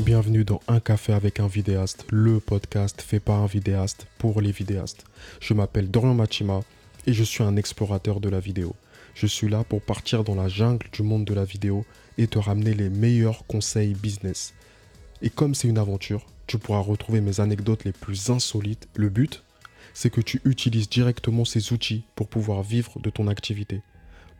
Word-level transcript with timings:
Bienvenue 0.00 0.44
dans 0.44 0.60
Un 0.68 0.78
café 0.78 1.14
avec 1.14 1.40
un 1.40 1.46
vidéaste, 1.46 2.04
le 2.10 2.38
podcast 2.38 3.00
fait 3.00 3.18
par 3.18 3.40
un 3.40 3.46
vidéaste 3.46 4.06
pour 4.18 4.42
les 4.42 4.52
vidéastes. 4.52 5.06
Je 5.40 5.54
m'appelle 5.54 5.90
Dorian 5.90 6.12
Machima 6.12 6.60
et 7.06 7.14
je 7.14 7.24
suis 7.24 7.42
un 7.42 7.56
explorateur 7.56 8.20
de 8.20 8.28
la 8.28 8.38
vidéo. 8.38 8.76
Je 9.14 9.26
suis 9.26 9.48
là 9.48 9.64
pour 9.64 9.80
partir 9.80 10.22
dans 10.22 10.34
la 10.34 10.48
jungle 10.48 10.86
du 10.92 11.02
monde 11.02 11.24
de 11.24 11.32
la 11.32 11.46
vidéo 11.46 11.86
et 12.18 12.26
te 12.26 12.38
ramener 12.38 12.74
les 12.74 12.90
meilleurs 12.90 13.46
conseils 13.46 13.94
business. 13.94 14.52
Et 15.22 15.30
comme 15.30 15.54
c'est 15.54 15.68
une 15.68 15.78
aventure, 15.78 16.26
tu 16.46 16.58
pourras 16.58 16.80
retrouver 16.80 17.22
mes 17.22 17.40
anecdotes 17.40 17.84
les 17.84 17.92
plus 17.92 18.28
insolites. 18.28 18.88
Le 18.96 19.08
but, 19.08 19.44
c'est 19.94 20.10
que 20.10 20.20
tu 20.20 20.42
utilises 20.44 20.90
directement 20.90 21.46
ces 21.46 21.72
outils 21.72 22.04
pour 22.16 22.28
pouvoir 22.28 22.62
vivre 22.62 23.00
de 23.00 23.08
ton 23.08 23.28
activité. 23.28 23.80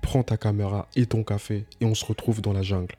Prends 0.02 0.23
ta 0.23 0.37
caméra 0.37 0.87
et 0.97 1.07
ton 1.07 1.25
café 1.25 1.65
et 1.80 1.87
on 1.87 1.95
se 1.95 2.05
retrouve 2.05 2.43
dans 2.43 2.52
la 2.52 2.62
jungle. 2.62 2.95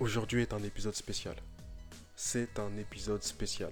Aujourd'hui 0.00 0.40
est 0.40 0.54
un 0.54 0.62
épisode 0.62 0.94
spécial. 0.94 1.36
C'est 2.16 2.58
un 2.58 2.74
épisode 2.78 3.22
spécial. 3.22 3.70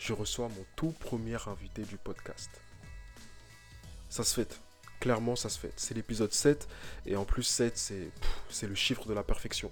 Je 0.00 0.12
reçois 0.12 0.48
mon 0.48 0.66
tout 0.74 0.90
premier 0.98 1.36
invité 1.46 1.82
du 1.82 1.96
podcast. 1.96 2.50
Ça 4.08 4.24
se 4.24 4.34
fait. 4.34 4.58
Clairement, 4.98 5.36
ça 5.36 5.48
se 5.48 5.60
fait. 5.60 5.72
C'est 5.76 5.94
l'épisode 5.94 6.32
7. 6.32 6.66
Et 7.06 7.14
en 7.14 7.24
plus, 7.24 7.44
7, 7.44 7.78
c'est, 7.78 8.10
c'est 8.50 8.66
le 8.66 8.74
chiffre 8.74 9.06
de 9.06 9.14
la 9.14 9.22
perfection. 9.22 9.70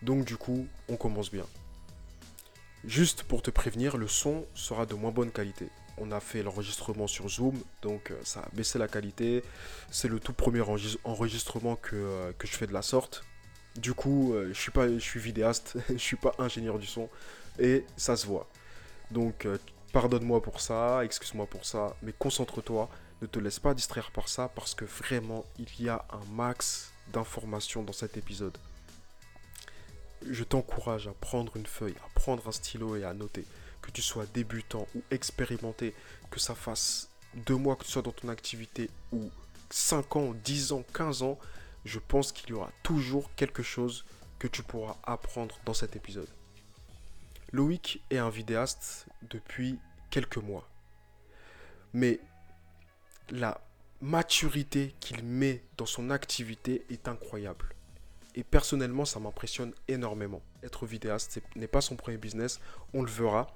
Donc, 0.00 0.24
du 0.24 0.36
coup, 0.36 0.68
on 0.88 0.96
commence 0.96 1.32
bien. 1.32 1.46
Juste 2.84 3.24
pour 3.24 3.42
te 3.42 3.50
prévenir, 3.50 3.96
le 3.96 4.06
son 4.06 4.46
sera 4.54 4.86
de 4.86 4.94
moins 4.94 5.10
bonne 5.10 5.32
qualité. 5.32 5.70
On 5.98 6.12
a 6.12 6.20
fait 6.20 6.44
l'enregistrement 6.44 7.08
sur 7.08 7.28
Zoom, 7.28 7.60
donc 7.82 8.12
euh, 8.12 8.20
ça 8.22 8.42
a 8.42 8.48
baissé 8.54 8.78
la 8.78 8.86
qualité. 8.86 9.42
C'est 9.90 10.08
le 10.08 10.20
tout 10.20 10.32
premier 10.32 10.62
enregistrement 11.02 11.74
que, 11.74 11.96
euh, 11.96 12.32
que 12.38 12.46
je 12.46 12.52
fais 12.52 12.68
de 12.68 12.72
la 12.72 12.82
sorte. 12.82 13.24
Du 13.76 13.94
coup, 13.94 14.34
euh, 14.34 14.48
je 14.52 14.60
suis 14.60 14.70
pas, 14.70 14.88
je 14.88 14.98
suis 14.98 15.20
vidéaste, 15.20 15.76
je 15.88 15.96
suis 15.96 16.16
pas 16.16 16.34
ingénieur 16.38 16.78
du 16.78 16.86
son 16.86 17.08
et 17.58 17.84
ça 17.96 18.16
se 18.16 18.26
voit. 18.26 18.48
Donc, 19.10 19.46
euh, 19.46 19.58
pardonne-moi 19.92 20.42
pour 20.42 20.60
ça, 20.60 21.04
excuse-moi 21.04 21.46
pour 21.46 21.64
ça, 21.64 21.96
mais 22.02 22.12
concentre-toi, 22.18 22.88
ne 23.22 23.26
te 23.26 23.38
laisse 23.38 23.58
pas 23.58 23.74
distraire 23.74 24.10
par 24.10 24.28
ça 24.28 24.50
parce 24.54 24.74
que 24.74 24.84
vraiment, 24.84 25.44
il 25.58 25.84
y 25.84 25.88
a 25.88 26.04
un 26.10 26.34
max 26.34 26.92
d'informations 27.12 27.82
dans 27.82 27.92
cet 27.92 28.16
épisode. 28.16 28.56
Je 30.28 30.44
t'encourage 30.44 31.08
à 31.08 31.12
prendre 31.12 31.56
une 31.56 31.66
feuille, 31.66 31.96
à 32.04 32.08
prendre 32.14 32.46
un 32.48 32.52
stylo 32.52 32.96
et 32.96 33.04
à 33.04 33.14
noter. 33.14 33.44
Que 33.82 33.90
tu 33.90 34.02
sois 34.02 34.26
débutant 34.34 34.86
ou 34.94 35.02
expérimenté, 35.10 35.94
que 36.30 36.38
ça 36.38 36.54
fasse 36.54 37.08
deux 37.34 37.56
mois 37.56 37.76
que 37.76 37.84
tu 37.84 37.90
sois 37.90 38.02
dans 38.02 38.12
ton 38.12 38.28
activité 38.28 38.90
ou 39.12 39.30
5 39.70 40.16
ans, 40.16 40.34
10 40.44 40.72
ans, 40.72 40.84
15 40.92 41.22
ans, 41.22 41.38
je 41.84 41.98
pense 41.98 42.32
qu'il 42.32 42.50
y 42.50 42.52
aura 42.52 42.70
toujours 42.82 43.34
quelque 43.34 43.62
chose 43.62 44.04
que 44.38 44.48
tu 44.48 44.62
pourras 44.62 44.96
apprendre 45.04 45.58
dans 45.64 45.74
cet 45.74 45.96
épisode. 45.96 46.28
Loïc 47.52 48.02
est 48.10 48.18
un 48.18 48.30
vidéaste 48.30 49.06
depuis 49.22 49.78
quelques 50.10 50.36
mois. 50.38 50.68
Mais 51.92 52.20
la 53.30 53.60
maturité 54.00 54.94
qu'il 55.00 55.24
met 55.24 55.62
dans 55.76 55.86
son 55.86 56.10
activité 56.10 56.84
est 56.90 57.08
incroyable. 57.08 57.74
Et 58.34 58.44
personnellement, 58.44 59.04
ça 59.04 59.18
m'impressionne 59.18 59.74
énormément. 59.88 60.40
Être 60.62 60.86
vidéaste 60.86 61.42
n'est 61.56 61.66
pas 61.66 61.80
son 61.80 61.96
premier 61.96 62.16
business, 62.16 62.60
on 62.94 63.02
le 63.02 63.10
verra. 63.10 63.52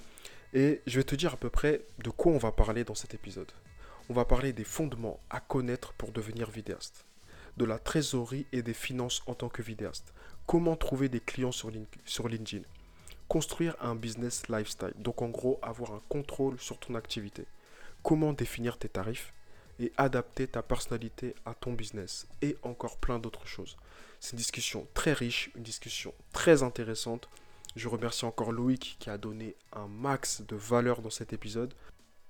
Et 0.53 0.83
je 0.86 0.98
vais 0.98 1.05
te 1.05 1.14
dire 1.14 1.34
à 1.34 1.36
peu 1.36 1.50
près 1.50 1.83
de 1.98 2.11
quoi 2.11 2.33
on 2.33 2.38
va 2.38 2.53
parler 2.53 2.84
dans 2.84 2.94
cet 2.94 3.14
épisode. 3.14 3.53
On 4.09 4.14
va 4.14 4.25
parler 4.25 4.53
des 4.53 4.64
fondements 4.64 5.20
à 5.31 5.41
connaître 5.41 5.92
pour 5.94 6.12
devenir 6.12 6.50
vidéaste 6.50 7.06
de 7.56 7.64
la 7.64 7.78
trésorerie 7.78 8.47
et 8.52 8.62
des 8.62 8.74
finances 8.74 9.22
en 9.27 9.34
tant 9.34 9.48
que 9.48 9.62
vidéaste. 9.62 10.12
Comment 10.47 10.76
trouver 10.76 11.09
des 11.09 11.20
clients 11.20 11.53
sur, 11.53 11.70
LinkedIn? 11.70 12.65
Construire 13.28 13.76
un 13.81 13.94
business 13.94 14.48
lifestyle. 14.48 14.92
Donc 14.98 15.22
en 15.22 15.28
gros, 15.28 15.59
avoir 15.62 15.93
un 15.93 16.03
contrôle 16.09 16.59
sur 16.59 16.78
ton 16.78 16.94
activité. 16.94 17.47
Comment 18.03 18.32
définir 18.32 18.78
tes 18.78 18.88
tarifs 18.88 19.32
et 19.81 19.93
adapter 19.97 20.47
ta 20.47 20.62
personnalité 20.62 21.34
à 21.44 21.54
ton 21.54 21.72
business. 21.72 22.26
Et 22.43 22.56
encore 22.62 22.98
plein 22.98 23.19
d'autres 23.19 23.47
choses. 23.47 23.76
C'est 24.20 24.32
une 24.32 24.38
discussion 24.38 24.87
très 24.94 25.12
riche, 25.12 25.50
une 25.56 25.62
discussion 25.62 26.14
très 26.32 26.62
intéressante. 26.62 27.28
Je 27.76 27.88
remercie 27.88 28.25
encore 28.25 28.53
Loïc 28.53 28.97
qui 29.00 29.10
a 29.10 29.19
donné 29.19 29.56
un 29.72 29.88
max 29.88 30.43
de 30.43 30.56
valeur 30.56 31.03
dans 31.03 31.10
cet 31.10 31.32
épisode. 31.32 31.75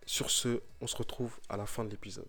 Sur 0.07 0.31
ce, 0.31 0.61
on 0.81 0.87
se 0.87 0.97
retrouve 0.97 1.39
à 1.49 1.57
la 1.57 1.67
fin 1.67 1.85
de 1.85 1.91
l'épisode. 1.91 2.29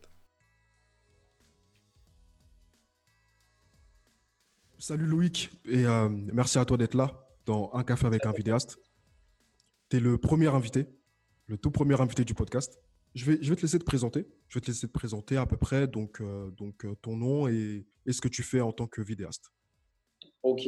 Salut 4.78 5.06
Loïc 5.06 5.52
et 5.64 5.86
euh, 5.86 6.10
merci 6.10 6.60
à 6.60 6.66
toi 6.66 6.76
d'être 6.76 6.96
là 6.96 7.26
dans 7.46 7.72
Un 7.74 7.84
café 7.84 8.08
avec 8.08 8.26
un 8.26 8.34
vidéaste. 8.34 8.78
Tu 9.90 9.98
es 9.98 10.00
le 10.02 10.18
premier 10.18 10.48
invité, 10.48 10.88
le 11.48 11.58
tout 11.58 11.72
premier 11.72 12.00
invité 12.02 12.26
du 12.26 12.34
podcast. 12.34 12.78
Je 13.14 13.24
vais, 13.24 13.38
je 13.42 13.50
vais 13.50 13.56
te 13.56 13.62
laisser 13.62 13.80
te 13.80 13.86
présenter. 13.86 14.28
Je 14.50 14.60
vais 14.60 14.62
te 14.62 14.68
laisser 14.68 14.88
te 14.88 14.92
présenter 14.92 15.38
à 15.38 15.46
peu 15.46 15.56
près 15.56 15.88
donc, 15.88 16.20
euh, 16.20 16.52
donc 16.52 16.84
euh, 16.84 16.94
ton 17.02 17.16
nom 17.16 17.48
et, 17.48 17.86
ce 18.06 18.20
que 18.20 18.28
tu 18.28 18.44
fais 18.44 18.60
en 18.60 18.74
tant 18.74 18.86
que 18.86 19.02
vidéaste. 19.02 19.50
Ok. 20.44 20.68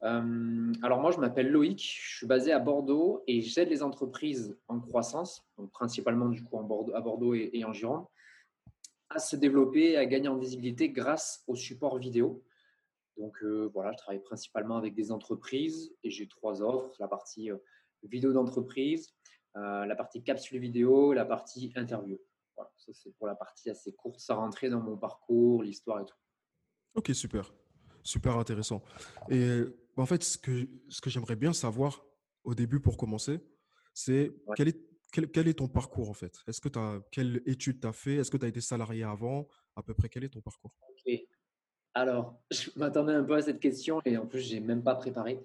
alors 0.00 1.00
moi, 1.00 1.10
je 1.10 1.18
m'appelle 1.18 1.50
Loïc, 1.50 1.80
je 1.80 2.16
suis 2.18 2.26
basé 2.26 2.52
à 2.52 2.60
Bordeaux 2.60 3.24
et 3.26 3.40
j'aide 3.40 3.70
les 3.70 3.82
entreprises 3.82 4.56
en 4.68 4.78
croissance, 4.78 5.44
donc 5.58 5.72
principalement 5.72 6.28
du 6.28 6.44
coup 6.44 6.56
Bordeaux, 6.62 6.94
à 6.94 7.00
Bordeaux 7.00 7.34
et, 7.34 7.50
et 7.52 7.64
en 7.64 7.72
Gironde, 7.72 8.04
à 9.10 9.18
se 9.18 9.34
développer, 9.34 9.96
à 9.96 10.06
gagner 10.06 10.28
en 10.28 10.38
visibilité 10.38 10.90
grâce 10.90 11.42
au 11.48 11.56
support 11.56 11.98
vidéo. 11.98 12.44
Donc 13.16 13.42
euh, 13.42 13.70
voilà, 13.72 13.92
je 13.92 13.98
travaille 13.98 14.22
principalement 14.22 14.76
avec 14.76 14.94
des 14.94 15.10
entreprises 15.10 15.94
et 16.02 16.10
j'ai 16.10 16.28
trois 16.28 16.62
offres. 16.62 16.94
La 16.98 17.08
partie 17.08 17.50
euh, 17.50 17.56
vidéo 18.02 18.32
d'entreprise, 18.32 19.14
euh, 19.56 19.86
la 19.86 19.96
partie 19.96 20.22
capsule 20.22 20.60
vidéo, 20.60 21.12
la 21.12 21.24
partie 21.24 21.72
interview. 21.76 22.18
Voilà, 22.56 22.70
ça 22.76 22.92
c'est 22.92 23.14
pour 23.16 23.26
la 23.26 23.34
partie 23.34 23.70
assez 23.70 23.94
courte, 23.94 24.20
sans 24.20 24.36
rentrer 24.36 24.68
dans 24.68 24.80
mon 24.80 24.96
parcours, 24.96 25.62
l'histoire 25.62 26.00
et 26.00 26.04
tout. 26.04 26.16
Ok, 26.94 27.10
super, 27.14 27.52
super 28.02 28.36
intéressant. 28.36 28.82
Et 29.30 29.60
bah, 29.96 30.02
en 30.02 30.06
fait, 30.06 30.22
ce 30.22 30.38
que, 30.38 30.68
ce 30.88 31.00
que 31.00 31.10
j'aimerais 31.10 31.36
bien 31.36 31.52
savoir 31.52 32.04
au 32.44 32.54
début 32.54 32.80
pour 32.80 32.96
commencer, 32.96 33.40
c'est 33.92 34.32
quel, 34.56 34.68
est, 34.68 34.80
quel, 35.12 35.48
est 35.48 35.54
ton 35.54 35.68
parcours 35.68 36.10
en 36.10 36.14
fait? 36.14 36.38
Est-ce 36.46 36.60
que 36.60 36.68
tu 36.68 36.78
as 36.78 37.00
quelle 37.10 37.42
étude 37.46 37.80
tu 37.80 37.86
as 37.86 37.92
fait? 37.92 38.16
Est-ce 38.16 38.30
que 38.30 38.36
tu 38.36 38.44
as 38.44 38.48
été 38.48 38.60
salarié 38.60 39.04
avant? 39.04 39.48
À 39.74 39.82
peu 39.82 39.94
près, 39.94 40.08
quel 40.08 40.24
est 40.24 40.28
ton 40.28 40.40
parcours? 40.42 40.72
Alors, 41.96 42.38
je 42.50 42.68
m'attendais 42.76 43.14
un 43.14 43.24
peu 43.24 43.36
à 43.36 43.40
cette 43.40 43.58
question 43.58 44.02
et 44.04 44.18
en 44.18 44.26
plus, 44.26 44.40
je 44.40 44.54
n'ai 44.54 44.60
même 44.60 44.82
pas 44.82 44.94
préparé. 44.94 45.40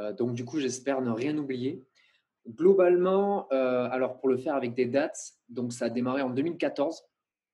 Euh, 0.00 0.14
donc, 0.14 0.32
du 0.32 0.42
coup, 0.46 0.58
j'espère 0.58 1.02
ne 1.02 1.10
rien 1.10 1.36
oublier. 1.36 1.84
Globalement, 2.48 3.46
euh, 3.52 3.88
alors 3.90 4.18
pour 4.18 4.30
le 4.30 4.38
faire 4.38 4.54
avec 4.54 4.72
des 4.72 4.86
dates, 4.86 5.34
donc 5.50 5.74
ça 5.74 5.84
a 5.84 5.88
démarré 5.90 6.22
en 6.22 6.30
2014. 6.30 7.02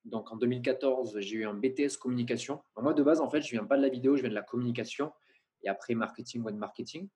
Donc 0.05 0.31
en 0.31 0.37
2014, 0.37 1.19
j'ai 1.19 1.39
eu 1.39 1.47
un 1.47 1.53
BTS 1.53 1.97
communication. 2.01 2.63
moi, 2.81 2.95
de 2.95 3.03
base, 3.03 3.21
en 3.21 3.29
fait, 3.29 3.43
je 3.43 3.51
viens 3.51 3.65
pas 3.65 3.77
de 3.77 3.83
la 3.83 3.89
vidéo, 3.89 4.15
je 4.15 4.21
viens 4.23 4.31
de 4.31 4.37
la 4.37 4.43
communication 4.43 5.11
et 5.65 5.69
après 5.69 5.97
marketing, 5.97 6.43
web 6.43 6.55
marketing. 6.55 7.09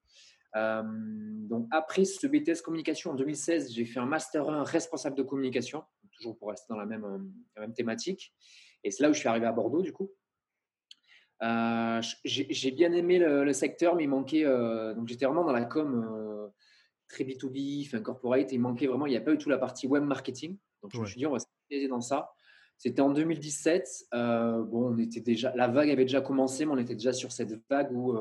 Euh, 0.57 0.83
donc 0.85 1.69
après 1.71 2.05
ce 2.05 2.27
BTS 2.27 2.63
communication 2.63 3.13
en 3.13 3.15
2016, 3.15 3.73
j'ai 3.73 3.85
fait 3.85 4.01
un 4.01 4.07
master 4.07 4.51
1 4.51 4.65
responsable 4.65 5.17
de 5.17 5.23
communication, 5.23 5.85
toujours 6.11 6.37
pour 6.37 6.49
rester 6.49 6.67
dans 6.69 6.77
la 6.79 6.85
même, 6.85 7.33
la 7.55 7.63
même 7.63 7.75
thématique. 7.75 8.35
Et 8.83 8.91
c'est 8.91 9.05
là 9.05 9.09
où 9.09 9.15
je 9.15 9.21
suis 9.21 9.29
arrivé 9.29 9.47
à 9.47 9.53
Bordeaux, 9.53 9.83
du 9.83 9.93
coup. 9.93 10.11
Euh, 11.43 12.01
j'ai 12.25 12.71
bien 12.71 12.93
aimé 12.93 13.19
le, 13.19 13.53
secteur, 13.53 13.97
mais 13.97 14.05
il 14.05 14.09
manquait. 14.09 14.45
Euh, 14.45 14.95
donc, 14.95 15.09
j'étais 15.09 15.27
vraiment 15.27 15.45
dans 15.45 15.53
la 15.53 15.65
com 15.65 16.07
euh, 16.09 16.49
très 17.09 17.25
B2B, 17.25 17.87
enfin 17.87 18.01
corporate. 18.01 18.53
il 18.53 18.61
manquait 18.61 18.87
vraiment, 18.87 19.07
il 19.07 19.11
n'y 19.11 19.17
a 19.17 19.21
pas 19.21 19.33
eu 19.33 19.39
tout 19.39 19.49
la 19.49 19.59
partie 19.59 19.87
web 19.87 20.05
marketing. 20.05 20.57
Donc, 20.83 20.93
je 20.95 21.01
me 21.01 21.07
suis 21.07 21.19
dit, 21.19 21.27
on 21.27 21.33
va 21.33 21.41
se 21.41 21.47
spécialiser 21.47 21.89
dans 21.89 22.01
ça. 22.01 22.31
C'était 22.79 23.03
en 23.03 23.11
2017. 23.11 24.07
bon, 24.13 24.93
on 24.93 24.99
était 24.99 25.21
déjà, 25.21 25.53
la 25.57 25.69
vague 25.69 25.91
avait 25.91 26.05
déjà 26.05 26.21
commencé, 26.21 26.65
mais 26.65 26.73
on 26.73 26.79
était 26.79 26.95
déjà 26.95 27.13
sur 27.13 27.33
cette 27.33 27.53
vague 27.69 27.93
où 27.93 28.17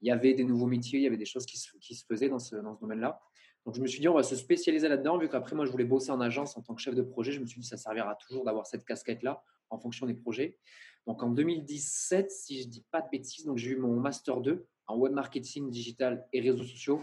il 0.00 0.08
y 0.08 0.10
avait 0.10 0.34
des 0.34 0.44
nouveaux 0.44 0.66
métiers, 0.66 0.98
il 0.98 1.02
y 1.02 1.06
avait 1.06 1.16
des 1.16 1.24
choses 1.24 1.46
qui 1.46 1.58
se, 1.58 1.70
qui 1.78 1.94
se 1.94 2.04
faisaient 2.04 2.28
dans 2.28 2.38
ce, 2.38 2.56
dans 2.56 2.74
ce 2.74 2.80
domaine-là. 2.80 3.20
Donc, 3.64 3.76
je 3.76 3.80
me 3.80 3.86
suis 3.86 4.00
dit, 4.00 4.08
on 4.08 4.14
va 4.14 4.24
se 4.24 4.34
spécialiser 4.34 4.88
là-dedans, 4.88 5.18
vu 5.18 5.28
qu'après, 5.28 5.54
moi, 5.54 5.64
je 5.64 5.70
voulais 5.70 5.84
bosser 5.84 6.10
en 6.10 6.20
agence 6.20 6.56
en 6.56 6.62
tant 6.62 6.74
que 6.74 6.80
chef 6.80 6.94
de 6.94 7.02
projet. 7.02 7.32
Je 7.32 7.40
me 7.40 7.46
suis 7.46 7.60
dit, 7.60 7.66
ça 7.66 7.76
servira 7.76 8.16
toujours 8.16 8.44
d'avoir 8.44 8.66
cette 8.66 8.84
casquette-là 8.84 9.42
en 9.70 9.78
fonction 9.78 10.06
des 10.06 10.14
projets. 10.14 10.58
Donc 11.06 11.22
en 11.22 11.30
2017, 11.30 12.30
si 12.30 12.62
je 12.62 12.66
ne 12.66 12.70
dis 12.70 12.84
pas 12.90 13.00
de 13.00 13.08
bêtises, 13.10 13.50
j'ai 13.56 13.70
eu 13.70 13.76
mon 13.76 13.98
master 13.98 14.40
2 14.40 14.66
en 14.86 14.96
web 14.96 15.12
marketing 15.12 15.70
digital 15.70 16.26
et 16.32 16.40
réseaux 16.40 16.64
sociaux. 16.64 17.00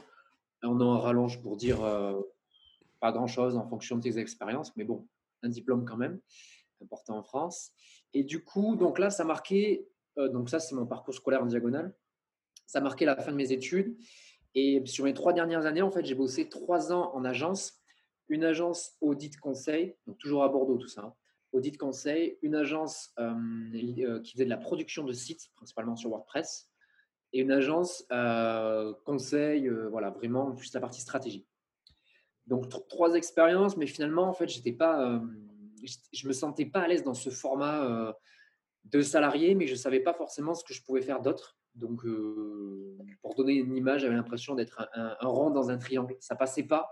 On 0.64 0.80
un 0.82 1.00
rallonge 1.00 1.42
pour 1.42 1.58
dire 1.58 1.84
euh, 1.84 2.20
pas 3.00 3.12
grand-chose 3.12 3.56
en 3.56 3.68
fonction 3.68 3.98
de 3.98 4.02
tes 4.02 4.18
expériences, 4.18 4.76
mais 4.76 4.84
bon, 4.84 5.08
un 5.42 5.50
diplôme 5.50 5.86
quand 5.86 5.98
même, 5.98 6.20
important 6.82 7.18
en 7.18 7.24
France. 7.24 7.72
Et 8.14 8.24
du 8.24 8.44
coup, 8.44 8.76
donc 8.76 9.00
là, 9.00 9.10
ça 9.10 9.24
marquait, 9.24 9.88
euh, 10.18 10.30
donc 10.30 10.50
ça 10.50 10.60
c'est 10.60 10.76
mon 10.76 10.86
parcours 10.86 11.14
scolaire 11.14 11.44
en 11.44 11.46
diagonale, 11.46 11.94
ça 12.66 12.82
marquait 12.82 13.06
la 13.06 13.16
fin 13.18 13.32
de 13.32 13.38
mes 13.38 13.52
études. 13.52 13.98
Et 14.56 14.82
sur 14.86 15.06
mes 15.06 15.14
trois 15.14 15.34
dernières 15.34 15.66
années, 15.66 15.82
en 15.82 15.92
fait, 15.92 16.06
j'ai 16.06 16.16
bossé 16.16 16.50
trois 16.50 16.92
ans 16.92 17.12
en 17.14 17.24
agence, 17.24 17.82
une 18.28 18.44
agence 18.44 18.98
audit 19.02 19.38
conseil, 19.38 19.96
donc 20.08 20.18
toujours 20.18 20.44
à 20.44 20.50
Bordeaux 20.50 20.78
tout 20.78 20.88
ça, 20.88 21.02
hein 21.02 21.14
audit 21.52 21.78
conseil, 21.78 22.38
une 22.42 22.56
agence 22.56 23.14
qui 23.74 24.32
faisait 24.34 24.46
de 24.46 24.50
la 24.50 24.58
production 24.58 25.04
de 25.04 25.14
sites, 25.14 25.50
principalement 25.56 25.96
sur 25.96 26.10
WordPress, 26.10 26.70
et 27.34 27.42
une 27.42 27.52
agence 27.52 28.06
conseil, 29.06 29.70
voilà, 29.90 30.10
vraiment 30.10 30.56
juste 30.58 30.74
la 30.74 30.82
partie 30.82 31.02
stratégie. 31.02 31.46
Donc 32.48 32.70
trois 32.88 33.14
expériences, 33.14 33.78
mais 33.78 33.86
finalement, 33.86 34.24
en 34.24 34.34
fait, 34.34 34.50
j'étais 34.50 34.72
pas, 34.72 35.22
je 36.12 36.28
me 36.28 36.34
sentais 36.34 36.66
pas 36.66 36.82
à 36.82 36.88
l'aise 36.88 37.04
dans 37.04 37.14
ce 37.14 37.30
format 37.30 38.16
de 38.86 39.02
salarié, 39.02 39.56
mais 39.56 39.68
je 39.68 39.76
savais 39.76 40.00
pas 40.00 40.14
forcément 40.14 40.54
ce 40.54 40.64
que 40.64 40.74
je 40.74 40.84
pouvais 40.84 41.02
faire 41.02 41.22
d'autre. 41.22 41.58
Donc, 41.76 42.02
pour 43.22 43.36
donner 43.36 43.54
une 43.54 43.76
image, 43.76 44.02
j'avais 44.02 44.16
l'impression 44.16 44.56
d'être 44.56 44.90
un, 44.94 45.16
rond 45.22 45.52
dans 45.52 45.70
un 45.70 45.78
triangle. 45.78 46.16
Ça 46.20 46.36
passait 46.36 46.64
pas, 46.64 46.92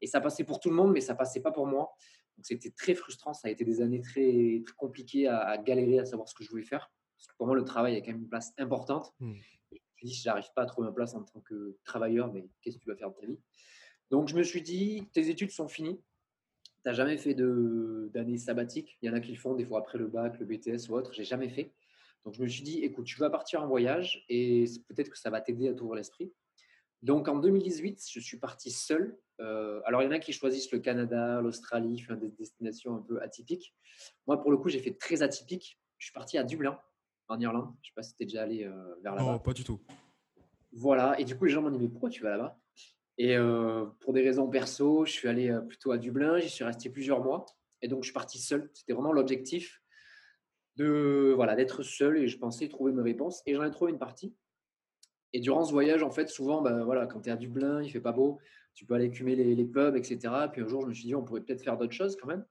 et 0.00 0.06
ça 0.06 0.20
passait 0.20 0.44
pour 0.44 0.60
tout 0.60 0.70
le 0.70 0.76
monde, 0.76 0.92
mais 0.92 1.00
ça 1.00 1.14
passait 1.14 1.40
pas 1.40 1.52
pour 1.52 1.66
moi. 1.66 1.94
Donc, 2.36 2.44
c'était 2.44 2.70
très 2.70 2.94
frustrant. 2.94 3.32
Ça 3.32 3.48
a 3.48 3.50
été 3.50 3.64
des 3.64 3.80
années 3.80 4.00
très, 4.00 4.62
très 4.64 4.74
compliquées 4.76 5.26
à, 5.26 5.56
galérer 5.58 5.98
à 6.00 6.04
savoir 6.04 6.28
ce 6.28 6.34
que 6.34 6.44
je 6.44 6.50
voulais 6.50 6.64
faire. 6.64 6.90
Parce 7.16 7.28
que 7.28 7.36
pour 7.36 7.46
moi, 7.46 7.56
le 7.56 7.64
travail 7.64 7.96
a 7.96 8.00
quand 8.00 8.12
même 8.12 8.22
une 8.22 8.28
place 8.28 8.52
importante. 8.58 9.14
Mmh. 9.20 9.34
Je 9.70 9.76
me 9.76 9.78
suis 9.96 10.06
dit, 10.08 10.14
j'arrive 10.14 10.48
pas 10.54 10.62
à 10.62 10.66
trouver 10.66 10.88
ma 10.88 10.92
place 10.92 11.14
en 11.14 11.22
tant 11.22 11.40
que 11.40 11.78
travailleur, 11.84 12.32
mais 12.32 12.46
qu'est-ce 12.60 12.76
que 12.76 12.82
tu 12.82 12.90
vas 12.90 12.96
faire 12.96 13.10
de 13.10 13.16
ta 13.16 13.26
vie? 13.26 13.38
Donc, 14.10 14.28
je 14.28 14.36
me 14.36 14.42
suis 14.42 14.62
dit, 14.62 15.08
tes 15.12 15.30
études 15.30 15.50
sont 15.50 15.68
finies. 15.68 15.98
Tu 15.98 16.72
n'as 16.84 16.92
jamais 16.92 17.16
fait 17.16 17.34
d'année 17.34 18.38
sabbatique. 18.38 18.98
Il 19.00 19.06
y 19.06 19.10
en 19.10 19.14
a 19.14 19.20
qui 19.20 19.32
le 19.32 19.38
font 19.38 19.54
des 19.54 19.64
fois 19.64 19.78
après 19.78 19.98
le 19.98 20.06
bac, 20.06 20.38
le 20.38 20.44
BTS 20.44 20.90
ou 20.90 20.94
autre. 20.94 21.12
J'ai 21.12 21.24
jamais 21.24 21.48
fait. 21.48 21.72
Donc, 22.24 22.34
je 22.34 22.42
me 22.42 22.48
suis 22.48 22.62
dit, 22.62 22.84
écoute, 22.84 23.06
tu 23.06 23.18
vas 23.18 23.30
partir 23.30 23.62
en 23.62 23.66
voyage 23.66 24.24
et 24.28 24.64
peut-être 24.88 25.10
que 25.10 25.18
ça 25.18 25.30
va 25.30 25.40
t'aider 25.40 25.68
à 25.68 25.74
t'ouvrir 25.74 25.96
l'esprit. 25.96 26.32
Donc, 27.02 27.28
en 27.28 27.38
2018, 27.38 28.04
je 28.10 28.20
suis 28.20 28.38
parti 28.38 28.70
seul. 28.70 29.18
Euh, 29.40 29.80
alors, 29.84 30.02
il 30.02 30.06
y 30.06 30.08
en 30.08 30.12
a 30.12 30.18
qui 30.18 30.32
choisissent 30.32 30.70
le 30.72 30.78
Canada, 30.78 31.40
l'Australie, 31.40 32.00
enfin, 32.02 32.16
des 32.16 32.30
destinations 32.30 32.96
un 32.96 33.02
peu 33.02 33.20
atypiques. 33.20 33.74
Moi, 34.26 34.40
pour 34.40 34.50
le 34.50 34.56
coup, 34.56 34.68
j'ai 34.68 34.78
fait 34.78 34.94
très 34.94 35.22
atypique. 35.22 35.78
Je 35.98 36.06
suis 36.06 36.12
parti 36.12 36.38
à 36.38 36.44
Dublin, 36.44 36.78
en 37.28 37.38
Irlande. 37.40 37.74
Je 37.82 37.88
ne 37.88 37.90
sais 37.90 37.94
pas 37.94 38.02
si 38.02 38.14
tu 38.16 38.22
es 38.22 38.26
déjà 38.26 38.42
allé 38.42 38.64
euh, 38.64 38.94
vers 39.02 39.14
là-bas. 39.14 39.32
Non, 39.32 39.38
pas 39.38 39.52
du 39.52 39.64
tout. 39.64 39.80
Voilà. 40.72 41.18
Et 41.20 41.24
du 41.24 41.36
coup, 41.36 41.44
les 41.44 41.52
gens 41.52 41.62
m'ont 41.62 41.70
dit, 41.70 41.78
mais 41.78 41.88
pourquoi 41.88 42.10
tu 42.10 42.22
vas 42.22 42.30
là-bas? 42.30 42.58
Et 43.18 43.36
euh, 43.36 43.86
pour 44.00 44.12
des 44.12 44.22
raisons 44.22 44.48
perso, 44.48 45.04
je 45.06 45.12
suis 45.12 45.28
allé 45.28 45.56
plutôt 45.68 45.92
à 45.92 45.98
Dublin. 45.98 46.38
J'y 46.38 46.50
suis 46.50 46.64
resté 46.64 46.90
plusieurs 46.90 47.22
mois. 47.22 47.46
Et 47.82 47.88
donc, 47.88 48.02
je 48.02 48.06
suis 48.06 48.14
parti 48.14 48.38
seul. 48.38 48.70
C'était 48.72 48.92
vraiment 48.92 49.12
l'objectif 49.12 49.82
de 50.76 51.32
voilà 51.34 51.56
d'être 51.56 51.82
seul 51.82 52.18
et 52.18 52.28
je 52.28 52.38
pensais 52.38 52.68
trouver 52.68 52.92
mes 52.92 53.02
réponses 53.02 53.42
et 53.46 53.54
j'en 53.54 53.64
ai 53.64 53.70
trouvé 53.70 53.92
une 53.92 53.98
partie. 53.98 54.34
Et 55.32 55.40
durant 55.40 55.64
ce 55.64 55.72
voyage, 55.72 56.02
en 56.02 56.10
fait, 56.10 56.28
souvent, 56.28 56.62
bah, 56.62 56.84
voilà, 56.84 57.06
quand 57.06 57.20
tu 57.20 57.28
es 57.28 57.32
à 57.32 57.36
Dublin, 57.36 57.82
il 57.82 57.90
fait 57.90 58.00
pas 58.00 58.12
beau, 58.12 58.38
tu 58.76 58.84
peux 58.84 58.94
aller 58.94 59.06
écumer 59.06 59.34
les, 59.34 59.64
pubs, 59.64 59.96
etc. 59.96 60.18
Puis 60.52 60.62
un 60.62 60.68
jour, 60.68 60.82
je 60.82 60.88
me 60.88 60.92
suis 60.92 61.06
dit, 61.06 61.14
on 61.14 61.24
pourrait 61.24 61.40
peut-être 61.40 61.62
faire 61.62 61.78
d'autres 61.78 61.94
choses 61.94 62.14
quand 62.14 62.28
même. 62.28 62.44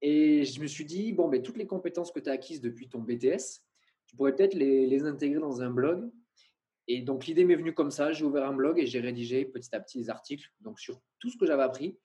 Et 0.00 0.44
je 0.44 0.60
me 0.60 0.66
suis 0.66 0.86
dit, 0.86 1.12
bon, 1.12 1.28
mais 1.28 1.42
toutes 1.42 1.58
les 1.58 1.66
compétences 1.66 2.10
que 2.10 2.20
tu 2.20 2.30
as 2.30 2.32
acquises 2.32 2.62
depuis 2.62 2.88
ton 2.88 3.00
BTS, 3.00 3.62
tu 4.06 4.16
pourrais 4.16 4.34
peut-être 4.34 4.54
les, 4.54 4.86
les, 4.86 5.04
intégrer 5.04 5.40
dans 5.40 5.60
un 5.60 5.70
blog. 5.70 6.10
Et 6.86 7.02
donc, 7.02 7.26
l'idée 7.26 7.44
m'est 7.44 7.54
venue 7.56 7.74
comme 7.74 7.90
ça. 7.90 8.12
J'ai 8.12 8.24
ouvert 8.24 8.44
un 8.44 8.54
blog 8.54 8.78
et 8.78 8.86
j'ai 8.86 9.00
rédigé 9.00 9.44
petit 9.44 9.74
à 9.74 9.80
petit 9.80 9.98
des 9.98 10.08
articles 10.08 10.50
donc, 10.60 10.80
sur 10.80 11.02
tout 11.18 11.28
ce 11.28 11.36
que 11.36 11.44
j'avais 11.44 11.64
appris. 11.64 11.98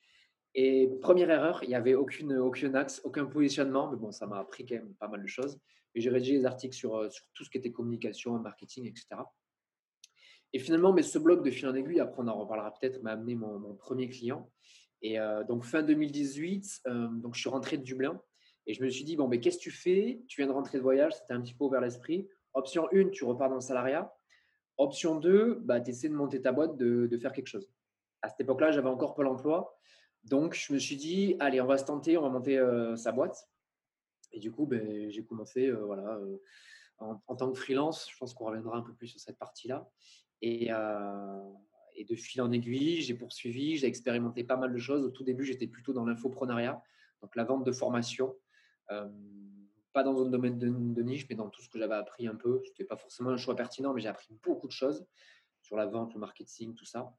Et 0.55 0.89
première 1.01 1.29
erreur, 1.29 1.63
il 1.63 1.69
n'y 1.69 1.75
avait 1.75 1.95
aucune, 1.95 2.37
aucun 2.37 2.75
axe, 2.75 3.01
aucun 3.05 3.25
positionnement, 3.25 3.89
mais 3.89 3.97
bon, 3.97 4.11
ça 4.11 4.27
m'a 4.27 4.39
appris 4.39 4.65
quand 4.65 4.75
même 4.75 4.93
pas 4.95 5.07
mal 5.07 5.21
de 5.21 5.27
choses. 5.27 5.57
Et 5.95 6.01
j'ai 6.01 6.09
rédigé 6.09 6.37
des 6.37 6.45
articles 6.45 6.75
sur, 6.75 6.95
euh, 6.97 7.09
sur 7.09 7.25
tout 7.33 7.45
ce 7.45 7.49
qui 7.49 7.57
était 7.57 7.71
communication, 7.71 8.37
marketing, 8.39 8.85
etc. 8.87 9.21
Et 10.53 10.59
finalement, 10.59 10.93
mais 10.93 11.01
ce 11.01 11.17
blog 11.17 11.43
de 11.43 11.51
fil 11.51 11.67
en 11.67 11.73
aiguille, 11.73 11.99
après 11.99 12.21
on 12.21 12.27
en 12.27 12.37
reparlera 12.37 12.73
peut-être, 12.73 13.01
m'a 13.01 13.11
amené 13.11 13.35
mon, 13.35 13.75
premier 13.75 14.07
client. 14.07 14.51
Et 15.01 15.19
euh, 15.19 15.43
donc 15.43 15.65
fin 15.65 15.83
2018, 15.83 16.81
euh, 16.87 17.07
donc 17.07 17.35
je 17.35 17.41
suis 17.41 17.49
rentré 17.49 17.77
de 17.77 17.83
Dublin 17.83 18.21
et 18.65 18.73
je 18.73 18.83
me 18.83 18.89
suis 18.89 19.03
dit 19.03 19.15
bon, 19.15 19.27
mais 19.27 19.39
qu'est-ce 19.39 19.57
que 19.57 19.63
tu 19.63 19.71
fais? 19.71 20.21
Tu 20.27 20.39
viens 20.39 20.47
de 20.47 20.53
rentrer 20.53 20.77
de 20.77 20.83
voyage, 20.83 21.13
c'était 21.15 21.33
un 21.33 21.41
petit 21.41 21.53
peu 21.53 21.65
ouvert 21.65 21.81
l'esprit. 21.81 22.27
Option 22.53 22.87
1, 22.93 23.09
tu 23.09 23.25
repars 23.25 23.49
dans 23.49 23.55
le 23.55 23.61
salariat. 23.61 24.13
Option 24.77 25.15
2, 25.15 25.61
bah, 25.63 25.81
tu 25.81 25.91
essaies 25.91 26.09
de 26.09 26.13
monter 26.13 26.41
ta 26.41 26.51
boîte, 26.51 26.77
de, 26.77 27.17
faire 27.17 27.33
quelque 27.33 27.47
chose. 27.47 27.69
À 28.21 28.29
cette 28.29 28.41
époque-là, 28.41 28.71
j'avais 28.71 28.89
encore 28.89 29.15
pas 29.15 29.23
l'emploi. 29.23 29.77
Donc, 30.23 30.53
je 30.53 30.71
me 30.71 30.79
suis 30.79 30.95
dit, 30.95 31.35
allez, 31.39 31.59
on 31.61 31.65
va 31.65 31.77
se 31.77 31.85
tenter, 31.85 32.17
on 32.17 32.21
va 32.21 32.29
monter 32.29 32.57
euh, 32.57 32.95
sa 32.95 33.11
boîte. 33.11 33.37
Et 34.31 34.39
du 34.39 34.51
coup, 34.51 34.65
ben, 34.65 35.09
j'ai 35.11 35.25
commencé 35.25 35.69
voilà, 35.69 36.15
euh, 36.15 36.37
en, 36.99 37.35
tant 37.35 37.51
que 37.51 37.59
freelance. 37.59 38.07
Je 38.09 38.17
pense 38.17 38.33
qu'on 38.33 38.45
reviendra 38.45 38.77
un 38.77 38.81
peu 38.81 38.93
plus 38.93 39.07
sur 39.07 39.19
cette 39.19 39.37
partie-là. 39.37 39.87
Et, 40.45 40.69
et, 41.95 42.05
de 42.05 42.15
fil 42.15 42.41
en 42.41 42.51
aiguille, 42.51 43.01
j'ai 43.01 43.13
poursuivi, 43.13 43.77
j'ai 43.77 43.87
expérimenté 43.87 44.43
pas 44.43 44.57
mal 44.57 44.73
de 44.73 44.77
choses. 44.77 45.05
Au 45.05 45.09
tout 45.09 45.23
début, 45.23 45.45
j'étais 45.45 45.67
plutôt 45.67 45.93
dans 45.93 46.05
l'infoprenariat, 46.05 46.83
donc 47.21 47.35
la 47.35 47.45
vente 47.45 47.65
de 47.65 47.71
formation. 47.71 48.35
pas 49.93 50.03
dans 50.03 50.21
un 50.21 50.29
domaine 50.29 50.59
de, 50.59 51.01
niche, 51.01 51.27
mais 51.29 51.35
dans 51.35 51.49
tout 51.49 51.61
ce 51.61 51.69
que 51.69 51.79
j'avais 51.79 51.95
appris 51.95 52.27
un 52.27 52.35
peu. 52.35 52.61
Ce 52.65 52.69
n'était 52.69 52.83
pas 52.83 52.97
forcément 52.97 53.29
un 53.29 53.37
choix 53.37 53.55
pertinent, 53.55 53.93
mais 53.93 54.01
j'ai 54.01 54.09
appris 54.09 54.33
beaucoup 54.43 54.67
de 54.67 54.73
choses 54.73 55.05
sur 55.61 55.77
la 55.77 55.85
vente, 55.85 56.13
le 56.13 56.19
marketing, 56.19 56.75
tout 56.75 56.85
ça. 56.85 57.15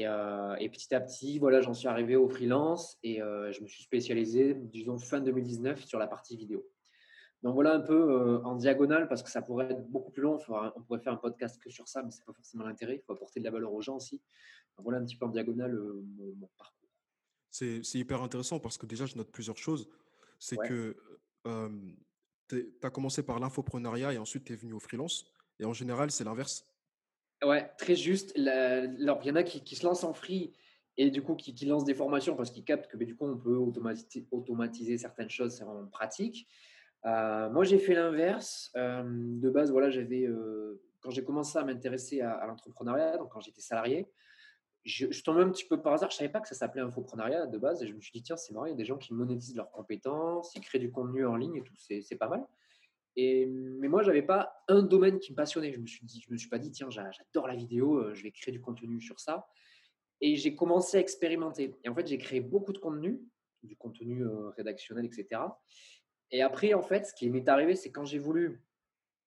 Euh, 0.00 0.54
et, 0.56 0.68
petit 0.70 0.94
à 0.94 1.00
petit, 1.00 1.38
voilà, 1.38 1.60
j'en 1.60 1.74
suis 1.74 1.88
arrivé 1.88 2.16
au 2.16 2.28
freelance 2.28 2.98
et 3.02 3.20
euh, 3.20 3.52
je 3.52 3.60
me 3.60 3.66
suis 3.66 3.82
spécialisé, 3.82 4.54
disons, 4.54 4.98
fin 4.98 5.20
2019 5.20 5.84
sur 5.84 5.98
la 5.98 6.06
partie 6.06 6.36
vidéo. 6.36 6.66
Donc 7.42 7.54
voilà 7.54 7.74
un 7.74 7.80
peu 7.80 7.94
euh, 7.94 8.42
en 8.44 8.54
diagonale 8.54 9.08
parce 9.08 9.22
que 9.22 9.30
ça 9.30 9.42
pourrait 9.42 9.70
être 9.70 9.88
beaucoup 9.88 10.12
plus 10.12 10.22
long. 10.22 10.38
on 10.48 10.82
pourrait 10.82 11.00
faire 11.00 11.12
un 11.12 11.16
podcast 11.16 11.60
que 11.60 11.70
sur 11.70 11.88
ça, 11.88 12.02
mais 12.02 12.10
ce 12.10 12.18
n'est 12.18 12.24
pas 12.24 12.32
forcément 12.32 12.64
l'intérêt. 12.64 12.96
Il 12.96 13.02
faut 13.02 13.12
apporter 13.12 13.40
de 13.40 13.44
la 13.44 13.50
valeur 13.50 13.72
aux 13.72 13.82
gens 13.82 13.96
aussi. 13.96 14.20
Donc 14.76 14.84
voilà 14.84 14.98
un 14.98 15.04
petit 15.04 15.16
peu 15.16 15.26
en 15.26 15.30
diagonale 15.30 15.76
mon, 15.76 16.48
parcours. 16.56 16.88
C'est 17.50 17.82
hyper 17.94 18.22
intéressant 18.22 18.60
parce 18.60 18.78
que 18.78 18.86
déjà, 18.86 19.06
je 19.06 19.16
note 19.16 19.30
plusieurs 19.30 19.58
choses. 19.58 19.88
C'est 20.38 20.56
que 20.56 20.96
tu 22.48 22.72
as 22.82 22.90
commencé 22.90 23.22
par 23.22 23.40
l'infoprenariat 23.40 24.12
et 24.12 24.18
ensuite 24.18 24.44
tu 24.44 24.52
es 24.52 24.56
venu 24.56 24.72
au 24.74 24.80
freelance. 24.80 25.24
Et 25.58 25.64
en 25.64 25.72
général, 25.72 26.10
c'est 26.10 26.24
l'inverse. 26.24 26.64
Ouais, 27.44 27.68
très 27.76 27.96
juste. 27.96 28.36
alors, 28.38 29.20
il 29.22 29.28
y 29.28 29.30
en 29.30 29.36
a 29.36 29.42
qui, 29.42 29.76
se 29.76 29.84
lancent 29.84 30.04
en 30.04 30.14
free 30.14 30.52
et 30.96 31.10
du 31.10 31.22
coup 31.22 31.34
qui, 31.34 31.52
lancent 31.66 31.84
des 31.84 31.94
formations 31.94 32.36
parce 32.36 32.50
qu'ils 32.50 32.64
captent 32.64 32.86
que 32.86 32.96
du 32.98 33.16
coup 33.16 33.26
on 33.26 33.36
peut 33.36 33.56
automatiser, 33.56 34.26
automatiser 34.30 34.98
certaines 34.98 35.30
choses, 35.30 35.56
c'est 35.56 35.64
en 35.64 35.86
pratique. 35.86 36.46
Euh, 37.06 37.50
moi, 37.50 37.64
j'ai 37.64 37.78
fait 37.78 37.94
l'inverse. 37.94 38.70
Euh, 38.76 39.02
de 39.04 39.50
base, 39.50 39.70
voilà, 39.70 39.90
j'avais 39.90 40.24
euh, 40.24 40.80
quand 41.00 41.10
j'ai 41.10 41.24
commencé 41.24 41.58
à 41.58 41.64
m'intéresser 41.64 42.20
à, 42.20 42.46
l'entrepreneuriat, 42.46 43.18
donc 43.18 43.30
quand 43.30 43.40
j'étais 43.40 43.60
salarié, 43.60 44.06
je, 44.84 45.06
tombais 45.22 45.42
un 45.42 45.50
petit 45.50 45.66
peu 45.66 45.80
par 45.80 45.94
hasard. 45.94 46.10
Je 46.10 46.16
savais 46.16 46.30
pas 46.30 46.40
que 46.40 46.48
ça 46.48 46.54
s'appelait 46.54 46.82
infoprenariat 46.82 47.46
de 47.46 47.58
base 47.58 47.82
et 47.82 47.86
je 47.86 47.94
me 47.94 48.00
suis 48.00 48.12
dit 48.12 48.22
tiens, 48.22 48.36
c'est 48.36 48.52
marrant, 48.52 48.66
il 48.66 48.70
y 48.70 48.72
a 48.72 48.76
des 48.76 48.84
gens 48.84 48.98
qui 48.98 49.14
monétisent 49.14 49.56
leurs 49.56 49.70
compétences, 49.70 50.54
ils 50.56 50.60
créent 50.60 50.80
du 50.80 50.90
contenu 50.90 51.24
en 51.26 51.36
ligne 51.36 51.56
et 51.56 51.62
tout, 51.62 51.74
c'est 51.76 52.16
pas 52.16 52.28
mal. 52.28 52.44
Et, 53.14 53.46
mais 53.46 53.88
moi, 53.88 54.02
je 54.02 54.08
n'avais 54.08 54.22
pas 54.22 54.64
un 54.68 54.82
domaine 54.82 55.18
qui 55.18 55.32
me 55.32 55.36
passionnait. 55.36 55.72
Je 55.72 55.78
me 55.78 55.84
me 56.30 56.36
suis 56.36 56.48
pas 56.48 56.58
dit, 56.58 56.70
tiens, 56.70 56.88
j'adore 56.88 57.46
la 57.46 57.54
vidéo, 57.54 58.14
je 58.14 58.22
vais 58.22 58.30
créer 58.30 58.52
du 58.52 58.60
contenu 58.60 59.00
sur 59.00 59.20
ça. 59.20 59.46
Et 60.20 60.36
j'ai 60.36 60.54
commencé 60.54 60.96
à 60.96 61.00
expérimenter. 61.00 61.74
Et 61.84 61.88
en 61.88 61.94
fait, 61.94 62.06
j'ai 62.06 62.16
créé 62.16 62.40
beaucoup 62.40 62.72
de 62.72 62.78
contenu, 62.78 63.20
du 63.62 63.76
contenu 63.76 64.24
rédactionnel, 64.56 65.04
etc. 65.04 65.42
Et 66.32 66.42
après, 66.42 66.74
en 66.74 66.82
fait, 66.82 67.06
ce 67.06 67.14
qui 67.14 67.30
m'est 67.30 67.48
arrivé, 67.48 67.76
c'est 67.76 67.92
quand 67.92 68.04
j'ai 68.04 68.18
voulu 68.18 68.64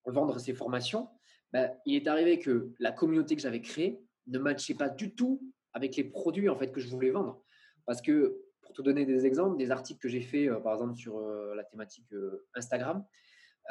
vendre 0.06 0.38
ces 0.40 0.54
formations, 0.54 1.10
ben, 1.54 1.72
il 1.86 1.96
est 1.96 2.08
arrivé 2.08 2.40
que 2.40 2.74
la 2.80 2.92
communauté 2.92 3.36
que 3.36 3.42
j'avais 3.42 3.62
créée 3.62 4.04
ne 4.28 4.40
matchait 4.40 4.74
pas 4.74 4.90
du 4.90 5.16
tout 5.16 5.42
avec 5.74 5.96
les 5.96 6.04
produits 6.04 6.50
en 6.50 6.58
fait 6.58 6.72
que 6.72 6.80
je 6.80 6.88
voulais 6.90 7.12
vendre. 7.12 7.44
Parce 7.86 8.02
que, 8.02 8.42
pour 8.62 8.74
te 8.74 8.82
donner 8.82 9.06
des 9.06 9.26
exemples, 9.26 9.58
des 9.58 9.72
articles 9.72 10.00
que 10.02 10.10
j'ai 10.10 10.22
fait, 10.22 10.50
euh, 10.50 10.60
par 10.60 10.74
exemple, 10.74 10.96
sur 10.96 11.20
la 11.20 11.64
thématique 11.64 12.08
Instagram, 12.56 13.06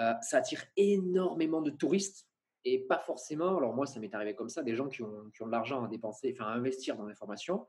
euh, 0.00 0.12
ça 0.22 0.38
attire 0.38 0.64
énormément 0.76 1.62
de 1.62 1.70
touristes 1.70 2.26
et 2.64 2.80
pas 2.80 2.98
forcément. 2.98 3.56
Alors, 3.58 3.74
moi, 3.74 3.86
ça 3.86 4.00
m'est 4.00 4.14
arrivé 4.14 4.34
comme 4.34 4.48
ça, 4.48 4.62
des 4.62 4.74
gens 4.74 4.88
qui 4.88 5.02
ont, 5.02 5.24
de 5.24 5.50
l'argent 5.50 5.84
à 5.84 5.88
dépenser, 5.88 6.34
enfin, 6.34 6.50
à 6.50 6.54
investir 6.54 6.96
dans 6.96 7.04
l'information. 7.04 7.66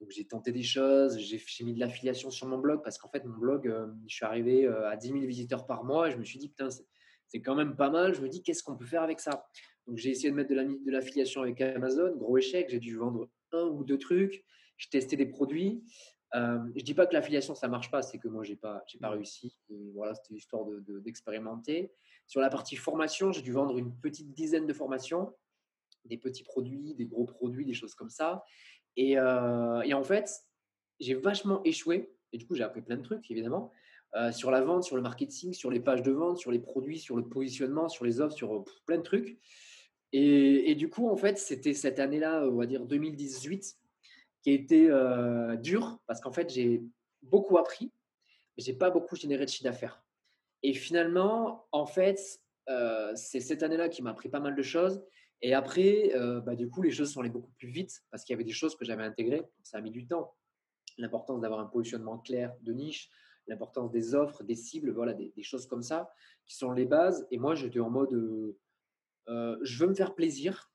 Donc, 0.00 0.10
j'ai 0.10 0.24
tenté 0.24 0.52
des 0.52 0.62
choses, 0.62 1.18
j'ai 1.18 1.64
mis 1.64 1.74
de 1.74 1.80
l'affiliation 1.80 2.30
sur 2.30 2.46
mon 2.46 2.58
blog 2.58 2.82
parce 2.84 2.98
qu'en 2.98 3.08
fait, 3.08 3.24
mon 3.24 3.36
blog, 3.36 3.66
euh, 3.66 3.88
je 4.06 4.14
suis 4.14 4.24
arrivé 4.24 4.64
euh, 4.64 4.88
à 4.88 4.96
10 4.96 5.08
000 5.08 5.20
visiteurs 5.20 5.66
par 5.66 5.84
mois 5.84 6.08
et 6.08 6.12
je 6.12 6.16
me 6.16 6.24
suis 6.24 6.38
dit, 6.38 6.48
putain, 6.48 6.68
c'est 7.26 7.42
quand 7.42 7.56
même 7.56 7.74
pas 7.76 7.90
mal. 7.90 8.14
Je 8.14 8.20
me 8.20 8.28
dis, 8.28 8.42
qu'est-ce 8.42 8.62
qu'on 8.62 8.76
peut 8.76 8.86
faire 8.86 9.02
avec 9.02 9.18
ça? 9.18 9.48
Donc, 9.86 9.96
j'ai 9.96 10.10
essayé 10.10 10.30
de 10.30 10.36
mettre 10.36 10.50
de 10.50 10.90
l'affiliation 10.90 11.42
avec 11.42 11.60
Amazon, 11.60 12.14
gros 12.16 12.38
échec. 12.38 12.68
J'ai 12.70 12.78
dû 12.78 12.96
vendre 12.96 13.28
un 13.52 13.64
ou 13.64 13.82
deux 13.82 13.98
trucs. 13.98 14.44
J'ai 14.76 14.88
testé 14.90 15.16
des 15.16 15.26
produits. 15.26 15.82
Euh, 16.34 16.58
je 16.76 16.84
dis 16.84 16.94
pas 16.94 17.06
que 17.06 17.14
l'affiliation 17.14 17.54
ça 17.54 17.68
marche 17.68 17.90
pas, 17.90 18.02
c'est 18.02 18.18
que 18.18 18.28
moi 18.28 18.44
j'ai 18.44 18.56
pas 18.56 18.84
j'ai 18.86 18.98
pas 18.98 19.08
réussi. 19.08 19.58
voilà, 19.94 20.14
c'était 20.14 20.34
histoire 20.34 20.66
d'expérimenter. 21.02 21.90
Sur 22.26 22.40
la 22.40 22.50
partie 22.50 22.76
formation, 22.76 23.32
j'ai 23.32 23.40
dû 23.40 23.52
vendre 23.52 23.78
une 23.78 23.96
petite 23.98 24.32
dizaine 24.34 24.66
de 24.66 24.72
formations, 24.74 25.34
des 26.04 26.18
petits 26.18 26.42
produits, 26.42 26.94
des 26.94 27.06
gros 27.06 27.24
produits, 27.24 27.64
des 27.64 27.72
choses 27.72 27.94
comme 27.94 28.10
ça. 28.10 28.44
Et, 28.98 29.16
euh, 29.16 29.80
et 29.82 29.94
en 29.94 30.02
fait, 30.02 30.28
j'ai 30.98 31.14
vachement 31.14 31.62
échoué. 31.64 32.12
Et 32.32 32.36
du 32.36 32.46
coup, 32.46 32.56
j'ai 32.56 32.64
appris 32.64 32.82
plein 32.82 32.96
de 32.96 33.02
trucs 33.02 33.30
évidemment 33.30 33.72
euh, 34.16 34.32
sur 34.32 34.50
la 34.50 34.60
vente, 34.60 34.82
sur 34.82 34.96
le 34.96 35.02
marketing, 35.02 35.52
sur 35.52 35.70
les 35.70 35.80
pages 35.80 36.02
de 36.02 36.10
vente, 36.10 36.38
sur 36.38 36.50
les 36.50 36.58
produits, 36.58 36.98
sur 36.98 37.16
le 37.16 37.26
positionnement, 37.26 37.88
sur 37.88 38.04
les 38.04 38.20
offres, 38.20 38.34
sur 38.34 38.64
plein 38.86 38.98
de 38.98 39.02
trucs. 39.02 39.38
Et, 40.12 40.74
du 40.74 40.88
coup, 40.88 41.08
en 41.10 41.16
fait, 41.16 41.38
c'était 41.38 41.74
cette 41.74 42.00
année-là, 42.00 42.42
on 42.48 42.56
va 42.56 42.66
dire 42.66 42.86
2018 42.86 43.76
qui 44.42 44.50
a 44.50 44.52
été 44.52 44.88
euh, 44.90 45.56
dur 45.56 45.98
parce 46.06 46.20
qu'en 46.20 46.32
fait, 46.32 46.50
j'ai 46.50 46.82
beaucoup 47.22 47.58
appris. 47.58 47.92
j'ai 48.56 48.72
pas 48.72 48.90
beaucoup 48.90 49.16
généré 49.16 49.44
de 49.44 49.50
chiffre 49.50 49.64
d'affaires. 49.64 50.02
Et 50.62 50.72
finalement, 50.72 51.66
en 51.72 51.86
fait, 51.86 52.40
euh, 52.70 53.12
c'est 53.14 53.40
cette 53.40 53.62
année-là 53.62 53.88
qui 53.88 54.02
m'a 54.02 54.10
appris 54.10 54.28
pas 54.28 54.40
mal 54.40 54.56
de 54.56 54.62
choses. 54.62 55.02
Et 55.42 55.54
après, 55.54 56.12
euh, 56.14 56.40
bah, 56.40 56.56
du 56.56 56.68
coup, 56.68 56.82
les 56.82 56.90
choses 56.90 57.12
sont 57.12 57.20
allées 57.20 57.30
beaucoup 57.30 57.52
plus 57.52 57.68
vite 57.68 58.02
parce 58.10 58.24
qu'il 58.24 58.34
y 58.34 58.36
avait 58.36 58.44
des 58.44 58.52
choses 58.52 58.76
que 58.76 58.84
j'avais 58.84 59.04
intégrées. 59.04 59.42
Ça 59.62 59.78
a 59.78 59.80
mis 59.80 59.90
du 59.90 60.06
temps. 60.06 60.34
L'importance 60.98 61.40
d'avoir 61.40 61.60
un 61.60 61.66
positionnement 61.66 62.18
clair 62.18 62.54
de 62.62 62.72
niche, 62.72 63.08
l'importance 63.46 63.90
des 63.92 64.14
offres, 64.14 64.42
des 64.42 64.56
cibles, 64.56 64.90
voilà, 64.90 65.14
des, 65.14 65.32
choses 65.42 65.66
comme 65.66 65.82
ça 65.82 66.10
qui 66.44 66.56
sont 66.56 66.72
les 66.72 66.86
bases. 66.86 67.26
Et 67.30 67.38
moi, 67.38 67.54
j'étais 67.54 67.78
en 67.78 67.90
mode, 67.90 68.12
euh, 69.28 69.58
je 69.62 69.78
veux 69.78 69.88
me 69.88 69.94
faire 69.94 70.14
plaisir 70.16 70.72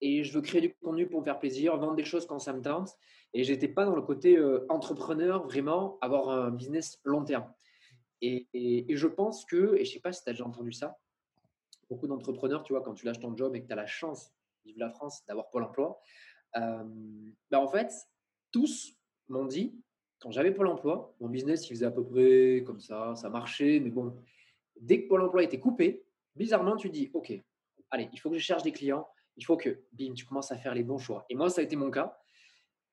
et 0.00 0.24
je 0.24 0.32
veux 0.32 0.40
créer 0.40 0.60
du 0.60 0.74
contenu 0.74 1.06
pour 1.06 1.20
me 1.20 1.24
faire 1.24 1.38
plaisir, 1.38 1.76
vendre 1.76 1.94
des 1.94 2.04
choses 2.04 2.26
quand 2.26 2.40
ça 2.40 2.52
me 2.52 2.62
tente. 2.62 2.90
Et 3.32 3.44
j'étais 3.44 3.68
pas 3.68 3.84
dans 3.84 3.94
le 3.94 4.02
côté 4.02 4.42
entrepreneur, 4.68 5.44
vraiment 5.44 5.98
avoir 6.00 6.30
un 6.30 6.50
business 6.50 7.00
long 7.04 7.24
terme. 7.24 7.46
Et, 8.22 8.86
je 8.88 9.06
pense 9.06 9.44
que, 9.44 9.76
et 9.76 9.84
je 9.84 9.92
sais 9.92 10.00
pas 10.00 10.12
si 10.12 10.22
tu 10.22 10.30
as 10.30 10.32
déjà 10.32 10.44
entendu 10.44 10.72
ça, 10.72 10.98
beaucoup 11.90 12.06
d'entrepreneurs, 12.06 12.62
tu 12.62 12.72
vois, 12.72 12.82
quand 12.82 12.94
tu 12.94 13.04
lâches 13.04 13.20
ton 13.20 13.36
job 13.36 13.54
et 13.54 13.62
que 13.62 13.66
tu 13.66 13.72
as 13.72 13.76
la 13.76 13.86
chance, 13.86 14.32
vive 14.64 14.78
la 14.78 14.88
France, 14.88 15.24
d'avoir 15.26 15.50
Pôle 15.50 15.64
emploi, 15.64 16.00
euh, 16.56 16.84
ben 17.50 17.58
en 17.58 17.68
fait, 17.68 17.92
tous 18.52 18.96
m'ont 19.28 19.44
dit, 19.44 19.74
quand 20.20 20.30
j'avais 20.30 20.52
Pôle 20.52 20.68
emploi, 20.68 21.14
mon 21.20 21.28
business, 21.28 21.68
il 21.68 21.74
faisait 21.74 21.86
à 21.86 21.90
peu 21.90 22.04
près 22.04 22.62
comme 22.64 22.80
ça, 22.80 23.14
ça 23.16 23.28
marchait, 23.28 23.80
mais 23.80 23.90
bon, 23.90 24.16
dès 24.80 25.02
que 25.02 25.08
Pôle 25.08 25.22
emploi 25.22 25.42
était 25.42 25.60
coupé, 25.60 26.04
bizarrement, 26.36 26.76
tu 26.76 26.90
dis, 26.90 27.10
OK, 27.12 27.32
allez, 27.90 28.08
il 28.12 28.20
faut 28.20 28.30
que 28.30 28.38
je 28.38 28.42
cherche 28.42 28.62
des 28.62 28.72
clients, 28.72 29.08
il 29.36 29.44
faut 29.44 29.56
que, 29.56 29.82
bim, 29.92 30.14
tu 30.14 30.24
commences 30.24 30.52
à 30.52 30.56
faire 30.56 30.74
les 30.74 30.84
bons 30.84 30.98
choix. 30.98 31.24
Et 31.28 31.34
moi, 31.34 31.50
ça 31.50 31.60
a 31.60 31.64
été 31.64 31.76
mon 31.76 31.90
cas. 31.90 32.18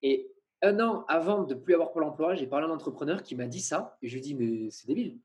Et 0.02 0.32
un 0.62 0.80
an 0.80 1.06
avant 1.08 1.44
de 1.44 1.54
plus 1.54 1.74
avoir 1.74 1.92
Pôle 1.92 2.04
emploi, 2.04 2.34
j'ai 2.36 2.48
parlé 2.48 2.66
à 2.66 2.70
un 2.70 2.74
entrepreneur 2.74 3.22
qui 3.22 3.36
m'a 3.36 3.48
dit 3.48 3.62
ça, 3.62 3.98
et 4.02 4.08
je 4.08 4.14
lui 4.14 4.20
ai 4.20 4.24
dit, 4.24 4.36
mais 4.36 4.72
c'est 4.72 4.88
débile 4.88 5.20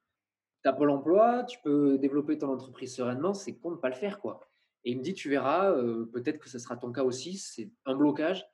as 0.69 0.73
Pôle 0.73 0.91
emploi, 0.91 1.45
tu 1.45 1.59
peux 1.63 1.99
développer 1.99 2.39
ton 2.39 2.49
entreprise 2.49 2.95
sereinement, 2.95 3.35
c'est 3.35 3.55
con 3.57 3.71
de 3.71 3.77
ne 3.77 3.81
pas 3.81 3.89
le 3.89 3.95
faire. 3.95 4.21
quoi. 4.21 4.41
Et 4.85 4.93
il 4.93 4.99
me 4.99 5.03
dit, 5.03 5.15
tu 5.15 5.29
verras, 5.29 5.71
euh, 5.73 6.07
peut-être 6.07 6.39
que 6.39 6.49
ce 6.49 6.59
sera 6.59 6.77
ton 6.77 6.93
cas 6.93 7.05
aussi, 7.05 7.39
c'est 7.39 7.71
un 7.85 7.95
blocage. 7.95 8.47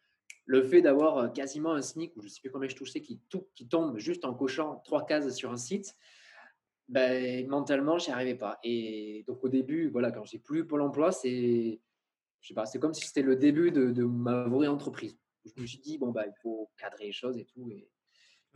Le 0.45 0.63
fait 0.63 0.83
d'avoir 0.83 1.19
euh, 1.19 1.29
quasiment 1.29 1.73
un 1.73 1.83
SMIC, 1.83 2.17
ou 2.17 2.21
je 2.21 2.27
ne 2.27 2.31
sais 2.31 2.41
plus 2.41 2.51
combien 2.51 2.69
je 2.69 2.77
touchais, 2.77 3.01
qui, 3.01 3.21
tout, 3.29 3.49
qui 3.55 3.69
tombe 3.69 3.99
juste 3.99 4.25
en 4.25 4.35
cochant 4.35 4.83
trois 4.85 5.07
cases 5.07 5.35
sur 5.35 5.51
un 5.51 5.57
site, 5.57 5.97
ben, 6.89 7.47
mentalement, 7.49 7.99
je 7.99 8.07
n'y 8.07 8.13
arrivais 8.13 8.35
pas. 8.35 8.59
Et 8.63 9.25
donc 9.27 9.43
au 9.45 9.49
début, 9.49 9.89
voilà, 9.89 10.11
quand 10.11 10.25
j'ai 10.25 10.39
plus 10.39 10.67
Pôle 10.67 10.83
emploi, 10.83 11.13
c'est, 11.13 11.81
je 12.41 12.49
sais 12.49 12.55
pas, 12.55 12.67
c'est 12.67 12.79
comme 12.79 12.95
si 12.95 13.07
c'était 13.07 13.23
le 13.23 13.37
début 13.37 13.71
de, 13.71 13.91
de, 13.91 14.05
ma 14.05 14.45
vraie 14.45 14.69
entreprise. 14.69 15.19
Je 15.45 15.61
me 15.61 15.67
suis 15.67 15.79
dit, 15.79 15.99
bon, 15.99 16.13
bah, 16.13 16.27
il 16.27 16.35
faut 16.43 16.71
cadrer 16.77 17.07
les 17.07 17.13
choses 17.13 17.39
et 17.39 17.45
tout. 17.45 17.71
Et, 17.71 17.89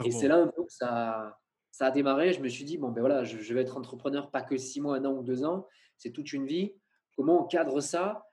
et 0.04 0.10
c'est 0.10 0.28
là 0.28 0.36
un 0.36 0.48
peu 0.48 0.64
que 0.64 0.72
ça, 0.72 1.38
ça 1.72 1.86
a 1.86 1.90
démarré. 1.90 2.32
Je 2.32 2.40
me 2.40 2.48
suis 2.48 2.64
dit, 2.64 2.78
bon, 2.78 2.92
ben 2.92 3.00
voilà, 3.00 3.24
je, 3.24 3.52
vais 3.52 3.62
être 3.62 3.76
entrepreneur 3.76 4.30
pas 4.30 4.42
que 4.42 4.56
six 4.56 4.80
mois, 4.80 4.96
un 4.96 5.04
an 5.04 5.12
ou 5.12 5.22
deux 5.24 5.42
ans, 5.42 5.66
c'est 5.96 6.12
toute 6.12 6.32
une 6.32 6.46
vie. 6.46 6.74
Comment 7.16 7.42
on 7.42 7.46
cadre 7.46 7.80
ça 7.80 8.24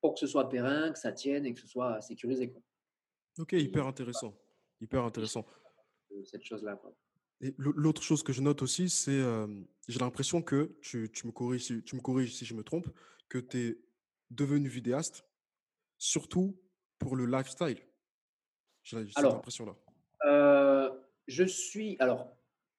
pour 0.00 0.14
que 0.14 0.20
ce 0.20 0.26
soit 0.26 0.48
périn, 0.48 0.92
que 0.92 0.98
ça 0.98 1.12
tienne 1.12 1.44
et 1.44 1.52
que 1.52 1.60
ce 1.60 1.66
soit 1.66 2.00
sécurisé 2.00 2.50
quoi? 2.50 2.62
Ok, 3.38 3.52
hyper 3.52 3.86
intéressant. 3.86 4.34
Hyper 4.80 5.04
intéressant. 5.04 5.44
Cette 6.24 6.44
chose-là. 6.44 6.80
l'autre 7.58 8.02
chose 8.02 8.22
que 8.22 8.32
je 8.32 8.40
note 8.40 8.62
aussi, 8.62 8.88
c'est 8.88 9.10
euh, 9.10 9.46
j'ai 9.88 9.98
l'impression 9.98 10.40
que, 10.40 10.76
tu, 10.80 11.10
tu, 11.10 11.26
me 11.26 11.32
corriges, 11.32 11.82
tu 11.84 11.96
me 11.96 12.00
corriges 12.00 12.34
si 12.34 12.44
je 12.44 12.54
me 12.54 12.62
trompe, 12.62 12.88
que 13.28 13.38
tu 13.38 13.58
es 13.58 13.78
devenu 14.30 14.68
vidéaste, 14.68 15.26
surtout 15.98 16.56
pour 16.98 17.16
le 17.16 17.26
lifestyle. 17.26 17.80
J'ai 18.84 19.04
cette 19.10 19.24
impression-là. 19.24 19.74
Euh, 20.26 20.90
je 21.26 21.44
suis. 21.44 21.96
Alors, 21.98 22.36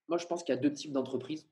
moi, 0.07 0.17
je 0.17 0.25
pense 0.25 0.43
qu'il 0.43 0.53
y 0.53 0.57
a 0.57 0.61
deux 0.61 0.73
types 0.73 0.91
d'entreprises. 0.91 1.47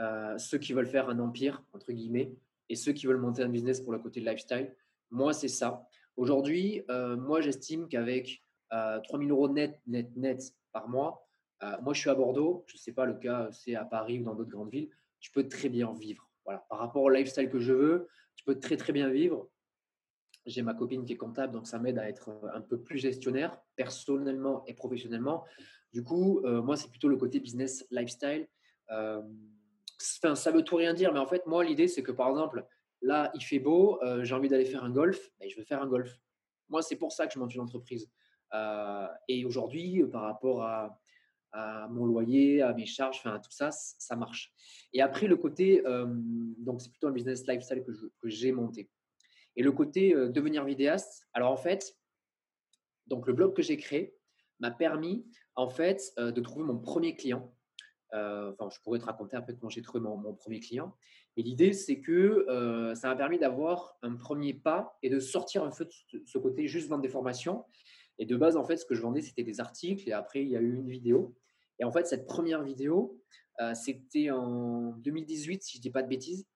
Euh, 0.00 0.36
ceux 0.38 0.58
qui 0.58 0.72
veulent 0.72 0.86
faire 0.86 1.08
un 1.08 1.18
empire, 1.18 1.62
entre 1.72 1.92
guillemets, 1.92 2.34
et 2.68 2.76
ceux 2.76 2.92
qui 2.92 3.06
veulent 3.06 3.20
monter 3.20 3.42
un 3.42 3.48
business 3.48 3.80
pour 3.80 3.92
le 3.92 3.98
côté 3.98 4.20
lifestyle. 4.20 4.74
Moi, 5.10 5.32
c'est 5.32 5.48
ça. 5.48 5.86
Aujourd'hui, 6.16 6.82
euh, 6.90 7.16
moi, 7.16 7.40
j'estime 7.40 7.88
qu'avec 7.88 8.42
euh, 8.72 9.00
3000 9.00 9.30
euros 9.30 9.48
net, 9.48 9.80
net, 9.86 10.14
net 10.16 10.54
par 10.72 10.88
mois, 10.88 11.28
euh, 11.62 11.76
moi, 11.82 11.92
je 11.94 12.00
suis 12.00 12.10
à 12.10 12.14
Bordeaux. 12.14 12.64
Je 12.66 12.76
ne 12.76 12.78
sais 12.78 12.92
pas 12.92 13.06
le 13.06 13.14
cas, 13.14 13.48
c'est 13.52 13.74
à 13.74 13.84
Paris 13.84 14.20
ou 14.20 14.24
dans 14.24 14.34
d'autres 14.34 14.50
grandes 14.50 14.70
villes. 14.70 14.90
Tu 15.20 15.30
peux 15.30 15.48
très 15.48 15.68
bien 15.68 15.92
vivre. 15.94 16.28
Voilà. 16.44 16.64
Par 16.68 16.78
rapport 16.78 17.02
au 17.02 17.10
lifestyle 17.10 17.48
que 17.48 17.58
je 17.58 17.72
veux, 17.72 18.08
tu 18.36 18.44
peux 18.44 18.58
très, 18.58 18.76
très 18.76 18.92
bien 18.92 19.08
vivre. 19.08 19.48
J'ai 20.46 20.62
ma 20.62 20.74
copine 20.74 21.04
qui 21.04 21.14
est 21.14 21.16
comptable, 21.16 21.52
donc 21.52 21.66
ça 21.66 21.78
m'aide 21.78 21.98
à 21.98 22.08
être 22.08 22.30
un 22.52 22.60
peu 22.60 22.78
plus 22.80 22.98
gestionnaire, 22.98 23.58
personnellement 23.76 24.64
et 24.66 24.74
professionnellement. 24.74 25.44
Du 25.94 26.02
coup, 26.02 26.40
euh, 26.44 26.60
moi, 26.60 26.76
c'est 26.76 26.90
plutôt 26.90 27.06
le 27.06 27.16
côté 27.16 27.38
business 27.38 27.86
lifestyle. 27.92 28.48
Euh, 28.90 29.22
enfin, 30.20 30.34
ça 30.34 30.50
veut 30.50 30.62
tout 30.62 30.74
rien 30.74 30.92
dire, 30.92 31.12
mais 31.12 31.20
en 31.20 31.26
fait, 31.26 31.46
moi, 31.46 31.62
l'idée, 31.62 31.86
c'est 31.86 32.02
que 32.02 32.10
par 32.10 32.28
exemple, 32.28 32.66
là, 33.00 33.30
il 33.32 33.40
fait 33.44 33.60
beau, 33.60 34.02
euh, 34.02 34.24
j'ai 34.24 34.34
envie 34.34 34.48
d'aller 34.48 34.64
faire 34.64 34.82
un 34.82 34.90
golf, 34.90 35.30
et 35.40 35.48
je 35.48 35.56
veux 35.56 35.62
faire 35.62 35.80
un 35.80 35.86
golf. 35.86 36.12
Moi, 36.68 36.82
c'est 36.82 36.96
pour 36.96 37.12
ça 37.12 37.28
que 37.28 37.32
je 37.32 37.38
monte 37.38 37.54
une 37.54 37.60
entreprise. 37.60 38.10
et 39.28 39.44
aujourd'hui, 39.44 40.04
par 40.12 40.22
rapport 40.22 40.62
à, 40.62 40.98
mon 41.90 42.06
loyer, 42.06 42.62
à 42.62 42.72
mes 42.74 42.86
charges, 42.86 43.18
enfin, 43.18 43.38
tout 43.38 43.52
ça, 43.52 43.70
ça 43.70 44.16
marche. 44.16 44.52
Et 44.92 45.00
après, 45.00 45.28
le 45.28 45.36
côté, 45.36 45.82
donc 46.58 46.80
c'est 46.80 46.90
plutôt 46.90 47.06
un 47.06 47.12
business 47.12 47.46
lifestyle 47.46 47.84
que 47.84 48.28
j'ai 48.28 48.50
monté. 48.50 48.90
Et 49.56 49.62
le 49.62 49.72
côté 49.72 50.14
devenir 50.14 50.64
vidéaste, 50.64 51.28
alors 51.32 51.52
en 51.52 51.56
fait, 51.56 51.96
donc 53.06 53.26
le 53.26 53.32
blog 53.32 53.54
que 53.54 53.62
j'ai 53.62 53.76
créé 53.76 54.16
m'a 54.60 54.70
permis 54.70 55.24
en 55.56 55.68
fait, 55.68 56.12
euh, 56.18 56.32
de 56.32 56.40
trouver 56.40 56.64
mon 56.64 56.78
premier 56.78 57.14
client. 57.14 57.54
Euh, 58.12 58.52
enfin, 58.52 58.70
je 58.70 58.80
pourrais 58.82 58.98
te 58.98 59.04
raconter 59.04 59.36
un 59.36 59.42
peu 59.42 59.54
comment 59.54 59.70
j'ai 59.70 59.82
trouvé 59.82 60.00
mon, 60.00 60.34
premier 60.34 60.60
client. 60.60 60.94
Et 61.36 61.42
l'idée, 61.42 61.72
c'est 61.72 62.00
que 62.00 62.46
euh, 62.48 62.94
ça 62.94 63.08
m'a 63.08 63.16
permis 63.16 63.38
d'avoir 63.38 63.96
un 64.02 64.14
premier 64.14 64.54
pas 64.54 64.98
et 65.02 65.10
de 65.10 65.18
sortir 65.18 65.64
un 65.64 65.70
peu 65.70 65.84
de 65.84 66.22
ce 66.24 66.38
côté 66.38 66.68
juste 66.68 66.88
vendre 66.88 67.02
des 67.02 67.08
formations. 67.08 67.64
Et 68.18 68.26
de 68.26 68.36
base, 68.36 68.56
en 68.56 68.64
fait, 68.64 68.76
ce 68.76 68.84
que 68.84 68.94
je 68.94 69.02
vendais, 69.02 69.20
c'était 69.20 69.42
des 69.42 69.60
articles. 69.60 70.08
Et 70.08 70.12
après, 70.12 70.42
il 70.42 70.48
y 70.48 70.56
a 70.56 70.60
eu 70.60 70.74
une 70.76 70.88
vidéo. 70.88 71.34
Et 71.80 71.84
en 71.84 71.90
fait, 71.90 72.06
cette 72.06 72.26
première 72.26 72.62
vidéo, 72.62 73.20
c'était 73.74 74.30
en 74.30 74.92
2018, 74.98 75.64
si 75.64 75.72
je 75.74 75.78
ne 75.78 75.82
dis 75.82 75.90
pas 75.90 76.04
de 76.04 76.08
bêtises. 76.08 76.46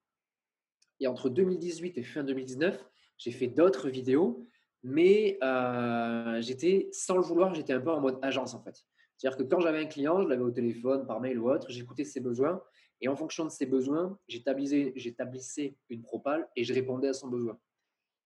Et 1.00 1.06
entre 1.06 1.28
2018 1.28 1.98
et 1.98 2.02
fin 2.02 2.24
2019, 2.24 2.84
j'ai 3.18 3.30
fait 3.30 3.48
d'autres 3.48 3.88
vidéos 3.88 4.46
mais 4.82 5.38
euh, 5.42 6.40
j'étais, 6.40 6.88
sans 6.92 7.16
le 7.16 7.22
vouloir, 7.22 7.54
j'étais 7.54 7.72
un 7.72 7.80
peu 7.80 7.90
en 7.90 8.00
mode 8.00 8.18
agence 8.22 8.54
en 8.54 8.62
fait. 8.62 8.84
C'est-à-dire 9.16 9.38
que 9.38 9.42
quand 9.42 9.60
j'avais 9.60 9.80
un 9.80 9.86
client, 9.86 10.22
je 10.22 10.28
l'avais 10.28 10.42
au 10.42 10.50
téléphone, 10.50 11.06
par 11.06 11.20
mail 11.20 11.38
ou 11.38 11.50
autre, 11.50 11.66
j'écoutais 11.70 12.04
ses 12.04 12.20
besoins 12.20 12.62
et 13.00 13.08
en 13.08 13.16
fonction 13.16 13.44
de 13.44 13.50
ses 13.50 13.66
besoins, 13.66 14.18
j'établissais 14.28 15.76
une 15.88 16.02
propale 16.02 16.48
et 16.54 16.64
je 16.64 16.72
répondais 16.72 17.08
à 17.08 17.12
son 17.12 17.28
besoin. 17.28 17.58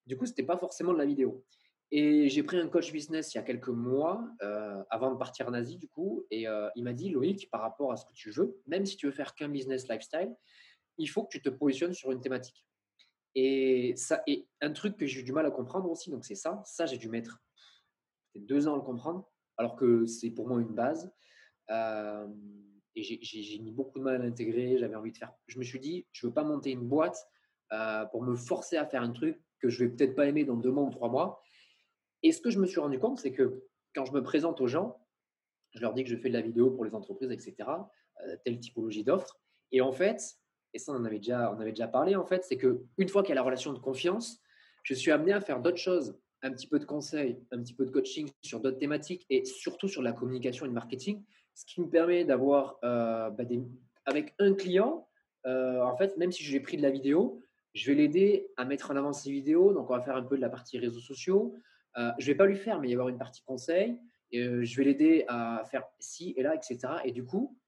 Du 0.07 0.17
coup, 0.17 0.27
ce 0.27 0.33
n'était 0.33 0.43
pas 0.43 0.59
forcément 0.59 0.93
de 0.93 0.99
la 0.99 1.07
vidéo. 1.07 1.45
Et 1.91 2.29
j'ai 2.31 2.43
pris 2.43 2.57
un 2.57 2.69
coach 2.69 2.91
business 2.91 3.35
il 3.35 3.37
y 3.37 3.41
a 3.41 3.43
quelques 3.43 3.69
mois, 3.69 4.27
euh, 4.43 4.83
avant 4.89 5.13
de 5.13 5.19
partir 5.19 5.47
en 5.49 5.53
Asie, 5.53 5.77
du 5.77 5.89
coup, 5.89 6.25
et 6.31 6.49
euh, 6.49 6.69
il 6.75 6.85
m'a 6.85 6.95
dit 6.95 7.11
Loïc, 7.11 7.51
par 7.51 7.61
rapport 7.61 7.93
à 7.93 7.97
ce 7.97 8.07
que 8.07 8.15
tu 8.15 8.31
veux, 8.31 8.59
même 8.67 8.87
si 8.87 8.97
tu 8.97 9.07
veux 9.07 9.13
faire 9.13 9.35
qu'un 9.35 9.51
business 9.51 9.89
lifestyle, 9.89 10.35
il 10.99 11.09
faut 11.09 11.25
que 11.25 11.31
tu 11.31 11.43
te 11.43 11.49
positionnes 11.49 11.95
sur 11.95 12.11
une 12.13 12.21
thématique. 12.21 12.67
Et, 13.35 13.95
ça, 13.97 14.23
et 14.27 14.47
un 14.61 14.73
truc 14.73 14.97
que 14.97 15.07
j'ai 15.07 15.21
eu 15.21 15.25
du 15.25 15.33
mal 15.33 15.47
à 15.47 15.51
comprendre 15.51 15.91
aussi, 15.91 16.11
donc 16.11 16.25
c'est 16.25 16.35
ça, 16.35 16.63
ça 16.67 16.87
j'ai 16.87 16.99
dû 16.99 17.09
mettre 17.09 17.43
deux 18.35 18.69
ans 18.69 18.75
à 18.75 18.77
le 18.77 18.83
comprendre, 18.83 19.31
alors 19.57 19.77
que 19.77 20.07
c'est 20.07 20.31
pour 20.31 20.49
moi 20.49 20.61
une 20.61 20.75
base. 20.75 21.13
Euh, 21.71 22.29
et 22.95 23.03
j'ai 23.03 23.59
mis 23.59 23.73
beaucoup 23.73 23.99
de 23.99 24.05
mal 24.05 24.17
à 24.17 24.19
l'intégrer, 24.19 24.77
j'avais 24.77 24.95
envie 24.95 25.13
de 25.13 25.17
faire. 25.17 25.33
Je 25.47 25.59
me 25.59 25.65
suis 25.65 25.81
dit, 25.81 26.07
je 26.13 26.27
veux 26.27 26.33
pas 26.33 26.45
monter 26.45 26.73
une 26.73 26.87
boîte 26.87 27.17
euh, 27.73 28.05
pour 28.07 28.23
me 28.23 28.37
forcer 28.37 28.77
à 28.77 28.87
faire 28.87 29.03
un 29.03 29.13
truc 29.13 29.41
que 29.61 29.71
je 29.71 29.85
vais 29.85 29.91
peut-être 29.91 30.15
pas 30.15 30.27
aimer 30.27 30.45
dans 30.45 30.57
deux 30.57 30.71
mois 30.71 30.85
ou 30.85 30.91
trois 30.91 31.09
mois. 31.09 31.43
Et 32.23 32.33
ce 32.33 32.41
que 32.41 32.51
je 32.51 32.59
me 32.59 32.67
suis 32.67 32.81
rendu 32.81 32.99
compte, 32.99 33.19
c'est 33.19 33.33
que 33.33 33.65
quand 33.95 34.05
je 34.05 34.13
me 34.13 34.23
présente 34.23 34.61
aux 34.61 34.67
gens, 34.67 35.01
je 35.71 35.81
leur 35.81 35.95
dis 35.95 36.05
que 36.05 36.11
je 36.11 36.17
fais 36.17 36.29
de 36.29 36.35
la 36.35 36.43
vidéo 36.43 36.71
pour 36.71 36.85
les 36.85 36.95
entreprises, 36.95 37.31
etc., 37.31 37.55
euh, 38.27 38.37
telle 38.45 38.61
typologie 38.61 39.05
d'offres. 39.05 39.41
Et 39.71 39.81
en 39.81 39.93
fait, 39.93 40.21
et 40.75 40.79
ça 40.79 40.93
on 40.93 40.97
en 40.97 41.05
avait 41.05 41.19
déjà, 41.19 41.53
on 41.57 41.61
avait 41.61 41.73
déjà 41.73 41.89
parlé 41.89 42.17
en 42.17 42.25
fait, 42.25 42.45
c'est 42.45 42.57
qu'une 42.57 43.09
fois 43.09 43.23
qu'il 43.23 43.31
y 43.31 43.33
a 43.33 43.37
la 43.37 43.43
relation 43.43 43.73
de 43.73 43.79
confiance, 43.79 44.41
je 44.83 44.95
suis 44.95 45.11
amené 45.11 45.33
à 45.33 45.41
faire 45.41 45.61
d'autres 45.61 45.79
choses, 45.79 46.19
un 46.43 46.51
petit 46.51 46.67
peu 46.67 46.79
de 46.79 46.85
conseils, 46.85 47.39
un 47.53 47.63
petit 47.63 47.75
peu 47.75 47.85
de 47.85 47.91
coaching 47.91 48.29
sur 48.43 48.61
d'autres 48.61 48.79
thématiques 48.79 49.25
et 49.31 49.45
surtout 49.45 49.89
sur 49.89 50.03
la 50.03 50.13
communication 50.13 50.67
et 50.67 50.69
le 50.69 50.75
marketing, 50.75 51.23
ce 51.55 51.65
qui 51.65 51.81
me 51.81 51.89
permet 51.89 52.25
d'avoir 52.25 52.79
euh, 52.85 53.31
bah, 53.31 53.45
avec 54.07 54.35
un 54.39 54.55
client, 54.55 55.09
euh, 55.47 55.81
en 55.83 55.97
fait, 55.97 56.17
même 56.17 56.33
si 56.33 56.43
je 56.43 56.53
lui 56.53 56.61
pris 56.61 56.77
de 56.77 56.83
la 56.83 56.91
vidéo, 56.91 57.41
je 57.75 57.91
vais 57.91 57.97
l'aider 57.97 58.49
à 58.57 58.65
mettre 58.65 58.91
en 58.91 58.97
avant 58.97 59.13
ses 59.13 59.31
vidéos. 59.31 59.73
Donc, 59.73 59.91
on 59.91 59.95
va 59.95 60.01
faire 60.01 60.17
un 60.17 60.23
peu 60.23 60.37
de 60.37 60.41
la 60.41 60.51
partie 60.51 60.79
réseaux 60.79 61.01
sociaux. 61.01 61.55
Euh, 61.97 62.11
je 62.19 62.27
vais 62.27 62.35
pas 62.35 62.47
lui 62.47 62.57
faire, 62.57 62.81
mais 62.81 62.89
il 62.89 62.91
y 62.91 62.95
avoir 62.95 63.09
une 63.09 63.19
partie 63.19 63.43
conseil. 63.43 63.99
Et, 64.31 64.65
je 64.65 64.77
vais 64.77 64.85
l'aider 64.85 65.25
à 65.29 65.63
faire 65.71 65.85
ci 65.99 66.35
et 66.37 66.43
là, 66.43 66.55
etc. 66.55 66.79
Et 67.05 67.13
du 67.13 67.25
coup, 67.25 67.59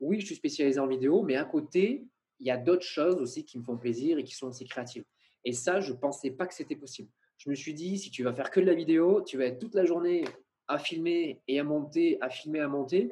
oui, 0.00 0.20
je 0.20 0.26
suis 0.26 0.36
spécialisé 0.36 0.78
en 0.78 0.86
vidéo, 0.86 1.22
mais 1.22 1.36
à 1.36 1.44
côté, 1.44 2.06
il 2.40 2.46
y 2.46 2.50
a 2.50 2.56
d'autres 2.56 2.86
choses 2.86 3.20
aussi 3.20 3.44
qui 3.44 3.58
me 3.58 3.64
font 3.64 3.76
plaisir 3.76 4.18
et 4.18 4.24
qui 4.24 4.34
sont 4.34 4.48
aussi 4.48 4.64
créatives. 4.66 5.04
Et 5.44 5.52
ça, 5.52 5.80
je 5.80 5.92
ne 5.92 5.98
pensais 5.98 6.30
pas 6.30 6.46
que 6.46 6.54
c'était 6.54 6.76
possible. 6.76 7.10
Je 7.38 7.50
me 7.50 7.54
suis 7.54 7.74
dit, 7.74 7.98
si 7.98 8.10
tu 8.10 8.24
vas 8.24 8.32
faire 8.32 8.50
que 8.50 8.60
de 8.60 8.66
la 8.66 8.74
vidéo, 8.74 9.22
tu 9.22 9.38
vas 9.38 9.44
être 9.44 9.58
toute 9.58 9.74
la 9.74 9.84
journée 9.84 10.24
à 10.66 10.78
filmer 10.78 11.40
et 11.46 11.58
à 11.60 11.64
monter, 11.64 12.18
à 12.20 12.28
filmer, 12.28 12.60
à 12.60 12.68
monter. 12.68 13.10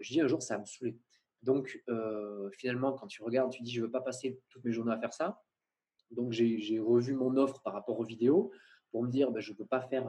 Je 0.00 0.12
dis 0.12 0.20
un 0.20 0.26
jour, 0.26 0.42
ça 0.42 0.54
va 0.54 0.60
me 0.60 0.66
saouler. 0.66 0.96
Donc, 1.42 1.82
finalement, 2.52 2.92
quand 2.92 3.06
tu 3.06 3.22
regardes, 3.22 3.52
tu 3.52 3.62
dis, 3.62 3.72
je 3.72 3.80
ne 3.80 3.86
veux 3.86 3.90
pas 3.90 4.00
passer 4.00 4.40
toutes 4.48 4.64
mes 4.64 4.72
journées 4.72 4.92
à 4.92 4.98
faire 4.98 5.12
ça. 5.12 5.42
Donc, 6.10 6.32
j'ai 6.32 6.78
revu 6.78 7.14
mon 7.14 7.36
offre 7.36 7.60
par 7.62 7.72
rapport 7.72 7.98
aux 7.98 8.04
vidéos 8.04 8.50
pour 8.90 9.02
me 9.02 9.10
dire, 9.10 9.30
ben, 9.30 9.40
je 9.40 9.52
ne 9.52 9.56
peux 9.56 9.66
pas 9.66 9.80
faire 9.80 10.06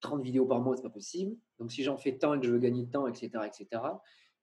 30 0.00 0.22
vidéos 0.22 0.46
par 0.46 0.60
mois, 0.60 0.76
ce 0.76 0.82
n'est 0.82 0.88
pas 0.88 0.92
possible. 0.92 1.36
Donc, 1.58 1.70
si 1.70 1.82
j'en 1.82 1.96
fais 1.96 2.18
tant 2.18 2.34
et 2.34 2.40
que 2.40 2.46
je 2.46 2.52
veux 2.52 2.58
gagner 2.58 2.82
de 2.84 2.90
temps, 2.90 3.06
etc., 3.06 3.30
etc. 3.46 3.82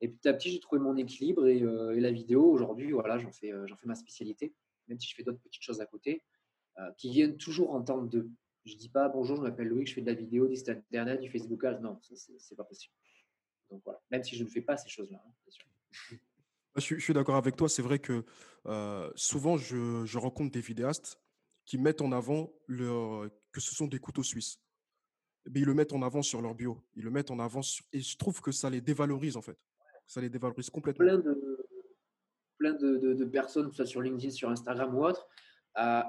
Et 0.04 0.10
petit 0.10 0.28
à 0.28 0.34
petit, 0.34 0.52
j'ai 0.52 0.60
trouvé 0.60 0.82
mon 0.82 0.98
équilibre 0.98 1.48
et, 1.48 1.62
la 1.62 2.12
vidéo, 2.12 2.44
aujourd'hui, 2.52 2.92
voilà, 2.92 3.18
j'en 3.20 3.32
fais, 3.32 3.54
j'en 3.66 3.78
fais 3.78 3.88
ma 3.88 3.96
spécialité, 3.96 4.54
même 4.90 5.00
si 5.00 5.08
je 5.08 5.16
fais 5.16 5.24
d'autres 5.24 5.40
petites 5.40 5.64
choses 5.64 5.80
à 5.80 5.86
côté, 5.86 6.22
qui 6.98 7.10
viennent 7.10 7.38
toujours 7.38 7.72
en 7.72 7.82
temps 7.82 8.02
de. 8.02 8.30
Je 8.66 8.74
ne 8.74 8.80
dis 8.80 8.90
pas 8.90 9.08
bonjour, 9.08 9.38
je 9.38 9.42
m'appelle 9.42 9.70
Louis, 9.70 9.86
je 9.86 9.94
fais 9.94 10.02
de 10.02 10.06
la 10.06 10.14
vidéo, 10.14 10.48
du 10.48 10.58
site 10.58 10.68
internet, 10.68 11.22
du 11.22 11.30
Facebook. 11.30 11.64
Non, 11.82 11.98
ce 12.02 12.14
n'est 12.32 12.58
pas 12.58 12.66
possible. 12.66 12.94
Donc 13.70 13.82
voilà, 13.86 14.02
même 14.12 14.24
si 14.26 14.36
je 14.36 14.44
ne 14.44 14.50
fais 14.50 14.62
pas 14.62 14.76
ces 14.76 14.90
choses-là, 14.90 15.24
hein, 15.26 16.18
Je 16.76 17.00
suis, 17.00 17.14
d'accord 17.14 17.38
avec 17.38 17.56
toi. 17.56 17.70
C'est 17.70 17.82
vrai 17.82 18.00
que 18.00 18.26
souvent, 19.16 19.56
je, 19.56 20.18
rencontre 20.18 20.52
des 20.52 20.62
vidéastes 20.62 21.18
qui 21.64 21.78
mettent 21.78 22.02
en 22.02 22.12
avant 22.12 22.52
leur, 22.68 23.30
que 23.54 23.62
ce 23.62 23.74
sont 23.74 23.88
des 23.88 24.00
couteaux 24.00 24.24
suisses. 24.24 24.60
Mais 25.46 25.60
eh 25.60 25.60
ils 25.60 25.66
le 25.66 25.74
mettent 25.74 25.94
en 25.94 26.02
avant 26.02 26.22
sur 26.22 26.42
leur 26.42 26.56
bio. 26.56 26.84
Ils 26.96 27.04
le 27.04 27.10
mettent 27.10 27.32
en 27.32 27.40
avant 27.40 27.62
et 27.94 28.02
je 28.02 28.18
trouve 28.18 28.42
que 28.42 28.52
ça 28.52 28.70
les 28.70 28.82
dévalorise 28.82 29.38
en 29.38 29.42
fait. 29.42 29.58
Ça 30.14 30.22
les 30.22 30.30
dévalorise 30.30 30.70
complètement. 30.70 31.04
Plein 31.04 31.18
de, 31.18 31.66
plein 32.60 32.74
de, 32.74 33.26
personnes, 33.26 33.66
que 33.66 33.72
ce 33.72 33.78
soit 33.78 33.88
sur 33.88 34.00
LinkedIn, 34.00 34.30
sur 34.30 34.48
Instagram 34.48 34.96
ou 34.96 35.04
autre. 35.04 35.28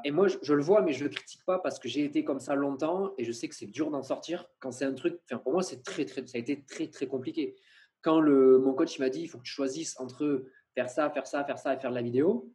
et 0.05 0.11
moi, 0.11 0.29
je, 0.29 0.53
le 0.53 0.63
vois, 0.63 0.83
mais 0.83 0.93
je 0.93 1.05
ne 1.05 1.09
le 1.09 1.15
critique 1.15 1.43
pas 1.47 1.59
parce 1.59 1.79
que 1.79 1.89
j'ai 1.89 2.05
été 2.05 2.23
comme 2.23 2.39
ça 2.39 2.55
longtemps 2.55 3.15
et 3.17 3.25
je 3.25 3.33
sais 3.33 3.49
que 3.49 3.55
c'est 3.55 3.67
dur 3.67 3.91
d'en 3.91 4.03
sortir 4.03 4.47
quand 4.59 4.73
c'est 4.73 4.85
un 4.85 4.93
truc. 4.93 5.19
Enfin, 5.25 5.39
pour 5.39 5.55
moi, 5.55 5.63
c'est 5.63 5.83
très, 5.83 6.05
très, 6.05 6.27
ça 6.27 6.37
a 6.37 6.39
été 6.39 6.67
très, 6.67 6.89
très 6.89 7.07
compliqué. 7.07 7.57
Quand 8.03 8.21
le, 8.21 8.59
mon 8.59 8.75
coach 8.75 8.99
m'a 8.99 9.09
dit 9.09 9.23
il 9.23 9.27
faut 9.27 9.39
que 9.39 9.45
tu 9.45 9.53
choisisses 9.53 9.99
entre 9.99 10.45
faire 10.75 10.91
ça, 10.91 11.09
faire 11.09 11.27
ça, 11.27 11.43
faire 11.43 11.59
ça 11.59 11.73
et 11.73 11.79
faire 11.79 11.89
de 11.89 11.95
la 11.97 12.03
vidéo, 12.03 12.53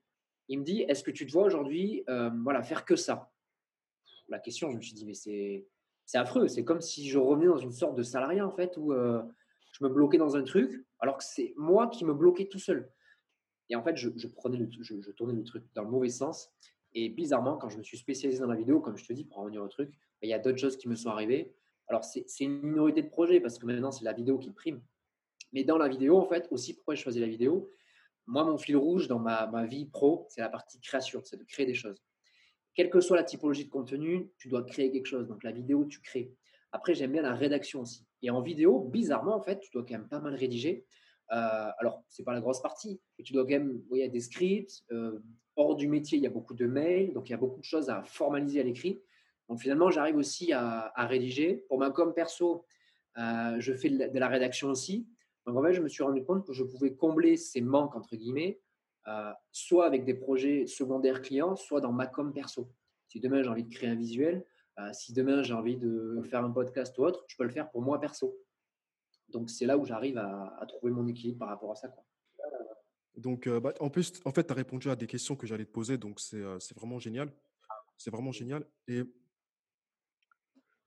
il 0.50 0.60
me 0.60 0.63
dit 0.63 0.84
est-ce 0.88 1.03
que 1.03 1.10
tu 1.10 1.25
te 1.25 1.32
vois 1.32 1.46
aujourd'hui 1.46 2.03
euh, 2.10 2.29
voilà, 2.44 2.62
faire 2.62 2.86
que 2.86 2.96
ça? 2.96 3.32
La 4.27 4.38
question, 4.38 4.70
je 4.70 4.77
me 4.77 4.82
suis 4.82 4.94
dit 4.94 5.08
mais 5.08 5.15
c'est 5.15 5.65
c'est 6.06 6.20
affreux. 6.20 6.48
C'est 6.48 6.63
comme 6.63 6.82
si 6.82 7.10
je 7.10 7.18
revenais 7.18 7.48
dans 7.48 7.58
une 7.58 7.72
sorte 7.72 7.96
de 7.96 8.03
salariat 8.03 8.46
en 8.46 8.51
fait 8.51 8.77
où 8.77 8.94
euh, 8.94 9.24
je 9.79 9.86
me 9.86 9.89
bloquais 9.89 10.17
dans 10.17 10.36
un 10.36 10.43
truc 10.43 10.86
alors 11.00 11.17
que 11.17 11.24
c'est 11.24 11.53
moi 11.57 11.88
qui 11.88 12.05
me 12.05 12.13
bloquais 12.13 12.48
tout 12.48 12.59
seul. 12.59 12.91
Et 13.69 13.75
en 13.75 13.83
fait, 13.83 13.95
je, 13.95 14.27
prenais 14.27 14.57
le, 14.57 14.67
je, 14.81 15.12
tournais 15.12 15.33
le 15.33 15.43
truc 15.43 15.63
dans 15.75 15.83
le 15.83 15.89
mauvais 15.89 16.09
sens. 16.09 16.51
Et 16.93 17.09
bizarrement, 17.09 17.57
quand 17.57 17.69
je 17.69 17.77
me 17.77 17.83
suis 17.83 17.98
spécialisé 17.98 18.41
dans 18.41 18.48
la 18.48 18.55
vidéo, 18.55 18.79
comme 18.79 18.98
je 18.98 19.05
te 19.05 19.13
dis, 19.13 19.24
pour 19.24 19.38
revenir 19.38 19.62
au 19.62 19.67
truc, 19.67 19.91
bah, 19.91 20.24
il 20.24 20.29
y 20.29 20.33
a 20.33 20.39
d'autres 20.39 20.57
choses 20.57 20.75
qui 20.75 20.89
me 20.89 20.95
sont 20.95 21.09
arrivées. 21.09 21.53
Alors, 21.88 22.03
c'est 22.03 22.25
une 22.39 22.62
minorité 22.62 23.03
de 23.03 23.09
projets 23.09 23.39
parce 23.39 23.59
que 23.59 23.65
maintenant, 23.65 23.91
c'est 23.91 24.05
la 24.05 24.13
vidéo 24.13 24.39
qui 24.39 24.50
prime. 24.51 24.81
Mais 25.53 25.63
dans 25.63 25.77
la 25.77 25.88
vidéo, 25.88 26.17
en 26.17 26.25
fait, 26.25 26.48
aussi, 26.51 26.74
pourquoi 26.74 26.95
je 26.95 27.01
choisis 27.01 27.21
la 27.21 27.27
vidéo? 27.27 27.71
Moi, 28.25 28.43
mon 28.43 28.57
fil 28.57 28.75
rouge 28.75 29.07
dans 29.07 29.19
ma 29.19 29.65
vie 29.65 29.86
pro, 29.86 30.25
c'est 30.29 30.41
la 30.41 30.50
partie 30.50 30.79
création, 30.79 31.21
c'est 31.24 31.38
de 31.38 31.43
créer 31.43 31.65
des 31.65 31.74
choses 31.74 32.01
quelle 32.79 32.89
que 32.89 33.01
soit 33.01 33.17
la 33.17 33.25
typologie 33.25 33.65
de 33.65 33.69
contenu, 33.69 34.31
tu 34.38 34.48
dois 34.48 34.63
créer 34.63 34.89
quelque 34.89 35.05
chose. 35.05 35.27
Donc 35.27 35.43
la 35.43 35.51
vidéo, 35.51 35.83
tu 35.83 36.00
crées. 36.00 36.33
Après, 36.72 36.94
j'aime 36.94 37.12
bien 37.12 37.22
la 37.22 37.36
rédaction 37.36 37.82
aussi. 37.82 38.06
Et 38.22 38.30
en 38.30 38.42
vidéo, 38.42 38.80
bizarrement, 38.80 39.36
en 39.36 39.42
fait, 39.42 39.60
tu 39.60 39.72
dois 39.72 39.84
quand 39.84 39.94
même 39.94 40.08
pas 40.08 40.20
mal 40.20 40.36
rédiger. 40.36 40.86
Euh, 41.32 41.70
alors, 41.80 42.04
c'est 42.10 42.24
pas 42.24 42.34
la 42.34 42.42
grosse 42.42 42.62
partie, 42.62 43.00
mais 43.18 43.24
tu 43.24 43.34
dois 43.34 43.44
quand 43.44 43.50
même, 43.50 43.82
il 43.92 43.98
y 43.98 44.04
a 44.04 44.08
des 44.08 44.20
scripts. 44.20 44.84
Euh, 44.92 45.20
hors 45.56 45.76
du 45.76 45.88
métier, 45.88 46.18
il 46.18 46.24
y 46.24 46.28
a 46.28 46.32
beaucoup 46.32 46.54
de 46.54 46.66
mails, 46.66 47.14
donc 47.14 47.30
il 47.30 47.32
y 47.32 47.36
a 47.36 47.38
beaucoup 47.38 47.60
de 47.60 47.66
choses 47.66 47.90
à 47.90 48.04
formaliser 48.04 48.60
à 48.60 48.64
l'écrit. 48.64 49.02
Donc 49.50 49.60
finalement, 49.60 49.90
j'arrive 49.90 50.16
aussi 50.16 50.54
à, 50.54 50.92
rédiger. 50.96 51.66
Pour 51.68 51.80
ma 51.80 51.90
com 51.90 52.14
perso, 52.14 52.66
euh, 53.18 53.56
je 53.60 53.74
fais 53.74 53.90
de 53.90 54.20
la, 54.20 54.28
rédaction 54.28 54.70
aussi. 54.70 55.08
Donc 55.46 55.58
en 55.58 55.64
fait, 55.64 55.74
je 55.74 55.82
me 55.82 55.90
suis 55.90 56.04
rendu 56.04 56.24
compte 56.24 56.46
que 56.46 56.54
je 56.54 56.64
pouvais 56.64 56.94
combler 56.94 57.36
ces 57.36 57.62
manques, 57.62 57.96
entre 57.96 58.16
guillemets, 58.16 58.62
euh, 59.08 59.32
soit 59.51 59.88
avec 59.88 60.05
des 60.05 60.14
projets 60.14 60.68
secondaires 60.68 61.22
clients, 61.22 61.55
soit 61.55 61.82
dans 61.82 61.92
ma 61.92 62.05
com 62.05 62.32
perso. 62.32 62.72
Si 63.08 63.20
demain 63.20 63.42
j'ai 63.42 63.50
envie 63.50 63.64
de 63.64 63.74
créer 63.74 63.90
un 63.90 63.96
visuel, 63.96 64.46
si 64.94 65.14
demain 65.14 65.44
j'ai 65.44 65.53
envie 65.53 65.77
de 65.77 66.22
faire 66.29 66.44
un 66.44 66.51
podcast 66.51 66.98
ou 66.98 67.03
autre, 67.03 67.25
je 67.27 67.36
peux 67.36 67.44
le 67.44 67.50
faire 67.50 67.70
pour 67.70 67.82
moi 67.82 68.00
perso. 68.00 68.38
Donc 69.29 69.50
c'est 69.50 69.66
là 69.66 69.77
où 69.77 69.86
j'arrive 69.86 70.18
à, 70.18 70.66
trouver 70.68 70.92
mon 70.92 71.08
équilibre 71.08 71.40
par 71.40 71.50
rapport 71.50 71.72
à 71.72 71.75
ça. 71.75 71.94
Donc 73.16 73.48
euh, 73.48 73.60
bah, 73.60 73.74
en 73.79 73.90
plus, 73.90 74.14
en 74.25 74.32
fait, 74.32 74.46
tu 74.46 74.51
as 74.51 74.55
répondu 74.55 74.90
à 74.90 74.96
des 74.96 75.08
questions 75.08 75.36
que 75.36 75.46
j'allais 75.46 75.66
te 75.66 75.72
poser, 75.72 75.98
donc 75.98 76.20
c'est 76.20 76.74
vraiment 76.75 77.00
génial. 77.00 77.32
C'est 77.98 78.12
vraiment 78.12 78.32
génial. 78.32 78.66
Et 78.88 79.03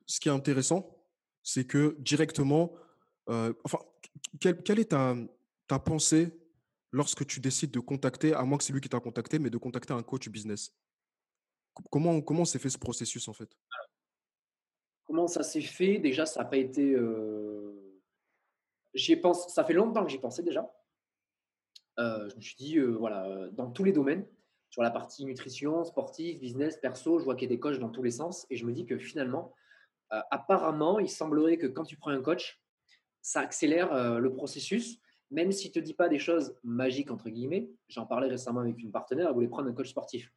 ce 0.06 0.18
qui 0.18 0.28
est 0.28 0.32
intéressant, 0.32 0.98
c'est 1.42 1.66
que 1.66 1.96
directement, 1.98 2.72
enfin, 3.26 3.78
quelle, 4.40 4.78
est 4.78 4.90
ta, 4.90 5.14
ta 5.68 5.78
pensée 5.78 6.30
lorsque 6.90 7.26
tu 7.26 7.40
décides 7.40 7.70
de 7.70 7.80
contacter, 7.80 8.34
à 8.34 8.42
moins 8.44 8.58
que 8.58 8.64
c'est 8.64 8.72
lui 8.72 8.80
qui 8.80 8.88
t'a 8.88 9.00
contacté, 9.00 9.38
mais 9.38 9.50
de 9.50 9.58
contacter 9.58 9.92
un 9.92 10.02
coach 10.02 10.28
business? 10.28 10.74
Comment, 11.90 12.20
comment 12.20 12.44
s'est 12.44 12.58
fait 12.58 12.70
ce 12.70 12.78
processus 12.78 13.28
en 13.28 13.32
fait? 13.32 13.48
Comment 15.04 15.26
ça 15.26 15.42
s'est 15.42 15.60
fait? 15.60 15.98
Déjà, 15.98 16.26
ça 16.26 16.42
n'a 16.42 16.48
pas 16.48 16.56
été. 16.56 16.96
J'y. 18.94 19.20
Ça 19.48 19.64
fait 19.64 19.72
longtemps 19.72 20.04
que 20.04 20.10
j'y 20.10 20.18
pensais 20.18 20.42
déjà. 20.42 20.70
Je 21.98 22.34
me 22.34 22.40
suis 22.40 22.56
dit, 22.56 22.78
voilà, 22.78 23.48
dans 23.52 23.70
tous 23.70 23.84
les 23.84 23.92
domaines, 23.92 24.26
sur 24.70 24.82
la 24.82 24.90
partie 24.90 25.24
nutrition, 25.24 25.84
sportif, 25.84 26.40
business, 26.40 26.76
perso, 26.76 27.18
je 27.18 27.24
vois 27.24 27.34
qu'il 27.34 27.48
y 27.48 27.52
a 27.52 27.54
des 27.54 27.60
coachs 27.60 27.78
dans 27.78 27.90
tous 27.90 28.02
les 28.02 28.10
sens. 28.10 28.46
Et 28.50 28.56
je 28.56 28.64
me 28.64 28.72
dis 28.72 28.86
que 28.86 28.98
finalement, 28.98 29.54
apparemment, 30.10 30.98
il 30.98 31.10
semblerait 31.10 31.58
que 31.58 31.66
quand 31.66 31.84
tu 31.84 31.96
prends 31.96 32.10
un 32.10 32.22
coach, 32.22 32.62
ça 33.20 33.40
accélère 33.40 34.18
le 34.18 34.32
processus 34.32 34.98
même 35.32 35.50
s'il 35.50 35.70
ne 35.70 35.74
te 35.74 35.78
dit 35.80 35.94
pas 35.94 36.08
des 36.08 36.18
choses 36.18 36.54
magiques, 36.62 37.10
entre 37.10 37.30
guillemets, 37.30 37.70
j'en 37.88 38.06
parlais 38.06 38.28
récemment 38.28 38.60
avec 38.60 38.78
une 38.78 38.92
partenaire, 38.92 39.28
elle 39.28 39.34
voulait 39.34 39.48
prendre 39.48 39.68
un 39.68 39.72
coach 39.72 39.88
sportif. 39.88 40.30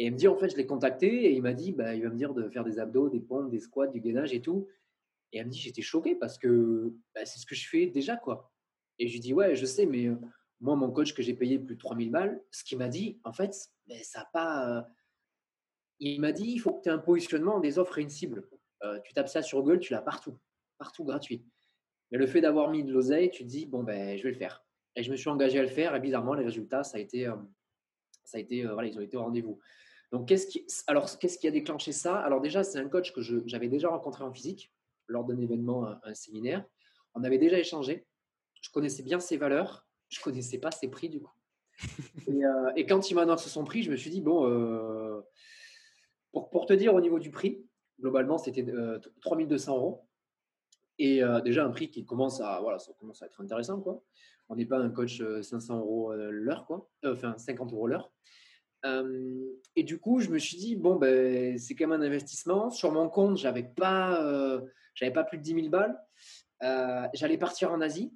Et 0.00 0.06
elle 0.06 0.14
me 0.14 0.16
dit, 0.16 0.28
en 0.28 0.36
fait, 0.38 0.48
je 0.48 0.56
l'ai 0.56 0.64
contacté 0.64 1.26
et 1.26 1.32
il 1.34 1.42
m'a 1.42 1.52
dit, 1.52 1.72
bah, 1.72 1.94
il 1.94 2.02
va 2.02 2.08
me 2.08 2.16
dire 2.16 2.32
de 2.32 2.48
faire 2.48 2.64
des 2.64 2.78
abdos, 2.78 3.10
des 3.10 3.20
pompes, 3.20 3.50
des 3.50 3.58
squats, 3.58 3.86
du 3.86 4.00
gainage 4.00 4.32
et 4.32 4.40
tout. 4.40 4.66
Et 5.30 5.36
elle 5.36 5.44
me 5.44 5.50
dit, 5.50 5.58
j'étais 5.58 5.82
choqué 5.82 6.14
parce 6.14 6.38
que 6.38 6.94
bah, 7.14 7.26
c'est 7.26 7.38
ce 7.38 7.44
que 7.44 7.54
je 7.54 7.68
fais 7.68 7.86
déjà, 7.86 8.16
quoi. 8.16 8.50
Et 8.98 9.08
je 9.08 9.12
lui 9.12 9.20
dis, 9.20 9.34
ouais, 9.34 9.54
je 9.54 9.66
sais, 9.66 9.84
mais 9.84 10.06
euh, 10.06 10.16
moi, 10.58 10.74
mon 10.74 10.90
coach 10.90 11.12
que 11.12 11.20
j'ai 11.20 11.34
payé 11.34 11.58
plus 11.58 11.74
de 11.74 11.80
3000 11.80 12.10
balles, 12.10 12.42
ce 12.50 12.64
qu'il 12.64 12.78
m'a 12.78 12.88
dit, 12.88 13.20
en 13.24 13.34
fait, 13.34 13.52
ça 13.52 14.20
n'a 14.20 14.24
pas. 14.32 14.78
Euh, 14.78 14.82
il 15.98 16.18
m'a 16.18 16.32
dit, 16.32 16.50
il 16.50 16.58
faut 16.60 16.72
que 16.72 16.82
tu 16.82 16.88
aies 16.88 16.92
un 16.92 16.98
positionnement, 16.98 17.60
des 17.60 17.78
offres 17.78 17.98
et 17.98 18.02
une 18.02 18.08
cible. 18.08 18.48
Euh, 18.84 18.98
tu 19.04 19.12
tapes 19.12 19.28
ça 19.28 19.42
sur 19.42 19.62
Google, 19.62 19.80
tu 19.80 19.92
l'as 19.92 20.00
partout, 20.00 20.38
partout 20.78 21.04
gratuit. 21.04 21.44
Mais 22.10 22.16
le 22.16 22.26
fait 22.26 22.40
d'avoir 22.40 22.70
mis 22.70 22.84
de 22.84 22.90
l'oseille, 22.90 23.30
tu 23.30 23.42
te 23.42 23.48
dis, 23.50 23.66
bon, 23.66 23.82
ben, 23.82 24.16
je 24.16 24.22
vais 24.22 24.30
le 24.30 24.38
faire. 24.38 24.64
Et 24.96 25.02
je 25.02 25.10
me 25.10 25.16
suis 25.16 25.28
engagé 25.28 25.58
à 25.58 25.62
le 25.62 25.68
faire. 25.68 25.94
Et 25.94 26.00
bizarrement, 26.00 26.32
les 26.32 26.44
résultats, 26.44 26.84
ça 26.84 26.96
a 26.96 27.00
été, 27.00 27.30
ça 28.24 28.38
a 28.38 28.40
été 28.40 28.64
voilà, 28.64 28.88
ils 28.88 28.96
ont 28.96 29.02
été 29.02 29.18
au 29.18 29.24
rendez-vous. 29.24 29.60
Donc, 30.12 30.28
qu'est-ce 30.28 30.46
qui, 30.46 30.66
alors, 30.86 31.18
qu'est-ce 31.18 31.38
qui 31.38 31.46
a 31.46 31.50
déclenché 31.50 31.92
ça? 31.92 32.16
Alors, 32.20 32.40
déjà, 32.40 32.64
c'est 32.64 32.78
un 32.78 32.88
coach 32.88 33.12
que 33.12 33.20
j'avais 33.46 33.68
déjà 33.68 33.88
rencontré 33.88 34.24
en 34.24 34.32
physique 34.32 34.72
lors 35.06 35.24
d'un 35.24 35.38
événement, 35.38 35.86
un, 36.02 36.14
séminaire. 36.14 36.64
On 37.14 37.24
avait 37.24 37.38
déjà 37.38 37.58
échangé. 37.58 38.06
Je 38.60 38.70
connaissais 38.70 39.02
bien 39.02 39.20
ses 39.20 39.36
valeurs. 39.36 39.86
Je 40.08 40.20
connaissais 40.20 40.58
pas 40.58 40.70
ses 40.70 40.88
prix, 40.88 41.08
du 41.08 41.20
coup. 41.20 41.34
et, 42.26 42.44
euh, 42.44 42.84
quand 42.88 43.10
il 43.10 43.14
m'a 43.14 43.36
son 43.36 43.64
prix, 43.64 43.82
je 43.82 43.90
me 43.90 43.96
suis 43.96 44.10
dit, 44.10 44.20
bon, 44.20 45.22
pour, 46.32 46.50
pour, 46.50 46.66
te 46.66 46.72
dire 46.72 46.94
au 46.94 47.00
niveau 47.00 47.18
du 47.18 47.30
prix, 47.30 47.64
globalement, 48.00 48.38
c'était 48.38 48.64
3200 49.20 49.76
euros. 49.76 50.06
Et 51.00 51.22
euh, 51.22 51.40
déjà, 51.40 51.64
un 51.64 51.70
prix 51.70 51.90
qui 51.90 52.04
commence 52.04 52.42
à, 52.42 52.60
voilà, 52.60 52.78
ça 52.78 52.92
commence 53.00 53.22
à 53.22 53.26
être 53.26 53.40
intéressant. 53.40 53.80
Quoi. 53.80 54.02
On 54.50 54.56
n'est 54.56 54.66
pas 54.66 54.78
un 54.78 54.90
coach 54.90 55.22
500 55.40 55.74
euh, 55.74 55.78
euros 55.78 56.12
euh, 56.12 56.30
l'heure, 56.30 56.66
quoi. 56.66 56.90
enfin 57.06 57.36
50 57.38 57.72
euros 57.72 57.86
l'heure. 57.86 58.12
Et 58.84 59.82
du 59.82 59.98
coup, 59.98 60.20
je 60.20 60.30
me 60.30 60.38
suis 60.38 60.56
dit, 60.56 60.76
bon, 60.76 60.96
ben, 60.96 61.58
c'est 61.58 61.74
quand 61.74 61.86
même 61.86 62.00
un 62.00 62.04
investissement. 62.04 62.70
Sur 62.70 62.92
mon 62.92 63.08
compte, 63.08 63.38
je 63.38 63.44
n'avais 63.44 63.62
pas, 63.62 64.60
j'avais 64.94 65.12
pas 65.12 65.24
plus 65.24 65.38
de 65.38 65.42
10 65.42 65.54
000 65.54 65.68
balles. 65.68 66.00
J'allais 67.14 67.38
partir 67.38 67.72
en 67.72 67.80
Asie. 67.80 68.12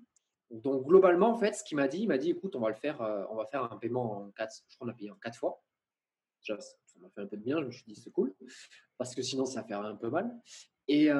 Donc, 0.50 0.86
globalement, 0.86 1.30
en 1.30 1.38
fait, 1.38 1.54
ce 1.54 1.64
qu'il 1.64 1.76
m'a 1.76 1.88
dit, 1.88 2.00
il 2.00 2.08
m'a 2.08 2.18
dit, 2.18 2.30
écoute, 2.30 2.54
on 2.54 2.60
va 2.60 2.68
le 2.68 2.76
faire, 2.76 3.00
on 3.30 3.36
va 3.36 3.46
faire 3.46 3.64
un 3.72 3.76
paiement 3.76 4.18
en 4.18 4.30
4, 4.32 4.54
je 4.68 4.76
crois 4.76 4.86
qu'on 4.86 4.92
a 4.92 4.96
payé 4.96 5.10
en 5.10 5.16
4 5.16 5.36
fois. 5.36 5.62
ça 6.42 6.56
m'a 7.00 7.08
fait 7.10 7.22
un 7.22 7.26
peu 7.26 7.36
de 7.36 7.42
bien. 7.42 7.60
Je 7.60 7.66
me 7.66 7.70
suis 7.70 7.84
dit, 7.86 7.96
c'est 7.96 8.10
cool. 8.10 8.34
Parce 8.98 9.14
que 9.14 9.22
sinon, 9.22 9.46
ça 9.46 9.64
fait 9.64 9.74
un 9.74 9.96
peu 9.96 10.10
mal. 10.10 10.30
Et, 10.86 11.10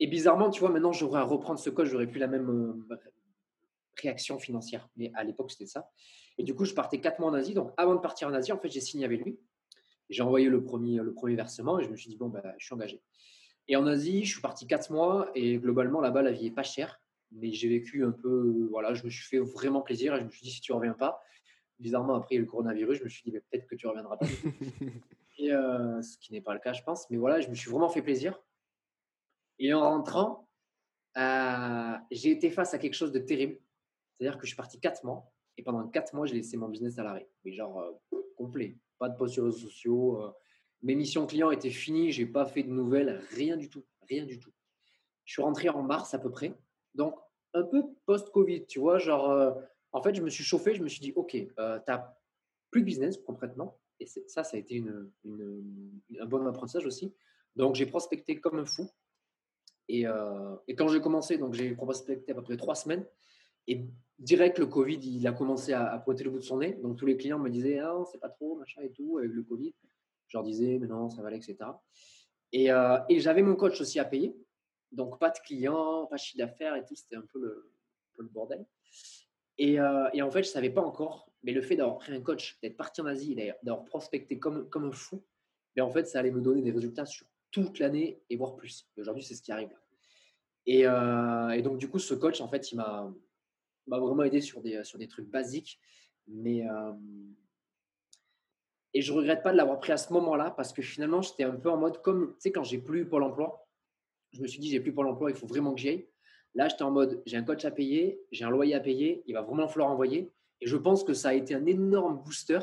bizarrement, 0.00 0.50
tu 0.50 0.60
vois, 0.60 0.70
maintenant, 0.70 0.92
j'aurais 0.92 1.20
à 1.20 1.24
reprendre 1.24 1.58
ce 1.58 1.70
coach, 1.70 1.88
j'aurais 1.88 2.06
plus 2.06 2.20
la 2.20 2.28
même 2.28 2.86
réaction 4.00 4.38
financière. 4.38 4.88
Mais 4.96 5.10
à 5.14 5.24
l'époque, 5.24 5.50
c'était 5.50 5.66
ça. 5.66 5.90
Et 6.38 6.44
du 6.44 6.54
coup, 6.54 6.64
je 6.64 6.74
partais 6.74 7.00
quatre 7.00 7.18
mois 7.18 7.30
en 7.30 7.34
Asie. 7.34 7.54
Donc, 7.54 7.72
avant 7.76 7.94
de 7.94 8.00
partir 8.00 8.28
en 8.28 8.34
Asie, 8.34 8.52
en 8.52 8.58
fait, 8.58 8.68
j'ai 8.68 8.80
signé 8.80 9.04
avec 9.04 9.22
lui. 9.24 9.38
J'ai 10.08 10.22
envoyé 10.22 10.48
le 10.48 10.62
premier, 10.62 10.98
le 10.98 11.12
premier 11.12 11.34
versement 11.34 11.78
et 11.80 11.84
je 11.84 11.90
me 11.90 11.96
suis 11.96 12.10
dit, 12.10 12.16
bon, 12.16 12.28
bah, 12.28 12.42
je 12.58 12.64
suis 12.64 12.74
engagé. 12.74 13.02
Et 13.68 13.76
en 13.76 13.86
Asie, 13.86 14.24
je 14.24 14.32
suis 14.32 14.40
parti 14.40 14.66
quatre 14.66 14.92
mois 14.92 15.30
et 15.34 15.58
globalement, 15.58 16.00
là-bas, 16.00 16.22
la 16.22 16.30
vie 16.30 16.46
est 16.46 16.54
pas 16.54 16.62
chère. 16.62 17.00
Mais 17.32 17.52
j'ai 17.52 17.68
vécu 17.68 18.04
un 18.04 18.12
peu, 18.12 18.68
voilà, 18.70 18.94
je 18.94 19.04
me 19.04 19.10
suis 19.10 19.24
fait 19.24 19.38
vraiment 19.38 19.82
plaisir 19.82 20.14
et 20.14 20.20
je 20.20 20.24
me 20.24 20.30
suis 20.30 20.42
dit, 20.42 20.52
si 20.52 20.60
tu 20.60 20.72
reviens 20.72 20.92
pas, 20.92 21.20
bizarrement, 21.80 22.14
après 22.14 22.36
le 22.36 22.44
coronavirus, 22.44 22.98
je 22.98 23.04
me 23.04 23.08
suis 23.08 23.22
dit, 23.24 23.32
peut-être 23.32 23.66
que 23.66 23.74
tu 23.74 23.88
reviendras 23.88 24.16
pas. 24.16 24.26
et, 25.38 25.52
euh, 25.52 26.00
ce 26.02 26.16
qui 26.18 26.32
n'est 26.32 26.40
pas 26.40 26.54
le 26.54 26.60
cas, 26.60 26.72
je 26.72 26.82
pense. 26.84 27.10
Mais 27.10 27.16
voilà, 27.16 27.40
je 27.40 27.48
me 27.48 27.54
suis 27.54 27.70
vraiment 27.70 27.88
fait 27.88 28.02
plaisir. 28.02 28.40
Et 29.58 29.74
en 29.74 29.80
rentrant, 29.80 30.48
euh, 31.16 31.96
j'ai 32.10 32.30
été 32.30 32.50
face 32.50 32.74
à 32.74 32.78
quelque 32.78 32.94
chose 32.94 33.12
de 33.12 33.18
terrible. 33.18 33.58
C'est-à-dire 34.18 34.38
que 34.38 34.46
je 34.46 34.48
suis 34.48 34.56
parti 34.56 34.80
quatre 34.80 35.04
mois 35.04 35.30
et 35.58 35.62
pendant 35.62 35.86
quatre 35.88 36.14
mois, 36.14 36.26
j'ai 36.26 36.34
laissé 36.34 36.56
mon 36.56 36.68
business 36.68 36.98
à 36.98 37.02
l'arrêt. 37.02 37.28
Mais 37.44 37.52
genre 37.52 37.80
euh, 37.80 38.18
complet. 38.36 38.76
Pas 38.98 39.08
de 39.08 39.16
post 39.16 39.34
sur 39.34 39.44
les 39.44 39.50
réseaux 39.50 39.66
sociaux. 39.68 40.22
euh, 40.22 40.30
mes 40.82 40.94
missions 40.94 41.26
clients 41.26 41.50
étaient 41.50 41.70
finies. 41.70 42.12
J'ai 42.12 42.26
pas 42.26 42.46
fait 42.46 42.62
de 42.62 42.70
nouvelles. 42.70 43.22
Rien 43.34 43.56
du 43.56 43.68
tout. 43.70 43.84
Rien 44.08 44.24
du 44.24 44.38
tout. 44.38 44.52
Je 45.24 45.32
suis 45.32 45.42
rentré 45.42 45.68
en 45.68 45.82
mars 45.82 46.14
à 46.14 46.18
peu 46.18 46.30
près. 46.30 46.54
Donc, 46.94 47.14
un 47.54 47.62
peu 47.62 47.82
post-Covid, 48.04 48.66
tu 48.66 48.78
vois. 48.78 48.98
Genre, 48.98 49.30
euh, 49.30 49.52
en 49.92 50.02
fait, 50.02 50.14
je 50.14 50.22
me 50.22 50.30
suis 50.30 50.44
chauffé. 50.44 50.74
Je 50.74 50.82
me 50.82 50.88
suis 50.88 51.00
dit, 51.00 51.12
OK, 51.16 51.30
tu 51.30 51.54
n'as 51.56 52.14
plus 52.70 52.82
de 52.82 52.86
business 52.86 53.16
concrètement. 53.18 53.80
Et 53.98 54.06
ça, 54.06 54.44
ça 54.44 54.56
a 54.56 54.60
été 54.60 54.74
une, 54.74 55.10
un 56.20 56.26
bon 56.26 56.46
apprentissage 56.46 56.84
aussi. 56.84 57.14
Donc, 57.54 57.74
j'ai 57.74 57.86
prospecté 57.86 58.38
comme 58.38 58.58
un 58.58 58.66
fou. 58.66 58.90
Et, 59.88 60.04
et 60.68 60.74
quand 60.74 60.88
j'ai 60.88 61.00
commencé, 61.00 61.38
donc 61.38 61.54
j'ai 61.54 61.74
prospecté 61.74 62.32
à 62.32 62.34
peu 62.34 62.42
près 62.42 62.58
trois 62.58 62.74
semaines. 62.74 63.06
Et 63.66 63.86
direct, 64.18 64.58
le 64.58 64.66
Covid, 64.66 64.98
il 64.98 65.26
a 65.26 65.32
commencé 65.32 65.72
à, 65.72 65.92
à 65.92 65.98
pointer 65.98 66.24
le 66.24 66.30
bout 66.30 66.38
de 66.38 66.44
son 66.44 66.58
nez. 66.58 66.74
Donc, 66.82 66.96
tous 66.96 67.06
les 67.06 67.16
clients 67.16 67.38
me 67.38 67.50
disaient, 67.50 67.78
ah, 67.78 68.02
c'est 68.10 68.20
pas 68.20 68.28
trop, 68.28 68.56
machin 68.56 68.82
et 68.82 68.90
tout, 68.90 69.18
avec 69.18 69.30
le 69.30 69.42
Covid. 69.42 69.74
Je 70.28 70.36
leur 70.36 70.44
disais, 70.44 70.78
mais 70.78 70.86
non, 70.86 71.10
ça 71.10 71.22
va 71.22 71.28
aller, 71.28 71.36
etc. 71.36 71.56
Et, 72.52 72.70
euh, 72.70 72.98
et 73.08 73.20
j'avais 73.20 73.42
mon 73.42 73.56
coach 73.56 73.80
aussi 73.80 73.98
à 73.98 74.04
payer. 74.04 74.36
Donc, 74.92 75.18
pas 75.18 75.30
de 75.30 75.38
clients, 75.38 76.06
pas 76.06 76.16
de 76.16 76.20
chiffre 76.20 76.38
d'affaires 76.38 76.76
et 76.76 76.84
tout. 76.84 76.94
C'était 76.94 77.16
un 77.16 77.24
peu 77.32 77.40
le, 77.40 77.72
bordel. 78.30 78.64
Et, 79.58 79.78
euh, 79.78 80.08
et 80.12 80.22
en 80.22 80.30
fait, 80.30 80.42
je 80.42 80.48
savais 80.48 80.70
pas 80.70 80.82
encore, 80.82 81.30
mais 81.42 81.52
le 81.52 81.62
fait 81.62 81.76
d'avoir 81.76 81.98
pris 81.98 82.12
un 82.12 82.20
coach, 82.20 82.58
d'être 82.62 82.76
parti 82.76 83.00
en 83.00 83.06
Asie, 83.06 83.36
d'avoir 83.62 83.84
prospecté 83.84 84.38
comme, 84.38 84.68
comme 84.68 84.84
un 84.84 84.92
fou, 84.92 85.22
mais 85.74 85.82
en 85.82 85.90
fait, 85.90 86.06
ça 86.06 86.18
allait 86.18 86.30
me 86.30 86.40
donner 86.40 86.62
des 86.62 86.70
résultats 86.70 87.06
sur 87.06 87.26
toute 87.50 87.78
l'année 87.78 88.22
et 88.28 88.36
voire 88.36 88.56
plus. 88.56 88.88
Aujourd'hui, 88.98 89.22
c'est 89.22 89.34
ce 89.34 89.42
qui 89.42 89.52
arrive. 89.52 89.74
euh, 90.68 91.50
et 91.50 91.62
donc, 91.62 91.78
du 91.78 91.88
coup, 91.88 91.98
ce 91.98 92.14
coach, 92.14 92.40
en 92.40 92.48
fait, 92.48 92.72
il 92.72 92.76
m'a 92.76 93.12
m'a 93.86 93.98
vraiment 93.98 94.22
aidé 94.22 94.40
sur 94.40 94.60
des, 94.60 94.82
sur 94.84 94.98
des 94.98 95.08
trucs 95.08 95.28
basiques. 95.28 95.80
Mais, 96.28 96.68
euh, 96.68 96.92
et 98.94 99.02
je 99.02 99.12
regrette 99.12 99.42
pas 99.42 99.52
de 99.52 99.56
l'avoir 99.56 99.78
pris 99.78 99.92
à 99.92 99.96
ce 99.96 100.12
moment-là 100.12 100.50
parce 100.50 100.72
que 100.72 100.82
finalement, 100.82 101.22
j'étais 101.22 101.44
un 101.44 101.54
peu 101.54 101.70
en 101.70 101.76
mode 101.76 102.00
comme, 102.02 102.34
tu 102.34 102.40
sais, 102.40 102.52
quand 102.52 102.64
j'ai 102.64 102.78
plus 102.78 103.08
Pôle 103.08 103.22
emploi, 103.22 103.68
je 104.32 104.42
me 104.42 104.46
suis 104.46 104.58
dit, 104.58 104.70
j'ai 104.70 104.80
plus 104.80 104.92
Pôle 104.92 105.06
emploi, 105.06 105.30
il 105.30 105.36
faut 105.36 105.46
vraiment 105.46 105.74
que 105.74 105.80
j'y 105.80 105.88
aille. 105.88 106.08
Là, 106.54 106.68
j'étais 106.68 106.82
en 106.82 106.90
mode, 106.90 107.22
j'ai 107.26 107.36
un 107.36 107.42
coach 107.42 107.64
à 107.64 107.70
payer, 107.70 108.20
j'ai 108.32 108.44
un 108.44 108.50
loyer 108.50 108.74
à 108.74 108.80
payer, 108.80 109.22
il 109.26 109.34
va 109.34 109.42
vraiment 109.42 109.68
falloir 109.68 109.90
envoyer. 109.90 110.32
Et 110.60 110.66
je 110.66 110.76
pense 110.76 111.04
que 111.04 111.12
ça 111.12 111.28
a 111.28 111.34
été 111.34 111.54
un 111.54 111.66
énorme 111.66 112.22
booster 112.22 112.60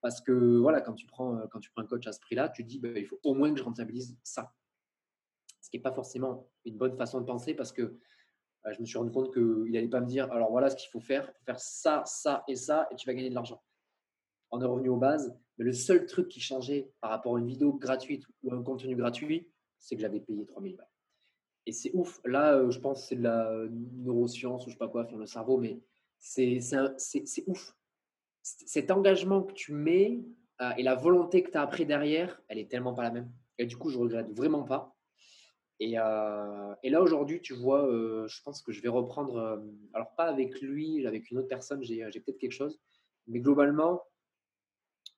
parce 0.00 0.20
que 0.20 0.32
voilà, 0.56 0.80
quand 0.80 0.94
tu 0.94 1.06
prends, 1.06 1.36
euh, 1.36 1.46
quand 1.50 1.60
tu 1.60 1.70
prends 1.70 1.82
un 1.82 1.86
coach 1.86 2.06
à 2.06 2.12
ce 2.12 2.20
prix-là, 2.20 2.48
tu 2.48 2.64
te 2.64 2.68
dis, 2.68 2.78
bah, 2.78 2.88
il 2.96 3.06
faut 3.06 3.20
au 3.22 3.34
moins 3.34 3.52
que 3.52 3.58
je 3.58 3.64
rentabilise 3.64 4.16
ça. 4.22 4.54
Ce 5.60 5.68
qui 5.68 5.76
n'est 5.76 5.82
pas 5.82 5.92
forcément 5.92 6.48
une 6.64 6.78
bonne 6.78 6.96
façon 6.96 7.20
de 7.20 7.26
penser 7.26 7.54
parce 7.54 7.72
que 7.72 7.82
euh, 7.82 8.00
je 8.72 8.80
me 8.80 8.84
suis 8.84 8.98
rendu 8.98 9.10
compte 9.10 9.32
qu'il 9.32 9.72
n'allait 9.72 9.88
pas 9.88 10.00
me 10.00 10.06
dire, 10.06 10.30
alors 10.32 10.50
voilà 10.50 10.70
ce 10.70 10.76
qu'il 10.76 10.90
faut 10.90 11.00
faire, 11.00 11.32
faire 11.44 11.58
ça, 11.58 12.02
ça 12.06 12.44
et 12.48 12.56
ça, 12.56 12.88
et 12.90 12.96
tu 12.96 13.06
vas 13.06 13.14
gagner 13.14 13.30
de 13.30 13.34
l'argent. 13.34 13.62
On 14.50 14.60
est 14.60 14.66
revenu 14.66 14.88
aux 14.88 14.96
bases, 14.96 15.34
mais 15.58 15.64
le 15.64 15.72
seul 15.72 16.06
truc 16.06 16.28
qui 16.28 16.40
changeait 16.40 16.90
par 17.00 17.10
rapport 17.10 17.36
à 17.36 17.38
une 17.38 17.46
vidéo 17.46 17.72
gratuite 17.72 18.24
ou 18.42 18.52
un 18.52 18.62
contenu 18.62 18.96
gratuit, 18.96 19.48
c'est 19.78 19.94
que 19.94 20.02
j'avais 20.02 20.20
payé 20.20 20.44
3000 20.44 20.76
balles. 20.76 20.90
Et 21.66 21.72
c'est 21.72 21.90
ouf. 21.94 22.20
Là, 22.24 22.54
euh, 22.54 22.70
je 22.70 22.80
pense 22.80 23.02
que 23.02 23.08
c'est 23.08 23.16
de 23.16 23.22
la 23.22 23.52
neuroscience 23.70 24.66
ou 24.66 24.70
je 24.70 24.74
sais 24.74 24.78
pas 24.78 24.88
quoi, 24.88 25.06
faire 25.06 25.18
le 25.18 25.26
cerveau, 25.26 25.58
mais 25.58 25.80
c'est 26.18 26.58
ouf. 27.46 27.76
Cet 28.42 28.90
engagement 28.90 29.42
que 29.42 29.52
tu 29.52 29.72
mets 29.72 30.24
euh, 30.60 30.70
et 30.76 30.82
la 30.82 30.94
volonté 30.94 31.42
que 31.42 31.50
tu 31.50 31.58
as 31.58 31.62
après 31.62 31.84
derrière, 31.84 32.42
elle 32.48 32.58
est 32.58 32.70
tellement 32.70 32.94
pas 32.94 33.02
la 33.02 33.10
même. 33.10 33.30
Et 33.58 33.66
du 33.66 33.76
coup, 33.76 33.90
je 33.90 33.98
regrette 33.98 34.30
vraiment 34.32 34.64
pas. 34.64 34.96
Et, 35.82 35.98
euh, 35.98 36.74
et 36.82 36.90
là, 36.90 37.00
aujourd'hui, 37.00 37.40
tu 37.40 37.54
vois, 37.54 37.86
euh, 37.88 38.28
je 38.28 38.42
pense 38.42 38.60
que 38.62 38.70
je 38.70 38.82
vais 38.82 38.88
reprendre, 38.90 39.36
euh, 39.36 39.58
alors 39.94 40.14
pas 40.14 40.24
avec 40.26 40.60
lui, 40.60 41.06
avec 41.06 41.30
une 41.30 41.38
autre 41.38 41.48
personne, 41.48 41.82
j'ai 41.82 42.04
peut-être 42.20 42.38
quelque 42.38 42.52
chose, 42.52 42.78
mais 43.26 43.40
globalement, 43.40 44.02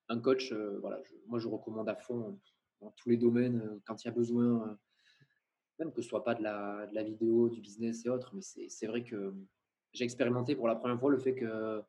un 0.08 0.20
coach, 0.20 0.52
voilà, 0.52 1.00
je- 1.02 1.14
moi, 1.26 1.40
je 1.40 1.48
recommande 1.48 1.88
à 1.88 1.96
fond 1.96 2.38
dans 2.80 2.90
tous 2.92 3.08
les 3.08 3.16
domaines, 3.16 3.80
quand 3.86 4.02
il 4.04 4.06
y 4.06 4.10
a 4.10 4.12
besoin, 4.12 4.78
même 5.80 5.92
que 5.92 6.00
ce 6.00 6.08
soit 6.08 6.22
pas 6.22 6.34
de 6.36 6.42
la, 6.44 6.86
de 6.86 6.94
la 6.94 7.02
vidéo, 7.02 7.48
du 7.48 7.60
business 7.60 8.06
et 8.06 8.08
autres, 8.08 8.32
mais 8.34 8.42
c'est 8.68 8.86
vrai 8.86 9.02
que 9.02 9.34
j'ai 9.92 10.04
expérimenté 10.04 10.54
pour 10.54 10.68
la 10.68 10.76
première 10.76 10.98
fois 11.00 11.10
le 11.10 11.18
fait 11.18 11.34
que 11.34 11.82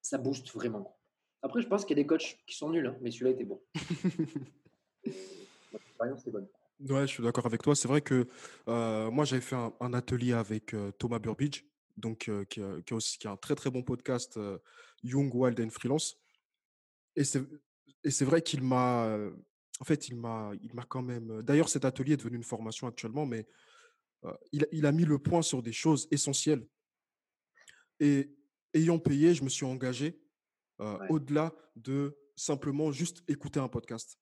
ça 0.00 0.16
booste 0.16 0.50
vraiment. 0.54 0.96
Après, 1.42 1.60
je 1.60 1.68
pense 1.68 1.84
qu'il 1.84 1.96
y 1.96 2.00
a 2.00 2.02
des 2.02 2.06
coachs 2.06 2.38
qui 2.46 2.56
sont 2.56 2.70
nuls, 2.70 2.86
hein, 2.86 2.96
mais 3.02 3.10
celui-là 3.10 3.32
était 3.32 3.44
bon. 3.44 3.60
Mon 5.04 5.78
expérience 5.78 6.26
est 6.26 6.30
bonne. 6.30 6.48
Ouais, 6.80 7.02
je 7.06 7.12
suis 7.12 7.22
d'accord 7.22 7.46
avec 7.46 7.62
toi. 7.62 7.74
C'est 7.74 7.88
vrai 7.88 8.02
que 8.02 8.28
euh, 8.68 9.10
moi, 9.10 9.24
j'avais 9.24 9.40
fait 9.42 9.56
un, 9.56 9.72
un 9.80 9.94
atelier 9.94 10.32
avec 10.34 10.74
euh, 10.74 10.90
Thomas 10.92 11.18
Burbidge, 11.18 11.62
donc, 11.96 12.28
euh, 12.28 12.44
qui, 12.44 12.60
a, 12.60 12.82
qui 12.82 12.92
a 12.92 12.96
aussi 12.96 13.18
qui 13.18 13.26
a 13.26 13.30
un 13.30 13.36
très 13.36 13.54
très 13.54 13.70
bon 13.70 13.82
podcast, 13.82 14.38
Young, 15.02 15.34
Wild 15.34 15.58
and 15.60 15.70
Freelance. 15.70 16.16
Et 17.16 17.24
c'est 17.24 18.24
vrai 18.26 18.42
qu'il 18.42 18.62
m'a, 18.62 19.18
en 19.80 19.84
fait, 19.84 20.08
il 20.08 20.16
m'a, 20.16 20.52
quand 20.88 21.00
même. 21.02 21.40
D'ailleurs, 21.42 21.70
cet 21.70 21.86
atelier 21.86 22.12
est 22.12 22.18
devenu 22.18 22.36
une 22.36 22.42
formation 22.44 22.86
actuellement, 22.86 23.24
mais 23.24 23.46
il, 24.52 24.64
a- 24.64 24.68
il 24.72 24.84
a 24.84 24.92
mis 24.92 25.06
le 25.06 25.18
point 25.18 25.40
sur 25.40 25.62
des 25.62 25.72
choses 25.72 26.08
essentielles. 26.10 26.66
Et 28.00 28.36
ayant 28.74 28.98
payé, 28.98 29.34
je 29.34 29.42
me 29.44 29.48
suis 29.48 29.64
engagé 29.64 30.20
Ouais. 30.78 31.06
au-delà 31.08 31.54
de 31.74 32.18
simplement 32.36 32.92
juste 32.92 33.22
écouter 33.28 33.60
un 33.60 33.68
podcast. 33.68 34.18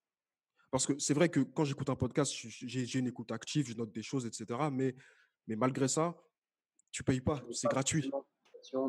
Parce 0.75 0.87
que 0.87 0.99
c'est 0.99 1.15
vrai 1.15 1.29
que 1.29 1.39
quand 1.39 1.65
j'écoute 1.65 1.89
un 1.89 1.95
podcast, 1.95 2.33
j'ai 2.35 2.99
une 2.99 3.07
écoute 3.07 3.31
active, 3.31 3.69
je 3.69 3.77
note 3.77 3.93
des 3.93 4.03
choses, 4.03 4.27
etc. 4.27 4.71
Mais, 4.73 4.97
mais 5.47 5.55
malgré 5.55 5.87
ça, 5.87 6.21
tu 6.91 7.05
payes 7.05 7.21
pas, 7.21 7.45
c'est 7.53 7.69
gratuit. 7.69 8.11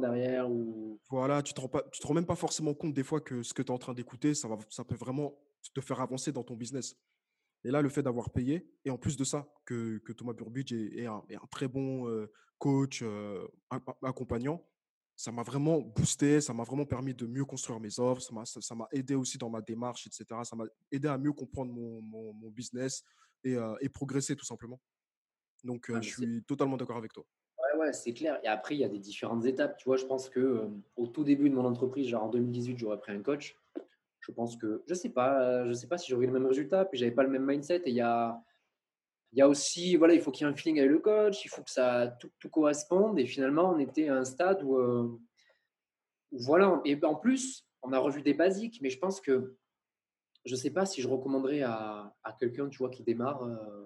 derrière 0.02 0.50
ou 0.50 1.00
Voilà, 1.12 1.44
tu 1.44 1.54
te 1.54 1.62
tu 1.92 2.00
te 2.00 2.08
rends 2.08 2.16
même 2.16 2.26
pas 2.26 2.36
forcément 2.36 2.74
compte 2.74 2.96
des 2.96 3.04
fois 3.04 3.22
que 3.22 3.44
ce 3.44 3.54
que 3.54 3.62
tu 3.62 3.68
es 3.68 3.72
en 3.72 3.78
train 3.78 3.94
d'écouter, 3.94 4.34
ça 4.34 4.48
va, 4.48 4.58
ça 4.72 4.84
peut 4.84 4.96
vraiment 4.96 5.38
te 5.76 5.80
faire 5.80 6.02
avancer 6.02 6.32
dans 6.32 6.44
ton 6.44 6.56
business. 6.56 6.98
Et 7.64 7.70
là, 7.70 7.84
le 7.84 7.90
fait 7.90 8.02
d'avoir 8.02 8.32
payé, 8.32 8.68
et 8.84 8.90
en 8.90 8.98
plus 8.98 9.16
de 9.16 9.24
ça, 9.24 9.48
que, 9.64 10.00
que 10.00 10.12
Thomas 10.12 10.34
Burbidge 10.34 10.74
est, 10.74 11.02
est 11.02 11.06
un, 11.06 11.24
est 11.30 11.36
un 11.36 11.48
très 11.52 11.68
bon 11.68 12.10
euh, 12.10 12.32
coach, 12.58 13.04
euh, 13.04 13.48
ac- 13.70 13.96
accompagnant, 14.02 14.68
ça 15.16 15.32
m'a 15.32 15.44
vraiment 15.44 15.80
boosté, 15.80 16.42
ça 16.42 16.54
m'a 16.54 16.64
vraiment 16.64 16.86
permis 16.86 17.14
de 17.14 17.26
mieux 17.26 17.46
construire 17.46 17.80
mes 17.80 18.00
offres, 18.00 18.22
ça 18.22 18.34
m'a 18.34 18.46
ça, 18.46 18.60
ça 18.62 18.76
m'a 18.76 18.88
aidé 18.92 19.16
aussi 19.16 19.38
dans 19.38 19.50
ma 19.50 19.62
démarche, 19.62 20.08
etc. 20.08 20.26
Ça 20.44 20.56
m'a 20.56 20.66
aidé 20.92 21.08
à 21.08 21.18
mieux 21.18 21.32
comprendre 21.34 21.72
mon, 21.74 22.02
mon- 22.02 22.34
mon 22.34 22.50
business 22.50 23.04
et, 23.44 23.56
euh, 23.56 23.76
et 23.82 23.90
progresser 23.90 24.36
tout 24.36 24.46
simplement. 24.46 24.80
Donc, 25.64 25.90
euh, 25.90 25.96
mais 25.96 26.02
je 26.02 26.10
suis 26.16 26.44
totalement 26.44 26.78
d'accord 26.78 26.98
avec 26.98 27.14
toi. 27.14 27.26
ouais, 27.74 27.80
ouais, 27.80 27.94
c'est 27.94 28.14
clair. 28.14 28.40
Et 28.44 28.48
après, 28.48 28.76
il 28.76 28.80
y 28.80 28.84
a 28.84 28.90
des 28.90 29.00
différentes 29.00 29.46
étapes. 29.46 29.78
Tu 29.78 29.86
vois, 29.86 29.98
je 29.98 30.06
pense 30.06 30.30
que 30.30 30.40
euh, 30.40 30.68
au 30.96 31.08
tout 31.08 31.24
début 31.24 31.50
de 31.50 31.56
mon 31.56 31.66
entreprise, 31.66 32.08
genre 32.08 32.24
en 32.24 32.30
2018, 32.30 32.78
j'aurais 32.78 33.00
pris 33.00 33.14
un 33.14 33.22
coach. 33.22 33.58
Je 34.20 34.32
pense 34.32 34.58
que 34.58 34.84
je 34.88 34.94
sais 34.96 35.10
pas, 35.10 35.42
euh, 35.42 35.68
je 35.68 35.74
sais 35.74 35.88
pas 35.88 35.98
si 35.98 36.10
j'aurais 36.12 36.26
eu 36.26 36.28
le 36.28 36.34
même 36.34 36.46
résultat, 36.48 36.86
puis 36.86 37.00
j'avais 37.00 37.12
pas 37.12 37.24
le 37.24 37.30
même 37.30 37.46
mindset. 37.46 37.82
Et 37.86 37.90
il 37.92 37.96
y 37.96 38.02
a, 38.02 38.44
il 39.32 39.40
y 39.40 39.42
a 39.42 39.48
aussi, 39.48 39.96
voilà, 39.96 40.14
il 40.14 40.22
faut 40.22 40.32
qu'il 40.32 40.46
y 40.46 40.50
ait 40.50 40.54
un 40.54 40.56
feeling 40.56 40.80
avec 40.80 40.92
le 40.92 41.00
coach, 41.00 41.44
il 41.44 41.50
faut 41.50 41.62
que 41.62 41.72
ça 41.72 42.16
tout, 42.20 42.50
corresponde. 42.50 43.20
Et 43.20 43.26
finalement, 43.26 43.72
on 43.72 43.80
était 43.80 44.08
à 44.08 44.16
un 44.16 44.26
stade 44.26 44.64
où, 44.64 44.78
euh, 44.78 45.20
voilà. 46.32 46.82
Et 46.86 46.98
en 47.04 47.16
plus, 47.16 47.68
on 47.82 47.92
a 47.92 48.00
revu 48.00 48.22
des 48.22 48.34
basiques, 48.34 48.80
mais 48.82 48.90
je 48.90 49.00
pense 49.00 49.20
que 49.20 49.58
je 50.46 50.56
sais 50.56 50.72
pas 50.72 50.86
si 50.86 51.02
je 51.02 51.08
recommanderais 51.08 51.64
à, 51.64 52.16
à 52.24 52.34
quelqu'un, 52.34 52.70
tu 52.70 52.78
vois, 52.78 52.90
qui 52.90 53.04
démarre. 53.04 53.44
euh, 53.44 53.86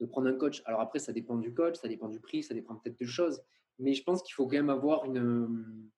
de 0.00 0.06
prendre 0.06 0.28
un 0.28 0.34
coach. 0.34 0.62
Alors 0.64 0.80
après, 0.80 0.98
ça 0.98 1.12
dépend 1.12 1.36
du 1.36 1.54
coach, 1.54 1.76
ça 1.76 1.88
dépend 1.88 2.08
du 2.08 2.20
prix, 2.20 2.42
ça 2.42 2.54
dépend 2.54 2.74
peut-être 2.76 2.98
de 2.98 3.06
choses. 3.06 3.42
Mais 3.78 3.94
je 3.94 4.02
pense 4.02 4.22
qu'il 4.22 4.34
faut 4.34 4.46
quand 4.46 4.56
même 4.56 4.70
avoir 4.70 5.04
une. 5.04 5.90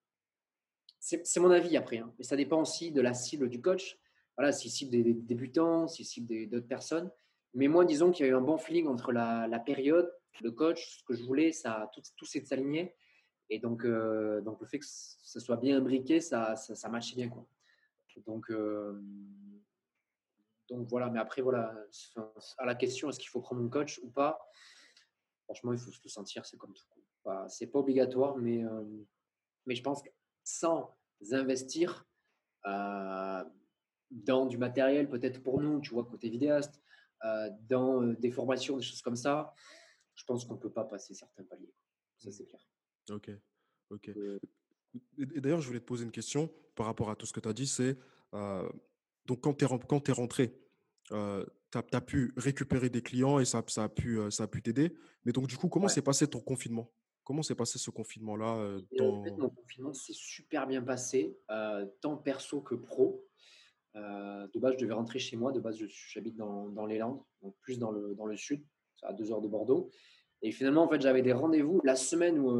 C'est 0.98 1.40
mon 1.40 1.51
avis 1.51 1.77
après, 1.77 1.98
hein, 1.98 2.12
mais 2.18 2.25
ça 2.25 2.37
dépend 2.37 2.61
aussi 2.61 2.92
de 2.92 3.01
la 3.01 3.14
cible 3.14 3.48
du 3.48 3.61
coach. 3.61 3.98
Voilà, 4.37 4.53
s'il 4.53 4.70
cible 4.70 4.90
des, 4.90 5.14
débutants, 5.14 5.88
s'il 5.88 6.07
cible 6.07 6.48
d'autres 6.48 6.68
personnes. 6.68 7.11
Mais 7.54 7.68
moi, 7.68 7.84
disons 7.84 8.10
qu'il 8.10 8.24
y 8.26 8.28
a 8.28 8.32
eu 8.32 8.34
un 8.34 8.40
bon 8.40 8.56
feeling 8.56 8.86
entre 8.86 9.12
la, 9.12 9.58
période, 9.64 10.12
le 10.40 10.50
coach, 10.50 10.98
ce 10.98 11.04
que 11.04 11.14
je 11.14 11.22
voulais, 11.22 11.52
ça, 11.52 11.90
tout, 11.94 12.02
tout 12.16 12.24
s'est 12.24 12.52
aligné. 12.52 12.94
Et 13.50 13.58
donc, 13.58 13.84
euh, 13.84 14.40
donc, 14.40 14.60
le 14.60 14.66
fait 14.66 14.78
que 14.78 14.86
ce 14.86 15.40
soit 15.40 15.56
bien 15.56 15.76
imbriqué, 15.76 16.20
ça, 16.20 16.56
ça, 16.56 16.74
ça 16.74 16.88
matchait 16.88 17.16
bien. 17.16 17.28
Quoi. 17.28 17.46
Donc, 18.26 18.50
euh, 18.50 18.98
donc 20.68 20.88
voilà, 20.88 21.10
mais 21.10 21.18
après, 21.18 21.42
voilà, 21.42 21.74
à 22.56 22.64
la 22.64 22.74
question, 22.74 23.10
est-ce 23.10 23.18
qu'il 23.18 23.28
faut 23.28 23.42
prendre 23.42 23.62
un 23.62 23.68
coach 23.68 24.00
ou 24.02 24.10
pas 24.10 24.38
Franchement, 25.44 25.72
il 25.74 25.78
faut 25.78 25.90
se 25.90 26.08
sentir, 26.08 26.46
c'est 26.46 26.56
comme 26.56 26.72
tout. 26.72 26.84
Pas- 27.22 27.46
C'est 27.50 27.66
pas 27.66 27.80
obligatoire, 27.80 28.38
mais, 28.38 28.64
euh, 28.64 28.82
mais 29.66 29.74
je 29.74 29.82
pense 29.82 30.02
que 30.02 30.08
sans 30.44 30.96
investir 31.30 32.06
dans 32.64 34.46
du 34.46 34.56
matériel, 34.56 35.08
peut-être 35.08 35.42
pour 35.42 35.60
nous, 35.60 35.80
tu 35.80 35.90
vois, 35.90 36.04
côté 36.04 36.28
vidéaste, 36.28 36.82
dans 37.68 38.02
euh, 38.02 38.14
des 38.16 38.30
formations, 38.30 38.76
des 38.76 38.82
choses 38.82 39.02
comme 39.02 39.16
ça, 39.16 39.54
je 40.14 40.24
pense 40.24 40.44
qu'on 40.44 40.54
ne 40.54 40.61
peut 40.61 40.72
pas 40.72 40.85
passer 40.85 41.14
certains 41.14 41.44
paliers. 41.44 41.72
Ça, 42.18 42.30
c'est 42.30 42.46
clair. 42.46 42.61
Ok, 43.11 43.30
ok. 43.90 44.08
Euh, 44.11 44.38
Et 45.18 45.40
d'ailleurs, 45.40 45.61
je 45.61 45.66
voulais 45.66 45.80
te 45.80 45.85
poser 45.85 46.04
une 46.04 46.12
question 46.12 46.50
par 46.74 46.87
rapport 46.87 47.11
à 47.11 47.16
tout 47.16 47.26
ce 47.26 47.32
que 47.32 47.40
tu 47.40 47.48
as 47.48 47.52
dit. 47.52 47.66
C'est 47.66 47.96
euh, 48.35 48.68
donc 49.26 49.40
quand 49.40 49.54
tu 49.54 49.64
es, 49.64 50.12
rentré, 50.12 50.58
tu 51.08 51.14
as, 51.14 52.00
pu 52.00 52.32
récupérer 52.37 52.90
des 52.90 53.02
clients 53.02 53.38
et 53.38 53.44
ça, 53.44 53.62
ça 53.68 53.85
a 53.85 53.88
pu 53.88 54.18
euh, 54.18 54.30
ça 54.30 54.44
a 54.44 54.46
pu 54.46 54.62
t'aider. 54.62 54.94
Mais 55.24 55.32
donc, 55.32 55.46
du 55.46 55.56
coup, 55.56 55.68
comment 55.68 55.87
ouais. 55.87 55.92
s'est 55.92 56.02
passé 56.02 56.26
ton 56.26 56.40
confinement? 56.40 56.90
Comment 57.24 57.42
s'est 57.42 57.54
passé 57.54 57.78
ce 57.78 57.90
confinement-là 57.90 58.56
euh, 58.56 58.80
en 59.00 59.22
fait, 59.22 59.37
mon 59.37 59.48
confinement 59.48 59.92
s'est 59.92 60.12
super 60.14 60.66
bien 60.66 60.82
passé, 60.82 61.38
tant 62.00 62.16
perso 62.16 62.61
que 62.61 62.74
pro. 62.74 63.24
Heu, 63.96 64.48
de 64.52 64.59
base, 64.59 64.74
je 64.74 64.78
devais 64.78 64.94
rentrer 64.94 65.18
chez 65.18 65.37
moi. 65.37 65.52
De 65.52 65.61
base, 65.61 65.78
j'habite 66.12 66.37
dans 66.37 66.68
dans 66.68 66.87
les 66.87 66.98
Landes, 66.98 67.20
donc 67.42 67.55
plus 67.61 67.78
dans 67.78 67.90
le 67.90 68.14
dans 68.14 68.26
le 68.26 68.37
sud, 68.37 68.64
à 69.02 69.12
2 69.12 69.33
heures 69.33 69.42
de 69.42 69.48
Bordeaux 69.48 69.90
et 70.42 70.50
finalement, 70.50 70.83
en 70.83 70.88
fait, 70.88 71.00
j'avais 71.00 71.22
des 71.22 71.33
rendez-vous 71.33 71.81
la 71.85 71.94
semaine 71.94 72.38
où, 72.38 72.50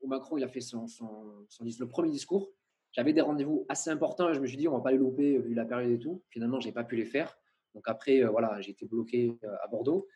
où 0.00 0.06
Macron, 0.06 0.38
il 0.38 0.44
a 0.44 0.48
fait 0.48 0.60
son 0.60 0.86
son 0.86 1.44
le 1.60 1.88
premier 1.88 2.10
discours. 2.10 2.52
J'avais 2.92 3.12
des 3.12 3.20
rendez-vous 3.20 3.66
assez 3.68 3.90
importants 3.90 4.30
et 4.30 4.34
je 4.34 4.40
me 4.40 4.46
suis 4.46 4.56
dit: 4.56 4.68
«On 4.68 4.76
va 4.76 4.80
pas 4.80 4.92
les 4.92 4.98
louper 4.98 5.38
vu 5.38 5.54
la 5.54 5.64
période 5.64 5.90
et 5.90 5.98
tout». 5.98 6.22
Finalement, 6.30 6.60
j'ai 6.60 6.70
pas 6.70 6.84
pu 6.84 6.94
les 6.94 7.04
faire. 7.04 7.36
Donc 7.74 7.88
après, 7.88 8.22
voilà, 8.22 8.60
j'ai 8.60 8.70
été 8.70 8.86
bloqué, 8.86 9.36
à 9.64 9.66
Bordeaux, 9.66 10.06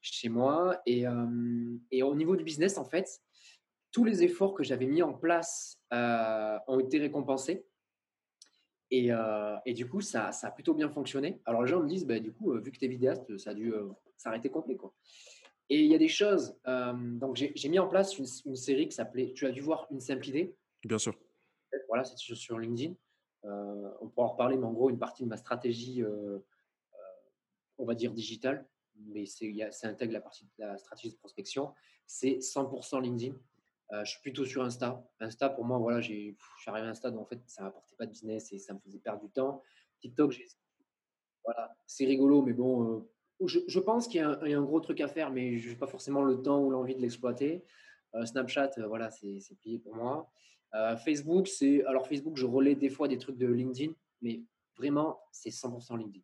chez 0.00 0.28
moi 0.28 0.80
et 0.86 1.04
et 1.90 2.02
au 2.04 2.14
niveau 2.14 2.36
du 2.36 2.44
business, 2.44 2.78
en 2.78 2.84
fait, 2.84 3.20
tous 3.90 4.04
les 4.04 4.22
efforts 4.22 4.54
que 4.54 4.62
j'avais 4.62 4.86
mis 4.86 5.02
en 5.02 5.12
place, 5.12 5.80
ont 5.90 6.78
été 6.78 6.98
récompensés 6.98 7.66
et 8.90 9.12
heu 9.12 9.56
et 9.66 9.74
du 9.74 9.88
coup, 9.88 10.00
ça 10.00 10.32
ça 10.32 10.48
a 10.48 10.50
plutôt 10.50 10.74
bien 10.74 10.88
fonctionné. 10.90 11.40
Alors 11.46 11.62
les 11.62 11.68
gens 11.68 11.80
me 11.82 11.88
disent: 11.88 12.06
«Bah, 12.06 12.20
du 12.20 12.32
coup, 12.32 12.52
heu, 12.54 12.60
vu 12.60 12.72
que 12.72 12.78
tu 12.78 12.84
es 12.86 12.88
vidéaste, 12.88 13.36
ça 13.38 13.50
a 13.50 13.54
dû, 13.54 13.72
heu, 13.72 13.90
s'arrêter 14.16 14.50
complet, 14.50 14.76
quoi» 14.76 14.94
et 15.70 15.80
il 15.82 15.86
y 15.90 15.94
a 15.94 15.98
des 15.98 16.08
choses, 16.08 16.56
donc 16.66 17.36
j'ai 17.36 17.68
mis 17.68 17.78
en 17.78 17.88
place 17.88 18.18
une 18.18 18.26
une 18.46 18.56
série 18.56 18.88
qui 18.88 18.94
s'appelait 18.96 19.32
tu 19.34 19.46
as 19.46 19.50
dû 19.50 19.60
voir 19.60 19.86
Une 19.90 20.00
simple 20.00 20.26
idée. 20.28 20.56
Bien 20.84 20.98
sûr. 20.98 21.18
Voilà, 21.88 22.04
c'est 22.04 22.16
sur 22.16 22.36
sur 22.36 22.58
LinkedIn. 22.58 22.94
On 23.44 24.08
pourra 24.08 24.26
en 24.26 24.30
reparler, 24.32 24.56
mais 24.56 24.64
en 24.66 24.72
gros, 24.72 24.90
une 24.90 24.98
partie 24.98 25.22
de 25.24 25.28
ma 25.28 25.36
stratégie, 25.36 26.02
on 27.78 27.84
va 27.84 27.94
dire 27.94 28.12
digitale, 28.12 28.68
mais 28.96 29.26
c'est 29.26 29.86
intègre 29.86 30.12
la 30.12 30.20
partie 30.20 30.44
de 30.44 30.50
la 30.58 30.76
stratégie 30.78 31.12
de 31.14 31.18
prospection. 31.18 31.72
C'est 32.06 32.40
100% 32.40 33.00
LinkedIn. 33.00 33.36
Heu, 33.92 34.04
je 34.04 34.10
suis 34.10 34.20
plutôt 34.20 34.44
sur 34.44 34.62
Insta. 34.64 35.04
Insta 35.20 35.48
pour 35.50 35.64
moi, 35.64 35.78
voilà, 35.78 36.00
j'ai 36.00 36.36
je 36.56 36.60
suis 36.62 36.70
arrivé 36.70 36.86
à 36.86 36.90
un 36.90 36.94
stade 36.94 37.14
où 37.16 37.20
en 37.20 37.26
fait, 37.26 37.40
ça 37.46 37.62
m'apportait 37.62 37.96
pas 37.96 38.06
de 38.06 38.10
business 38.12 38.52
et 38.52 38.58
ça 38.58 38.74
me 38.74 38.78
faisait 38.80 38.98
perdre 38.98 39.22
du 39.22 39.30
temps. 39.30 39.62
TikTok, 40.00 40.34
voilà, 41.44 41.76
c'est 41.86 42.04
rigolo, 42.04 42.42
mais 42.42 42.52
bon, 42.52 42.84
heu, 42.84 43.46
je 43.46 43.60
je 43.66 43.80
pense 43.80 44.08
qu'il 44.08 44.20
y 44.20 44.24
a 44.24 44.58
un 44.58 44.62
gros 44.62 44.80
truc 44.80 45.00
à 45.00 45.08
faire, 45.08 45.30
mais 45.30 45.58
j'ai 45.58 45.74
pas 45.76 45.86
forcément 45.86 46.22
le 46.22 46.42
temps 46.42 46.62
ou 46.62 46.70
l'envie 46.70 46.94
de 46.94 47.00
l'exploiter. 47.00 47.64
Heu, 48.14 48.26
Snapchat, 48.26 48.70
voilà, 48.88 49.10
c'est 49.10 49.40
c'est 49.40 49.56
plié 49.56 49.78
pour 49.78 49.94
moi. 49.94 50.30
Facebook, 51.04 51.48
c'est 51.48 51.82
alors 51.86 52.06
Facebook, 52.06 52.36
je 52.36 52.44
relais 52.46 52.74
des 52.74 52.90
fois 52.90 53.08
des 53.08 53.18
trucs 53.18 53.38
de 53.38 53.46
LinkedIn, 53.46 53.92
mais 54.20 54.42
vraiment, 54.76 55.18
c'est 55.32 55.50
100% 55.50 55.96
LinkedIn. 55.96 56.22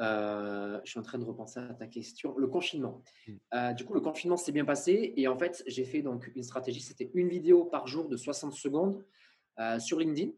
Heu, 0.00 0.80
je 0.84 0.90
suis 0.90 0.98
en 1.00 1.02
train 1.02 1.18
de 1.18 1.24
repenser 1.24 1.60
à 1.60 1.74
ta 1.74 1.86
question. 1.86 2.36
Le 2.38 2.46
confinement. 2.48 3.02
Mm. 3.26 3.32
Heu, 3.54 3.74
du 3.74 3.84
coup, 3.84 3.94
le 3.94 4.00
confinement 4.00 4.36
s'est 4.36 4.52
bien 4.52 4.64
passé 4.64 5.12
et 5.16 5.28
en 5.28 5.36
fait, 5.38 5.62
j'ai 5.66 5.84
fait 5.84 6.02
donc 6.02 6.30
une 6.36 6.42
stratégie, 6.42 6.80
c'était 6.80 7.10
une 7.14 7.28
vidéo 7.28 7.64
par 7.64 7.86
jour 7.86 8.08
de 8.08 8.16
60 8.16 8.52
secondes, 8.54 9.04
heu, 9.60 9.78
sur 9.80 9.98
LinkedIn 9.98 10.32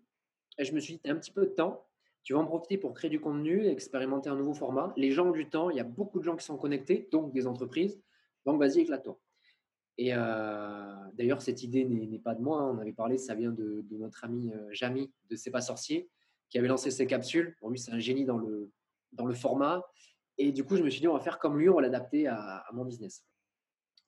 et 0.59 0.65
je 0.65 0.75
me 0.75 0.81
suis 0.81 0.95
dit: 0.95 1.01
«Tu 1.05 1.11
as 1.11 1.15
un 1.15 1.17
petit 1.19 1.33
peu 1.33 1.47
de 1.47 1.53
temps, 1.53 1.87
tu 2.23 2.35
vas 2.35 2.41
en 2.41 2.47
profiter 2.47 2.79
pour 2.79 2.95
créer 2.95 3.11
du 3.11 3.21
contenu, 3.21 3.67
expérimenter 3.67 4.31
un 4.31 4.37
nouveau 4.37 4.55
format. 4.55 4.93
Les 4.97 5.11
gens 5.13 5.29
ont 5.29 5.33
du 5.33 5.49
temps, 5.51 5.71
il 5.71 5.77
y 5.77 5.81
a 5.81 5.85
beaucoup 5.85 6.19
de 6.21 6.25
gens 6.25 6.37
qui 6.37 6.45
sont 6.45 6.59
connectés, 6.59 7.09
donc 7.13 7.33
des 7.33 7.47
entreprises, 7.47 8.01
donc 8.47 8.59
vas-y, 8.61 8.81
éclate-toi» 8.81 9.19
et 9.99 10.11
d'ailleurs, 11.15 11.43
cette 11.43 11.63
idée 11.63 11.85
n'est 11.85 12.19
pas 12.19 12.35
de 12.35 12.43
moi, 12.43 12.61
hein, 12.63 12.75
on 12.77 12.79
avait 12.79 12.93
parlé, 12.93 13.19
ça 13.19 13.35
vient 13.35 13.51
de 13.53 13.83
de 13.83 13.97
notre 13.99 14.25
ami, 14.25 14.53
Jamy 14.73 15.13
de 15.31 15.37
C'est 15.37 15.51
pas 15.51 15.61
sorcier, 15.61 16.09
qui 16.49 16.59
avait 16.59 16.69
lancé 16.69 16.91
ses 16.91 17.07
capsules. 17.07 17.57
Bon, 17.61 17.69
lui, 17.71 17.79
c'est 17.79 17.93
un 17.93 17.99
génie 17.99 18.25
dans 18.25 18.39
le 18.39 18.71
dans 19.13 19.27
le 19.27 19.35
format. 19.35 19.85
Et 20.39 20.53
du 20.53 20.65
coup, 20.65 20.77
je 20.77 20.83
me 20.83 20.91
suis 20.91 21.01
dit: 21.01 21.09
«On 21.09 21.15
va 21.15 21.21
faire 21.21 21.39
comme 21.39 21.59
lui, 21.59 21.69
on 21.69 21.75
va 21.75 21.83
l'adapter 21.83 22.27
à 22.29 22.65
mon 22.73 22.85
business». 22.85 23.25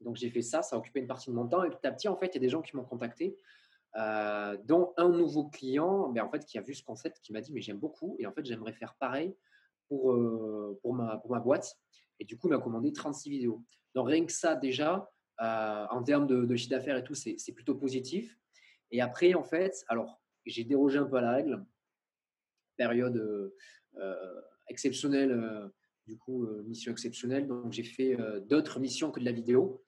Donc 0.01 0.17
j'ai 0.17 0.31
fait 0.31 0.43
ça, 0.43 0.63
ça 0.63 0.77
a 0.77 0.79
occupé 0.79 1.01
une 1.01 1.07
partie 1.07 1.31
de 1.31 1.35
mon 1.35 1.47
temps. 1.47 1.65
Et 1.65 1.71
petit 1.71 1.87
à 1.87 1.93
petit, 1.93 2.09
en 2.09 2.17
fait, 2.17 2.27
il 2.29 2.35
y 2.35 2.39
a 2.39 2.41
des 2.41 2.49
gens 2.49 2.63
qui 2.63 2.77
m'ont 2.77 2.85
contacté, 2.85 3.37
heu, 3.97 4.59
dont 4.65 4.93
un 4.97 5.09
nouveau 5.11 5.49
client, 5.49 6.11
mais 6.13 6.21
en 6.21 6.31
fait, 6.31 6.45
qui 6.47 6.59
a 6.59 6.63
vu 6.63 6.75
ce 6.75 6.85
concept, 6.85 7.21
qui 7.23 7.33
m'a 7.33 7.41
dit: 7.41 7.53
«Mais 7.53 7.61
j'aime 7.63 7.79
beaucoup. 7.79 8.17
Et 8.19 8.27
en 8.27 8.33
fait, 8.33 8.45
j'aimerais 8.45 8.73
faire 8.73 8.95
pareil 8.97 9.37
pour, 9.89 10.13
heu, 10.13 10.79
pour 10.83 10.95
ma 10.95 11.41
boîte» 11.41 11.77
et 12.21 12.25
du 12.25 12.39
coup, 12.39 12.49
il 12.49 12.53
m'a 12.53 12.61
commandé 12.61 12.93
36 12.93 13.31
vidéos. 13.31 13.65
Donc 13.95 14.09
rien 14.09 14.25
que 14.25 14.33
ça 14.33 14.55
déjà, 14.57 15.11
heu, 15.41 15.45
en 15.91 16.03
termes 16.05 16.27
de 16.27 16.57
chiffre 16.57 16.71
d'affaires 16.71 16.97
et 16.97 17.05
tout, 17.05 17.15
c'est 17.15 17.53
plutôt 17.55 17.75
positif. 17.75 18.39
Et 18.93 19.01
après, 19.01 19.35
en 19.35 19.45
fait, 19.45 19.85
alors 19.89 20.21
j'ai 20.47 20.65
dérogé 20.65 20.99
un 20.99 21.07
peu 21.07 21.17
à 21.17 21.21
la 21.23 21.33
règle, 21.33 21.65
période, 22.77 23.53
exceptionnelle, 24.73 25.31
heu, 25.33 25.73
du 26.07 26.17
coup, 26.19 26.45
heu, 26.47 26.63
mission 26.65 26.91
exceptionnelle, 26.91 27.47
donc 27.47 27.73
j'ai 27.73 27.85
fait, 27.85 28.19
heu, 28.19 28.41
d'autres 28.41 28.81
missions 28.81 29.11
que 29.13 29.21
de 29.21 29.25
la 29.25 29.33
vidéo 29.33 29.85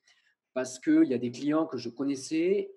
parce 0.54 0.78
qu'il 0.78 1.08
y 1.08 1.14
a 1.14 1.18
des 1.18 1.32
clients 1.32 1.66
que 1.66 1.76
je 1.76 1.88
connaissais, 1.88 2.72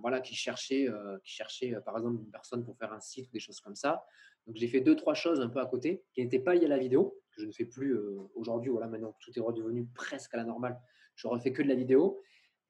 voilà, 0.00 0.22
qui 0.22 0.34
cherchaient, 0.34 0.88
qui 1.22 1.32
cherchaient, 1.32 1.74
par 1.84 1.98
exemple, 1.98 2.18
une 2.18 2.30
personne 2.30 2.64
pour 2.64 2.74
faire 2.78 2.94
un 2.94 3.00
site 3.00 3.28
ou 3.28 3.32
des 3.32 3.40
choses 3.40 3.60
comme 3.60 3.74
ça. 3.74 4.02
Donc 4.46 4.56
j'ai 4.56 4.68
fait 4.68 4.80
deux 4.80 4.96
trois 4.96 5.12
choses 5.12 5.38
un 5.42 5.50
peu 5.50 5.60
à 5.60 5.66
côté 5.66 6.02
qui 6.14 6.22
n'étaient 6.22 6.38
pas 6.38 6.54
liées 6.54 6.64
à 6.64 6.70
la 6.70 6.78
vidéo, 6.78 7.20
que 7.32 7.42
je 7.42 7.46
ne 7.46 7.52
fais 7.52 7.66
plus, 7.66 7.94
aujourd'hui. 8.34 8.70
Voilà, 8.70 8.88
maintenant 8.88 9.14
tout 9.20 9.38
est 9.38 9.42
redevenu 9.42 9.86
presque 9.94 10.32
à 10.32 10.38
la 10.38 10.44
normale, 10.44 10.80
je 11.14 11.28
refais 11.28 11.52
que 11.52 11.62
de 11.62 11.68
la 11.68 11.74
vidéo. 11.74 12.22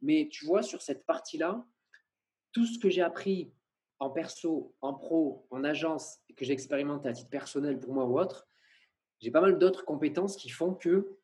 Mais 0.03 0.29
tu 0.33 0.47
vois, 0.47 0.65
sur 0.65 0.83
cette 0.83 1.07
partie-là, 1.07 1.65
tout 2.51 2.67
ce 2.67 2.81
que 2.81 2.91
j'ai 2.91 3.03
appris 3.03 3.53
en 4.01 4.11
perso, 4.11 4.75
en 4.81 4.95
pro, 4.95 5.47
en 5.51 5.63
agence, 5.63 6.19
et 6.29 6.35
que 6.35 6.45
j'ai 6.45 6.55
expérimenté 6.55 7.09
à 7.09 7.13
titre 7.13 7.31
personnel 7.31 7.79
pour 7.79 7.95
moi 7.95 8.05
ou 8.05 8.19
autre, 8.19 8.49
j'ai 9.21 9.31
pas 9.31 9.41
mal 9.41 9.59
d'autres 9.59 9.85
compétences 9.85 10.37
qui 10.37 10.49
font 10.49 10.75
que 10.75 11.17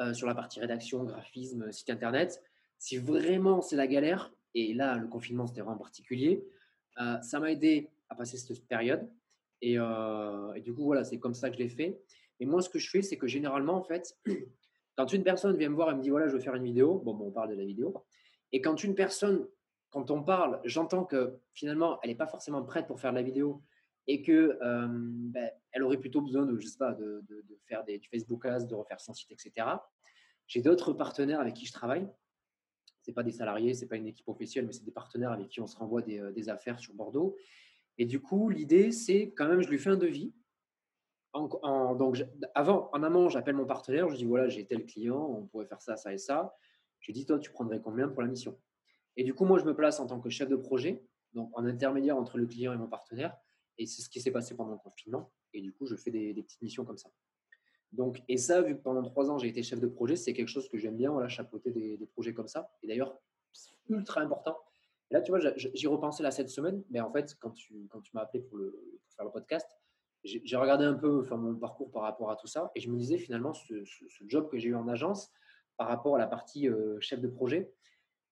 euh, 0.00 0.12
sur 0.12 0.26
la 0.26 0.34
partie 0.34 0.60
rédaction, 0.60 1.04
graphisme, 1.04 1.72
site 1.72 1.90
internet. 1.90 2.42
Si 2.78 2.98
vraiment 2.98 3.62
c'est 3.62 3.76
la 3.76 3.86
galère, 3.86 4.32
et 4.54 4.74
là 4.74 4.96
le 4.98 5.08
confinement 5.08 5.46
c'était 5.46 5.62
vraiment 5.62 5.78
particulier, 5.78 6.44
euh, 7.00 7.20
ça 7.22 7.40
m'a 7.40 7.50
aidé 7.50 7.90
à 8.08 8.14
passer 8.14 8.36
cette 8.36 8.66
période. 8.66 9.08
Et, 9.62 9.78
euh, 9.78 10.52
et 10.52 10.60
du 10.60 10.74
coup, 10.74 10.84
voilà, 10.84 11.02
c'est 11.02 11.18
comme 11.18 11.32
ça 11.32 11.48
que 11.48 11.56
je 11.56 11.62
l'ai 11.62 11.68
fait. 11.68 11.98
Et 12.40 12.46
moi, 12.46 12.60
ce 12.60 12.68
que 12.68 12.78
je 12.78 12.90
fais, 12.90 13.00
c'est 13.00 13.16
que 13.16 13.26
généralement, 13.26 13.74
en 13.74 13.82
fait, 13.82 14.18
quand 14.96 15.12
une 15.12 15.24
personne 15.24 15.56
vient 15.56 15.70
me 15.70 15.74
voir 15.74 15.90
et 15.90 15.94
me 15.94 16.02
dit 16.02 16.10
voilà, 16.10 16.28
je 16.28 16.34
veux 16.34 16.40
faire 16.40 16.54
une 16.54 16.64
vidéo, 16.64 16.98
bon, 16.98 17.14
bon 17.14 17.28
on 17.28 17.30
parle 17.30 17.50
de 17.50 17.54
la 17.54 17.64
vidéo. 17.64 17.94
Et 18.52 18.60
quand 18.60 18.84
une 18.84 18.94
personne, 18.94 19.46
quand 19.90 20.10
on 20.10 20.22
parle, 20.22 20.60
j'entends 20.64 21.04
que 21.04 21.38
finalement, 21.54 21.98
elle 22.02 22.10
n'est 22.10 22.16
pas 22.16 22.26
forcément 22.26 22.62
prête 22.62 22.86
pour 22.86 23.00
faire 23.00 23.12
de 23.12 23.16
la 23.16 23.22
vidéo 23.22 23.62
et 24.06 24.22
que 24.22 24.58
euh, 24.62 24.86
ben, 24.88 25.50
elle 25.72 25.82
aurait 25.82 25.98
plutôt 25.98 26.20
besoin 26.20 26.46
de, 26.46 26.58
je 26.58 26.66
sais 26.66 26.78
pas, 26.78 26.92
de, 26.94 27.24
de, 27.28 27.44
faire 27.66 27.84
du 27.84 28.08
Facebook 28.08 28.44
Ads, 28.46 28.66
de 28.66 28.74
refaire 28.74 29.00
son 29.00 29.12
site, 29.12 29.32
etc. 29.32 29.66
J'ai 30.46 30.62
d'autres 30.62 30.92
partenaires 30.92 31.40
avec 31.40 31.54
qui 31.54 31.66
je 31.66 31.72
travaille. 31.72 32.08
C'est 33.02 33.12
pas 33.12 33.22
des 33.22 33.32
salariés, 33.32 33.74
c'est 33.74 33.86
pas 33.86 33.96
une 33.96 34.06
équipe 34.06 34.28
officielle, 34.28 34.66
mais 34.66 34.72
c'est 34.72 34.84
des 34.84 34.92
partenaires 34.92 35.32
avec 35.32 35.48
qui 35.48 35.60
on 35.60 35.66
se 35.66 35.76
renvoie 35.76 36.02
des, 36.02 36.32
des 36.32 36.48
affaires 36.48 36.78
sur 36.78 36.94
Bordeaux. 36.94 37.36
Et 37.98 38.04
du 38.04 38.20
coup, 38.20 38.48
l'idée, 38.48 38.92
c'est 38.92 39.32
quand 39.36 39.48
même, 39.48 39.62
je 39.62 39.68
lui 39.68 39.78
fais 39.78 39.90
un 39.90 39.96
devis. 39.96 40.32
En, 41.32 41.48
en, 41.62 41.94
donc, 41.94 42.24
avant, 42.54 42.90
en 42.92 43.02
amont, 43.02 43.28
j'appelle 43.28 43.56
mon 43.56 43.66
partenaire, 43.66 44.08
je 44.08 44.16
dis 44.16 44.24
voilà, 44.24 44.48
j'ai 44.48 44.66
tel 44.66 44.86
client, 44.86 45.18
on 45.18 45.46
pourrait 45.46 45.66
faire 45.66 45.82
ça, 45.82 45.96
ça 45.96 46.12
et 46.12 46.18
ça. 46.18 46.54
Je 47.00 47.06
lui 47.08 47.12
dis 47.12 47.26
toi, 47.26 47.38
tu 47.38 47.50
prendrais 47.50 47.80
combien 47.80 48.08
pour 48.08 48.22
la 48.22 48.28
mission? 48.28 48.58
Et 49.16 49.24
du 49.24 49.34
coup, 49.34 49.44
moi, 49.44 49.58
je 49.58 49.64
me 49.64 49.74
place 49.74 50.00
en 50.00 50.06
tant 50.06 50.20
que 50.20 50.30
chef 50.30 50.48
de 50.48 50.56
projet, 50.56 51.02
donc 51.32 51.50
en 51.54 51.64
intermédiaire 51.64 52.16
entre 52.16 52.38
le 52.38 52.46
client 52.46 52.72
et 52.72 52.76
mon 52.76 52.88
partenaire. 52.88 53.36
Et 53.78 53.86
c'est 53.86 54.02
ce 54.02 54.08
qui 54.08 54.20
s'est 54.20 54.30
passé 54.30 54.54
pendant 54.54 54.72
le 54.72 54.78
confinement. 54.78 55.32
Et 55.52 55.60
du 55.60 55.72
coup, 55.72 55.86
je 55.86 55.96
fais 55.96 56.10
des, 56.10 56.34
petites 56.34 56.62
missions 56.62 56.84
comme 56.84 56.98
ça. 56.98 57.10
Donc, 57.92 58.22
et 58.28 58.36
ça, 58.36 58.62
vu 58.62 58.76
que 58.76 58.82
pendant 58.82 59.02
trois 59.02 59.30
ans, 59.30 59.38
j'ai 59.38 59.48
été 59.48 59.62
chef 59.62 59.80
de 59.80 59.86
projet, 59.86 60.16
c'est 60.16 60.32
quelque 60.32 60.48
chose 60.48 60.68
que 60.68 60.78
j'aime 60.78 60.96
bien, 60.96 61.10
voilà, 61.10 61.28
chapeauter 61.28 61.70
des, 61.70 61.96
des, 61.96 62.06
projets 62.06 62.34
comme 62.34 62.48
ça. 62.48 62.70
Et 62.82 62.88
d'ailleurs, 62.88 63.18
c'est 63.52 63.74
ultra 63.88 64.20
important. 64.20 64.58
Et 65.10 65.14
là, 65.14 65.22
tu 65.22 65.30
vois, 65.30 65.40
j'y 65.56 65.86
repensais 65.86 66.22
là 66.22 66.30
cette 66.30 66.50
semaine, 66.50 66.82
mais 66.90 67.00
en 67.00 67.12
fait, 67.12 67.36
quand 67.38 67.52
tu, 67.52 67.86
quand 67.90 68.00
tu 68.00 68.10
m'as 68.14 68.22
appelé 68.22 68.42
pour, 68.42 68.58
le, 68.58 69.00
faire 69.14 69.24
le 69.24 69.30
podcast, 69.30 69.68
j'ai 70.24 70.56
regardé 70.56 70.84
un 70.84 70.94
peu 70.94 71.20
enfin, 71.20 71.36
mon 71.36 71.54
parcours 71.54 71.90
par 71.92 72.02
rapport 72.02 72.30
à 72.30 72.36
tout 72.36 72.48
ça. 72.48 72.72
Et 72.74 72.80
je 72.80 72.90
me 72.90 72.96
disais 72.96 73.18
finalement, 73.18 73.52
ce 73.52 73.84
job 74.26 74.50
que 74.50 74.58
j'ai 74.58 74.70
eu 74.70 74.74
en 74.74 74.88
agence 74.88 75.30
par 75.76 75.88
rapport 75.88 76.16
à 76.16 76.18
la 76.18 76.26
partie 76.26 76.68
euh, 76.68 76.98
chef 77.00 77.20
de 77.20 77.28
projet, 77.28 77.72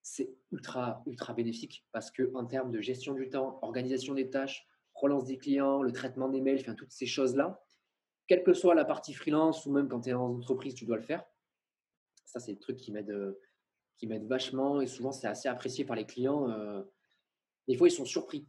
c'est 0.03 0.35
ultra, 0.53 1.03
ultra 1.07 1.33
bénéfique 1.33 1.87
parce 1.93 2.11
que 2.11 2.31
en 2.35 2.45
termes 2.45 2.71
de 2.71 2.81
gestion 2.81 3.15
du 3.15 3.29
temps, 3.31 3.59
organisation 3.63 4.15
des 4.15 4.29
tâches, 4.29 4.67
relance 4.95 5.25
des 5.25 5.39
clients, 5.39 5.83
le 5.83 5.93
traitement 5.93 6.29
des 6.29 6.41
mails, 6.41 6.61
enfin, 6.61 6.75
toutes 6.75 6.93
ces 6.93 7.07
choses-là, 7.07 7.63
quelle 8.27 8.43
que 8.43 8.55
soit 8.55 8.75
la 8.75 8.85
partie 8.85 9.13
freelance 9.13 9.67
ou 9.67 9.73
même 9.73 9.89
quand 9.89 10.03
tu 10.03 10.11
es 10.11 10.15
en 10.15 10.35
entreprise, 10.37 10.75
tu 10.75 10.87
dois 10.87 10.97
le 10.97 11.03
faire. 11.03 11.25
Ça, 12.25 12.41
c'est 12.41 12.53
le 12.53 12.59
truc 12.59 12.77
qui 12.77 12.93
m'aide 12.93 13.37
qui 13.97 14.07
m'aide 14.07 14.27
vachement 14.27 14.81
et 14.81 14.87
souvent, 14.87 15.13
c'est 15.13 15.27
assez 15.27 15.49
apprécié 15.49 15.85
par 15.85 15.97
les 15.97 16.07
clients. 16.07 16.51
Euh, 16.51 16.83
des 17.69 17.77
fois, 17.77 17.89
ils 17.89 17.93
sont 17.93 18.05
surpris 18.05 18.47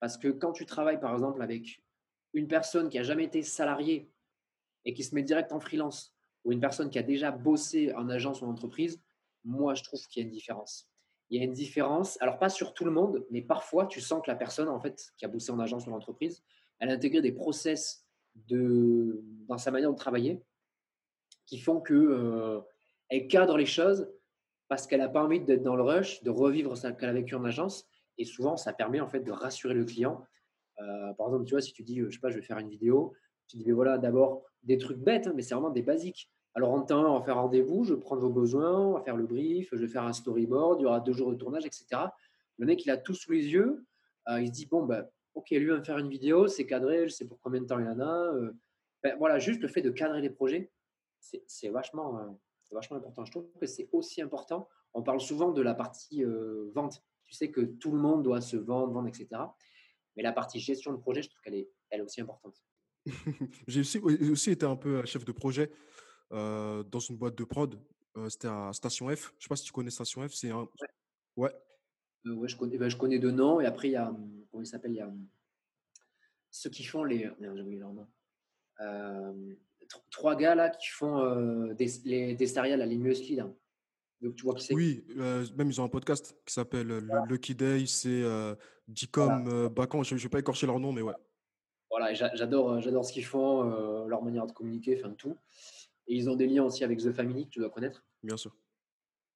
parce 0.00 0.16
que 0.16 0.28
quand 0.28 0.52
tu 0.52 0.66
travailles, 0.66 1.00
par 1.00 1.12
exemple, 1.12 1.42
avec 1.42 1.82
une 2.34 2.48
personne 2.48 2.88
qui 2.88 2.98
a 2.98 3.02
jamais 3.02 3.24
été 3.24 3.42
salariée 3.42 4.10
et 4.84 4.94
qui 4.94 5.04
se 5.04 5.14
met 5.14 5.22
direct 5.22 5.52
en 5.52 5.60
freelance 5.60 6.14
ou 6.44 6.52
une 6.52 6.60
personne 6.60 6.90
qui 6.90 6.98
a 6.98 7.02
déjà 7.02 7.30
bossé 7.30 7.92
en 7.94 8.08
agence 8.08 8.42
ou 8.42 8.46
en 8.46 8.50
entreprise, 8.50 9.00
moi, 9.44 9.74
je 9.74 9.82
trouve 9.82 10.00
qu'il 10.08 10.22
y 10.22 10.24
a 10.24 10.28
une 10.28 10.34
différence. 10.34 10.88
Il 11.30 11.38
y 11.38 11.42
a 11.42 11.44
une 11.44 11.52
différence, 11.52 12.20
alors 12.22 12.38
pas 12.38 12.48
sur 12.48 12.72
tout 12.72 12.84
le 12.84 12.90
monde, 12.90 13.26
mais 13.30 13.42
parfois, 13.42 13.86
tu 13.86 14.00
sens 14.00 14.22
que 14.22 14.30
la 14.30 14.36
personne, 14.36 14.68
en 14.68 14.80
fait, 14.80 15.12
qui 15.16 15.24
a 15.24 15.28
bossé 15.28 15.50
en 15.52 15.58
agence 15.58 15.86
ou 15.86 15.90
en 15.90 15.96
entreprise, 15.96 16.42
elle 16.78 16.90
a 16.90 16.92
intégré 16.92 17.20
des 17.20 17.32
process 17.32 18.06
dans 18.34 19.58
sa 19.58 19.70
manière 19.70 19.90
de 19.90 19.96
travailler 19.96 20.40
qui 21.48 21.58
font 21.58 21.80
que 21.80 21.94
euh, 21.94 22.60
elle 23.08 23.26
cadre 23.26 23.56
les 23.56 23.66
choses 23.66 24.08
parce 24.68 24.86
qu'elle 24.86 25.00
n'a 25.00 25.08
pas 25.08 25.24
envie 25.24 25.40
d'être 25.40 25.62
dans 25.62 25.76
le 25.76 25.82
rush, 25.82 26.22
de 26.22 26.30
revivre 26.30 26.76
ce 26.76 26.88
qu'elle 26.88 27.08
a 27.08 27.14
vécu 27.14 27.34
en 27.34 27.44
agence. 27.44 27.88
Et 28.18 28.24
souvent, 28.24 28.56
ça 28.56 28.72
permet 28.74 29.00
en 29.00 29.08
fait 29.08 29.20
de 29.20 29.32
rassurer 29.32 29.74
le 29.74 29.84
client. 29.84 30.22
Euh, 30.78 31.12
par 31.14 31.28
exemple, 31.28 31.46
tu 31.46 31.54
vois, 31.54 31.62
si 31.62 31.72
tu 31.72 31.82
dis, 31.82 32.00
je 32.00 32.10
sais 32.10 32.20
pas, 32.20 32.30
je 32.30 32.36
vais 32.36 32.42
faire 32.42 32.58
une 32.58 32.68
vidéo, 32.68 33.14
tu 33.48 33.56
dis, 33.56 33.64
mais 33.66 33.72
voilà, 33.72 33.96
d'abord 33.96 34.44
des 34.62 34.76
trucs 34.76 34.98
bêtes, 34.98 35.26
hein, 35.26 35.32
mais 35.34 35.42
c'est 35.42 35.54
vraiment 35.54 35.70
des 35.70 35.82
basiques. 35.82 36.30
Alors, 36.58 36.72
en 36.72 36.82
temps, 36.82 37.14
on 37.14 37.20
va 37.20 37.24
faire 37.24 37.36
rendez-vous, 37.36 37.84
je 37.84 37.94
vais 37.94 38.00
prendre 38.00 38.20
vos 38.20 38.30
besoins, 38.30 38.76
on 38.80 38.92
va 38.94 39.00
faire 39.00 39.16
le 39.16 39.24
brief, 39.24 39.68
je 39.70 39.76
vais 39.76 39.86
faire 39.86 40.02
un 40.02 40.12
storyboard, 40.12 40.80
il 40.80 40.82
y 40.82 40.86
aura 40.86 40.98
deux 40.98 41.12
jours 41.12 41.30
de 41.30 41.36
tournage, 41.36 41.64
etc. 41.64 41.86
Le 42.56 42.66
mec, 42.66 42.84
il 42.84 42.90
a 42.90 42.96
tout 42.96 43.14
sous 43.14 43.30
les 43.30 43.46
yeux. 43.46 43.86
Euh, 44.28 44.40
il 44.40 44.48
se 44.48 44.52
dit, 44.52 44.66
bon, 44.66 44.84
ben, 44.84 45.08
ok, 45.34 45.50
lui 45.50 45.66
va 45.66 45.78
me 45.78 45.84
faire 45.84 45.98
une 45.98 46.08
vidéo, 46.08 46.48
c'est 46.48 46.66
cadré, 46.66 47.06
je 47.06 47.14
sais 47.14 47.28
pour 47.28 47.38
combien 47.38 47.60
de 47.60 47.66
temps 47.66 47.78
il 47.78 47.86
en 47.86 48.00
a. 48.00 48.34
Euh. 48.34 48.50
Ben, 49.04 49.16
voilà, 49.20 49.38
juste 49.38 49.62
le 49.62 49.68
fait 49.68 49.82
de 49.82 49.90
cadrer 49.90 50.20
les 50.20 50.30
projets, 50.30 50.72
c'est 51.20 51.68
vachement, 51.68 52.18
euh, 52.18 52.80
important. 52.90 53.24
Je 53.24 53.30
trouve 53.30 53.48
que 53.60 53.66
c'est 53.66 53.88
aussi 53.92 54.20
important. 54.20 54.68
On 54.94 55.04
parle 55.04 55.20
souvent 55.20 55.52
de 55.52 55.62
la 55.62 55.74
partie 55.74 56.24
vente. 56.74 57.04
Tu 57.24 57.34
sais 57.34 57.52
que 57.52 57.60
tout 57.60 57.92
le 57.92 57.98
monde 57.98 58.24
doit 58.24 58.40
se 58.40 58.56
vendre, 58.56 58.92
vendre, 58.92 59.06
etc. 59.06 59.28
Mais 60.16 60.24
la 60.24 60.32
partie 60.32 60.58
gestion 60.58 60.90
de 60.90 60.98
projet, 60.98 61.22
je 61.22 61.28
trouve 61.28 61.40
qu'elle 61.42 61.54
est, 61.54 62.00
aussi 62.00 62.20
importante. 62.20 62.60
J'ai 63.68 63.82
aussi, 64.32 64.50
été 64.50 64.66
un 64.66 64.74
peu 64.74 65.06
chef 65.06 65.24
de 65.24 65.30
projet 65.30 65.70
dans 66.30 67.00
une 67.00 67.16
boîte 67.16 67.36
de 67.36 67.44
prod. 67.44 67.78
C'était 68.28 68.48
à 68.48 68.72
Station 68.72 69.08
F. 69.08 69.10
Je 69.10 69.36
ne 69.36 69.42
sais 69.42 69.48
pas 69.48 69.56
si 69.56 69.64
tu 69.64 69.72
connais 69.72 69.90
Station 69.90 70.26
F. 70.28 70.32
C'est 70.32 70.50
un... 70.50 70.68
Ouais. 71.36 71.52
Ouais. 72.24 72.48
je, 72.48 72.56
connais, 72.56 72.76
ben, 72.76 72.88
je 72.88 72.96
connais 72.96 73.18
deux 73.18 73.30
noms. 73.30 73.60
Et 73.60 73.66
après, 73.66 73.88
il 73.88 73.92
y 73.92 73.96
a. 73.96 74.12
Comment 74.50 74.62
il 74.62 74.66
s'appelle 74.66 74.92
Il 74.92 74.96
y 74.96 75.00
a 75.00 75.12
ceux 76.50 76.70
qui 76.70 76.84
font 76.84 77.04
les. 77.04 77.30
Merde, 77.38 77.56
j'ai 77.56 77.62
oublié 77.62 77.78
leur 77.78 77.92
nom. 77.92 78.08
trois 80.10 80.34
gars 80.34 80.54
là 80.54 80.70
qui 80.70 80.88
font 80.88 81.72
des, 81.74 81.86
les, 82.04 82.34
des 82.34 82.46
céréales 82.46 82.82
à 82.82 82.86
là. 82.86 83.50
Donc, 84.20 84.34
tu 84.34 84.42
vois 84.42 84.54
qui 84.54 84.64
c'est? 84.64 84.74
Oui, 84.74 85.04
même 85.56 85.70
ils 85.70 85.80
ont 85.80 85.84
un 85.84 85.88
podcast 85.88 86.36
qui 86.44 86.52
s'appelle 86.52 86.88
Lucky 87.28 87.54
Day. 87.54 87.86
C'est 87.86 88.24
Dicom 88.88 89.68
Bacan. 89.68 90.02
Je 90.02 90.14
ne 90.14 90.20
vais 90.20 90.28
pas 90.28 90.40
écorcher 90.40 90.66
leur 90.66 90.80
nom, 90.80 90.92
mais 90.92 91.02
ouais. 91.02 91.14
Voilà, 91.90 92.12
j'adore, 92.12 92.80
j'adore 92.80 93.04
ce 93.04 93.12
qu'ils 93.12 93.24
font, 93.24 93.62
leur 94.06 94.22
manière 94.22 94.46
de 94.46 94.52
communiquer, 94.52 94.98
enfin 94.98 95.14
tout. 95.14 95.36
Et 96.08 96.16
ils 96.16 96.28
ont 96.28 96.36
des 96.36 96.46
liens 96.46 96.64
aussi 96.64 96.84
avec 96.84 96.98
The 96.98 97.12
Family 97.12 97.44
que 97.44 97.50
tu 97.50 97.58
dois 97.60 97.70
connaître. 97.70 98.04
Bien 98.22 98.36
sûr. 98.36 98.56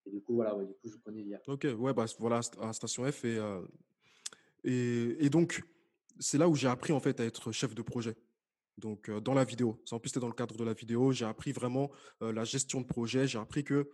Et 0.07 0.11
du 0.11 0.21
coup, 0.21 0.35
voilà, 0.35 0.55
du 0.65 0.73
coup, 0.75 0.89
je 0.89 0.97
connais 0.97 1.23
bien. 1.23 1.39
Ok, 1.47 1.67
ouais, 1.79 1.95
bah 1.95 2.07
voilà, 2.19 2.41
à 2.61 2.73
Station 2.73 3.05
F. 3.11 3.25
Et, 3.25 3.39
et, 4.65 5.25
et 5.25 5.31
donc, 5.31 5.63
c'est 6.19 6.39
là 6.39 6.49
où 6.49 6.55
j'ai 6.55 6.69
appris 6.69 6.93
en 6.93 7.01
fait 7.01 7.21
à 7.21 7.25
être 7.25 7.53
chef 7.53 7.75
de 7.75 7.83
projet. 7.83 8.17
Donc, 8.79 9.11
dans 9.11 9.35
la 9.35 9.45
vidéo. 9.45 9.81
En 9.91 10.01
plus, 10.01 10.09
c'était 10.09 10.21
dans 10.21 10.29
le 10.29 10.33
cadre 10.33 10.57
de 10.57 10.65
la 10.65 10.73
vidéo. 10.73 11.13
J'ai 11.13 11.27
appris 11.27 11.53
vraiment 11.53 11.91
la 12.21 12.45
gestion 12.45 12.81
de 12.81 12.87
projet. 12.87 13.29
J'ai 13.29 13.39
appris 13.39 13.63
que 13.63 13.89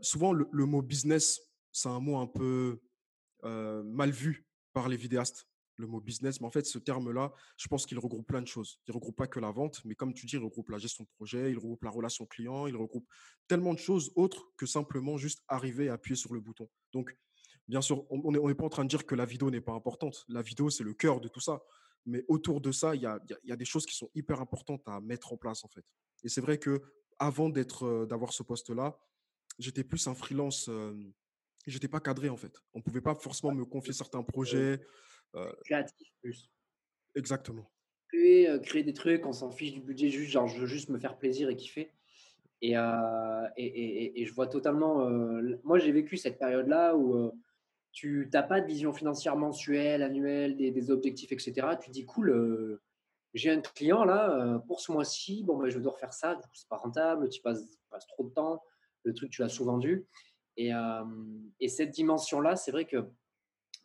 souvent, 0.00 0.32
le, 0.32 0.64
mot 0.64 0.80
business, 0.80 1.40
c'est 1.72 1.88
un 1.88 2.00
mot 2.00 2.16
un 2.16 2.26
peu 2.26 2.80
mal 3.42 4.10
vu 4.10 4.46
par 4.72 4.88
les 4.88 4.96
vidéastes 4.96 5.46
le 5.78 5.86
mot 5.86 6.00
business, 6.00 6.40
mais 6.40 6.46
en 6.46 6.50
fait, 6.50 6.66
ce 6.66 6.78
terme-là, 6.78 7.32
je 7.56 7.68
pense 7.68 7.86
qu'il 7.86 7.98
regroupe 7.98 8.26
plein 8.26 8.42
de 8.42 8.46
choses. 8.46 8.80
Il 8.86 8.90
ne 8.90 8.94
regroupe 8.94 9.16
pas 9.16 9.26
que 9.26 9.40
la 9.40 9.50
vente, 9.50 9.82
mais 9.84 9.94
comme 9.94 10.14
tu 10.14 10.26
dis, 10.26 10.36
il 10.36 10.42
regroupe 10.42 10.70
la 10.70 10.78
gestion 10.78 11.04
de 11.04 11.08
projet, 11.16 11.50
il 11.50 11.58
regroupe 11.58 11.84
la 11.84 11.90
relation 11.90 12.26
client, 12.26 12.66
il 12.66 12.76
regroupe 12.76 13.06
tellement 13.48 13.74
de 13.74 13.78
choses 13.78 14.12
autres 14.16 14.50
que 14.56 14.66
simplement 14.66 15.16
juste 15.16 15.42
arriver 15.48 15.88
à 15.88 15.94
appuyer 15.94 16.16
sur 16.16 16.34
le 16.34 16.40
bouton. 16.40 16.68
Donc, 16.92 17.16
bien 17.68 17.80
sûr, 17.80 18.04
on 18.10 18.30
n'est 18.30 18.54
pas 18.54 18.64
en 18.64 18.68
train 18.68 18.84
de 18.84 18.88
dire 18.88 19.06
que 19.06 19.14
la 19.14 19.24
vidéo 19.24 19.50
n'est 19.50 19.60
pas 19.60 19.72
importante. 19.72 20.24
La 20.28 20.42
vidéo, 20.42 20.70
c'est 20.70 20.84
le 20.84 20.94
cœur 20.94 21.20
de 21.20 21.28
tout 21.28 21.40
ça. 21.40 21.62
Mais 22.06 22.24
autour 22.28 22.60
de 22.60 22.70
ça, 22.70 22.94
il 22.94 23.02
y 23.02 23.06
a, 23.06 23.56
des 23.56 23.64
choses 23.64 23.84
qui 23.84 23.96
sont 23.96 24.08
hyper 24.14 24.40
importantes 24.40 24.82
à 24.86 25.00
mettre 25.00 25.32
en 25.32 25.36
place, 25.36 25.64
en 25.64 25.68
fait. 25.68 25.84
Et 26.22 26.28
c'est 26.28 26.40
vrai 26.40 26.58
que 26.58 26.80
avant 27.18 27.48
d'être, 27.48 28.06
d'avoir 28.06 28.32
ce 28.32 28.42
poste-là, 28.44 28.96
j'étais 29.58 29.82
plus 29.82 30.06
un 30.06 30.14
freelance. 30.14 30.70
j'étais 31.66 31.88
pas 31.88 32.00
cadré, 32.00 32.28
en 32.28 32.36
fait. 32.36 32.56
On 32.74 32.78
ne 32.78 32.84
pouvait 32.84 33.00
pas 33.00 33.16
forcément 33.16 33.52
me 33.52 33.64
confier 33.64 33.92
certains 33.92 34.22
projets. 34.22 34.80
Euh, 35.36 35.52
créatif 35.64 36.08
plus. 36.22 36.50
Exactement. 37.14 37.70
Créer, 38.08 38.48
euh, 38.48 38.58
créer 38.58 38.82
des 38.82 38.92
trucs, 38.92 39.26
on 39.26 39.32
s'en 39.32 39.50
fiche 39.50 39.72
du 39.72 39.80
budget, 39.80 40.08
juste 40.08 40.30
genre 40.30 40.46
je 40.46 40.60
veux 40.60 40.66
juste 40.66 40.88
me 40.88 40.98
faire 40.98 41.18
plaisir 41.18 41.50
et 41.50 41.56
kiffer. 41.56 41.92
Et, 42.62 42.76
euh, 42.76 43.48
et, 43.58 44.22
et, 44.22 44.24
je 44.24 44.32
vois 44.32 44.46
totalement. 44.46 45.10
moi, 45.62 45.78
j'ai 45.78 45.92
vécu 45.92 46.16
cette 46.16 46.38
période-là 46.38 46.96
où 46.96 47.30
tu 47.92 48.30
n'as 48.32 48.42
pas 48.42 48.62
de 48.62 48.66
vision 48.66 48.94
financière 48.94 49.36
mensuelle, 49.36 50.02
annuelle, 50.02 50.56
des, 50.56 50.90
objectifs, 50.90 51.32
etc. 51.32 51.76
Tu 51.78 51.90
dis, 51.90 52.06
cool, 52.06 52.80
j'ai 53.34 53.50
un 53.50 53.60
client 53.60 54.04
là, 54.04 54.58
pour 54.66 54.80
ce 54.80 54.90
mois-ci, 54.90 55.44
bon, 55.44 55.58
ben, 55.58 55.68
je 55.68 55.78
dois 55.78 55.92
refaire 55.92 56.14
ça, 56.14 56.34
du 56.34 56.40
coup, 56.40 56.54
c'est 56.54 56.68
pas 56.68 56.78
rentable, 56.78 57.28
tu 57.28 57.42
passes, 57.42 57.62
passes, 57.90 58.06
trop 58.06 58.24
de 58.24 58.30
temps, 58.30 58.62
le 59.02 59.12
truc, 59.12 59.30
tu 59.30 59.42
l'as 59.42 59.50
sous-vendu. 59.50 60.06
Et, 60.56 60.70
et, 61.60 61.68
cette 61.68 61.90
dimension-là, 61.90 62.56
c'est 62.56 62.70
vrai 62.70 62.86
que, 62.86 63.04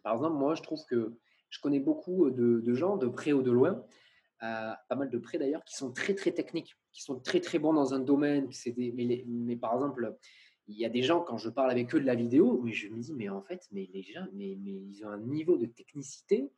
par 0.01 0.13
exemple, 0.13 0.37
moi, 0.37 0.55
je 0.55 0.61
trouve 0.61 0.85
que 0.85 1.13
je 1.51 1.59
connais 1.59 1.79
beaucoup 1.79 2.31
de, 2.31 2.73
gens, 2.73 2.97
de 2.97 3.07
près 3.07 3.33
ou 3.33 3.43
de 3.43 3.51
loin, 3.51 3.85
euh, 4.41 4.71
pas 4.89 4.95
mal 4.95 5.09
de 5.09 5.17
près 5.19 5.37
d'ailleurs, 5.37 5.63
qui 5.63 5.75
sont 5.75 5.91
très 5.91 6.15
très 6.15 6.31
techniques, 6.31 6.75
qui 6.91 7.03
sont 7.03 7.19
très 7.19 7.41
très 7.41 7.59
bons 7.59 7.73
dans 7.73 7.93
un 7.93 7.99
domaine. 7.99 8.49
mais, 8.77 9.23
mais, 9.27 9.55
par 9.57 9.75
exemple, 9.75 10.17
il 10.67 10.79
y 10.79 10.85
a 10.85 10.89
des 10.89 11.03
gens, 11.03 11.21
quand 11.21 11.37
je 11.37 11.49
parle 11.49 11.69
avec 11.69 11.93
eux 11.93 11.99
de 11.99 12.05
la 12.05 12.15
vidéo, 12.15 12.61
mais 12.63 12.71
je 12.71 12.87
me 12.87 12.99
dis, 12.99 13.13
mais 13.13 13.29
en 13.29 13.41
fait, 13.41 13.67
mais 13.71 13.89
les 13.93 14.01
gens, 14.01 14.25
mais, 14.33 14.57
mais 14.59 14.71
ils 14.71 15.05
ont 15.05 15.09
un 15.09 15.19
niveau 15.19 15.57
de 15.57 15.65
technicité 15.65 16.49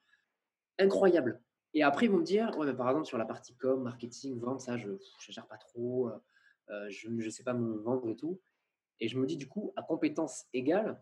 incroyable. 0.78 1.42
Et 1.74 1.82
après, 1.82 2.06
ils 2.06 2.12
vont 2.12 2.20
me 2.20 2.24
dire, 2.24 2.56
ouais, 2.58 2.68
mais 2.68 2.76
par 2.76 2.88
exemple, 2.90 3.08
sur 3.08 3.18
la 3.18 3.26
partie 3.26 3.56
com, 3.56 3.82
marketing, 3.82 4.40
vente, 4.40 4.62
ça, 4.62 4.78
je 4.78 4.92
ne 4.92 4.98
gère 5.30 5.48
pas 5.48 5.58
trop, 5.58 6.12
euh, 6.70 6.88
je 6.90 7.10
ne 7.10 7.30
sais 7.30 7.44
pas 7.44 7.56
me 7.56 7.78
vendre 7.78 8.08
et 8.10 8.16
tout. 8.16 8.40
Et 9.00 9.08
je 9.08 9.18
me 9.18 9.26
dis, 9.26 9.38
du 9.38 9.48
coup, 9.48 9.74
à 9.76 9.82
compétence 9.82 10.46
égale, 10.54 11.02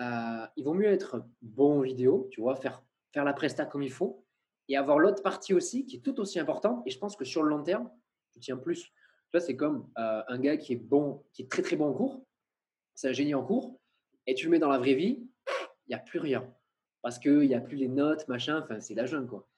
euh, 0.00 0.46
ils 0.56 0.64
vont 0.64 0.74
mieux 0.74 0.88
être 0.88 1.24
bons 1.40 1.78
en 1.78 1.82
vidéo, 1.82 2.28
tu 2.30 2.40
vois, 2.40 2.56
faire 2.56 2.82
faire 3.12 3.24
la 3.24 3.32
presta 3.32 3.64
comme 3.66 3.82
il 3.82 3.92
faut 3.92 4.24
et 4.68 4.76
avoir 4.76 4.98
l'autre 4.98 5.22
partie 5.22 5.54
aussi 5.54 5.86
qui 5.86 5.96
est 5.96 6.00
tout 6.00 6.20
aussi 6.20 6.38
importante. 6.38 6.82
Et 6.86 6.90
je 6.90 6.98
pense 6.98 7.16
que 7.16 7.24
sur 7.24 7.42
le 7.42 7.48
long 7.48 7.62
terme, 7.62 7.90
tu 8.32 8.40
tiens 8.40 8.56
plus. 8.56 8.82
Tu 8.82 8.92
vois, 9.32 9.40
c'est 9.40 9.56
comme 9.56 9.88
euh, 9.98 10.22
un 10.28 10.38
gars 10.38 10.56
qui 10.56 10.74
est 10.74 10.76
bon, 10.76 11.24
qui 11.32 11.42
est 11.42 11.50
très 11.50 11.62
très 11.62 11.76
bon 11.76 11.88
en 11.88 11.92
cours, 11.92 12.24
c'est 12.94 13.08
un 13.08 13.12
génie 13.12 13.34
en 13.34 13.44
cours, 13.44 13.78
et 14.26 14.34
tu 14.34 14.46
le 14.46 14.50
mets 14.50 14.58
dans 14.58 14.68
la 14.68 14.78
vraie 14.78 14.94
vie, 14.94 15.26
il 15.86 15.88
n'y 15.90 15.94
a 15.94 15.98
plus 15.98 16.18
rien. 16.18 16.50
Parce 17.02 17.18
qu'il 17.18 17.40
n'y 17.40 17.54
a 17.54 17.60
plus 17.60 17.76
les 17.76 17.88
notes, 17.88 18.26
machin, 18.28 18.60
enfin, 18.62 18.80
c'est 18.80 18.94
la 18.94 19.06
jeune, 19.06 19.26
quoi. 19.26 19.48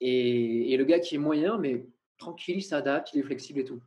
Et, 0.00 0.72
et, 0.72 0.76
le 0.76 0.84
gars 0.84 1.00
qui 1.00 1.14
est 1.14 1.18
moyen, 1.18 1.58
mais 1.58 1.86
tranquille, 2.18 2.58
il 2.58 2.62
s'adapte, 2.62 3.12
il 3.14 3.20
est 3.20 3.22
flexible 3.22 3.60
et 3.60 3.64
tout. 3.64 3.82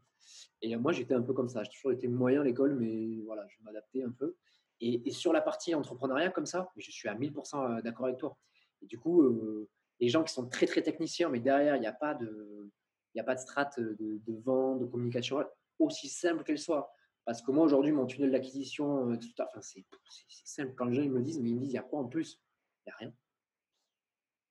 Et 0.62 0.76
moi, 0.76 0.92
j'étais 0.92 1.14
un 1.14 1.22
peu 1.22 1.34
comme 1.34 1.50
ça. 1.50 1.64
J'ai 1.64 1.72
toujours 1.72 1.92
été 1.92 2.08
moyen 2.08 2.42
à 2.42 2.44
l'école, 2.44 2.76
mais 2.76 3.22
voilà, 3.26 3.46
je 3.48 3.64
m'adaptais 3.64 4.04
un 4.04 4.12
peu. 4.12 4.36
Et, 4.82 5.08
et, 5.08 5.12
sur 5.12 5.34
la 5.34 5.42
partie 5.42 5.76
entrepreneuriat, 5.76 6.30
comme 6.30 6.46
ça, 6.46 6.72
je 6.78 6.92
suis 6.92 7.08
à 7.10 7.16
1000% 7.16 7.78
euh, 7.78 7.82
d'accord 7.82 8.06
avec 8.08 8.18
toi. 8.18 8.38
Et 8.82 8.86
du 8.86 8.98
coup, 9.00 9.22
euh, 9.22 9.70
les 10.00 10.10
gens 10.10 10.24
qui 10.24 10.34
sont 10.34 10.48
très 10.48 10.66
très 10.66 10.82
techniciens, 10.82 11.30
mais 11.30 11.40
derrière, 11.40 11.76
il 11.76 11.82
n'y 11.82 11.88
a 11.88 11.94
pas 11.94 12.14
de, 12.14 12.70
il 13.14 13.22
a 13.22 13.24
pas 13.24 13.36
de 13.36 13.40
strate 13.40 13.80
de, 13.80 14.22
de, 14.26 14.42
vente, 14.42 14.80
de 14.80 14.86
communication, 14.86 15.44
aussi 15.80 16.10
simple 16.10 16.44
qu'elle 16.44 16.60
soit. 16.60 16.92
Parce 17.26 17.42
que 17.42 17.52
moi, 17.52 17.66
aujourd'hui, 17.66 17.92
mon 17.92 18.06
tunnel 18.06 18.32
d'acquisition, 18.32 19.12
euh, 19.12 19.18
enfin, 19.40 19.62
c'est 19.62 19.86
simple. 20.46 20.74
Quand 20.76 20.86
les 20.86 20.96
gens 20.96 21.04
ils 21.04 21.12
me 21.12 21.22
disent, 21.22 21.40
mais 21.40 21.50
ils 21.50 21.56
me 21.56 21.60
disent, 21.60 21.72
il 21.72 21.76
y 21.76 21.80
a 21.80 21.84
quoi 21.84 22.00
en 22.00 22.08
plus? 22.08 22.42
Il 22.86 22.90
n'y 22.90 22.94
a 22.94 22.96
rien. 22.98 23.14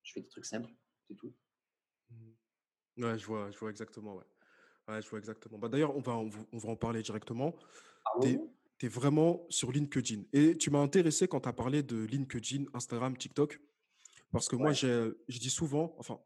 Je 0.02 0.12
fais 0.12 0.20
des 0.20 0.28
trucs 0.28 0.46
simples, 0.46 0.70
c'est 1.06 1.14
tout. 1.14 1.34
Mmh. 2.10 3.04
Ouais, 3.04 3.18
je 3.18 3.26
vois, 3.26 3.50
je 3.50 3.58
vois 3.58 3.70
exactement. 3.70 4.16
Ouais. 4.16 4.24
Ouais, 4.88 5.02
je 5.02 5.08
vois 5.08 5.18
exactement. 5.18 5.58
Bah, 5.58 5.68
D'ailleurs, 5.68 5.94
on 5.96 6.00
va, 6.00 6.16
on 6.16 6.58
va 6.58 6.70
en 6.70 6.76
parler 6.76 7.02
directement. 7.02 7.54
Tu 8.22 8.38
es, 8.82 8.88
vraiment 8.88 9.44
sur 9.50 9.70
LinkedIn. 9.70 10.22
Et 10.32 10.56
tu 10.56 10.70
m'as 10.70 10.80
intéressé 10.80 11.28
quand 11.28 11.40
tu 11.40 11.48
as 11.48 11.52
parlé 11.52 11.82
de 11.82 12.04
LinkedIn, 12.04 12.64
Instagram, 12.72 13.16
TikTok. 13.16 13.60
Parce 14.32 14.48
que 14.48 14.56
moi, 14.56 14.72
je 14.72 15.14
dis 15.28 15.50
souvent, 15.50 15.94
enfin, 15.98 16.20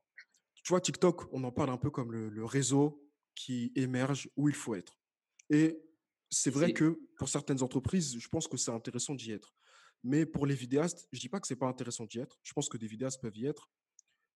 tu 0.63 0.69
vois, 0.69 0.81
TikTok, 0.81 1.33
on 1.33 1.43
en 1.45 1.53
parle 1.53 1.71
un 1.71 1.77
peu 1.77 1.91
comme 1.91 2.13
le, 2.13 2.45
réseau 2.45 3.05
qui 3.35 3.73
émerge 3.75 4.29
où 4.37 4.49
il 4.49 4.55
faut 4.55 4.75
être. 4.75 4.99
Et 5.51 5.83
c'est 6.31 6.51
vrai 6.51 6.73
que 6.73 7.01
pour 7.17 7.29
certaines 7.29 7.63
entreprises, 7.63 8.19
je 8.19 8.29
pense 8.29 8.49
que 8.49 8.57
c'est 8.57 8.71
intéressant 8.71 9.15
d'y 9.15 9.33
être. 9.33 9.55
Mais 10.05 10.27
pour 10.27 10.47
les 10.47 10.55
vidéastes, 10.55 11.07
je 11.13 11.19
ne 11.19 11.21
dis 11.21 11.29
pas 11.29 11.41
que 11.41 11.47
ce 11.47 11.55
n'est 11.55 11.59
pas 11.59 11.67
intéressant 11.67 12.07
d'y 12.07 12.19
être. 12.19 12.41
Je 12.43 12.53
pense 12.53 12.69
que 12.69 12.77
des 12.77 12.87
vidéastes 12.87 13.21
peuvent 13.21 13.37
y 13.37 13.47
être. 13.47 13.71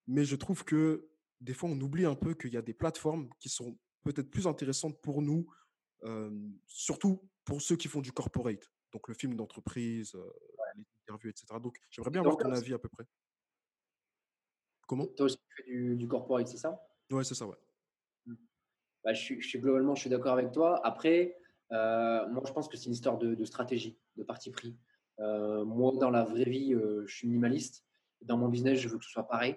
Mais 0.06 0.24
je 0.24 0.36
trouve 0.36 0.64
que 0.64 1.08
des 1.40 1.54
fois, 1.54 1.68
on 1.68 1.80
oublie 1.80 2.04
un 2.04 2.14
peu 2.14 2.34
qu'il 2.34 2.52
y 2.52 2.56
a 2.56 2.62
des 2.62 2.74
plateformes 2.74 3.28
qui 3.38 3.48
sont 3.48 3.78
peut-être 4.02 4.30
plus 4.30 4.46
intéressantes 4.46 5.00
pour 5.02 5.22
nous, 5.22 5.46
surtout 6.66 7.28
pour 7.44 7.60
ceux 7.60 7.76
qui 7.76 7.88
font 7.88 8.00
du 8.00 8.12
corporate, 8.12 8.70
donc 8.92 9.08
le 9.08 9.14
film 9.14 9.34
d'entreprise, 9.34 10.14
les 10.76 10.84
interviews, 11.02 11.30
etc. 11.30 11.46
Donc, 11.60 11.78
j'aimerais 11.90 12.10
bien 12.10 12.20
avoir 12.20 12.36
ton 12.36 12.52
avis 12.52 12.74
à 12.74 12.78
peu 12.78 12.88
près. 12.88 13.04
Comment? 14.87 15.07
Toi 15.07 15.26
aussi, 15.26 15.37
tu 15.37 15.62
fais 15.62 15.70
du, 15.70 15.97
du 15.97 16.09
corporate, 16.09 16.49
c'est 16.49 16.57
ça? 16.57 16.80
Ouais, 17.11 17.24
c'est 17.24 17.34
ça, 17.34 17.47
ouais. 17.47 17.57
Mmh. 18.26 18.34
Bah, 19.05 19.12
je, 19.12 19.20
suis, 19.20 19.41
je, 19.41 19.49
suis, 19.49 19.59
globalement, 19.59 19.95
je 19.95 20.01
suis 20.03 20.11
d'accord 20.11 20.32
avec 20.32 20.53
toi. 20.53 20.80
Après, 20.84 21.37
euh, 21.72 22.28
moi, 22.28 22.43
je 22.47 22.53
pense 22.53 22.68
que 22.68 22.76
c'est 22.76 22.87
une 22.87 22.93
histoire 22.93 23.18
de, 23.18 23.45
stratégie, 23.45 23.99
de 24.16 24.22
parti 24.22 24.51
pris. 24.51 24.76
Euh, 25.20 25.64
moi, 25.64 25.93
dans 25.99 26.11
la 26.11 26.24
vraie 26.24 26.45
vie, 26.45 26.74
euh, 26.74 27.05
je 27.07 27.14
suis 27.14 27.26
minimaliste. 27.26 27.84
Dans 28.22 28.37
mon 28.39 28.49
business, 28.49 28.78
je 28.78 28.89
veux 28.89 28.99
que 28.99 29.05
ce 29.05 29.11
soit 29.11 29.26
pareil. 29.28 29.57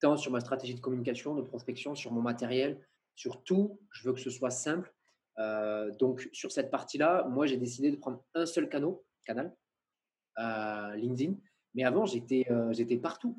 Tant 0.00 0.16
sur 0.16 0.32
ma 0.32 0.40
stratégie 0.40 0.74
de 0.74 0.80
communication, 0.80 1.34
de 1.34 1.42
prospection, 1.42 1.94
sur 1.94 2.12
mon 2.12 2.22
matériel, 2.22 2.86
sur 3.14 3.42
tout, 3.42 3.78
je 3.92 4.08
veux 4.08 4.14
que 4.14 4.20
ce 4.20 4.30
soit 4.30 4.50
simple. 4.50 4.92
donc, 5.98 6.28
sur 6.32 6.50
cette 6.52 6.70
partie-là, 6.70 7.26
moi, 7.28 7.46
j'ai 7.46 7.56
décidé 7.56 7.90
de 7.90 7.96
prendre 7.96 8.24
un 8.34 8.46
seul 8.46 8.68
canal, 8.68 8.94
canal, 9.24 9.54
LinkedIn. 10.96 11.34
Mais 11.74 11.84
avant, 11.84 12.06
j'étais 12.06 12.46
j'étais 12.72 12.96
partout. 12.96 13.36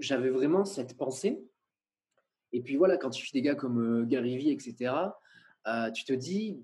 J'avais 0.00 0.30
vraiment 0.30 0.64
cette 0.64 0.96
pensée. 0.96 1.42
Et 2.52 2.60
puis 2.60 2.76
voilà, 2.76 2.96
quand 2.96 3.10
tu 3.10 3.24
fais 3.24 3.32
des 3.32 3.42
gars 3.42 3.54
comme 3.54 4.06
Gary 4.06 4.36
Vee, 4.36 4.50
etc., 4.50 4.92
tu 5.94 6.04
te 6.04 6.12
dis, 6.12 6.62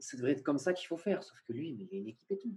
ça 0.00 0.16
devrait 0.16 0.32
être 0.32 0.42
comme 0.42 0.58
ça 0.58 0.72
qu'il 0.72 0.86
faut 0.86 0.96
faire. 0.96 1.22
Sauf 1.22 1.38
que 1.46 1.52
lui, 1.52 1.70
il 1.70 1.88
a 1.92 1.98
une 1.98 2.08
équipe 2.08 2.30
et 2.30 2.38
tout. 2.38 2.54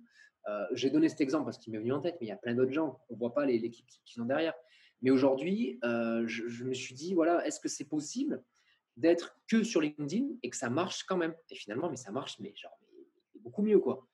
J'ai 0.73 0.89
donné 0.89 1.09
cet 1.09 1.21
exemple 1.21 1.45
parce 1.45 1.57
qu'il 1.57 1.71
m'est 1.71 1.79
venu 1.79 1.93
en 1.93 2.01
tête, 2.01 2.17
mais 2.19 2.27
il 2.27 2.29
y 2.29 2.33
a 2.33 2.37
plein 2.37 2.55
d'autres 2.55 2.73
gens. 2.73 2.99
On 3.09 3.13
ne 3.13 3.19
voit 3.19 3.33
pas 3.33 3.45
l'équipe 3.45 3.85
qui 4.05 4.13
sont 4.13 4.25
derrière. 4.25 4.53
Mais 5.01 5.11
aujourd'hui, 5.11 5.79
je, 5.83 6.25
je, 6.47 6.63
me 6.65 6.73
suis 6.73 6.93
dit, 6.93 7.13
voilà, 7.13 7.45
est-ce 7.45 7.59
que 7.59 7.69
c'est 7.69 7.85
possible 7.85 8.43
d'être 8.97 9.39
que 9.47 9.63
sur 9.63 9.79
LinkedIn 9.79 10.25
et 10.43 10.49
que 10.49 10.57
ça 10.57 10.69
marche 10.69 11.03
quand 11.03 11.17
même? 11.17 11.35
Et 11.49 11.55
finalement, 11.55 11.89
mais 11.89 11.97
ça 11.97 12.11
marche, 12.11 12.39
mais 12.39 12.53
genre 12.55 12.77
beaucoup 13.47 13.61
mieux, 13.61 13.79
quoi. 13.79 14.05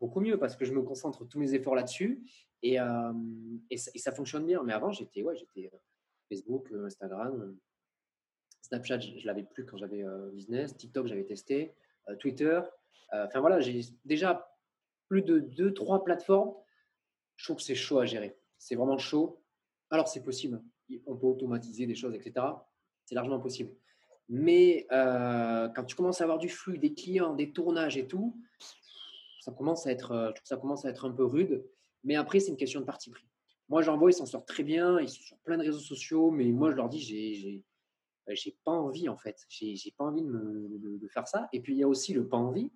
beaucoup 0.00 0.20
mieux 0.20 0.38
parce 0.38 0.56
que 0.56 0.64
je 0.64 0.72
me 0.72 0.82
concentre 0.82 1.24
tous 1.24 1.38
mes 1.38 1.54
efforts 1.54 1.74
là-dessus 1.74 2.22
et, 2.64 2.78
et, 3.70 3.76
ça, 3.76 4.12
fonctionne 4.12 4.46
bien. 4.46 4.62
Mais 4.62 4.72
avant, 4.72 4.90
j'étais 4.90 5.22
ouais, 5.22 5.36
j'étais 5.36 5.70
Facebook, 6.28 6.72
Instagram, 6.72 7.56
Snapchat, 8.62 9.00
je, 9.00 9.10
ne 9.12 9.26
l'avais 9.26 9.42
plus 9.42 9.66
quand 9.66 9.76
j'avais 9.76 10.02
business, 10.32 10.74
TikTok, 10.74 11.06
j'avais 11.06 11.24
testé, 11.24 11.74
Twitter. 12.18 12.60
Enfin 13.12 13.40
voilà, 13.40 13.60
j'ai 13.60 13.80
déjà 14.04 14.50
plus 15.08 15.22
de 15.22 15.38
deux, 15.38 15.74
trois 15.74 16.02
plateformes. 16.04 16.54
Je 17.36 17.44
trouve 17.44 17.56
que 17.56 17.62
c'est 17.62 17.74
chaud 17.74 17.98
à 17.98 18.06
gérer. 18.06 18.36
C'est 18.58 18.74
vraiment 18.74 18.98
chaud. 18.98 19.42
Alors 19.90 20.08
c'est 20.08 20.22
possible. 20.22 20.62
On 21.06 21.16
peut 21.16 21.26
automatiser 21.26 21.86
des 21.86 21.94
choses, 21.94 22.14
etc. 22.14 22.46
C'est 23.04 23.14
largement 23.14 23.40
possible. 23.40 23.70
Mais 24.28 24.86
quand 24.88 25.84
tu 25.86 25.94
commences 25.94 26.20
à 26.20 26.24
avoir 26.24 26.38
du 26.38 26.48
flux, 26.48 26.78
des 26.78 26.94
clients, 26.94 27.34
des 27.34 27.52
tournages 27.52 27.96
et 27.96 28.06
tout, 28.06 28.40
ça 29.40 29.52
commence 29.52 29.86
à 29.86 29.90
être, 29.90 30.34
ça 30.42 30.56
commence 30.56 30.86
à 30.86 30.88
être 30.88 31.04
un 31.04 31.12
peu 31.12 31.24
rude. 31.24 31.62
Mais 32.04 32.16
après, 32.16 32.40
c'est 32.40 32.50
une 32.50 32.56
question 32.56 32.80
de 32.80 32.84
parti 32.84 33.10
pris. 33.10 33.26
Moi, 33.68 33.82
j'en 33.82 33.96
vois, 33.96 34.10
ils 34.10 34.14
s'en 34.14 34.26
sortent 34.26 34.46
très 34.46 34.62
bien, 34.62 35.00
ils 35.00 35.08
sont 35.08 35.22
sur 35.22 35.38
plein 35.38 35.56
de 35.56 35.62
réseaux 35.62 35.80
sociaux, 35.80 36.30
mais 36.30 36.44
moi, 36.52 36.70
je 36.70 36.76
leur 36.76 36.88
dis, 36.88 37.00
j'ai, 37.00 37.64
j'ai 38.28 38.58
pas 38.64 38.72
envie, 38.72 39.08
en 39.08 39.16
fait. 39.16 39.44
J'ai, 39.48 39.94
pas 39.96 40.04
envie 40.04 40.22
de, 40.22 41.08
faire 41.08 41.26
ça. 41.26 41.48
Et 41.52 41.60
puis, 41.60 41.74
il 41.74 41.78
y 41.78 41.82
a 41.82 41.88
aussi 41.88 42.12
le 42.12 42.28
pas 42.28 42.36
envie, 42.36 42.70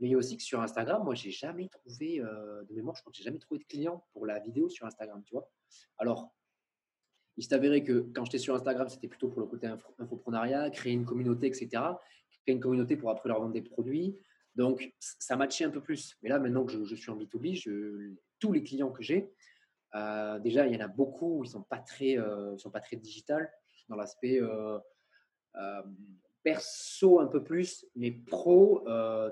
mais 0.00 0.08
il 0.08 0.10
y 0.10 0.14
a 0.14 0.18
aussi 0.18 0.36
que 0.36 0.42
sur 0.42 0.60
Instagram, 0.60 1.04
moi, 1.04 1.14
j'ai 1.14 1.30
jamais 1.30 1.68
trouvé, 1.68 2.20
euh, 2.20 2.64
de 2.64 2.74
mémoire, 2.74 2.96
je 2.96 3.02
crois 3.02 3.12
que 3.12 3.16
j'ai 3.16 3.24
jamais 3.24 3.38
trouvé 3.38 3.60
de 3.60 3.64
client 3.64 4.04
pour 4.12 4.26
la 4.26 4.40
vidéo 4.40 4.68
sur 4.68 4.86
Instagram, 4.86 5.22
tu 5.24 5.34
vois. 5.34 5.48
Alors, 5.98 6.34
il 7.36 7.44
s'est 7.44 7.54
avéré 7.54 7.82
que 7.82 8.06
quand 8.14 8.24
j'étais 8.24 8.38
sur 8.38 8.54
Instagram, 8.54 8.88
c'était 8.88 9.08
plutôt 9.08 9.28
pour 9.28 9.40
le 9.40 9.46
côté 9.46 9.68
infoprenariat, 9.98 10.70
créer 10.70 10.92
une 10.92 11.04
communauté, 11.04 11.46
etc. 11.46 11.68
Créer 12.42 12.54
une 12.54 12.60
communauté 12.60 12.96
pour 12.96 13.10
après 13.10 13.28
leur 13.28 13.40
vendre 13.40 13.52
des 13.52 13.62
produits. 13.62 14.16
Donc, 14.54 14.94
ça 15.00 15.36
matchait 15.36 15.64
un 15.64 15.70
peu 15.70 15.80
plus. 15.80 16.16
Mais 16.22 16.28
là, 16.28 16.38
maintenant 16.38 16.64
que 16.64 16.84
je, 16.84 16.94
suis 16.94 17.10
en 17.10 17.16
B2B, 17.16 17.54
je, 17.56 18.14
tous 18.38 18.52
les 18.52 18.62
clients 18.62 18.90
que 18.90 19.02
j'ai, 19.02 19.32
euh, 19.94 20.38
déjà, 20.40 20.66
il 20.66 20.74
y 20.74 20.76
en 20.76 20.84
a 20.84 20.88
beaucoup, 20.88 21.44
ils 21.44 21.48
ne 21.48 21.52
sont, 21.52 21.62
pas 21.62 21.78
très, 21.78 22.18
euh, 22.18 22.56
très 22.82 22.96
digital 22.96 23.50
dans 23.88 23.96
l'aspect 23.96 24.40
euh, 24.40 24.78
perso 26.42 27.20
un 27.20 27.26
peu 27.26 27.44
plus, 27.44 27.86
mais 27.94 28.10
pro, 28.10 28.84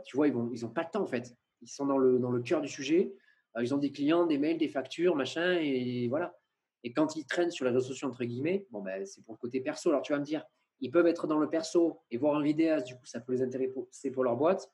tu 0.05 0.16
vois, 0.16 0.28
ils 0.28 0.34
n'ont 0.34 0.70
pas 0.70 0.82
le 0.82 0.90
temps 0.90 1.03
en 1.03 1.07
fait. 1.07 1.34
Ils 1.61 1.68
sont 1.68 1.86
dans 1.86 1.98
le, 1.98 2.18
dans 2.18 2.30
le 2.30 2.40
cœur 2.42 2.61
du 2.61 2.68
sujet. 2.68 3.14
ils 3.61 3.74
ont 3.74 3.78
des 3.78 3.92
clients, 3.92 4.26
des 4.26 4.38
mails, 4.38 4.59
des 4.59 4.68
factures, 4.68 5.16
machin, 5.16 5.59
et 5.61 6.09
voilà. 6.09 6.36
Et 6.84 6.92
quand 6.92 7.14
ils 7.16 7.26
traînent 7.26 7.50
sur 7.50 7.64
les 7.64 7.70
réseaux 7.70 7.88
sociaux, 7.88 8.09
entre 8.09 8.24
guillemets, 8.24 8.66
bon, 8.70 8.82
ben, 8.82 9.07
c'est 9.07 9.22
pour 9.24 9.34
le 9.34 9.38
côté 9.38 9.61
perso. 9.61 9.90
Alors 9.90 10.03
tu 10.03 10.12
vas 10.12 10.18
me 10.18 10.24
dire, 10.24 10.44
ils 10.80 10.90
peuvent 10.90 11.07
être 11.07 11.26
dans 11.26 11.38
le 11.38 11.48
perso 11.48 12.03
et 12.11 12.16
voir 12.18 12.36
un 12.36 12.42
vidéaste, 12.42 12.88
du 12.88 12.94
coup, 12.94 13.07
ça 13.07 13.20
peut 13.20 13.32
les 13.32 13.42
intéresser 13.42 14.11
pour 14.11 14.24
leur 14.24 14.36
boîte. 14.36 14.70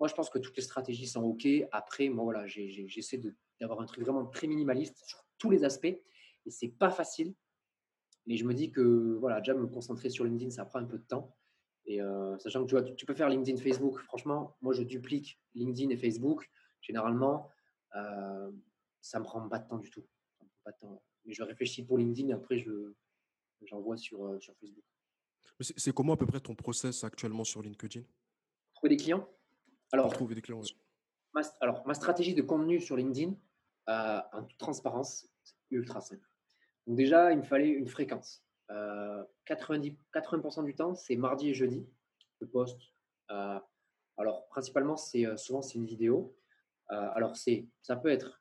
Moi, 0.00 0.08
je 0.08 0.14
pense 0.14 0.30
que 0.30 0.38
toutes 0.38 0.56
les 0.56 0.62
stratégies 0.62 1.06
sont 1.06 1.22
OK. 1.22 1.46
Après, 1.72 2.08
moi, 2.08 2.24
voilà, 2.24 2.46
j'essaie 2.46 3.22
d'avoir 3.60 3.80
un 3.80 3.84
truc 3.84 4.02
vraiment 4.02 4.24
très 4.26 4.46
minimaliste 4.46 4.98
sur 5.04 5.22
tous 5.38 5.50
les 5.50 5.62
aspects. 5.62 5.84
Et 6.46 6.50
c'est 6.50 6.68
pas 6.68 6.90
facile. 6.90 7.34
Mais 8.26 8.36
je 8.36 8.44
me 8.44 8.54
dis 8.54 8.70
que, 8.70 9.16
voilà, 9.20 9.40
déjà 9.40 9.54
me 9.54 9.66
concentrer 9.66 10.08
sur 10.08 10.24
LinkedIn, 10.24 10.50
ça 10.50 10.64
prend 10.64 10.78
un 10.78 10.86
peu 10.86 10.98
de 10.98 11.04
temps. 11.04 11.36
Et 11.84 12.00
euh, 12.00 12.38
sachant 12.38 12.62
que 12.64 12.68
tu, 12.68 12.74
vois, 12.74 12.82
tu 12.82 13.04
peux 13.04 13.14
faire 13.14 13.28
LinkedIn, 13.28 13.58
Facebook. 13.58 14.00
Franchement, 14.00 14.56
moi, 14.62 14.72
je 14.72 14.82
duplique 14.82 15.38
LinkedIn 15.54 15.90
et 15.90 15.96
Facebook. 15.96 16.48
Généralement, 16.80 17.50
euh, 17.94 18.50
ça 19.02 19.18
me 19.18 19.24
prend 19.24 19.46
pas 19.48 19.58
de 19.58 19.68
temps 19.68 19.78
du 19.78 19.90
tout. 19.90 20.06
pas 20.64 20.72
de 20.72 20.78
temps. 20.78 21.02
Mais 21.26 21.34
je 21.34 21.42
réfléchis 21.42 21.84
pour 21.84 21.98
LinkedIn. 21.98 22.34
Après, 22.34 22.56
je 22.56 22.94
j'envoie 23.66 23.96
sur, 23.96 24.24
euh, 24.24 24.40
sur 24.40 24.54
Facebook. 24.56 24.84
C'est 25.60 25.92
comment 25.92 26.14
à 26.14 26.16
peu 26.16 26.26
près 26.26 26.40
ton 26.40 26.54
process 26.54 27.04
actuellement 27.04 27.44
sur 27.44 27.60
LinkedIn? 27.60 28.02
Trouver 28.74 28.96
des 28.96 28.96
clients? 28.96 29.28
Alors, 29.92 30.12
trouver 30.12 30.34
des 30.34 30.42
clients. 30.42 30.62
Ma, 31.34 31.42
alors, 31.60 31.86
ma 31.86 31.94
stratégie 31.94 32.34
de 32.34 32.42
contenu 32.42 32.80
sur 32.80 32.96
LinkedIn, 32.96 33.34
euh, 33.88 34.20
en 34.32 34.44
toute 34.44 34.58
transparence, 34.58 35.28
c'est 35.42 35.54
ultra 35.70 36.00
simple. 36.00 36.28
Donc 36.86 36.96
déjà, 36.96 37.32
il 37.32 37.38
me 37.38 37.42
fallait 37.42 37.68
une 37.68 37.88
fréquence. 37.88 38.44
90, 39.46 39.90
euh, 39.90 39.94
80% 40.20 40.64
du 40.64 40.74
temps, 40.74 40.94
c'est 40.94 41.16
mardi 41.16 41.50
et 41.50 41.54
jeudi. 41.54 41.86
Je 42.40 42.46
poste. 42.46 42.80
Euh, 43.30 43.58
alors, 44.16 44.46
principalement, 44.48 44.96
c'est 44.96 45.36
souvent 45.36 45.62
c'est 45.62 45.78
une 45.78 45.86
vidéo. 45.86 46.36
alors, 46.88 47.36
c'est 47.36 47.66
ça 47.82 47.96
peut 47.96 48.10
être 48.10 48.40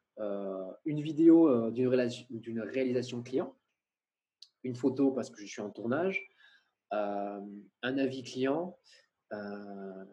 une 0.86 1.02
vidéo 1.02 1.72
d'une 1.72 2.62
réalisation 2.62 3.24
client, 3.24 3.56
une 4.64 4.76
photo 4.76 5.12
parce 5.12 5.30
que 5.30 5.41
je 5.41 5.47
suis 5.47 5.62
en 5.62 5.70
tournage, 5.70 6.28
un 6.91 7.97
avis 7.97 8.24
client. 8.24 8.78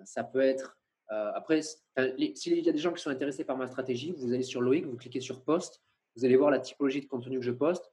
ça 0.04 0.24
peut 0.24 0.40
être 0.40 0.78
euh, 1.12 1.32
après, 1.34 1.62
s'il 1.62 2.58
y 2.58 2.68
a 2.68 2.72
des 2.72 2.78
gens 2.78 2.92
qui 2.92 3.02
sont 3.02 3.10
intéressés 3.10 3.44
par 3.44 3.56
ma 3.56 3.66
stratégie, 3.66 4.12
vous 4.12 4.32
allez 4.32 4.42
sur 4.42 4.60
Loïc, 4.60 4.86
vous 4.86 4.96
cliquez 4.96 5.20
sur 5.20 5.44
post, 5.44 5.82
vous 6.16 6.24
allez 6.24 6.36
voir 6.36 6.50
la 6.50 6.58
typologie 6.58 7.00
de 7.00 7.06
contenu 7.06 7.38
que 7.38 7.44
je 7.44 7.52
poste. 7.52 7.90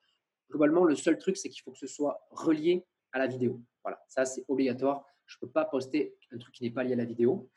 Globalement, 0.49 0.85
le 0.85 0.95
seul 0.95 1.17
truc, 1.17 1.37
c'est 1.37 1.49
qu'il 1.49 1.61
faut 1.61 1.71
que 1.71 1.77
ce 1.77 1.87
soit 1.87 2.25
relié 2.31 2.85
à 3.11 3.19
la 3.19 3.27
vidéo. 3.27 3.61
Voilà, 3.83 4.01
ça 4.07 4.25
c'est 4.25 4.43
obligatoire. 4.47 5.05
Je 5.25 5.37
ne 5.37 5.41
peux 5.41 5.51
pas 5.51 5.65
poster 5.65 6.15
un 6.31 6.37
truc 6.37 6.53
qui 6.53 6.63
n'est 6.63 6.71
pas 6.71 6.83
lié 6.83 6.93
à 6.93 6.97
la 6.97 7.05
vidéo. 7.05 7.49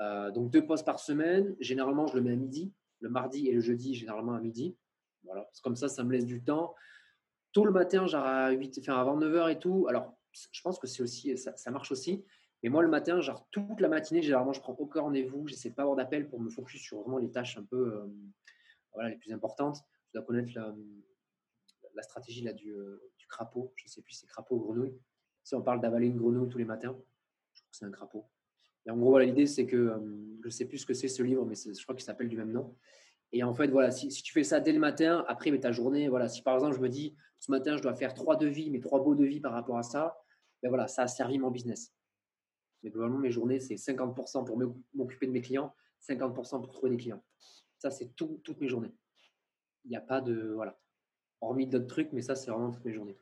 Euh, 0.00 0.30
donc 0.30 0.50
deux 0.50 0.64
posts 0.64 0.84
par 0.84 0.98
semaine. 0.98 1.56
Généralement, 1.60 2.06
je 2.06 2.16
le 2.16 2.22
mets 2.22 2.32
à 2.32 2.36
midi. 2.36 2.72
Le 3.00 3.08
mardi 3.08 3.48
et 3.48 3.52
le 3.52 3.60
jeudi, 3.60 3.94
généralement 3.94 4.34
à 4.34 4.40
midi. 4.40 4.76
Voilà, 5.24 5.48
comme 5.62 5.76
ça, 5.76 5.88
ça 5.88 6.04
me 6.04 6.12
laisse 6.12 6.26
du 6.26 6.42
temps. 6.42 6.74
Tôt 7.52 7.64
le 7.64 7.70
matin, 7.70 8.06
genre 8.06 8.24
à 8.24 8.50
8, 8.50 8.78
enfin 8.80 9.00
avant 9.00 9.18
9h 9.18 9.52
et 9.52 9.58
tout. 9.58 9.86
Alors, 9.88 10.16
je 10.32 10.60
pense 10.62 10.78
que 10.78 10.86
c'est 10.86 11.02
aussi, 11.02 11.36
ça 11.36 11.70
marche 11.70 11.92
aussi. 11.92 12.24
Et 12.62 12.68
moi, 12.68 12.82
le 12.82 12.88
matin, 12.88 13.20
genre 13.20 13.46
toute 13.50 13.80
la 13.80 13.88
matinée, 13.88 14.20
généralement, 14.20 14.52
je 14.52 14.60
prends 14.60 14.74
aucun 14.74 15.02
rendez-vous. 15.02 15.46
J'essaie 15.46 15.70
de 15.70 15.74
pas 15.74 15.82
avoir 15.82 15.96
d'appel 15.96 16.28
pour 16.28 16.40
me 16.40 16.50
focus 16.50 16.80
sur 16.80 17.00
vraiment 17.00 17.18
les 17.18 17.30
tâches 17.30 17.56
un 17.56 17.64
peu 17.64 17.94
euh, 17.94 18.06
voilà, 18.92 19.10
les 19.10 19.16
plus 19.16 19.32
importantes. 19.32 19.78
Je 20.08 20.18
dois 20.18 20.26
connaître 20.26 20.52
la, 21.94 22.02
stratégie 22.02 22.42
là, 22.42 22.52
du, 22.52 22.72
euh, 22.72 23.00
crapaud. 23.28 23.72
Je 23.76 23.84
ne 23.84 23.88
sais 23.88 24.02
plus 24.02 24.14
si 24.14 24.20
c'est 24.20 24.26
crapaud 24.26 24.56
ou 24.56 24.60
grenouille. 24.60 24.98
Si 25.44 25.54
on 25.54 25.62
parle 25.62 25.80
d'avaler 25.80 26.06
une 26.06 26.16
grenouille 26.16 26.48
tous 26.48 26.58
les 26.58 26.64
matins, 26.64 26.96
je 27.52 27.60
crois 27.60 27.70
que 27.70 27.76
c'est 27.76 27.84
un 27.84 27.90
crapaud. 27.90 28.24
Et 28.86 28.90
en 28.90 28.96
gros, 28.96 29.10
voilà, 29.10 29.26
l'idée, 29.26 29.46
c'est 29.46 29.66
que 29.66 29.76
euh, 29.76 29.98
je 30.40 30.46
ne 30.46 30.50
sais 30.50 30.64
plus 30.64 30.78
ce 30.78 30.86
que 30.86 30.94
c'est 30.94 31.08
ce 31.08 31.22
livre, 31.22 31.44
mais 31.44 31.54
je 31.54 31.82
crois 31.82 31.94
qu'il 31.94 32.04
s'appelle 32.04 32.28
du 32.28 32.36
même 32.36 32.52
nom. 32.52 32.74
Et 33.32 33.42
en 33.42 33.52
fait, 33.54 33.68
voilà, 33.68 33.90
si, 33.90 34.10
si, 34.10 34.22
tu 34.22 34.32
fais 34.32 34.44
ça 34.44 34.60
dès 34.60 34.72
le 34.72 34.78
matin, 34.78 35.24
après 35.28 35.56
ta 35.58 35.70
journée, 35.70 36.08
voilà, 36.08 36.28
si 36.28 36.42
par 36.42 36.54
exemple 36.54 36.74
je 36.76 36.80
me 36.80 36.88
dis 36.88 37.14
ce 37.38 37.50
matin 37.50 37.76
je 37.76 37.82
dois 37.82 37.94
faire 37.94 38.14
trois 38.14 38.36
devis, 38.36 38.70
mais 38.70 38.80
trois 38.80 39.02
beaux 39.02 39.14
devis 39.14 39.40
par 39.40 39.52
rapport 39.52 39.76
à 39.76 39.82
ça, 39.82 40.16
ben 40.62 40.70
voilà, 40.70 40.88
ça 40.88 41.02
a 41.02 41.08
servi 41.08 41.38
mon 41.38 41.50
business. 41.50 41.92
Mais 42.82 42.90
globalement, 42.90 43.18
mes 43.18 43.30
journées, 43.30 43.60
c'est 43.60 43.74
50% 43.74 44.44
pour 44.44 44.58
m'occuper 44.94 45.26
de 45.26 45.32
mes 45.32 45.40
clients, 45.40 45.74
50% 46.08 46.60
pour 46.62 46.70
trouver 46.70 46.90
des 46.90 46.96
clients. 46.96 47.22
Ça, 47.78 47.90
c'est 47.90 48.14
tout, 48.14 48.40
toutes 48.44 48.60
mes 48.60 48.68
journées. 48.68 48.94
Il 49.84 49.90
n'y 49.90 49.96
a 49.96 50.00
pas 50.00 50.20
de. 50.20 50.52
Voilà. 50.54 50.78
Hormis 51.40 51.66
d'autres 51.66 51.86
trucs, 51.86 52.12
mais 52.12 52.22
ça, 52.22 52.34
c'est 52.34 52.50
vraiment 52.50 52.70
toutes 52.70 52.84
mes 52.84 52.92
journées. 52.92 53.16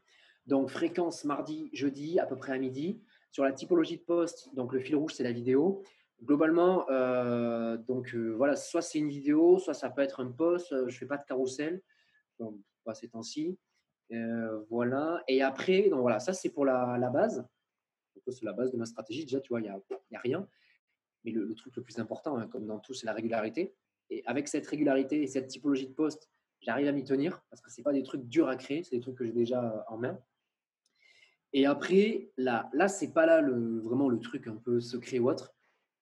Donc, 0.46 0.70
fréquence 0.70 1.24
mardi, 1.24 1.70
jeudi, 1.72 2.18
à 2.18 2.26
peu 2.26 2.36
près 2.36 2.52
à 2.52 2.58
midi. 2.58 3.02
Sur 3.30 3.44
la 3.44 3.52
typologie 3.52 3.98
de 3.98 4.02
poste, 4.02 4.54
donc 4.54 4.72
le 4.72 4.80
fil 4.80 4.96
rouge, 4.96 5.12
c'est 5.14 5.24
la 5.24 5.32
vidéo. 5.32 5.82
Globalement, 6.22 6.88
euh, 6.88 7.76
donc 7.76 8.14
euh, 8.14 8.30
voilà, 8.30 8.56
soit 8.56 8.80
c'est 8.80 8.98
une 8.98 9.10
vidéo, 9.10 9.58
soit 9.58 9.74
ça 9.74 9.90
peut 9.90 10.00
être 10.00 10.20
un 10.20 10.30
post. 10.30 10.72
Euh, 10.72 10.88
je 10.88 10.96
fais 10.96 11.04
pas 11.04 11.18
de 11.18 11.24
carrousel, 11.24 11.82
donc 12.38 12.58
pas 12.84 12.94
ces 12.94 13.08
temps-ci. 13.08 13.58
voilà. 14.70 15.22
Et 15.28 15.42
après, 15.42 15.90
donc 15.90 16.00
voilà, 16.00 16.18
ça 16.18 16.32
c'est 16.32 16.48
pour 16.48 16.64
la, 16.64 16.96
la 16.98 17.10
base 17.10 17.46
c'est 18.28 18.44
la 18.44 18.52
base 18.52 18.72
de 18.72 18.76
ma 18.76 18.86
stratégie. 18.86 19.24
Déjà, 19.24 19.40
tu 19.40 19.48
vois, 19.48 19.60
il 19.60 19.64
n'y 19.64 19.68
a, 19.68 20.20
rien. 20.20 20.48
Mais 21.24 21.32
le, 21.32 21.54
truc 21.54 21.74
le 21.76 21.82
plus 21.82 21.98
important, 21.98 22.36
hein, 22.36 22.46
comme 22.48 22.66
dans 22.66 22.78
tout, 22.78 22.94
c'est 22.94 23.06
la 23.06 23.12
régularité. 23.12 23.74
Et 24.10 24.22
avec 24.26 24.48
cette 24.48 24.66
régularité 24.66 25.22
et 25.22 25.26
cette 25.26 25.48
typologie 25.48 25.88
de 25.88 25.92
poste, 25.92 26.30
j'arrive 26.60 26.88
à 26.88 26.92
m'y 26.92 27.04
tenir 27.04 27.42
parce 27.50 27.60
que 27.60 27.70
ce 27.70 27.82
pas 27.82 27.92
des 27.92 28.02
trucs 28.02 28.28
durs 28.28 28.48
à 28.48 28.56
créer, 28.56 28.82
c'est 28.82 28.96
des 28.96 29.02
trucs 29.02 29.16
que 29.16 29.24
j'ai 29.24 29.32
déjà 29.32 29.84
en 29.88 29.98
main. 29.98 30.18
Et 31.52 31.66
après, 31.66 32.30
là, 32.36 32.70
là 32.72 32.88
c'est 32.88 33.12
pas 33.12 33.26
là 33.26 33.40
le, 33.40 33.80
vraiment 33.80 34.08
le 34.08 34.20
truc 34.20 34.46
un 34.46 34.56
peu 34.56 34.80
secret 34.80 35.18
ou 35.18 35.28
autre. 35.28 35.54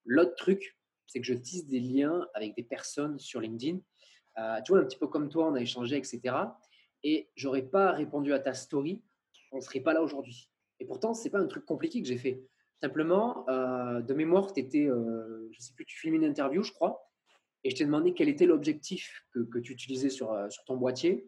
L'autre 0.05 0.35
truc, 0.35 0.79
c'est 1.07 1.21
que 1.21 1.27
je 1.27 1.35
tisse 1.35 1.67
des 1.67 1.81
liens 1.81 2.27
avec 2.35 2.55
des 2.57 2.63
personnes 2.63 3.19
sur 3.19 3.41
LinkedIn. 3.41 3.79
Euh, 4.39 4.61
tu 4.63 4.73
vois, 4.73 4.81
un 4.81 4.85
petit 4.85 4.99
peu 4.99 5.07
comme 5.07 5.29
toi, 5.29 5.49
on 5.49 5.55
a 5.55 5.61
échangé, 5.61 5.97
etc. 5.97 6.35
Et 7.03 7.31
j'aurais 7.37 7.63
pas 7.63 7.93
répondu 7.93 8.33
à 8.33 8.39
ta 8.39 8.55
story, 8.55 9.03
on 9.53 9.61
serait 9.61 9.81
pas 9.81 9.93
là 9.93 10.03
aujourd'hui. 10.03 10.51
Et 10.81 10.87
pourtant, 10.87 11.15
ce 11.15 11.25
n'est 11.25 11.31
pas 11.31 11.41
un 11.41 11.47
truc 11.47 11.65
compliqué 11.65 12.03
que 12.03 12.09
j'ai 12.09 12.19
fait. 12.19 12.43
Simplement, 12.83 13.49
euh, 13.49 14.01
de 14.01 14.15
mémoire, 14.15 14.53
tu 14.53 14.61
étais, 14.61 14.87
euh, 14.87 15.49
je 15.53 15.61
sais 15.61 15.73
plus, 15.75 15.85
tu 15.87 15.99
filmais 15.99 16.19
une 16.19 16.25
interview, 16.25 16.63
je 16.63 16.73
crois. 16.73 17.09
et 17.63 17.71
je 17.71 17.77
t'ai 17.77 17.85
demandé 17.85 18.13
quel 18.13 18.29
était 18.29 18.47
l'objectif 18.47 19.25
que, 19.33 19.59
tu 19.59 19.73
utilisais 19.73 20.11
sur, 20.11 20.37
sur 20.51 20.65
ton 20.65 20.77
boîtier. 20.77 21.27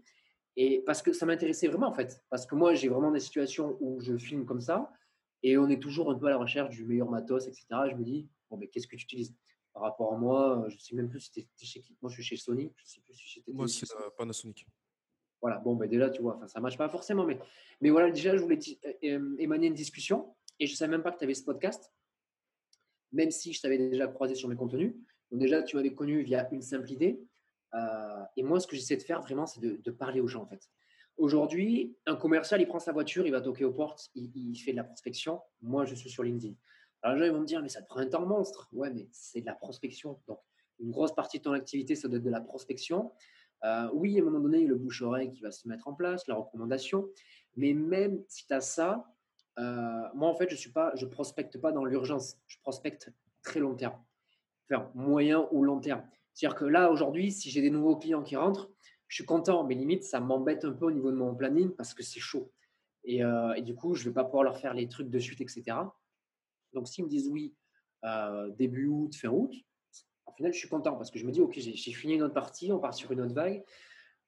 Et 0.57 0.83
parce 0.87 1.03
que 1.03 1.13
ça 1.13 1.27
m'intéressait 1.27 1.69
vraiment 1.69 1.89
en 1.89 1.93
fait. 1.93 2.23
Parce 2.31 2.47
que 2.47 2.55
moi, 2.55 2.75
j'ai 2.75 2.89
vraiment 2.89 3.11
des 3.11 3.21
situations 3.21 3.77
où 3.81 4.01
je 4.01 4.17
filme 4.17 4.45
comme 4.47 4.61
ça 4.61 4.91
et 5.43 5.59
on 5.59 5.69
est 5.69 5.81
toujours 5.81 6.11
un 6.11 6.19
peu 6.19 6.27
à 6.27 6.31
la 6.31 6.39
recherche 6.39 6.71
du 6.71 6.85
meilleur 6.85 7.11
matos, 7.11 7.47
etc. 7.47 7.67
je 7.91 7.95
me 7.95 8.05
dis, 8.05 8.29
bon, 8.51 8.57
mais 8.57 8.69
qu'est-ce 8.69 8.87
que 8.87 8.97
tu 8.97 9.05
utilises 9.05 9.35
Par 9.73 9.83
rapport 9.83 10.15
à 10.15 10.17
moi, 10.17 10.65
je 10.69 10.75
ne 10.75 10.81
sais 10.81 10.97
même 10.97 11.09
plus 11.09 11.21
si 11.21 11.31
tu 11.31 11.67
chez 11.67 11.81
qui. 11.81 11.97
Moi, 12.01 12.11
je 12.11 12.15
suis 12.15 12.25
chez 12.25 12.37
Sony. 12.37 12.73
Je 12.77 12.85
sais 12.87 13.01
plus 13.01 13.15
si 13.15 13.45
Moi, 13.49 13.69
c'est 13.69 13.87
Panasonic. 14.17 14.67
Voilà, 15.47 15.61
bon, 15.61 15.77
ben 15.77 15.89
déjà, 15.89 16.11
tu 16.11 16.23
vois, 16.23 16.41
ça 16.49 16.59
ne 16.59 16.63
marche 16.63 16.77
pas 16.77 16.89
forcément. 16.89 17.25
Mais, 17.25 17.39
mais 17.81 17.91
voilà, 17.91 18.11
déjà, 18.11 18.37
je 18.37 18.43
voulais 18.43 18.59
émaner 19.01 19.69
une 19.69 19.75
discussion 19.75 20.35
et 20.59 20.67
je 20.67 20.73
ne 20.73 20.77
savais 20.77 20.91
même 20.91 21.05
pas 21.05 21.13
que 21.13 21.19
tu 21.19 21.23
avais 21.23 21.35
ce 21.35 21.45
podcast, 21.45 21.93
même 23.13 23.31
si 23.31 23.53
je 23.53 23.63
t'avais 23.63 23.79
déjà 23.79 24.09
croisé 24.09 24.35
sur 24.35 24.49
mes 24.49 24.57
contenus. 24.57 24.97
Donc, 25.31 25.39
déjà, 25.39 25.63
tu 25.63 25.77
m'avais 25.77 25.95
connu 25.95 26.21
via 26.23 26.49
une 26.51 26.63
simple 26.63 26.91
idée. 26.91 27.21
Euh, 27.75 28.25
et 28.37 28.43
moi, 28.43 28.59
ce 28.59 28.67
que 28.67 28.75
j'essaie 28.75 28.97
de 28.97 29.05
faire 29.05 29.21
vraiment, 29.21 29.47
c'est 29.47 29.61
de, 29.61 29.91
parler 29.93 30.21
aux 30.21 30.27
gens 30.27 30.43
en 30.43 30.47
fait. 30.49 30.69
Aujourd'hui, 31.17 31.97
un 32.07 32.17
commercial, 32.17 32.61
il 32.61 32.67
prend 32.67 32.81
sa 32.81 32.91
voiture, 32.91 33.25
il 33.25 33.31
va 33.31 33.41
toquer 33.41 33.65
aux 33.65 33.73
portes, 33.73 34.11
il, 34.17 34.57
fait 34.57 34.73
de 34.73 34.77
la 34.79 34.83
prospection. 34.85 35.41
Moi, 35.63 35.85
je 35.85 35.95
suis 35.95 36.11
sur 36.11 36.25
LinkedIn. 36.25 36.55
Alors, 37.03 37.15
les 37.15 37.21
gens 37.21 37.33
ils 37.33 37.37
vont 37.37 37.43
me 37.43 37.47
dire, 37.47 37.63
mais 37.63 37.69
ça 37.69 37.83
te 37.83 37.87
prend 37.87 38.01
un 38.01 38.09
temps 38.09 38.27
monstre. 38.27 38.69
Ouais, 38.73 38.91
mais 38.91 39.07
c'est 39.13 39.43
de 39.43 39.47
la 39.47 39.55
prospection. 39.55 40.21
Donc, 40.27 40.41
une 40.81 40.91
grosse 40.91 41.15
partie 41.15 41.39
de 41.39 41.45
ton 41.45 41.53
activité, 41.53 41.95
ça 41.95 42.09
doit 42.09 42.19
être 42.19 42.25
de 42.25 42.31
la 42.31 42.41
prospection. 42.41 43.13
Euh, 43.65 43.89
oui, 43.93 44.19
à 44.19 44.23
un 44.23 44.25
moment 44.25 44.41
donné, 44.41 44.59
il 44.59 44.65
y 44.65 44.67
a 44.67 44.71
le 44.71 44.77
bouche-oreille 44.77 45.33
qui 45.33 45.41
va 45.41 45.51
se 45.51 45.67
mettre 45.69 45.89
en 45.89 45.95
place, 45.95 46.27
la 46.27 46.35
recommandation. 46.35 47.09
Mais 47.57 47.73
même 47.73 48.23
si 48.29 48.47
tu 48.47 48.53
as 48.53 48.61
ça, 48.61 49.07
euh, 49.59 50.03
moi, 50.15 50.29
en 50.29 50.35
fait, 50.35 50.51
je 50.51 50.69
ne 50.69 51.11
prospecte 51.11 51.59
pas 51.59 51.73
dans 51.73 51.85
l'urgence. 51.85 52.39
Je 52.47 52.59
prospecte 52.61 53.13
très 53.43 53.61
long 53.61 53.75
terme. 53.75 53.99
Enfin, 54.71 54.91
moyen 54.95 55.49
ou 55.53 55.63
long 55.63 55.81
terme. 55.81 56.03
C'est-à-dire 56.35 56.59
que 56.59 56.65
là, 56.65 56.91
aujourd'hui, 56.91 57.33
si 57.33 57.51
j'ai 57.51 57.63
des 57.63 57.71
nouveaux 57.71 57.97
clients 57.97 58.23
qui 58.23 58.37
rentrent, 58.37 58.71
je 59.09 59.17
suis 59.17 59.25
content, 59.25 59.65
mais 59.65 59.75
limite, 59.75 60.05
ça 60.05 60.21
m'embête 60.21 60.65
un 60.65 60.73
peu 60.73 60.87
au 60.87 60.91
niveau 60.91 61.11
de 61.11 61.17
mon 61.17 61.35
planning 61.35 61.71
parce 61.71 61.95
que 61.95 62.03
c'est 62.03 62.21
chaud. 62.21 62.53
Et, 63.05 63.25
euh, 63.25 63.59
du 63.61 63.75
coup, 63.75 63.95
je 63.95 64.03
ne 64.03 64.11
vais 64.11 64.15
pas 64.15 64.25
pouvoir 64.25 64.43
leur 64.43 64.59
faire 64.59 64.75
les 64.75 64.89
trucs 64.89 65.09
de 65.09 65.19
suite, 65.19 65.41
etc. 65.41 65.65
Donc, 66.73 66.89
s'ils 66.89 67.05
me 67.05 67.09
disent 67.09 67.29
oui, 67.29 67.55
début 68.57 68.87
août, 68.87 69.15
fin 69.17 69.29
août, 69.29 69.53
au 70.27 70.33
final, 70.33 70.53
je 70.53 70.59
suis 70.59 70.69
content 70.69 70.97
parce 70.97 71.11
que 71.11 71.19
je 71.19 71.27
me 71.27 71.33
dis, 71.33 71.41
OK, 71.41 71.59
j'ai 71.59 71.93
fini 71.93 72.15
une 72.15 72.23
autre 72.23 72.35
partie, 72.35 72.73
on 72.73 72.79
part 72.79 72.95
sur 72.95 73.11
une 73.13 73.21
autre 73.21 73.35
vague. 73.35 73.65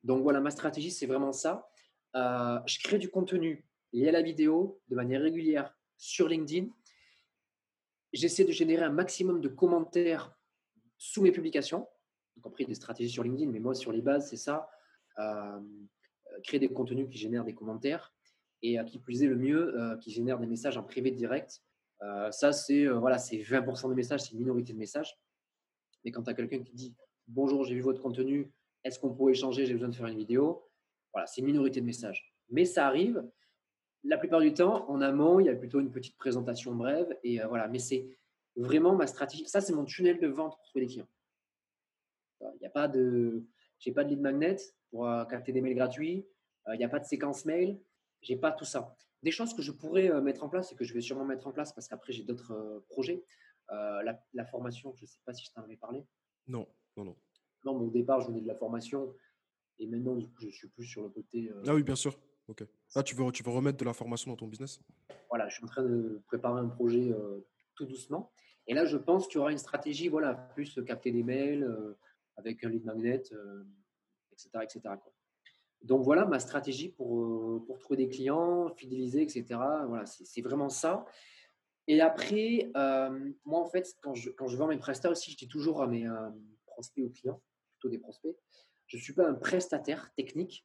Donc, 0.04 0.22
voilà, 0.22 0.40
ma 0.40 0.50
stratégie, 0.50 0.90
c'est 0.90 1.06
vraiment 1.06 1.32
ça. 1.32 1.70
Euh, 2.16 2.58
je 2.66 2.78
crée 2.78 2.98
du 2.98 3.10
contenu 3.10 3.66
lié 3.92 4.08
à 4.08 4.12
la 4.12 4.22
vidéo 4.22 4.80
de 4.88 4.96
manière 4.96 5.20
régulière 5.20 5.76
sur 5.96 6.28
LinkedIn. 6.28 6.68
J'essaie 8.12 8.44
de 8.44 8.52
générer 8.52 8.84
un 8.84 8.90
maximum 8.90 9.40
de 9.40 9.48
commentaires 9.48 10.32
sous 10.96 11.22
mes 11.22 11.32
publications 11.32 11.86
y 12.38 12.40
compris 12.40 12.64
des 12.64 12.74
stratégies 12.74 13.10
sur 13.10 13.22
LinkedIn, 13.22 13.50
mais 13.50 13.60
moi, 13.60 13.74
sur 13.74 13.92
les 13.92 14.00
bases, 14.00 14.30
c'est 14.30 14.36
ça. 14.36 14.70
Euh, 15.18 15.60
créer 16.44 16.60
des 16.60 16.68
contenus 16.68 17.08
qui 17.10 17.18
génèrent 17.18 17.44
des 17.44 17.54
commentaires 17.54 18.14
et 18.62 18.78
qui 18.86 18.98
plus 18.98 19.22
est 19.22 19.26
le 19.26 19.36
mieux, 19.36 19.78
euh, 19.78 19.96
qui 19.98 20.10
génèrent 20.10 20.38
des 20.38 20.46
messages 20.46 20.76
en 20.76 20.82
privé 20.82 21.10
direct. 21.10 21.62
Euh, 22.02 22.30
ça, 22.30 22.52
c'est 22.52 22.86
voilà, 22.86 23.18
c'est 23.18 23.38
20% 23.38 23.88
des 23.88 23.94
messages, 23.94 24.22
c'est 24.22 24.32
une 24.32 24.38
minorité 24.38 24.72
de 24.72 24.78
messages. 24.78 25.16
Mais 26.04 26.10
quand 26.10 26.22
tu 26.22 26.30
as 26.30 26.34
quelqu'un 26.34 26.62
qui 26.62 26.74
dit 26.74 26.94
Bonjour, 27.26 27.64
j'ai 27.64 27.74
vu 27.74 27.80
votre 27.80 28.00
contenu, 28.00 28.50
est-ce 28.84 28.98
qu'on 28.98 29.14
peut 29.14 29.30
échanger 29.30 29.66
J'ai 29.66 29.74
besoin 29.74 29.88
de 29.88 29.94
faire 29.94 30.06
une 30.06 30.18
vidéo. 30.18 30.64
Voilà, 31.12 31.26
c'est 31.26 31.40
une 31.40 31.46
minorité 31.46 31.80
de 31.80 31.86
messages. 31.86 32.34
Mais 32.50 32.64
ça 32.64 32.86
arrive. 32.86 33.22
La 34.04 34.16
plupart 34.16 34.40
du 34.40 34.54
temps, 34.54 34.88
en 34.88 35.00
amont, 35.00 35.40
il 35.40 35.46
y 35.46 35.48
a 35.50 35.54
plutôt 35.54 35.80
une 35.80 35.90
petite 35.90 36.16
présentation 36.16 36.74
brève. 36.74 37.14
Et 37.24 37.40
voilà, 37.40 37.68
mais 37.68 37.78
c'est 37.78 38.08
vraiment 38.56 38.94
ma 38.94 39.06
stratégie. 39.06 39.46
Ça, 39.46 39.60
c'est 39.60 39.74
mon 39.74 39.84
tunnel 39.84 40.18
de 40.20 40.28
vente 40.28 40.56
pour 40.56 40.64
trouver 40.68 40.86
des 40.86 40.92
clients. 40.92 41.08
Il 42.40 42.58
n'y 42.60 42.66
a 42.66 42.70
pas 42.70 42.88
de, 42.88 43.44
j'ai 43.78 43.92
pas 43.92 44.04
de 44.04 44.10
lead 44.10 44.20
magnet 44.20 44.56
pour 44.90 45.06
euh, 45.06 45.24
capter 45.24 45.52
des 45.52 45.60
mails 45.60 45.74
gratuits. 45.74 46.26
Euh, 46.66 46.74
il 46.74 46.78
n'y 46.78 46.84
a 46.84 46.88
pas 46.88 46.98
de 46.98 47.04
séquence 47.04 47.44
mail. 47.44 47.80
J'ai 48.20 48.36
pas 48.36 48.52
tout 48.52 48.64
ça. 48.64 48.96
Des 49.22 49.30
choses 49.30 49.54
que 49.54 49.62
je 49.62 49.72
pourrais 49.72 50.10
euh, 50.10 50.20
mettre 50.20 50.44
en 50.44 50.48
place 50.48 50.72
et 50.72 50.76
que 50.76 50.84
je 50.84 50.94
vais 50.94 51.00
sûrement 51.00 51.24
mettre 51.24 51.46
en 51.46 51.52
place 51.52 51.72
parce 51.72 51.88
qu'après 51.88 52.12
j'ai 52.12 52.24
d'autres 52.24 52.84
projets. 52.88 53.24
La, 53.70 54.44
formation, 54.46 54.92
je 54.94 55.02
ne 55.02 55.06
sais 55.06 55.20
pas 55.24 55.32
si 55.32 55.44
je 55.44 55.52
t'en 55.52 55.62
avais 55.62 55.76
parlé. 55.76 56.04
Non, 56.46 56.66
non, 56.96 57.04
non. 57.04 57.16
Non, 57.64 57.78
mais 57.78 57.86
au 57.86 57.90
départ, 57.90 58.20
je 58.20 58.28
venais 58.28 58.40
de 58.40 58.46
la 58.46 58.54
formation 58.54 59.14
et 59.78 59.86
maintenant, 59.86 60.16
du 60.16 60.26
coup, 60.26 60.40
je 60.40 60.48
suis 60.48 60.68
plus 60.68 60.84
sur 60.84 61.02
le 61.02 61.08
côté. 61.10 61.50
ah 61.66 61.74
oui, 61.74 61.82
bien 61.82 61.96
sûr. 61.96 62.18
Ok. 62.48 62.64
Ah, 62.94 63.02
tu 63.02 63.14
veux, 63.14 63.30
tu 63.30 63.42
veux 63.42 63.50
remettre 63.50 63.76
de 63.76 63.84
la 63.84 63.92
formation 63.92 64.30
dans 64.30 64.36
ton 64.36 64.46
business? 64.46 64.80
Voilà, 65.28 65.48
je 65.48 65.56
suis 65.56 65.64
en 65.64 65.68
train 65.68 65.82
de 65.82 66.22
préparer 66.26 66.60
un 66.60 66.68
projet 66.68 67.14
tout 67.74 67.84
doucement. 67.84 68.32
Et 68.66 68.74
là, 68.74 68.86
je 68.86 68.96
pense 68.96 69.26
qu'il 69.26 69.36
y 69.36 69.38
aura 69.38 69.52
une 69.52 69.58
stratégie, 69.58 70.08
voilà, 70.08 70.34
plus 70.34 70.80
capter 70.86 71.10
des 71.10 71.22
mails, 71.22 71.94
avec 72.38 72.64
un 72.64 72.70
lead 72.70 72.84
magnet, 72.84 73.16
etc. 73.16 73.34
Euh, 74.54 74.60
etc. 74.62 74.80
Donc 75.82 76.02
voilà 76.02 76.24
ma 76.24 76.40
stratégie 76.40 76.88
pour, 76.88 77.20
euh, 77.20 77.64
pour 77.66 77.78
trouver 77.78 77.96
des 77.96 78.08
clients, 78.08 78.68
fidéliser, 78.74 79.22
etc. 79.22 79.44
Voilà, 79.86 80.06
c'est 80.06 80.40
vraiment 80.42 80.68
ça. 80.68 81.04
Et 81.88 82.00
après, 82.00 82.70
euh, 82.76 83.30
moi 83.44 83.60
en 83.60 83.66
fait, 83.66 83.92
quand 84.02 84.14
je, 84.14 84.30
quand 84.30 84.46
je 84.46 84.56
vends 84.56 84.68
mes 84.68 84.78
prestats 84.78 85.10
aussi, 85.10 85.32
je 85.32 85.36
dis 85.36 85.48
toujours 85.48 85.82
à 85.82 85.88
mes 85.88 86.08
prospects 86.66 87.04
ou 87.04 87.10
clients, 87.10 87.42
plutôt 87.72 87.88
des 87.88 87.98
prospects, 87.98 88.36
je 88.86 88.96
ne 88.96 89.02
suis 89.02 89.12
pas 89.12 89.26
un 89.26 89.34
prestataire 89.34 90.12
technique, 90.14 90.64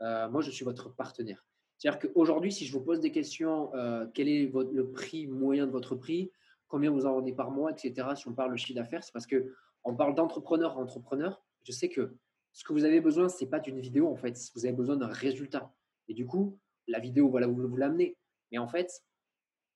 moi 0.00 0.40
je 0.42 0.50
suis 0.50 0.64
votre 0.64 0.94
partenaire. 0.94 1.46
C'est-à-dire 1.78 2.00
qu'aujourd'hui, 2.00 2.52
si 2.52 2.66
je 2.66 2.72
vous 2.72 2.82
pose 2.84 3.00
des 3.00 3.12
questions, 3.12 3.70
quel 4.14 4.28
est 4.28 4.50
le 4.52 4.90
prix 4.90 5.26
moyen 5.26 5.66
de 5.66 5.72
votre 5.72 5.94
prix, 5.94 6.30
combien 6.68 6.90
vous 6.90 7.06
en 7.06 7.14
vendez 7.14 7.32
par 7.32 7.50
mois, 7.50 7.70
etc., 7.70 8.08
si 8.16 8.28
on 8.28 8.34
parle 8.34 8.52
de 8.52 8.56
chiffre 8.56 8.74
d'affaires, 8.74 9.02
c'est 9.02 9.12
parce 9.12 9.26
que 9.26 9.54
on 9.84 9.94
parle 9.94 10.14
d'entrepreneur 10.14 10.76
à 10.76 10.80
entrepreneur, 10.80 11.42
je 11.62 11.72
sais 11.72 11.88
que 11.88 12.16
ce 12.54 12.64
que 12.64 12.72
vous 12.72 12.84
avez 12.84 13.00
besoin, 13.00 13.28
ce 13.28 13.42
n'est 13.42 13.50
pas 13.50 13.58
d'une 13.58 13.80
vidéo, 13.80 14.08
en 14.08 14.16
fait. 14.16 14.38
Vous 14.54 14.64
avez 14.64 14.74
besoin 14.74 14.96
d'un 14.96 15.08
résultat. 15.08 15.74
Et 16.08 16.14
du 16.14 16.24
coup, 16.24 16.58
la 16.86 17.00
vidéo, 17.00 17.28
voilà, 17.28 17.48
vous, 17.48 17.66
vous 17.66 17.76
l'amenez. 17.76 18.16
Mais 18.52 18.58
en 18.58 18.68
fait, 18.68 19.02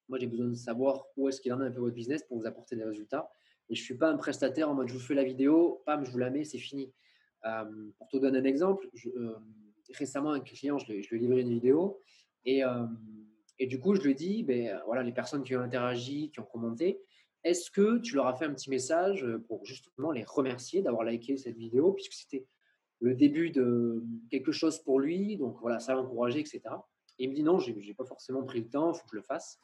moi, 0.09 0.19
j'ai 0.19 0.27
besoin 0.27 0.47
de 0.47 0.55
savoir 0.55 1.07
où 1.17 1.29
est-ce 1.29 1.41
qu'il 1.41 1.53
en 1.53 1.61
a 1.61 1.65
un 1.65 1.71
peu 1.71 1.81
votre 1.81 1.95
business 1.95 2.23
pour 2.23 2.39
vous 2.39 2.47
apporter 2.47 2.77
des 2.77 2.85
résultats. 2.85 3.31
Et 3.71 3.75
je 3.75 3.83
ne 3.83 3.85
suis 3.85 3.97
pas 3.97 4.11
un 4.11 4.17
prestataire 4.17 4.71
en 4.71 4.75
mode 4.75 4.89
je 4.89 4.95
vous 4.95 5.01
fais 5.01 5.15
la 5.15 5.25
vidéo, 5.25 5.83
pam, 5.85 6.05
je 6.05 6.11
vous 6.11 6.19
la 6.19 6.31
mets, 6.31 6.45
c'est 6.45 6.59
fini. 6.59 6.93
Euh, 7.45 7.91
pour 7.99 8.09
te 8.09 8.17
donner 8.17 8.39
un 8.39 8.45
exemple, 8.45 8.89
euh, 9.17 9.37
récemment, 9.95 10.33
un 10.33 10.41
client, 10.41 10.79
je 10.79 10.93
lui, 10.93 11.07
ai 11.11 11.19
livré 11.19 11.43
une 11.43 11.51
vidéo 11.51 12.01
et, 12.45 12.65
euh, 12.65 12.87
et, 13.59 13.67
du 13.67 13.79
coup, 13.79 13.95
je 13.95 14.03
lui 14.03 14.13
ai 14.13 14.15
dit, 14.15 14.43
ben, 14.43 14.81
voilà, 14.87 15.03
les 15.03 15.13
personnes 15.13 15.43
qui 15.43 15.55
ont 15.55 15.61
interagi, 15.61 16.31
qui 16.31 16.41
ont 16.41 16.45
commenté, 16.45 17.01
est-ce 17.45 17.71
que 17.71 17.99
tu 17.99 18.17
leur 18.17 18.27
as 18.27 18.35
fait 18.35 18.47
un 18.47 18.55
petit 18.55 18.71
message 18.71 19.27
pour 19.47 19.65
justement 19.65 20.11
les 20.11 20.25
remercier 20.25 20.83
d'avoir 20.83 21.05
liké 21.05 21.37
cette 21.37 21.57
vidéo, 21.57 21.93
puisque 21.93 22.15
c'était 22.15 22.47
le 23.01 23.15
début 23.15 23.51
de 23.51 24.03
quelque 24.31 24.51
chose 24.53 24.79
pour 24.81 24.99
lui, 24.99 25.37
donc 25.37 25.59
voilà, 25.61 25.79
ça 25.79 25.95
l'a 25.95 26.01
encouragé, 26.01 26.41
etc. 26.41 26.63
Et 27.19 27.25
il 27.25 27.31
me 27.31 27.35
dit 27.35 27.43
non, 27.43 27.59
je 27.59 27.73
n'ai 27.73 27.95
pas 27.95 28.05
forcément 28.05 28.43
pris 28.43 28.61
le 28.61 28.69
temps, 28.69 28.93
il 28.93 28.99
faut 28.99 29.05
que 29.05 29.11
je 29.13 29.17
le 29.17 29.23
fasse. 29.23 29.61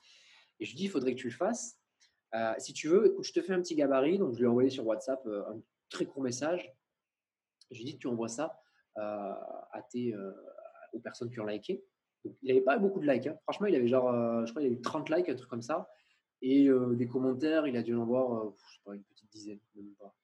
Et 0.65 0.67
je 0.67 0.71
lui 0.71 0.77
dis, 0.77 0.85
il 0.85 0.91
faudrait 0.91 1.15
que 1.15 1.21
tu 1.21 1.29
le 1.29 1.35
fasses. 1.35 1.79
Euh, 2.35 2.55
si 2.57 2.73
tu 2.73 2.89
veux, 2.89 3.07
écoute, 3.07 3.25
je 3.25 3.33
te 3.35 3.43
fais 3.43 3.53
un 3.53 3.61
petit 3.61 3.75
gabarit. 3.75 4.19
Donc, 4.19 4.33
je 4.33 4.39
lui 4.39 4.45
ai 4.45 4.49
envoyé 4.49 4.71
sur 4.71 4.87
WhatsApp 4.87 5.21
euh, 5.27 5.45
un 5.51 5.61
très 5.91 6.07
court 6.07 6.23
message. 6.23 6.75
Je 7.71 7.77
lui 7.77 7.83
ai 7.83 7.93
dit, 7.93 7.99
tu 7.99 8.07
envoies 8.07 8.29
ça 8.29 8.59
à 8.97 9.83
tes, 9.91 10.15
aux 10.93 11.01
personnes 11.01 11.29
qui 11.29 11.41
ont 11.41 11.47
liké. 11.47 11.85
Il 12.25 12.49
n'avait 12.49 12.61
pas 12.61 12.79
beaucoup 12.79 13.01
de 13.01 13.11
likes. 13.11 13.27
Hein. 13.27 13.37
Franchement, 13.43 13.67
il 13.67 13.75
avait 13.75 13.89
genre, 13.89 14.47
je 14.47 14.51
crois, 14.53 14.63
il 14.63 14.67
avait 14.67 14.81
30 14.81 15.11
likes, 15.11 15.29
un 15.29 15.35
truc 15.35 15.51
comme 15.51 15.63
ça. 15.63 15.89
Et 16.47 16.69
euh, 16.69 16.95
des 16.95 17.09
commentaires, 17.09 17.67
il 17.67 17.75
a 17.75 17.83
dû 17.83 17.95
en 17.95 18.03
avoir, 18.03 18.55
euh, 18.89 18.93
une 18.93 19.03
petite 19.03 19.31
dizaine, 19.31 19.59
même 19.75 19.95
pas. 19.99 20.15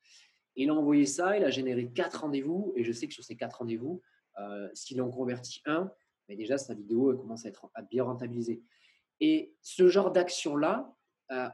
Il 0.55 0.69
a 0.69 0.75
envoyé 0.75 1.07
ça, 1.07 1.39
il 1.39 1.45
a 1.45 1.49
généré 1.49 1.91
quatre 1.91 2.21
rendez-vous. 2.21 2.75
Et 2.77 2.85
je 2.85 2.93
sais 2.93 3.09
que 3.09 3.15
sur 3.15 3.25
ces 3.25 3.37
quatre 3.37 3.61
rendez-vous, 3.61 4.03
euh, 4.39 4.69
s'il 4.75 5.01
en 5.01 5.11
convertit 5.11 5.63
un, 5.65 5.91
mais 6.29 6.37
déjà 6.37 6.59
sa 6.59 6.75
vidéo 6.75 7.17
commence 7.17 7.47
à 7.47 7.49
être 7.49 7.71
à 7.73 7.81
bien 7.81 8.05
rentabilisée. 8.05 8.63
Et 9.21 9.55
ce 9.63 9.89
genre 9.89 10.11
d'action-là, 10.11 10.95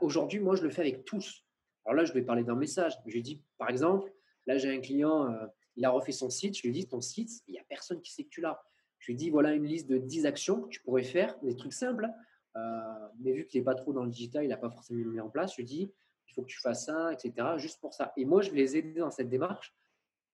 aujourd'hui, 0.01 0.41
moi, 0.41 0.57
je 0.57 0.63
le 0.63 0.71
fais 0.71 0.83
avec 0.83 1.05
tous. 1.05 1.45
Alors 1.85 1.97
là, 1.97 2.05
je 2.05 2.13
vais 2.13 2.23
parler 2.23 2.45
d'un 2.45 2.55
message. 2.55 2.95
Je 3.07 3.13
lui 3.13 3.23
dis, 3.23 3.43
par 3.59 3.69
exemple, 3.69 4.13
là, 4.47 4.57
j'ai 4.57 4.75
un 4.75 4.81
client, 4.81 5.37
il 5.77 5.85
a 5.85 5.91
refait 5.91 6.13
son 6.13 6.31
site. 6.31 6.57
Je 6.57 6.63
lui 6.63 6.73
dis, 6.73 6.89
ton 6.89 7.01
site, 7.01 7.31
il 7.49 7.53
n'y 7.53 7.59
a 7.59 7.65
personne 7.69 8.01
qui 8.01 8.13
sait 8.13 8.25
que 8.25 8.31
tu 8.31 8.41
l'as. 8.41 8.63
Je 8.99 9.13
lui 9.13 9.17
dis, 9.17 9.31
voilà 9.31 9.53
une 9.53 9.65
liste 9.65 9.89
de 9.89 9.99
10 9.99 10.27
actions 10.27 10.63
que 10.63 10.69
tu 10.69 10.81
pourrais 10.83 11.05
faire, 11.05 11.39
des 11.43 11.55
trucs 11.55 11.73
simples. 11.73 12.09
Euh, 12.57 13.09
mais 13.21 13.33
vu 13.33 13.47
qu'il 13.47 13.61
n'est 13.61 13.65
pas 13.65 13.75
trop 13.75 13.93
dans 13.93 14.05
le 14.05 14.11
digital, 14.11 14.45
il 14.45 14.49
n'a 14.49 14.57
pas 14.57 14.71
forcément 14.71 15.05
mis 15.11 15.21
en 15.21 15.29
place, 15.29 15.53
je 15.53 15.59
lui 15.59 15.65
dis, 15.65 15.93
il 16.29 16.35
faut 16.35 16.43
que 16.43 16.49
tu 16.49 16.59
fasses 16.59 16.87
ça, 16.87 17.13
etc., 17.13 17.35
juste 17.57 17.81
pour 17.81 17.95
ça. 17.95 18.13
Et 18.17 18.25
moi, 18.25 18.43
je 18.43 18.51
vais 18.51 18.57
les 18.57 18.77
aider 18.77 19.01
dans 19.01 19.11
cette 19.11 19.29
démarche. 19.29 19.75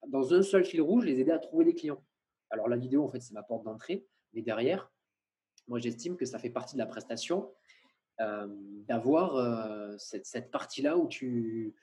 Dans 0.08 0.32
un 0.34 0.42
seul 0.42 0.64
fil 0.64 0.80
rouge, 0.80 1.04
les 1.04 1.20
aider 1.20 1.32
à 1.32 1.38
trouver 1.38 1.64
des 1.64 1.74
clients. 1.74 2.02
Alors, 2.50 2.68
la 2.68 2.76
vidéo, 2.76 3.04
en 3.04 3.08
fait, 3.08 3.20
c'est 3.20 3.34
ma 3.34 3.42
porte 3.42 3.64
d'entrée. 3.64 4.06
Mais 4.32 4.42
derrière, 4.42 4.90
moi, 5.68 5.78
j'estime 5.78 6.16
que 6.16 6.24
ça 6.24 6.38
fait 6.38 6.50
partie 6.50 6.74
de 6.74 6.78
la 6.78 6.86
prestation 6.86 7.50
euh, 8.20 8.46
d'avoir 8.86 9.36
euh, 9.36 9.96
cette, 9.98 10.50
partie-là 10.50 10.98
où 10.98 11.08
tu, 11.08 11.74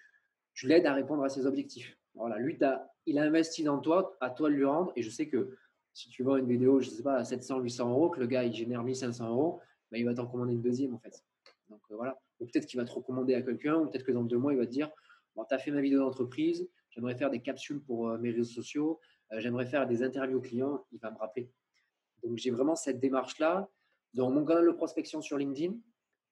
tu 0.53 0.67
l'aides 0.67 0.85
à 0.85 0.93
répondre 0.93 1.23
à 1.23 1.29
ses 1.29 1.45
objectifs. 1.45 1.97
Voilà, 2.13 2.37
lui, 2.37 2.57
il 3.05 3.17
a 3.17 3.23
investi 3.23 3.63
dans 3.63 3.79
toi, 3.79 4.17
à 4.21 4.29
toi 4.29 4.49
de 4.49 4.55
lui 4.55 4.65
rendre. 4.65 4.91
Et 4.95 5.01
je 5.01 5.09
sais 5.09 5.27
que 5.27 5.57
si 5.93 6.09
tu 6.09 6.23
vends 6.23 6.37
une 6.37 6.47
vidéo, 6.47 6.81
je 6.81 6.89
sais 6.89 7.03
pas, 7.03 7.15
à 7.15 7.23
700, 7.23 7.59
800 7.59 7.89
euros, 7.89 8.09
que 8.09 8.19
le 8.19 8.27
gars, 8.27 8.43
il 8.43 8.53
génère 8.53 8.83
1500 8.83 9.29
euros, 9.29 9.59
bah, 9.91 9.97
il 9.97 10.05
va 10.05 10.13
t'en 10.13 10.27
commander 10.27 10.53
une 10.53 10.61
deuxième 10.61 10.93
en 10.93 10.99
fait. 10.99 11.23
Donc 11.69 11.81
euh, 11.91 11.95
voilà. 11.95 12.19
Ou 12.39 12.45
peut-être 12.45 12.65
qu'il 12.65 12.79
va 12.79 12.85
te 12.85 12.91
recommander 12.91 13.33
à 13.33 13.41
quelqu'un, 13.41 13.75
ou 13.75 13.87
peut-être 13.87 14.05
que 14.05 14.11
dans 14.11 14.23
deux 14.23 14.37
mois, 14.37 14.53
il 14.53 14.59
va 14.59 14.65
te 14.65 14.71
dire 14.71 14.91
Bon, 15.35 15.45
tu 15.45 15.53
as 15.53 15.59
fait 15.59 15.71
ma 15.71 15.81
vidéo 15.81 15.99
d'entreprise, 15.99 16.69
j'aimerais 16.89 17.15
faire 17.15 17.29
des 17.29 17.41
capsules 17.41 17.81
pour 17.81 18.17
mes 18.17 18.31
réseaux 18.31 18.53
sociaux, 18.61 18.99
j'aimerais 19.37 19.65
faire 19.65 19.87
des 19.87 20.03
interviews 20.03 20.41
clients, 20.41 20.85
il 20.91 20.99
va 20.99 21.11
me 21.11 21.17
rappeler. 21.17 21.51
Donc 22.23 22.37
j'ai 22.37 22.51
vraiment 22.51 22.75
cette 22.75 22.99
démarche-là. 22.99 23.69
Dans 24.13 24.31
mon 24.31 24.43
canal 24.43 24.65
de 24.65 24.71
prospection 24.71 25.21
sur 25.21 25.37
LinkedIn, 25.37 25.75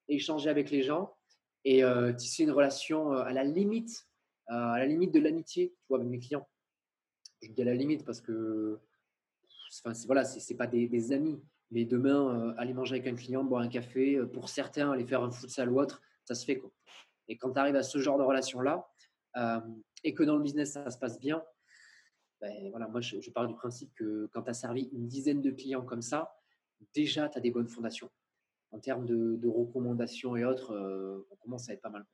échanger 0.07 0.49
avec 0.49 0.71
les 0.71 0.81
gens 0.81 1.15
et 1.63 1.83
tisser 2.17 2.43
une 2.43 2.51
relation 2.51 3.11
à 3.11 3.31
la 3.33 3.43
limite, 3.43 4.07
à 4.47 4.79
la 4.79 4.85
limite 4.85 5.13
de 5.13 5.19
l'amitié, 5.19 5.75
tu 5.81 5.87
vois, 5.89 5.99
avec 5.99 6.09
mes 6.09 6.17
clients. 6.17 6.47
Je 7.41 7.51
dis 7.51 7.61
à 7.61 7.65
la 7.65 7.75
limite 7.75 8.03
parce 8.03 8.21
que, 8.21 8.79
enfin, 9.83 9.91
voilà, 10.07 10.23
c'est 10.25 10.55
pas 10.55 10.65
des, 10.65 11.11
amis. 11.11 11.39
Mais 11.69 11.85
demain, 11.85 12.55
aller 12.57 12.73
manger 12.73 12.95
avec 12.95 13.07
un 13.07 13.15
client, 13.15 13.43
boire 13.43 13.61
un 13.61 13.67
café, 13.67 14.19
pour 14.33 14.49
certains, 14.49 14.91
aller 14.91 15.05
faire 15.05 15.21
un 15.21 15.31
futsal 15.31 15.69
ou 15.69 15.79
autre, 15.79 16.01
ça 16.25 16.33
se 16.33 16.45
fait. 16.45 16.57
Quoi. 16.57 16.71
Et 17.27 17.37
quand 17.37 17.51
tu 17.51 17.59
arrives 17.59 17.75
à 17.75 17.83
ce 17.83 17.97
genre 17.99 18.17
de 18.17 18.23
relation-là, 18.23 18.87
euh, 19.37 19.59
et 20.03 20.13
que 20.13 20.23
dans 20.23 20.35
le 20.35 20.43
business, 20.43 20.73
ça 20.73 20.89
se 20.89 20.97
passe 20.97 21.19
bien, 21.19 21.43
ben, 22.41 22.69
voilà, 22.69 22.87
moi, 22.87 23.01
je, 23.01 23.29
pars 23.31 23.47
du 23.47 23.55
principe 23.55 23.93
que 23.95 24.29
quand 24.31 24.43
tu 24.43 24.49
as 24.49 24.53
servi 24.53 24.89
une 24.93 25.07
dizaine 25.07 25.41
de 25.41 25.51
clients 25.51 25.83
comme 25.83 26.01
ça, 26.01 26.35
déjà, 26.93 27.29
tu 27.29 27.37
as 27.37 27.41
des 27.41 27.51
bonnes 27.51 27.67
fondations. 27.67 28.09
En 28.71 28.79
termes 28.79 29.05
de, 29.05 29.47
recommandations 29.47 30.35
et 30.35 30.45
autres, 30.45 30.71
euh, 30.71 31.27
on 31.31 31.35
commence 31.37 31.69
à 31.69 31.73
être 31.73 31.81
pas 31.81 31.89
mal. 31.89 32.05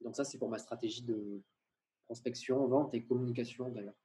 Donc 0.00 0.16
ça, 0.16 0.24
c'est 0.24 0.38
pour 0.38 0.48
ma 0.48 0.58
stratégie 0.58 1.02
de 1.02 1.42
prospection, 2.04 2.66
vente 2.66 2.94
et 2.94 3.04
communication 3.04 3.68
d'ailleurs. 3.70 3.96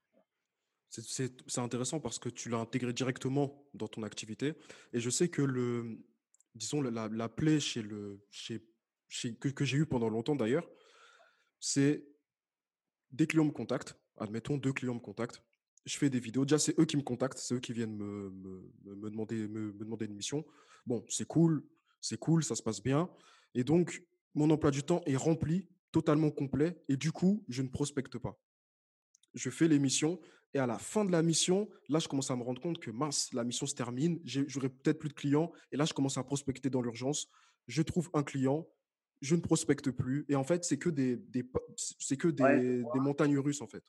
C'est 0.89 1.57
intéressant 1.57 2.01
parce 2.01 2.19
que 2.19 2.27
tu 2.27 2.49
l'as 2.49 2.57
intégré 2.57 2.91
directement 2.91 3.65
dans 3.73 3.87
ton 3.87 4.03
activité. 4.03 4.53
Et 4.91 4.99
je 4.99 5.09
sais 5.09 5.29
que 5.29 5.41
le, 5.41 6.03
disons, 6.53 6.81
la, 6.81 7.07
la 7.07 7.29
plaie 7.29 7.61
chez 7.61 7.81
le, 7.81 8.19
que, 9.55 9.65
j'ai 9.65 9.77
eu 9.77 9.85
pendant 9.85 10.09
longtemps 10.09 10.35
d'ailleurs, 10.35 10.67
c'est 11.59 12.05
des 13.11 13.27
clients 13.27 13.45
me 13.45 13.51
contactent, 13.51 13.95
admettons 14.17 14.57
deux 14.57 14.73
clients 14.73 14.95
me 14.95 14.99
contactent, 14.99 15.41
je 15.85 15.97
fais 15.97 16.09
des 16.09 16.19
vidéos, 16.19 16.45
déjà 16.45 16.59
c'est 16.59 16.79
eux 16.79 16.85
qui 16.85 16.97
me 16.97 17.01
contactent, 17.01 17.39
c'est 17.39 17.55
eux 17.55 17.59
qui 17.59 17.73
viennent 17.73 17.95
me, 17.95 18.29
me, 18.85 19.09
demander, 19.09 19.47
me, 19.47 19.73
demander 19.73 20.05
une 20.05 20.15
mission. 20.15 20.45
Bon, 20.85 21.03
c'est 21.09 21.27
cool, 21.27 21.63
c'est 21.99 22.19
cool, 22.19 22.43
ça 22.43 22.55
se 22.55 22.61
passe 22.61 22.81
bien. 22.81 23.09
Et 23.55 23.63
donc, 23.63 24.03
mon 24.35 24.49
emploi 24.49 24.71
du 24.71 24.83
temps 24.83 25.01
est 25.05 25.15
rempli, 25.15 25.67
totalement 25.91 26.31
complet, 26.31 26.81
et 26.87 26.97
du 26.97 27.11
coup, 27.11 27.43
je 27.49 27.61
ne 27.61 27.67
prospecte 27.67 28.17
pas. 28.17 28.39
Je 29.33 29.49
fais 29.49 29.67
l'émission, 29.67 30.19
et 30.53 30.59
à 30.59 30.67
la 30.67 30.77
fin 30.77 31.05
de 31.05 31.11
la 31.11 31.21
mission, 31.21 31.69
là, 31.89 31.99
je 31.99 32.07
commence 32.07 32.29
à 32.31 32.35
me 32.35 32.43
rendre 32.43 32.61
compte 32.61 32.79
que 32.79 32.91
mince, 32.91 33.33
la 33.33 33.43
mission 33.43 33.65
se 33.65 33.75
termine, 33.75 34.19
j'aurai 34.25 34.69
peut-être 34.69 34.99
plus 34.99 35.09
de 35.09 35.13
clients, 35.13 35.51
et 35.71 35.77
là, 35.77 35.85
je 35.85 35.93
commence 35.93 36.17
à 36.17 36.23
prospecter 36.23 36.69
dans 36.69 36.81
l'urgence. 36.81 37.27
Je 37.67 37.81
trouve 37.81 38.09
un 38.13 38.23
client, 38.23 38.67
je 39.21 39.35
ne 39.35 39.41
prospecte 39.41 39.91
plus. 39.91 40.25
Et 40.27 40.35
en 40.35 40.43
fait, 40.43 40.63
c'est 40.65 40.77
que 40.77 40.89
des, 40.89 41.15
des 41.15 41.45
c'est 41.77 42.17
que 42.17 42.27
des, 42.27 42.83
des, 42.93 42.99
montagnes 42.99 43.37
russes, 43.37 43.61
en 43.61 43.67
fait. 43.67 43.83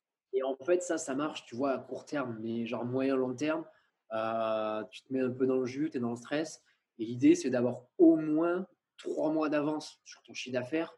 En 0.44 0.56
fait, 0.64 0.82
ça, 0.82 0.98
ça 0.98 1.14
marche, 1.14 1.44
tu 1.46 1.56
vois, 1.56 1.72
à 1.72 1.78
court 1.78 2.04
terme, 2.04 2.38
mais 2.40 2.66
genre 2.66 2.84
moyen, 2.84 3.16
long 3.16 3.34
terme, 3.34 3.64
euh, 4.12 4.82
tu 4.90 5.02
te 5.02 5.12
mets 5.12 5.20
un 5.20 5.30
peu 5.30 5.46
dans 5.46 5.58
le 5.58 5.66
jus, 5.66 5.90
tu 5.90 5.98
es 5.98 6.00
dans 6.00 6.10
le 6.10 6.16
stress. 6.16 6.62
Et 6.98 7.04
l'idée, 7.04 7.34
c'est 7.34 7.50
d'avoir 7.50 7.82
au 7.98 8.16
moins 8.16 8.66
trois 8.96 9.32
mois 9.32 9.48
d'avance 9.48 10.00
sur 10.04 10.22
ton 10.22 10.34
chiffre 10.34 10.54
d'affaires, 10.54 10.96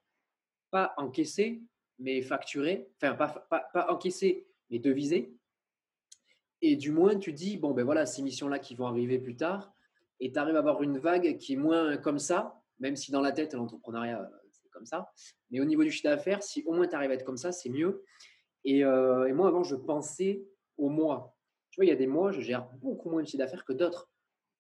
pas 0.71 0.95
encaissé, 0.97 1.63
mais 1.99 2.23
facturé. 2.23 2.89
Enfin, 2.97 3.15
pas, 3.15 3.87
encaissé, 3.89 4.47
mais 4.71 4.79
devisé. 4.79 5.35
Et 6.61 6.77
du 6.77 6.91
moins, 6.91 7.19
tu 7.19 7.33
dis, 7.33 7.57
bon, 7.57 7.73
ben 7.73 7.85
voilà, 7.85 8.07
ces 8.07 8.23
missions-là 8.23 8.59
qui 8.59 8.75
vont 8.75 8.87
arriver 8.87 9.19
plus 9.19 9.37
tard, 9.37 9.73
et 10.21 10.33
tu 10.33 10.39
arrives 10.39 10.57
à 10.57 10.61
avoir 10.61 10.83
une 10.83 10.99
vague 10.99 11.37
qui 11.39 11.55
est 11.55 11.57
moins 11.57 11.97
comme 11.97 12.19
ça, 12.19 12.61
même 12.79 12.97
si 12.97 13.13
dans 13.13 13.21
la 13.21 13.33
tête, 13.33 13.55
l'entrepreneuriat, 13.55 14.31
c'est 14.51 14.71
comme 14.71 14.87
ça. 14.87 15.13
Mais 15.51 15.61
au 15.61 15.65
niveau 15.65 15.85
du 15.85 15.91
chiffre 15.91 16.09
d'affaires, 16.09 16.43
si 16.43 16.63
au 16.67 16.73
moins 16.73 16.89
tu 16.89 16.95
arrives 16.95 17.11
à 17.11 17.15
être 17.15 17.25
comme 17.25 17.37
ça, 17.37 17.53
c'est 17.53 17.69
mieux. 17.69 18.03
Euh, 18.67 19.27
et, 19.27 19.33
moi, 19.33 19.49
avant, 19.49 19.63
je 19.63 19.77
pensais 19.77 20.45
au 20.77 20.89
mois. 20.89 21.37
Tu 21.71 21.81
vois, 21.81 21.85
il 21.85 21.89
y 21.89 21.93
a 21.93 21.97
des 21.97 22.07
mois, 22.07 22.33
je 22.33 22.41
gère 22.41 22.69
beaucoup 22.75 23.11
moins 23.11 23.23
de 23.23 23.27
chiffre 23.27 23.39
d'affaires 23.39 23.65
que 23.65 23.73
d'autres. 23.73 24.11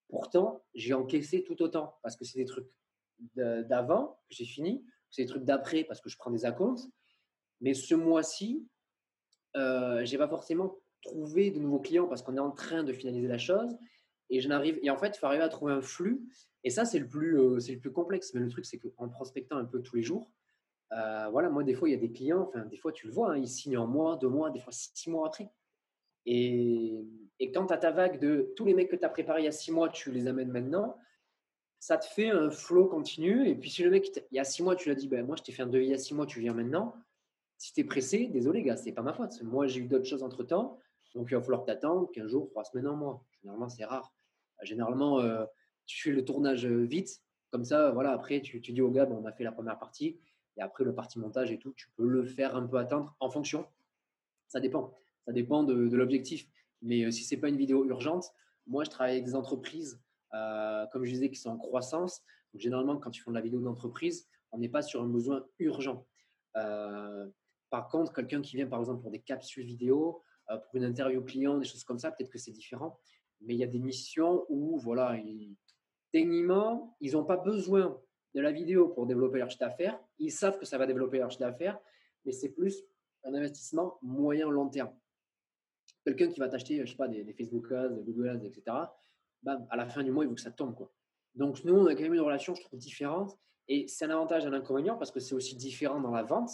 Pourtant, 0.08 0.64
j'ai 0.74 0.94
encaissé 0.94 1.44
tout 1.44 1.60
autant 1.62 1.98
parce 2.02 2.16
que 2.16 2.24
c'est 2.24 2.38
des 2.38 2.44
trucs 2.44 2.68
d'avant 3.36 4.20
que 4.28 4.34
j'ai 4.34 4.44
fini, 4.44 4.84
c'est 5.10 5.22
des 5.22 5.28
trucs 5.28 5.44
d'après 5.44 5.84
parce 5.84 6.00
que 6.00 6.08
je 6.08 6.16
prends 6.16 6.30
des 6.30 6.44
acomptes. 6.44 6.86
Mais 7.60 7.72
ce 7.74 7.94
mois-ci, 7.94 8.68
euh, 9.56 10.04
j'ai 10.04 10.18
pas 10.18 10.28
forcément 10.28 10.78
trouvé 11.02 11.50
de 11.50 11.58
nouveaux 11.58 11.80
clients 11.80 12.06
parce 12.06 12.22
qu'on 12.22 12.36
est 12.36 12.40
en 12.40 12.50
train 12.50 12.82
de 12.82 12.92
finaliser 12.92 13.28
la 13.28 13.38
chose. 13.38 13.76
Et 14.30 14.40
je 14.40 14.48
n'arrive. 14.48 14.78
Et 14.82 14.90
en 14.90 14.96
fait, 14.96 15.16
il 15.16 15.18
faut 15.18 15.26
arriver 15.26 15.44
à 15.44 15.48
trouver 15.48 15.72
un 15.72 15.82
flux 15.82 16.26
et 16.64 16.70
ça, 16.70 16.86
c'est 16.86 16.98
le, 16.98 17.08
euh, 17.14 17.60
c'est 17.60 17.72
le 17.72 17.78
plus 17.78 17.92
complexe. 17.92 18.32
Mais 18.34 18.40
le 18.40 18.48
truc, 18.48 18.64
c'est 18.64 18.78
qu'en 18.78 19.08
prospectant 19.08 19.58
un 19.58 19.66
peu 19.66 19.82
tous 19.82 19.96
les 19.96 20.02
jours, 20.02 20.32
euh, 20.92 21.28
voilà, 21.30 21.48
moi, 21.50 21.64
des 21.64 21.74
fois, 21.74 21.88
il 21.88 21.92
y 21.92 21.94
a 21.94 21.98
des 21.98 22.12
clients, 22.12 22.48
enfin, 22.48 22.64
des 22.66 22.76
fois, 22.76 22.92
tu 22.92 23.06
le 23.06 23.12
vois, 23.12 23.32
hein, 23.32 23.38
ils 23.38 23.48
signent 23.48 23.78
en 23.78 23.86
mois, 23.86 24.16
deux 24.16 24.28
mois, 24.28 24.50
des 24.50 24.60
fois 24.60 24.72
six 24.72 25.10
mois 25.10 25.26
après. 25.26 25.50
Et, 26.26 27.04
et 27.40 27.52
quand 27.52 27.66
tu 27.66 27.74
as 27.74 27.78
ta 27.78 27.90
vague 27.90 28.18
de 28.20 28.52
tous 28.56 28.64
les 28.64 28.74
mecs 28.74 28.90
que 28.90 28.96
tu 28.96 29.04
as 29.04 29.08
préparés 29.08 29.42
il 29.42 29.44
y 29.44 29.48
a 29.48 29.52
six 29.52 29.72
mois, 29.72 29.88
tu 29.88 30.10
les 30.10 30.26
amènes 30.26 30.50
maintenant, 30.50 30.96
ça 31.80 31.98
te 31.98 32.06
fait 32.06 32.30
un 32.30 32.50
flow 32.50 32.86
continu. 32.86 33.48
Et 33.48 33.54
puis, 33.54 33.70
si 33.70 33.82
le 33.82 33.90
mec, 33.90 34.10
il 34.30 34.36
y 34.36 34.38
a 34.38 34.44
six 34.44 34.62
mois, 34.62 34.76
tu 34.76 34.84
lui 34.86 34.92
as 34.92 34.94
dit, 34.94 35.08
ben, 35.08 35.26
moi, 35.26 35.36
je 35.36 35.42
t'ai 35.42 35.52
fait 35.52 35.62
un 35.62 35.66
devis 35.66 35.86
il 35.86 35.90
y 35.90 35.94
a 35.94 35.98
six 35.98 36.14
mois, 36.14 36.26
tu 36.26 36.40
viens 36.40 36.54
maintenant. 36.54 36.94
Si 37.58 37.72
tu 37.72 37.80
es 37.80 37.84
pressé, 37.84 38.28
désolé, 38.28 38.62
gars, 38.62 38.76
c'est 38.76 38.92
pas 38.92 39.02
ma 39.02 39.12
faute. 39.12 39.42
Moi, 39.42 39.66
j'ai 39.66 39.80
eu 39.80 39.86
d'autres 39.86 40.06
choses 40.06 40.22
entre 40.22 40.44
temps. 40.44 40.78
Donc, 41.14 41.28
il 41.30 41.34
va 41.34 41.42
falloir 41.42 41.64
t'attendre 41.64 42.10
15 42.12 42.30
jours, 42.30 42.48
3 42.48 42.64
semaines, 42.64 42.86
un 42.86 42.96
mois. 42.96 43.24
Généralement, 43.42 43.68
c'est 43.68 43.84
rare. 43.84 44.12
Généralement, 44.62 45.20
euh, 45.20 45.44
tu 45.86 46.02
fais 46.02 46.10
le 46.10 46.24
tournage 46.24 46.66
vite. 46.66 47.22
Comme 47.50 47.64
ça, 47.64 47.90
voilà, 47.90 48.12
après, 48.12 48.40
tu, 48.40 48.60
tu 48.60 48.72
dis 48.72 48.80
au 48.80 48.90
gars, 48.90 49.06
on 49.10 49.24
a 49.26 49.32
fait 49.32 49.44
la 49.44 49.52
première 49.52 49.78
partie. 49.78 50.18
Et 50.56 50.62
après, 50.62 50.84
le 50.84 50.94
parti 50.94 51.18
montage 51.18 51.50
et 51.50 51.58
tout, 51.58 51.72
tu 51.72 51.88
peux 51.96 52.06
le 52.06 52.24
faire 52.24 52.56
un 52.56 52.66
peu 52.66 52.78
attendre 52.78 53.14
en 53.20 53.30
fonction. 53.30 53.66
Ça 54.48 54.60
dépend. 54.60 54.98
Ça 55.26 55.32
dépend 55.32 55.64
de, 55.64 55.74
l'objectif. 55.96 56.46
Mais 56.82 57.10
si 57.10 57.24
ce 57.24 57.34
n'est 57.34 57.40
pas 57.40 57.48
une 57.48 57.56
vidéo 57.56 57.84
urgente, 57.84 58.32
moi, 58.66 58.84
je 58.84 58.90
travaille 58.90 59.14
avec 59.14 59.24
des 59.24 59.34
entreprises, 59.34 60.00
euh, 60.32 60.86
comme 60.92 61.04
je 61.04 61.10
disais, 61.10 61.30
qui 61.30 61.36
sont 61.36 61.50
en 61.50 61.58
croissance. 61.58 62.22
Donc, 62.52 62.60
généralement, 62.60 62.96
quand 62.96 63.10
tu 63.10 63.22
fais 63.22 63.30
de 63.30 63.34
la 63.34 63.40
vidéo 63.40 63.60
d'entreprise, 63.60 64.28
on 64.52 64.58
n'est 64.58 64.68
pas 64.68 64.82
sur 64.82 65.02
un 65.02 65.08
besoin 65.08 65.44
urgent. 65.58 66.06
Euh, 66.56 67.28
par 67.70 67.88
contre, 67.88 68.12
quelqu'un 68.12 68.40
qui 68.40 68.56
vient, 68.56 68.66
par 68.66 68.80
exemple, 68.80 69.02
pour 69.02 69.10
des 69.10 69.20
capsules 69.20 69.64
vidéo, 69.64 70.22
euh, 70.50 70.58
pour 70.58 70.76
une 70.76 70.84
interview 70.84 71.22
client, 71.22 71.58
des 71.58 71.64
choses 71.64 71.84
comme 71.84 71.98
ça, 71.98 72.12
peut-être 72.12 72.30
que 72.30 72.38
c'est 72.38 72.52
différent. 72.52 72.98
Mais 73.40 73.54
il 73.54 73.58
y 73.58 73.64
a 73.64 73.68
des 73.68 73.80
missions 73.80 74.46
où, 74.48 74.78
voilà, 74.78 75.16
techniquement, 76.12 76.96
ils 77.00 77.12
n'ont 77.12 77.24
pas 77.24 77.36
besoin 77.36 78.00
de 78.34 78.40
la 78.40 78.52
vidéo 78.52 78.88
pour 78.88 79.06
développer 79.06 79.38
leur 79.38 79.50
chiffre 79.50 79.64
d'affaires. 79.64 79.98
Ils 80.18 80.32
savent 80.32 80.58
que 80.58 80.66
ça 80.66 80.78
va 80.78 80.86
développer 80.86 81.18
leur 81.18 81.30
chiffre 81.30 81.40
d'affaires, 81.40 81.78
mais 82.24 82.32
c'est 82.32 82.50
plus 82.50 82.82
un 83.24 83.34
investissement 83.34 83.98
moyen-long 84.02 84.68
terme. 84.68 84.92
Quelqu'un 86.04 86.28
qui 86.28 86.40
va 86.40 86.48
t'acheter, 86.48 86.84
je 86.84 86.90
sais 86.90 86.96
pas, 86.96 87.08
des, 87.08 87.32
Facebook 87.32 87.70
Ads, 87.72 88.02
Google 88.02 88.28
Ads, 88.28 88.44
etc., 88.44 88.76
à 89.46 89.76
la 89.76 89.86
fin 89.86 90.02
du 90.02 90.10
mois, 90.10 90.24
il 90.24 90.28
veut 90.28 90.34
que 90.34 90.40
ça 90.40 90.50
tombe. 90.50 90.74
Quoi. 90.74 90.90
Donc, 91.34 91.64
nous, 91.64 91.74
on 91.74 91.86
a 91.86 91.94
quand 91.94 92.02
même 92.02 92.14
une 92.14 92.20
relation, 92.20 92.54
je 92.54 92.62
trouve, 92.62 92.78
différente. 92.78 93.38
Et 93.68 93.86
c'est 93.88 94.04
un 94.04 94.10
avantage 94.10 94.44
et 94.44 94.46
un 94.46 94.52
inconvénient 94.52 94.96
parce 94.96 95.10
que 95.10 95.20
c'est 95.20 95.34
aussi 95.34 95.56
différent 95.56 96.00
dans 96.00 96.10
la 96.10 96.22
vente 96.22 96.50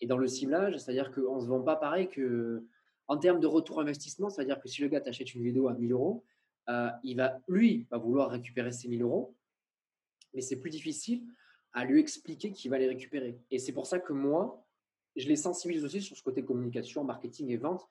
et 0.00 0.06
dans 0.06 0.18
le 0.18 0.26
ciblage. 0.26 0.76
C'est-à-dire 0.76 1.12
qu'on 1.12 1.36
ne 1.36 1.40
se 1.40 1.46
vend 1.46 1.62
pas 1.62 1.76
pareil 1.76 2.08
que 2.08 2.64
en 3.08 3.16
termes 3.16 3.40
de 3.40 3.46
retour 3.46 3.80
investissement. 3.80 4.30
C'est-à-dire 4.30 4.60
que 4.60 4.68
si 4.68 4.82
le 4.82 4.88
gars 4.88 5.00
t'achète 5.00 5.34
une 5.34 5.42
vidéo 5.42 5.68
à 5.68 5.74
1000 5.74 5.92
euros, 5.92 6.24
euh, 6.68 6.90
il 7.02 7.16
va, 7.16 7.40
lui, 7.48 7.86
va 7.90 7.98
vouloir 7.98 8.30
récupérer 8.30 8.72
ses 8.72 8.88
1000 8.88 9.02
euros, 9.02 9.34
mais 10.34 10.42
c'est 10.42 10.60
plus 10.60 10.70
difficile 10.70 11.24
à 11.78 11.84
lui 11.84 12.00
expliquer 12.00 12.50
qu'il 12.50 12.72
va 12.72 12.78
les 12.78 12.88
récupérer. 12.88 13.40
Et 13.52 13.60
c'est 13.60 13.70
pour 13.72 13.86
ça 13.86 14.00
que 14.00 14.12
moi, 14.12 14.66
je 15.14 15.28
les 15.28 15.36
sensibilise 15.36 15.84
aussi 15.84 16.02
sur 16.02 16.16
ce 16.16 16.24
côté 16.24 16.44
communication, 16.44 17.04
marketing 17.04 17.50
et 17.50 17.56
vente 17.56 17.88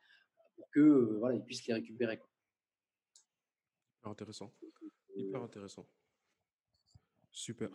pour 0.58 0.70
que 0.72 0.82
euh, 0.82 1.18
voilà, 1.20 1.36
ils 1.36 1.42
puissent 1.42 1.66
les 1.68 1.74
récupérer. 1.74 2.18
Quoi. 2.18 2.30
Hyper 3.96 4.12
intéressant. 4.12 4.54
Hyper 5.16 5.42
intéressant. 5.42 5.88
Super. 7.32 7.70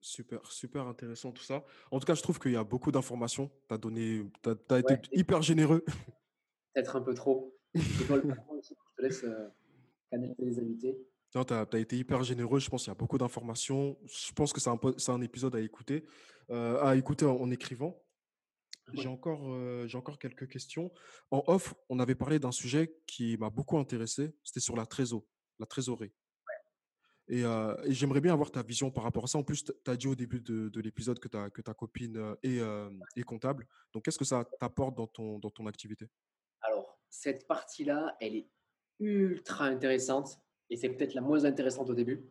Super, 0.00 0.50
super 0.50 0.86
intéressant 0.86 1.30
tout 1.30 1.42
ça. 1.42 1.62
En 1.90 2.00
tout 2.00 2.06
cas, 2.06 2.14
je 2.14 2.22
trouve 2.22 2.38
qu'il 2.38 2.52
y 2.52 2.56
a 2.56 2.64
beaucoup 2.64 2.90
d'informations. 2.90 3.50
Tu 3.68 3.74
as 3.74 3.78
donné, 3.78 4.22
tu 4.42 4.50
as, 4.70 4.78
été 4.78 4.96
hyper 5.12 5.42
généreux. 5.42 5.84
Peut-être 6.72 6.96
un 6.96 7.02
peu 7.02 7.12
trop. 7.12 7.54
je 7.74 8.04
te 8.06 9.02
laisse 9.02 9.24
euh, 9.24 9.48
les 10.38 10.58
invités. 10.58 11.06
Tu 11.42 11.52
as, 11.52 11.80
été 11.80 11.96
hyper 11.96 12.22
généreux. 12.22 12.60
Je 12.60 12.70
pense 12.70 12.84
qu'il 12.84 12.90
y 12.90 12.92
a 12.92 12.98
beaucoup 12.98 13.18
d'informations. 13.18 13.98
Je 14.06 14.32
pense 14.32 14.52
que 14.52 14.60
c'est 14.60 14.70
un, 14.70 14.78
un, 15.08 15.20
épisode 15.20 15.56
à 15.56 15.60
écouter, 15.60 16.04
euh, 16.50 16.80
à 16.82 16.94
écouter 16.94 17.24
en, 17.24 17.50
écrivant. 17.50 18.00
J'ai 18.92 19.08
encore, 19.08 19.42
euh, 19.52 19.88
encore 19.94 20.18
quelques 20.18 20.46
questions. 20.48 20.92
En 21.30 21.42
off, 21.46 21.74
on 21.88 21.98
avait 21.98 22.14
parlé 22.14 22.38
d'un 22.38 22.52
sujet 22.52 22.94
qui 23.06 23.36
m'a 23.38 23.50
beaucoup 23.50 23.78
intéressé. 23.78 24.36
C'était 24.44 24.60
sur 24.60 24.76
la 24.76 24.86
trésor, 24.86 25.24
la 25.58 25.66
trésorerie. 25.66 26.12
Euh, 27.30 27.82
et, 27.84 27.94
j'aimerais 27.94 28.20
bien 28.20 28.34
avoir 28.34 28.50
ta 28.50 28.62
vision 28.62 28.90
par 28.90 29.02
rapport 29.02 29.24
à 29.24 29.26
ça. 29.26 29.38
En 29.38 29.42
plus, 29.42 29.64
tu 29.64 29.72
as 29.90 29.96
dit 29.96 30.06
au 30.06 30.14
début 30.14 30.40
de, 30.40 30.68
de 30.68 30.80
l'épisode 30.80 31.18
que 31.18 31.28
ta, 31.28 31.48
que 31.50 31.62
ta 31.62 31.74
copine 31.74 32.36
est, 32.42 32.60
est 33.16 33.22
comptable. 33.22 33.66
Donc, 33.92 34.04
qu'est-ce 34.04 34.18
que 34.18 34.26
ça 34.26 34.44
t'apporte 34.60 34.94
dans 34.94 35.06
ton, 35.06 35.38
dans 35.38 35.50
ton 35.50 35.66
activité? 35.66 36.06
Alors, 36.60 37.00
cette 37.08 37.48
partie-là, 37.48 38.14
elle 38.20 38.36
est 38.36 38.48
ultra 39.00 39.64
intéressante 39.64 40.38
et 40.70 40.76
c'est 40.76 40.88
peut-être 40.88 41.14
la 41.14 41.20
moins 41.20 41.44
intéressante 41.44 41.90
au 41.90 41.94
début. 41.94 42.26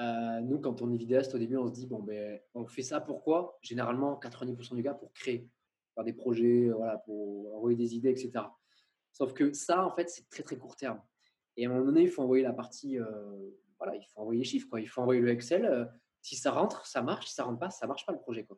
Euh, 0.00 0.40
nous, 0.40 0.60
quand 0.60 0.82
on 0.82 0.92
est 0.92 0.96
vidéaste, 0.96 1.34
au 1.34 1.38
début, 1.38 1.56
on 1.56 1.66
se 1.66 1.72
dit 1.72 1.86
bon, 1.86 2.00
ben, 2.00 2.40
on 2.54 2.66
fait 2.66 2.82
ça 2.82 3.00
pourquoi? 3.00 3.58
Généralement, 3.62 4.18
90% 4.20 4.76
du 4.76 4.82
gars 4.82 4.94
pour 4.94 5.12
créer. 5.12 5.48
faire 5.94 6.04
des 6.04 6.12
projets, 6.12 6.68
voilà, 6.70 6.98
pour 6.98 7.54
envoyer 7.56 7.76
des 7.76 7.94
idées, 7.94 8.10
etc. 8.10 8.44
Sauf 9.12 9.32
que 9.32 9.52
ça, 9.52 9.84
en 9.84 9.90
fait, 9.90 10.08
c'est 10.08 10.28
très 10.28 10.42
très 10.42 10.56
court 10.56 10.76
terme. 10.76 11.00
Et 11.56 11.66
à 11.66 11.68
un 11.68 11.72
moment 11.72 11.86
donné, 11.86 12.02
il 12.02 12.08
faut 12.08 12.22
envoyer 12.22 12.44
la 12.44 12.52
partie, 12.52 12.98
voilà, 13.78 13.96
il 13.96 14.04
faut 14.06 14.20
envoyer 14.20 14.38
les 14.38 14.44
chiffres, 14.44 14.68
quoi. 14.68 14.80
Il 14.80 14.88
faut 14.88 15.00
envoyer 15.00 15.20
le 15.20 15.28
Excel. 15.30 15.90
si 16.22 16.36
ça 16.36 16.52
rentre, 16.52 16.86
ça 16.86 17.02
marche. 17.02 17.26
Si 17.26 17.34
ça 17.34 17.44
rentre 17.44 17.58
pas, 17.58 17.70
ça 17.70 17.88
marche 17.88 18.06
pas 18.06 18.12
le 18.12 18.20
projet, 18.20 18.44
quoi. 18.44 18.56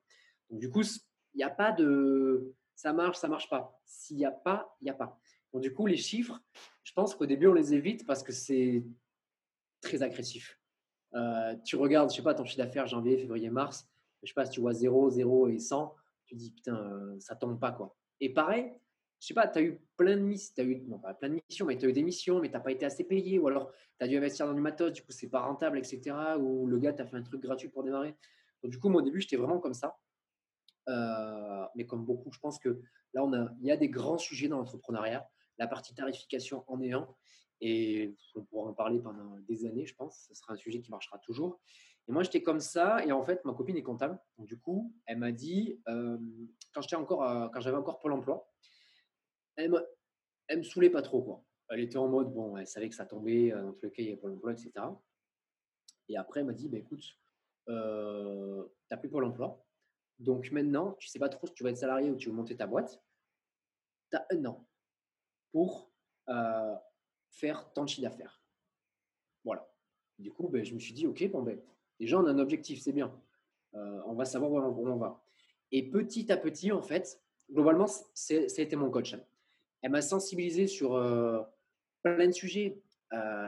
Donc 0.51 0.61
du 0.61 0.69
coup, 0.71 0.83
il 0.83 1.39
n'y 1.39 1.45
a 1.45 1.51
pas 1.51 1.73
de 1.73 2.55
ça 2.81 2.95
marche, 2.95 3.19
ça 3.19 3.29
marche 3.29 3.51
pas. 3.51 3.79
S'il 3.85 4.17
n'y 4.17 4.25
a 4.25 4.31
pas, 4.31 4.75
il 4.81 4.85
n'y 4.85 4.91
a 4.91 4.95
pas. 4.95 5.19
Donc 5.53 5.63
du 5.63 5.73
coup, 5.75 5.87
les 5.87 5.99
chiffres, 5.99 6.41
je 6.83 6.93
pense 6.93 7.15
qu'au 7.15 7.27
début, 7.27 7.47
on 7.47 7.53
les 7.53 7.75
évite 7.75 8.07
parce 8.07 8.23
que 8.23 8.33
c'est 8.33 8.83
très 9.81 10.03
agressif. 10.03 10.59
Euh, 11.15 11.57
tu 11.65 11.77
regardes, 11.77 12.11
je 12.11 12.17
sais 12.17 12.23
pas, 12.23 12.35
ton 12.35 12.45
chiffre 12.45 12.59
d'affaires 12.59 12.87
janvier, 12.87 13.19
février, 13.19 13.51
mars, 13.51 13.89
je 14.23 14.29
sais 14.29 14.35
pas 14.35 14.45
si 14.45 14.53
tu 14.53 14.61
vois 14.61 14.73
0, 14.73 15.11
0 15.11 15.49
et 15.49 15.59
100, 15.59 15.95
tu 16.27 16.35
dis 16.35 16.53
putain, 16.53 16.77
euh, 16.77 17.17
ça 17.19 17.35
tombe 17.35 17.59
pas 17.59 17.73
quoi. 17.73 17.97
Et 18.21 18.33
pareil, 18.33 18.73
je 19.19 19.27
sais 19.27 19.35
pas, 19.35 19.49
tu 19.49 19.59
as 19.59 19.63
eu 19.63 19.81
plein 19.97 20.17
de 20.17 20.23
missions, 20.23 20.55
as 20.59 20.63
eu, 20.63 20.83
non 20.83 20.99
pas 20.99 21.15
plein 21.15 21.31
de 21.31 21.41
missions, 21.49 21.67
mais 21.67 21.77
tu 21.77 21.87
as 21.87 21.89
eu 21.89 21.93
des 21.93 22.03
missions, 22.03 22.41
mais 22.41 22.49
tu 22.49 22.55
n'as 22.55 22.61
pas 22.61 22.73
été 22.73 22.87
assez 22.87 23.05
payé, 23.05 23.39
ou 23.39 23.49
alors 23.49 23.73
tu 23.99 24.05
as 24.05 24.09
dû 24.09 24.17
investir 24.17 24.47
dans 24.47 24.55
du 24.55 24.61
matos, 24.61 24.93
du 24.93 25.03
coup 25.03 25.13
c'est 25.13 25.29
pas 25.29 25.41
rentable, 25.41 25.79
etc. 25.79 26.17
Ou 26.39 26.67
le 26.67 26.79
gars 26.79 26.93
t'a 26.93 27.07
fait 27.07 27.17
un 27.17 27.23
truc 27.23 27.43
gratuit 27.43 27.69
pour 27.69 27.83
démarrer. 27.83 28.15
Du 28.65 28.79
coup, 28.79 28.89
moi 28.89 29.01
au 29.01 29.05
début, 29.05 29.21
j'étais 29.21 29.37
vraiment 29.37 29.59
comme 29.59 29.75
ça. 29.75 29.99
Euh, 30.89 31.65
mais 31.75 31.87
comme 31.87 32.05
beaucoup, 32.05 32.33
je 32.33 32.39
pense 32.39 32.59
que 32.59 32.81
là, 33.15 33.25
on 33.25 33.33
a, 33.33 33.49
il 33.61 33.67
y 33.67 33.71
a 33.71 33.77
des 33.77 33.89
grands 33.89 34.19
sujets 34.19 34.49
dans 34.49 34.59
l'entrepreneuriat. 34.59 35.29
La 35.59 35.67
partie 35.67 35.95
tarification 35.95 36.65
en 36.67 36.81
est 36.81 36.93
un. 36.93 37.09
Et 37.61 38.15
on 38.35 38.43
pourra 38.43 38.71
en 38.71 38.75
parler 38.75 39.01
pendant 39.01 39.39
des 39.41 39.67
années, 39.67 39.87
je 39.87 39.95
pense. 39.95 40.27
Ce 40.29 40.35
sera 40.35 40.55
un 40.55 40.57
sujet 40.57 40.81
qui 40.81 40.91
marchera 40.91 41.19
toujours. 41.19 41.61
Et 42.09 42.13
moi, 42.13 42.23
j'étais 42.23 42.43
comme 42.43 42.61
ça. 42.61 43.05
Et 43.05 43.13
en 43.13 43.23
fait, 43.23 43.45
ma 43.45 43.53
copine 43.53 43.77
est 43.77 43.83
comptable. 43.83 44.19
Donc, 44.39 44.47
du 44.47 44.59
coup, 44.59 44.95
elle 45.07 45.19
m'a 45.19 45.33
dit, 45.33 45.81
euh, 45.89 46.19
quand 46.73 46.83
j'étais 46.83 46.97
encore, 46.97 47.51
quand 47.53 47.61
j'avais 47.61 47.77
encore 47.77 47.99
Pôle 47.99 48.13
emploi, 48.13 48.51
elle 49.57 49.71
me, 49.71 49.87
elle 50.49 50.59
me 50.59 50.63
saoulait 50.63 50.91
pas 50.91 51.03
trop. 51.03 51.23
Quoi. 51.23 51.45
Elle 51.69 51.81
était 51.81 51.99
en 51.99 52.09
mode, 52.09 52.33
bon, 52.33 52.57
elle 52.57 52.67
savait 52.67 52.89
que 52.89 52.95
ça 52.95 53.07
tombait, 53.07 53.53
euh, 53.53 53.63
dans 53.63 53.73
tous 53.73 53.87
les 53.87 53.93
cas, 53.93 54.03
il 54.03 54.11
y 54.11 54.13
a 54.13 54.17
Pôle 54.17 54.33
emploi, 54.33 54.53
etc. 54.53 54.73
Et 56.09 56.17
après, 56.17 56.41
elle 56.41 56.47
m'a 56.47 56.53
dit, 56.53 56.69
bah, 56.69 56.79
écoute, 56.79 57.05
euh, 57.69 58.65
tu 58.65 58.87
n'as 58.91 58.97
plus 58.97 59.09
Pôle 59.09 59.25
emploi. 59.25 59.65
Donc 60.19 60.51
maintenant, 60.51 60.93
tu 60.99 61.09
sais 61.09 61.19
pas 61.19 61.29
trop 61.29 61.47
si 61.47 61.55
tu 61.55 61.63
vas 61.63 61.71
être 61.71 61.79
salarié 61.79 62.11
ou 62.11 62.17
tu 62.17 62.29
veux 62.29 62.35
monter 62.35 62.57
ta 62.57 62.67
boîte. 62.67 63.03
Tu 64.11 64.17
as 64.17 64.27
un 64.33 64.45
an 64.45 64.67
pour 65.53 65.91
euh, 66.29 66.75
faire 67.31 67.73
ton 67.73 67.87
chiffre 67.87 68.03
d'affaires. 68.03 68.43
Voilà. 69.45 69.69
Du 70.19 70.33
coup, 70.33 70.49
ben, 70.49 70.65
je 70.65 70.75
me 70.75 70.79
suis 70.79 70.93
dit, 70.93 71.07
OK, 71.07 71.29
bon, 71.31 71.43
ben, 71.43 71.59
déjà, 71.99 72.19
on 72.19 72.27
a 72.27 72.31
un 72.31 72.39
objectif, 72.39 72.81
c'est 72.81 72.93
bien. 72.93 73.13
Euh, 73.75 74.03
on 74.07 74.15
va 74.15 74.25
savoir 74.25 74.51
où 74.51 74.89
on, 74.89 74.97
va. 74.97 75.23
Et 75.73 75.89
petit 75.89 76.31
à 76.33 76.37
petit, 76.37 76.73
en 76.73 76.83
fait, 76.83 77.21
globalement, 77.51 77.87
ça 77.87 78.35
a 78.35 78.61
été 78.61 78.77
mon 78.77 78.91
coach. 78.91 79.17
Elle 79.83 79.91
m'a 79.91 80.03
sensibilisé 80.03 80.67
sur 80.67 80.95
euh, 80.95 81.41
plein 82.03 82.27
de 82.27 82.33
sujets. 82.33 82.83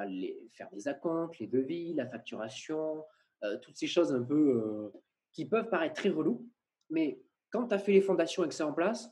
les, 0.09 0.49
faire 0.53 0.71
des 0.71 0.89
acomptes, 0.89 1.39
les 1.39 1.47
devis, 1.47 1.95
la 1.95 2.07
facturation, 2.07 3.05
toutes 3.61 3.77
ces 3.77 3.89
choses 3.89 4.13
un 4.13 4.23
peu 4.23 4.93
qui 5.33 5.47
peuvent 5.47 5.69
paraître 5.69 5.95
très 5.95 6.11
reloues, 6.11 6.47
mais 6.91 7.21
quand 7.51 7.69
tu 7.69 7.75
as 7.75 7.79
fait 7.79 7.93
les 7.93 8.01
fondations 8.01 8.45
et 8.45 8.49
que 8.49 8.55
c'est 8.55 8.63
en 8.63 8.73
place, 8.73 9.11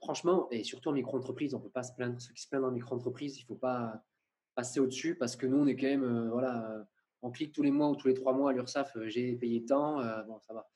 franchement, 0.00 0.48
et 0.50 0.64
surtout 0.64 0.90
en 0.90 0.92
micro-entreprise, 0.92 1.54
on 1.54 1.58
ne 1.58 1.64
peut 1.64 1.70
pas 1.70 1.82
se 1.82 1.92
plaindre. 1.94 2.20
Ceux 2.20 2.32
qui 2.32 2.42
se 2.42 2.48
plaignent 2.48 2.64
en 2.64 2.70
micro-entreprise, 2.70 3.38
il 3.38 3.42
ne 3.42 3.46
faut 3.46 3.56
pas 3.56 4.02
passer 4.54 4.80
au-dessus 4.80 5.16
parce 5.16 5.36
que 5.36 5.46
nous, 5.46 5.58
on 5.58 5.66
est 5.66 5.76
quand 5.76 5.86
même, 5.86 6.04
euh, 6.04 6.30
voilà, 6.30 6.86
on 7.22 7.30
clique 7.30 7.52
tous 7.52 7.62
les 7.62 7.70
mois 7.70 7.88
ou 7.88 7.96
tous 7.96 8.08
les 8.08 8.14
trois 8.14 8.32
mois 8.32 8.50
à 8.50 8.52
l'URSSAF, 8.52 8.96
euh, 8.96 9.08
j'ai 9.08 9.34
payé 9.36 9.64
tant, 9.64 10.00
euh, 10.00 10.22
bon, 10.24 10.38
ça 10.40 10.54
va. 10.54 10.68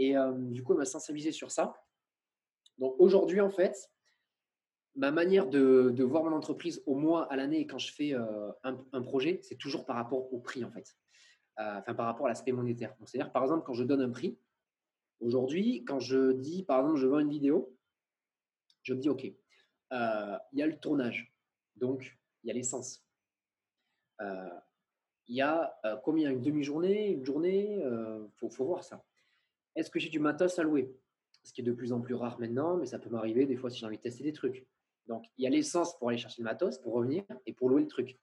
Et 0.00 0.14
du 0.52 0.62
coup, 0.62 0.74
elle 0.74 0.78
m'a 0.78 0.84
sensibilisé 0.84 1.32
sur 1.32 1.50
ça. 1.50 1.74
Donc 2.78 2.94
aujourd'hui, 3.00 3.40
en 3.40 3.50
fait, 3.50 3.90
ma 4.94 5.10
manière 5.10 5.48
de, 5.48 6.04
voir 6.04 6.22
mon 6.22 6.32
entreprise 6.32 6.84
au 6.86 6.94
mois, 6.94 7.24
à 7.32 7.36
l'année, 7.36 7.66
quand 7.66 7.78
je 7.78 7.92
fais 7.92 8.14
un, 8.14 8.78
un, 8.92 9.02
projet, 9.02 9.40
c'est 9.42 9.56
toujours 9.56 9.86
par 9.86 9.96
rapport 9.96 10.32
au 10.32 10.38
prix, 10.38 10.64
en 10.64 10.70
fait. 10.70 10.96
Enfin, 11.56 11.94
par 11.94 12.06
rapport 12.06 12.26
à 12.26 12.28
l'aspect 12.28 12.52
monétaire. 12.52 12.94
C'est-à-dire, 13.06 13.32
par 13.32 13.42
exemple, 13.42 13.64
quand 13.66 13.72
je 13.72 13.82
donne 13.82 14.00
un 14.00 14.10
prix, 14.10 14.38
Aujourd'hui, 15.20 15.84
quand 15.84 15.98
je 15.98 16.32
dis, 16.32 16.62
par 16.62 16.80
exemple, 16.80 16.98
je 16.98 17.06
vends 17.06 17.18
une 17.18 17.30
vidéo, 17.30 17.76
je 18.88 18.94
me 18.94 19.00
dis, 19.00 19.10
OK, 19.10 19.30
euh, 19.92 20.38
il 20.52 20.58
y 20.58 20.62
a 20.62 20.66
le 20.66 20.78
tournage, 20.78 21.30
donc 21.76 22.18
il 22.42 22.48
y 22.48 22.50
a 22.50 22.54
l'essence. 22.54 23.04
Euh, 24.22 24.60
il 25.26 25.36
y 25.36 25.42
a 25.42 25.78
euh, 25.84 25.96
combien 25.96 26.30
Une 26.30 26.40
demi-journée 26.40 27.10
Une 27.10 27.24
journée 27.24 27.74
Il 27.76 28.48
faut, 28.50 28.64
voir 28.64 28.82
ça. 28.82 29.04
Est-ce 29.76 29.90
que 29.90 29.98
j'ai 29.98 30.08
du 30.08 30.20
matos 30.20 30.58
à 30.58 30.62
louer? 30.62 30.96
Ce 31.42 31.52
qui 31.52 31.60
est 31.60 31.64
de 31.64 31.72
plus 31.72 31.92
en 31.92 32.00
plus 32.00 32.14
rare 32.14 32.40
maintenant, 32.40 32.78
mais 32.78 32.86
ça 32.86 32.98
peut 32.98 33.10
m'arriver 33.10 33.44
des 33.44 33.56
fois 33.56 33.68
si 33.68 33.78
j'ai 33.78 33.86
envie 33.86 33.98
de 33.98 34.02
tester 34.02 34.24
des 34.24 34.32
trucs. 34.32 34.66
Donc, 35.06 35.26
il 35.36 35.44
y 35.44 35.46
a 35.46 35.50
l'essence 35.50 35.98
pour 35.98 36.08
aller 36.08 36.18
chercher 36.18 36.42
le 36.42 36.46
matos, 36.46 36.78
pour 36.78 36.94
revenir 36.94 37.24
et 37.44 37.52
pour 37.52 37.68
louer 37.68 37.82
le 37.82 37.88
truc. 37.88 38.18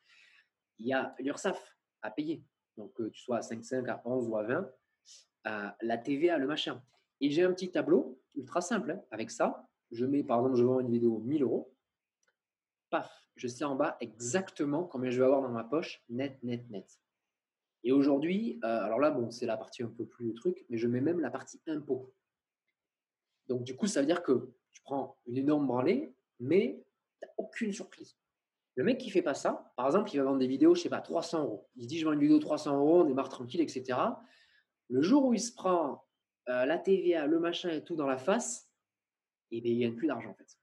Il 0.80 0.88
y 0.88 0.94
a 0.94 1.16
l'URSAF 1.20 1.78
à 2.02 2.10
payer. 2.10 2.44
Donc, 2.76 2.94
que 2.94 3.04
tu 3.10 3.22
sois 3.22 3.38
à 3.38 3.42
5,5, 3.42 3.88
à 3.88 4.02
11 4.04 4.28
ou 4.28 4.36
à 4.36 4.44
20, 4.44 5.76
la 5.82 5.98
TVA, 5.98 6.40
le 6.40 6.48
machin. 6.48 6.84
Et 7.22 7.30
j'ai 7.30 7.44
un 7.44 7.54
petit 7.54 7.72
tableau 7.72 8.20
ultra 8.36 8.62
simple. 8.62 8.92
Hein. 8.92 9.02
Avec 9.12 9.32
ça, 9.32 9.68
je 9.92 10.06
mets, 10.06 10.24
par 10.24 10.40
exemple, 10.40 10.58
je 10.58 10.64
vends 10.64 10.80
une 10.80 10.92
vidéo 10.92 11.20
1000 11.20 11.44
euros. 11.44 11.74
Paf, 12.90 13.26
je 13.36 13.48
sais 13.48 13.64
en 13.64 13.76
bas 13.76 13.98
exactement 14.00 14.84
combien 14.84 15.10
je 15.10 15.20
vais 15.20 15.26
avoir 15.26 15.42
dans 15.42 15.50
ma 15.50 15.64
poche, 15.64 16.04
net, 16.10 16.42
net, 16.44 16.70
net. 16.70 17.00
Et 17.84 17.92
aujourd'hui, 17.92 18.60
euh, 18.64 18.84
alors 18.84 19.00
là, 19.00 19.12
bon, 19.12 19.30
c'est 19.30 19.46
la 19.46 19.58
partie 19.58 19.84
un 19.84 19.90
peu 19.90 20.06
plus 20.06 20.34
truc, 20.34 20.66
mais 20.70 20.78
je 20.78 20.88
mets 20.88 21.02
même 21.02 21.20
la 21.20 21.30
partie 21.30 21.62
impôt. 21.68 22.14
Donc, 23.48 23.64
du 23.64 23.76
coup, 23.76 23.88
ça 23.88 24.00
veut 24.00 24.08
dire 24.08 24.24
que 24.24 24.52
tu 24.74 24.82
prends 24.82 25.18
une 25.28 25.38
énorme 25.38 25.68
branlée, 25.68 26.16
mais 26.40 26.84
tu 27.20 27.28
n'as 27.28 27.34
aucune 27.38 27.72
surprise. 27.72 28.18
Le 28.76 28.84
mec 28.84 28.98
qui 28.98 29.10
fait 29.10 29.22
pas 29.22 29.36
ça, 29.36 29.72
par 29.78 29.86
exemple, 29.86 30.10
il 30.14 30.18
va 30.18 30.24
vendre 30.24 30.40
des 30.40 30.48
vidéos, 30.48 30.76
je 30.76 30.82
sais 30.82 30.90
pas, 30.90 31.00
300 31.00 31.44
euros. 31.44 31.70
Il 31.76 31.88
dit, 31.88 32.00
je 32.00 32.06
vends 32.06 32.14
une 32.14 32.20
vidéo 32.20 32.40
300 32.40 32.76
euros, 32.76 33.02
on 33.02 33.06
démarre 33.06 33.30
tranquille, 33.30 33.62
etc. 33.62 34.00
Le 34.90 35.02
jour 35.02 35.26
où 35.26 35.34
il 35.34 35.40
se 35.40 35.54
prend 35.54 36.06
euh, 36.50 36.66
la 36.66 36.78
TVA, 36.78 37.28
le 37.28 37.40
machin 37.40 37.70
et 37.70 37.84
tout 37.84 37.96
dans 37.96 38.08
la 38.08 38.18
face, 38.18 38.65
et 39.52 39.62
bien, 39.62 39.72
il 39.72 39.80
gagne 39.80 39.96
plus 39.96 40.08
d'argent 40.08 40.30
en 40.30 40.34
fait. 40.34 40.58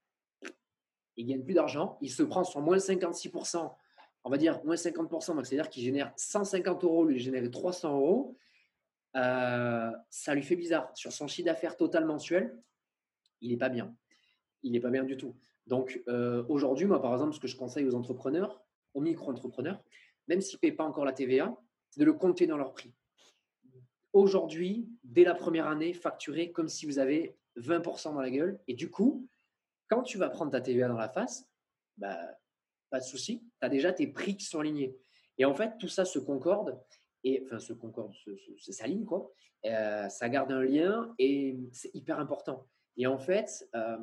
Il 1.15 1.27
gagne 1.27 1.43
plus 1.43 1.53
d'argent, 1.53 1.97
il 2.01 2.11
se 2.11 2.23
prend 2.23 2.43
sur 2.43 2.61
moins 2.61 2.77
56%, 2.77 3.71
on 4.23 4.29
va 4.29 4.37
dire 4.37 4.63
moins 4.63 4.75
50%, 4.75 5.35
donc 5.35 5.45
c'est-à-dire 5.45 5.69
qu'il 5.69 5.83
génère 5.83 6.11
150 6.15 6.83
euros, 6.83 7.05
lui 7.05 7.19
génère 7.19 7.49
300 7.49 7.93
euros. 7.95 8.37
Euh, 9.15 9.91
ça 10.09 10.33
lui 10.33 10.41
fait 10.41 10.55
bizarre. 10.55 10.89
Sur 10.95 11.11
son 11.11 11.27
chiffre 11.27 11.45
d'affaires 11.45 11.77
total 11.77 12.05
mensuel, 12.05 12.57
il 13.41 13.51
n'est 13.51 13.57
pas 13.57 13.69
bien. 13.69 13.95
Il 14.63 14.71
n'est 14.71 14.79
pas 14.79 14.89
bien 14.89 15.03
du 15.03 15.17
tout. 15.17 15.35
Donc 15.67 16.01
euh, 16.07 16.43
aujourd'hui, 16.49 16.85
moi 16.85 17.01
par 17.01 17.13
exemple, 17.13 17.33
ce 17.33 17.39
que 17.39 17.47
je 17.47 17.55
conseille 17.55 17.85
aux 17.85 17.93
entrepreneurs, 17.93 18.63
aux 18.95 19.01
micro-entrepreneurs, 19.01 19.83
même 20.27 20.41
s'ils 20.41 20.57
ne 20.57 20.61
payent 20.61 20.71
pas 20.71 20.85
encore 20.85 21.05
la 21.05 21.13
TVA, 21.13 21.55
c'est 21.89 21.99
de 21.99 22.05
le 22.05 22.13
compter 22.13 22.47
dans 22.47 22.57
leur 22.57 22.73
prix 22.73 22.91
aujourd'hui, 24.13 24.87
dès 25.03 25.23
la 25.23 25.33
première 25.33 25.67
année, 25.67 25.93
facturer 25.93 26.51
comme 26.51 26.69
si 26.69 26.85
vous 26.85 26.99
avez 26.99 27.35
20% 27.57 28.13
dans 28.13 28.21
la 28.21 28.31
gueule. 28.31 28.59
Et 28.67 28.73
du 28.73 28.89
coup, 28.89 29.27
quand 29.89 30.03
tu 30.03 30.17
vas 30.17 30.29
prendre 30.29 30.51
ta 30.51 30.61
TVA 30.61 30.87
dans 30.87 30.97
la 30.97 31.09
face, 31.09 31.49
bah, 31.97 32.19
pas 32.89 32.99
de 32.99 33.05
souci, 33.05 33.43
tu 33.59 33.65
as 33.65 33.69
déjà 33.69 33.93
tes 33.93 34.07
prix 34.07 34.37
qui 34.37 34.45
sont 34.45 34.59
alignés. 34.59 34.97
Et 35.37 35.45
en 35.45 35.53
fait, 35.55 35.77
tout 35.79 35.87
ça 35.87 36.05
se 36.05 36.19
concorde, 36.19 36.79
et 37.23 37.41
enfin, 37.45 37.59
se 37.59 37.73
concorde, 37.73 38.13
s'aligne, 38.57 39.05
quoi. 39.05 39.31
Euh, 39.65 40.09
ça 40.09 40.27
garde 40.27 40.51
un 40.51 40.61
lien 40.61 41.13
et 41.17 41.57
c'est 41.71 41.93
hyper 41.95 42.19
important. 42.19 42.67
Et 42.97 43.07
en 43.07 43.17
fait, 43.17 43.67
euh, 43.75 43.97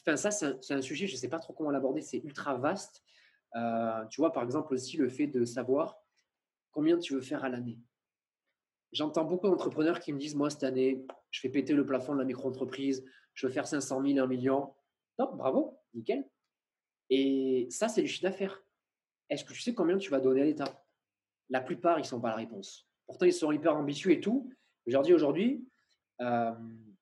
enfin, 0.00 0.16
ça, 0.16 0.30
c'est 0.30 0.72
un, 0.72 0.82
sujet, 0.82 1.06
je 1.06 1.12
ne 1.12 1.18
sais 1.18 1.28
pas 1.28 1.38
trop 1.38 1.52
comment 1.52 1.70
l'aborder, 1.70 2.00
c'est 2.00 2.18
ultra 2.18 2.56
vaste. 2.56 3.02
Euh, 3.54 4.04
tu 4.06 4.20
vois, 4.20 4.32
par 4.32 4.42
exemple, 4.44 4.72
aussi 4.74 4.96
le 4.96 5.08
fait 5.08 5.26
de 5.26 5.44
savoir 5.44 5.98
combien 6.70 6.98
tu 6.98 7.14
veux 7.14 7.20
faire 7.20 7.44
à 7.44 7.48
l'année. 7.48 7.78
J'entends 8.92 9.24
beaucoup 9.24 9.48
d'entrepreneurs 9.48 10.00
qui 10.00 10.12
me 10.12 10.18
disent 10.18 10.34
Moi, 10.34 10.50
cette 10.50 10.64
année, 10.64 11.04
je 11.30 11.40
fais 11.40 11.48
péter 11.48 11.74
le 11.74 11.84
plafond 11.84 12.14
de 12.14 12.18
la 12.18 12.24
micro-entreprise, 12.24 13.04
je 13.34 13.46
veux 13.46 13.52
faire 13.52 13.66
500 13.66 14.02
000, 14.02 14.18
1 14.18 14.26
million. 14.26 14.74
Top, 15.16 15.36
bravo, 15.36 15.78
nickel. 15.94 16.28
Et 17.10 17.66
ça, 17.70 17.88
c'est 17.88 18.02
du 18.02 18.08
chiffre 18.08 18.22
d'affaires. 18.22 18.62
Est-ce 19.30 19.44
que 19.44 19.52
tu 19.52 19.60
sais 19.60 19.74
combien 19.74 19.98
tu 19.98 20.10
vas 20.10 20.20
donner 20.20 20.42
à 20.42 20.44
l'État? 20.44 20.84
La 21.50 21.60
plupart, 21.60 21.98
ils 21.98 22.02
ne 22.02 22.06
sont 22.06 22.20
pas 22.20 22.30
la 22.30 22.36
réponse. 22.36 22.88
Pourtant, 23.06 23.26
ils 23.26 23.32
sont 23.32 23.52
hyper 23.52 23.76
ambitieux 23.76 24.10
et 24.12 24.20
tout. 24.20 24.50
Je 24.86 24.92
leur 24.92 25.02
dis 25.02 25.12
aujourd'hui, 25.12 25.66
euh, 26.20 26.52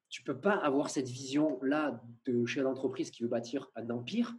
tu 0.08 0.22
peux 0.22 0.38
pas 0.40 0.54
avoir 0.54 0.90
cette 0.90 1.08
vision-là 1.08 2.02
de 2.24 2.44
chef 2.46 2.62
d'entreprise 2.62 3.10
qui 3.10 3.22
veut 3.22 3.28
bâtir 3.28 3.70
un 3.74 3.90
empire 3.90 4.34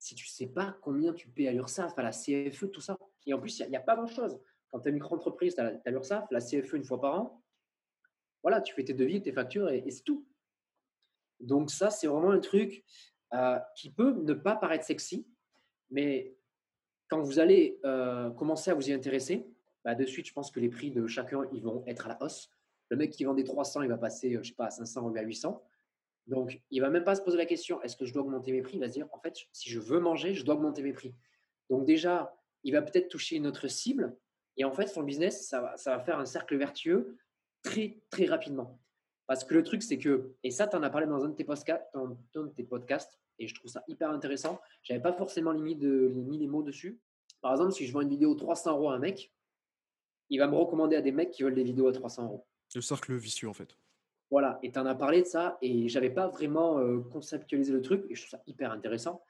si 0.00 0.14
tu 0.14 0.26
ne 0.26 0.30
sais 0.30 0.46
pas 0.46 0.76
combien 0.80 1.12
tu 1.12 1.28
payes 1.28 1.48
à 1.48 1.52
l'URSSAF, 1.52 1.96
à 1.98 2.02
la 2.02 2.10
CFE, 2.10 2.70
tout 2.72 2.80
ça. 2.80 2.96
Et 3.26 3.34
en 3.34 3.38
plus, 3.38 3.60
il 3.60 3.68
n'y 3.68 3.76
a, 3.76 3.80
pas 3.80 3.96
grand-chose. 3.96 4.40
Quand 4.70 4.80
tu 4.80 4.88
as 4.88 4.90
une 4.90 4.96
micro-entreprise, 4.96 5.54
tu 5.54 5.60
as, 5.60 5.90
l'URSSAF, 5.90 6.30
la 6.30 6.40
CFE 6.40 6.74
une 6.74 6.84
fois 6.84 7.00
par 7.00 7.20
an. 7.20 7.42
Voilà, 8.42 8.60
tu 8.60 8.74
fais 8.74 8.84
tes 8.84 8.94
devis, 8.94 9.20
tes 9.20 9.32
factures 9.32 9.68
et, 9.68 9.90
c'est 9.90 10.02
tout. 10.02 10.26
Donc 11.40 11.70
ça, 11.70 11.90
c'est 11.90 12.06
vraiment 12.06 12.30
un 12.30 12.40
truc 12.40 12.84
euh, 13.34 13.58
qui 13.76 13.90
peut 13.90 14.12
ne 14.12 14.34
pas 14.34 14.56
paraître 14.56 14.84
sexy, 14.84 15.26
mais 15.90 16.36
quand 17.08 17.20
vous 17.20 17.38
allez 17.38 17.80
euh, 17.84 18.30
commencer 18.30 18.70
à 18.70 18.74
vous 18.74 18.88
y 18.88 18.92
intéresser, 18.92 19.46
bah, 19.84 19.94
de 19.94 20.04
suite, 20.04 20.26
je 20.26 20.32
pense 20.32 20.50
que 20.50 20.60
les 20.60 20.68
prix 20.68 20.90
de 20.90 21.06
chacun, 21.06 21.48
ils 21.52 21.62
vont 21.62 21.82
être 21.86 22.06
à 22.06 22.10
la 22.10 22.22
hausse. 22.22 22.50
Le 22.90 22.96
mec 22.96 23.10
qui 23.10 23.24
vend 23.24 23.34
des 23.34 23.44
300, 23.44 23.82
il 23.82 23.88
va 23.88 23.98
passer, 23.98 24.38
je 24.42 24.48
sais 24.48 24.54
pas, 24.54 24.66
à 24.66 24.70
500 24.70 25.02
ou 25.02 25.16
à 25.16 25.22
800. 25.22 25.62
Donc, 26.26 26.60
il 26.70 26.80
va 26.80 26.90
même 26.90 27.04
pas 27.04 27.14
se 27.14 27.22
poser 27.22 27.36
la 27.36 27.46
question 27.46 27.82
est-ce 27.82 27.96
que 27.96 28.04
je 28.04 28.12
dois 28.12 28.22
augmenter 28.22 28.52
mes 28.52 28.62
prix? 28.62 28.76
Il 28.76 28.80
va 28.80 28.88
se 28.88 28.92
dire 28.92 29.08
en 29.12 29.18
fait, 29.18 29.36
si 29.52 29.70
je 29.70 29.80
veux 29.80 30.00
manger, 30.00 30.34
je 30.34 30.44
dois 30.44 30.54
augmenter 30.54 30.82
mes 30.82 30.92
prix. 30.92 31.14
Donc, 31.70 31.86
déjà, 31.86 32.36
il 32.62 32.72
va 32.72 32.82
peut-être 32.82 33.08
toucher 33.08 33.36
une 33.36 33.46
autre 33.46 33.68
cible. 33.68 34.16
Et 34.56 34.64
en 34.64 34.72
fait, 34.72 34.86
son 34.86 35.02
business, 35.02 35.48
ça 35.48 35.60
va, 35.60 35.76
ça 35.76 35.96
va 35.96 36.02
faire 36.02 36.18
un 36.18 36.26
cercle 36.26 36.56
vertueux 36.56 37.16
très, 37.62 37.98
très 38.10 38.26
rapidement. 38.26 38.80
Parce 39.26 39.44
que 39.44 39.54
le 39.54 39.62
truc, 39.62 39.82
c'est 39.82 39.98
que, 39.98 40.34
et 40.42 40.50
ça, 40.50 40.66
tu 40.66 40.76
en 40.76 40.82
as 40.82 40.90
parlé 40.90 41.06
dans 41.06 41.24
un 41.24 41.28
de 41.28 41.34
tes, 41.34 41.44
podcasts, 41.44 41.84
dans 41.94 42.48
tes 42.48 42.64
podcasts, 42.64 43.18
et 43.38 43.46
je 43.46 43.54
trouve 43.54 43.70
ça 43.70 43.84
hyper 43.86 44.10
intéressant. 44.10 44.60
Je 44.82 44.92
n'avais 44.92 45.02
pas 45.02 45.12
forcément 45.12 45.54
mis, 45.54 45.76
de, 45.76 46.12
mis 46.14 46.38
les 46.38 46.48
mots 46.48 46.62
dessus. 46.62 46.98
Par 47.40 47.52
exemple, 47.52 47.72
si 47.72 47.86
je 47.86 47.92
vends 47.92 48.00
une 48.00 48.08
vidéo 48.08 48.34
300 48.34 48.72
euros 48.72 48.90
à 48.90 48.94
un 48.94 48.98
mec, 48.98 49.32
il 50.30 50.38
va 50.38 50.46
me 50.46 50.56
recommander 50.56 50.96
à 50.96 51.00
des 51.00 51.12
mecs 51.12 51.30
qui 51.30 51.42
veulent 51.42 51.54
des 51.54 51.62
vidéos 51.62 51.86
à 51.86 51.92
300 51.92 52.24
euros. 52.24 52.46
Le 52.74 52.80
cercle 52.80 53.14
vicieux, 53.14 53.48
en 53.48 53.54
fait. 53.54 53.76
Voilà, 54.30 54.58
et 54.62 54.70
tu 54.70 54.78
en 54.78 54.86
as 54.86 54.94
parlé 54.94 55.22
de 55.22 55.26
ça, 55.26 55.58
et 55.62 55.88
j'avais 55.88 56.10
pas 56.10 56.28
vraiment 56.28 56.78
euh, 56.78 57.00
conceptualisé 57.00 57.72
le 57.72 57.82
truc, 57.82 58.04
et 58.10 58.14
je 58.14 58.22
trouve 58.22 58.30
ça 58.30 58.42
hyper 58.46 58.70
intéressant. 58.70 59.24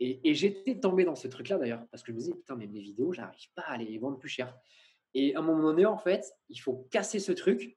Et, 0.00 0.34
j'étais 0.34 0.78
tombé 0.78 1.04
dans 1.04 1.16
ce 1.16 1.26
truc-là 1.26 1.58
d'ailleurs, 1.58 1.84
parce 1.90 2.02
que 2.02 2.12
je 2.12 2.16
me 2.16 2.20
disais, 2.20 2.34
putain, 2.34 2.54
mais 2.54 2.68
mes 2.68 2.80
vidéos, 2.80 3.12
j'arrive 3.12 3.52
pas 3.54 3.62
à 3.62 3.76
les 3.76 3.98
vendre 3.98 4.18
plus 4.18 4.28
cher. 4.28 4.56
Et 5.14 5.34
à 5.34 5.40
un 5.40 5.42
moment 5.42 5.62
donné, 5.62 5.86
en 5.86 5.98
fait, 5.98 6.32
il 6.48 6.58
faut 6.58 6.86
casser 6.90 7.18
ce 7.18 7.32
truc, 7.32 7.76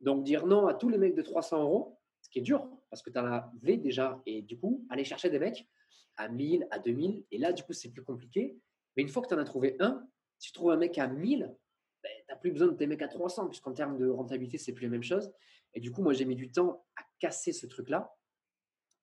donc 0.00 0.24
dire 0.24 0.46
non 0.46 0.66
à 0.66 0.74
tous 0.74 0.88
les 0.88 0.98
mecs 0.98 1.14
de 1.14 1.22
300 1.22 1.62
euros, 1.62 1.98
ce 2.22 2.28
qui 2.28 2.40
est 2.40 2.42
dur, 2.42 2.68
parce 2.90 3.02
que 3.02 3.10
tu 3.10 3.18
en 3.18 3.24
avais 3.24 3.76
déjà, 3.76 4.20
et 4.26 4.42
du 4.42 4.58
coup, 4.58 4.84
aller 4.90 5.04
chercher 5.04 5.30
des 5.30 5.38
mecs 5.38 5.68
à 6.16 6.28
1000, 6.28 6.66
à 6.70 6.78
2000, 6.78 7.24
et 7.30 7.38
là, 7.38 7.52
du 7.52 7.62
coup, 7.62 7.72
c'est 7.72 7.90
plus 7.90 8.02
compliqué. 8.02 8.58
Mais 8.96 9.02
une 9.02 9.08
fois 9.08 9.22
que 9.22 9.28
tu 9.28 9.34
en 9.34 9.38
as 9.38 9.44
trouvé 9.44 9.76
un, 9.78 10.06
si 10.38 10.48
tu 10.48 10.52
trouves 10.52 10.70
un 10.72 10.76
mec 10.76 10.98
à 10.98 11.06
1000, 11.06 11.54
ben, 12.02 12.10
tu 12.16 12.24
n'as 12.28 12.36
plus 12.36 12.50
besoin 12.50 12.68
de 12.68 12.74
tes 12.74 12.86
mecs 12.86 13.02
à 13.02 13.08
300, 13.08 13.48
puisqu'en 13.48 13.72
termes 13.72 13.96
de 13.96 14.08
rentabilité, 14.08 14.58
c'est 14.58 14.72
plus 14.72 14.86
la 14.86 14.90
même 14.90 15.02
chose. 15.02 15.30
Et 15.74 15.80
du 15.80 15.92
coup, 15.92 16.02
moi, 16.02 16.12
j'ai 16.14 16.24
mis 16.24 16.34
du 16.34 16.50
temps 16.50 16.84
à 16.96 17.02
casser 17.20 17.52
ce 17.52 17.66
truc-là. 17.66 18.12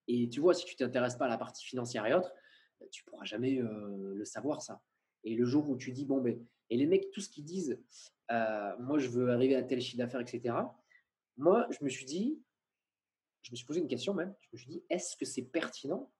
Et 0.06 0.28
tu 0.28 0.40
vois, 0.40 0.54
si 0.54 0.64
tu 0.64 0.76
t'intéresses 0.76 1.16
pas 1.16 1.26
à 1.26 1.28
la 1.28 1.38
partie 1.38 1.64
financière 1.64 2.04
et 2.06 2.14
autres, 2.14 2.32
tu 2.90 3.04
pourras 3.04 3.24
jamais 3.24 3.60
euh, 3.60 4.14
le 4.14 4.24
savoir, 4.24 4.62
ça. 4.62 4.82
Et 5.24 5.34
le 5.34 5.44
jour 5.44 5.68
où 5.68 5.76
tu 5.76 5.92
dis, 5.92 6.04
bon, 6.04 6.20
ben, 6.20 6.38
et 6.70 6.76
les 6.76 6.86
mecs, 6.86 7.10
tout 7.10 7.20
ce 7.20 7.28
qu'ils 7.28 7.44
disent, 7.44 7.80
euh, 8.30 8.76
moi, 8.78 8.98
je 8.98 9.08
veux 9.08 9.30
arriver 9.30 9.56
à 9.56 9.62
tel 9.62 9.80
chiffre 9.80 9.98
d'affaires, 9.98 10.20
etc. 10.20 10.54
Moi, 11.36 11.66
je 11.70 11.84
me 11.84 11.88
suis 11.88 12.04
dit, 12.04 12.40
je 13.42 13.52
me 13.52 13.56
suis 13.56 13.66
posé 13.66 13.80
une 13.80 13.88
question 13.88 14.14
même, 14.14 14.34
je 14.40 14.48
me 14.52 14.58
suis 14.58 14.70
dit, 14.70 14.82
est-ce 14.90 15.16
que 15.16 15.24
c'est 15.24 15.42
pertinent 15.42 16.10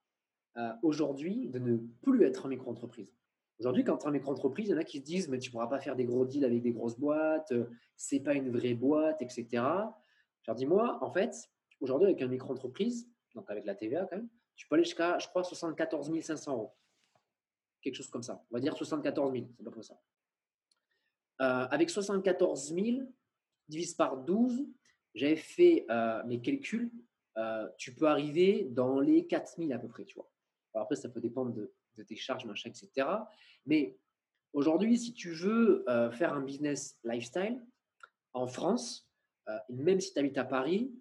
euh, 0.57 0.73
aujourd'hui 0.83 1.49
de 1.49 1.59
ne 1.59 1.77
plus 2.03 2.25
être 2.25 2.47
en 2.47 2.49
micro-entreprise? 2.49 3.13
Aujourd'hui, 3.59 3.85
quand 3.85 3.99
tu 3.99 4.05
es 4.05 4.09
en 4.09 4.13
micro-entreprise, 4.13 4.69
il 4.69 4.71
y 4.71 4.75
en 4.75 4.79
a 4.79 4.85
qui 4.85 4.99
se 4.99 5.03
disent, 5.03 5.29
mais 5.29 5.39
tu 5.39 5.51
ne 5.51 5.53
pourras 5.53 5.67
pas 5.67 5.81
faire 5.81 5.97
des 5.97 6.05
gros 6.05 6.25
deals 6.25 6.45
avec 6.45 6.63
des 6.63 6.73
grosses 6.73 6.99
boîtes, 6.99 7.53
c'est 7.97 8.21
pas 8.21 8.35
une 8.35 8.51
vraie 8.51 8.75
boîte, 8.75 9.21
etc. 9.21 9.47
Je 9.53 10.51
leur 10.51 10.55
dis, 10.55 10.67
moi, 10.67 10.99
en 11.03 11.11
fait, 11.11 11.35
aujourd'hui, 11.81 12.07
avec 12.07 12.21
une 12.21 12.29
micro-entreprise, 12.29 13.11
donc 13.35 13.51
avec 13.51 13.65
la 13.65 13.75
TVA 13.75 14.07
quand 14.07 14.17
même, 14.17 14.29
tu 14.59 14.67
peux 14.67 14.75
aller 14.75 14.85
jusqu'à, 14.85 15.19
je 15.19 15.29
crois, 15.29 15.45
74 15.45 16.21
500 16.21 16.53
euros. 16.53 16.75
Quelque 17.81 17.95
chose 17.95 18.11
comme 18.11 18.25
ça. 18.25 18.45
On 18.51 18.57
va 18.57 18.61
dire 18.61 18.77
74 18.77 19.33
000, 19.33 19.47
c'est 19.57 19.65
pas 19.65 19.71
comme 19.71 19.85
ça. 19.85 19.99
Euh, 21.41 21.69
avec 21.71 21.89
74 21.89 22.75
000, 22.75 23.07
divise 23.69 23.95
par 23.95 24.17
12, 24.17 24.67
j'avais 25.15 25.37
fait 25.37 25.87
euh, 25.91 26.25
mes 26.25 26.43
calculs. 26.43 26.91
Euh, 27.37 27.69
tu 27.79 27.95
peux 27.95 28.09
arriver 28.09 28.67
dans 28.73 28.99
les 28.99 29.29
4 29.29 29.59
000 29.59 29.71
à 29.71 29.79
peu 29.79 29.87
près, 29.87 30.05
tu 30.05 30.17
vois. 30.17 30.29
après, 30.75 30.97
ça 30.97 31.09
peut 31.09 31.21
dépendre 31.21 31.53
de, 31.53 31.73
de, 31.97 32.03
tes 32.03 32.17
charges, 32.17 32.45
machin, 32.45 32.71
etc. 32.71 33.09
Mais 33.65 33.97
aujourd'hui, 34.53 34.99
si 34.99 35.13
tu 35.13 35.31
veux 35.31 35.85
faire 36.11 36.33
un 36.33 36.41
business 36.41 36.99
lifestyle 37.05 37.65
en 38.33 38.49
France, 38.49 39.09
même 39.69 40.01
si 40.01 40.13
tu 40.13 40.19
habites 40.19 40.39
à 40.39 40.45
Paris, 40.45 40.93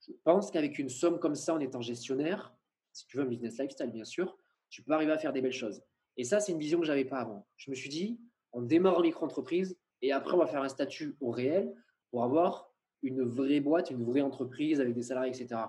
je 0.00 0.12
pense 0.24 0.50
qu'avec 0.50 0.80
une 0.80 0.88
somme 0.88 1.20
comme 1.20 1.36
ça 1.36 1.54
en 1.54 1.60
étant 1.60 1.80
gestionnaire, 1.80 2.53
si 2.94 3.06
tu 3.06 3.16
veux 3.16 3.24
un 3.24 3.26
business 3.26 3.58
lifestyle, 3.58 3.90
bien 3.90 4.04
sûr, 4.04 4.38
tu 4.70 4.82
peux 4.82 4.92
arriver 4.92 5.12
à 5.12 5.18
faire 5.18 5.32
des 5.32 5.42
belles 5.42 5.52
choses. 5.52 5.82
Et 6.16 6.24
ça, 6.24 6.40
c'est 6.40 6.52
une 6.52 6.58
vision 6.58 6.78
que 6.78 6.86
je 6.86 6.92
n'avais 6.92 7.04
pas 7.04 7.18
avant. 7.18 7.46
Je 7.56 7.70
me 7.70 7.74
suis 7.74 7.90
dit, 7.90 8.20
on 8.52 8.62
démarre 8.62 8.98
en 8.98 9.02
micro-entreprise 9.02 9.76
et 10.00 10.12
après, 10.12 10.34
on 10.34 10.38
va 10.38 10.46
faire 10.46 10.62
un 10.62 10.68
statut 10.68 11.16
au 11.20 11.30
réel 11.30 11.74
pour 12.10 12.24
avoir 12.24 12.70
une 13.02 13.22
vraie 13.22 13.60
boîte, 13.60 13.90
une 13.90 14.04
vraie 14.04 14.20
entreprise 14.20 14.80
avec 14.80 14.94
des 14.94 15.02
salariés, 15.02 15.30
etc. 15.30 15.60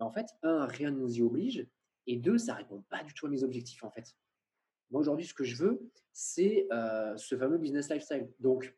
Mais 0.00 0.06
en 0.06 0.10
fait, 0.10 0.26
un, 0.42 0.66
rien 0.66 0.90
ne 0.90 0.98
nous 0.98 1.18
y 1.18 1.22
oblige. 1.22 1.66
Et 2.06 2.16
deux, 2.16 2.38
ça 2.38 2.54
répond 2.54 2.82
pas 2.88 3.04
du 3.04 3.14
tout 3.14 3.26
à 3.26 3.28
mes 3.28 3.44
objectifs, 3.44 3.84
en 3.84 3.90
fait. 3.90 4.16
Moi, 4.90 5.00
aujourd'hui, 5.00 5.26
ce 5.26 5.34
que 5.34 5.44
je 5.44 5.56
veux, 5.56 5.90
c'est 6.12 6.66
euh, 6.72 7.16
ce 7.16 7.36
fameux 7.36 7.58
business 7.58 7.88
lifestyle. 7.90 8.32
Donc, 8.40 8.74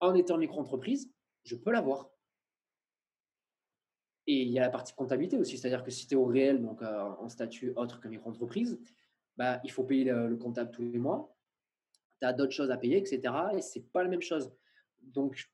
en 0.00 0.14
étant 0.14 0.38
micro-entreprise, 0.38 1.12
je 1.44 1.54
peux 1.54 1.70
l'avoir. 1.70 2.10
Et 4.26 4.42
il 4.42 4.48
y 4.48 4.58
a 4.58 4.62
la 4.62 4.70
partie 4.70 4.92
comptabilité 4.94 5.36
aussi, 5.36 5.56
c'est-à-dire 5.56 5.84
que 5.84 5.90
si 5.90 6.06
tu 6.06 6.14
es 6.14 6.16
au 6.16 6.24
réel, 6.24 6.60
donc 6.60 6.82
euh, 6.82 7.00
en 7.00 7.28
statut 7.28 7.72
autre 7.76 8.00
que 8.00 8.08
micro-entreprise, 8.08 8.78
bah, 9.36 9.60
il 9.64 9.70
faut 9.70 9.84
payer 9.84 10.04
le, 10.04 10.36
comptable 10.36 10.70
tous 10.70 10.82
les 10.82 10.98
mois. 10.98 11.36
Tu 12.20 12.26
as 12.26 12.32
d'autres 12.32 12.52
choses 12.52 12.70
à 12.70 12.76
payer, 12.76 12.96
etc. 12.96 13.20
Et 13.54 13.60
ce 13.60 13.78
n'est 13.78 13.84
pas 13.84 14.02
la 14.02 14.08
même 14.08 14.22
chose. 14.22 14.52
Donc, 15.00 15.48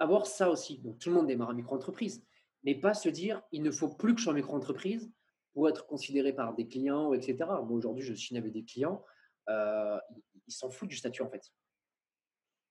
avoir 0.00 0.26
ça 0.26 0.50
aussi. 0.50 0.78
Donc, 0.78 0.98
tout 0.98 1.10
le 1.10 1.14
monde 1.14 1.26
démarre 1.26 1.50
en 1.50 1.54
micro-entreprise. 1.54 2.24
Mais 2.64 2.74
pas 2.74 2.94
se 2.94 3.08
dire, 3.08 3.42
il 3.52 3.62
ne 3.62 3.70
faut 3.70 3.88
plus 3.88 4.14
que 4.14 4.18
je 4.18 4.24
sois 4.24 4.32
en 4.32 4.36
micro-entreprise 4.36 5.10
pour 5.52 5.68
être 5.68 5.86
considéré 5.86 6.32
par 6.32 6.54
des 6.54 6.66
clients, 6.66 7.12
etc. 7.12 7.36
Moi, 7.38 7.72
aujourd'hui, 7.72 8.04
je 8.04 8.14
signe 8.14 8.38
avec 8.38 8.52
des 8.52 8.64
clients. 8.64 9.04
Euh, 9.48 9.98
ils 10.46 10.52
s'en 10.52 10.70
foutent 10.70 10.88
du 10.88 10.96
statut, 10.96 11.22
en 11.22 11.30
fait. 11.30 11.52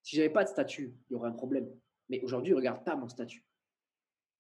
Si 0.01 0.15
j'avais 0.15 0.29
pas 0.29 0.43
de 0.43 0.49
statut, 0.49 0.95
il 1.09 1.13
y 1.13 1.15
aurait 1.15 1.29
un 1.29 1.33
problème. 1.33 1.69
Mais 2.09 2.21
aujourd'hui, 2.21 2.49
ils 2.49 2.55
ne 2.55 2.57
regardent 2.57 2.83
pas 2.83 2.95
mon 2.95 3.07
statut. 3.07 3.45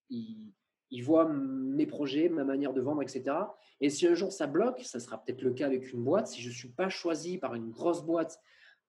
Ils, 0.09 1.01
voient 1.03 1.29
mes 1.29 1.85
projets, 1.85 2.29
ma 2.29 2.43
manière 2.43 2.73
de 2.73 2.81
vendre, 2.81 3.01
etc. 3.01 3.35
Et 3.81 3.89
si 3.89 4.07
un 4.07 4.15
jour 4.15 4.31
ça 4.31 4.47
bloque, 4.47 4.81
ça 4.81 4.99
sera 4.99 5.23
peut-être 5.23 5.41
le 5.41 5.53
cas 5.53 5.67
avec 5.67 5.91
une 5.93 6.03
boîte, 6.03 6.27
si 6.27 6.41
je 6.41 6.49
ne 6.49 6.53
suis 6.53 6.69
pas 6.69 6.89
choisi 6.89 7.37
par 7.37 7.55
une 7.55 7.69
grosse 7.69 8.03
boîte 8.03 8.39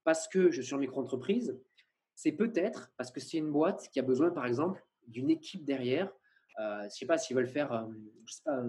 parce 0.05 0.29
que 0.29 0.51
je 0.51 0.62
suis 0.62 0.75
en 0.75 0.79
micro-entreprise, 0.79 1.59
c'est 2.14 2.33
peut-être 2.33 2.93
parce 2.97 3.11
que 3.11 3.21
c'est 3.21 3.39
une 3.39 3.51
boîte 3.51 3.89
qui 3.93 4.01
a 4.01 4.03
besoin, 4.03 4.31
par 4.31 4.47
exemple, 4.47 4.85
d'une 5.07 5.31
équipe 5.31 5.64
derrière. 5.64 6.12
Euh, 6.59 6.81
je 6.81 6.85
ne 6.85 6.91
sais 6.91 7.07
pas 7.07 7.18
s'ils 7.18 7.37
veulent 7.37 7.49
faire 7.49 7.73
euh, 7.73 7.87
je 8.27 8.35
sais 8.35 8.43
pas, 8.45 8.62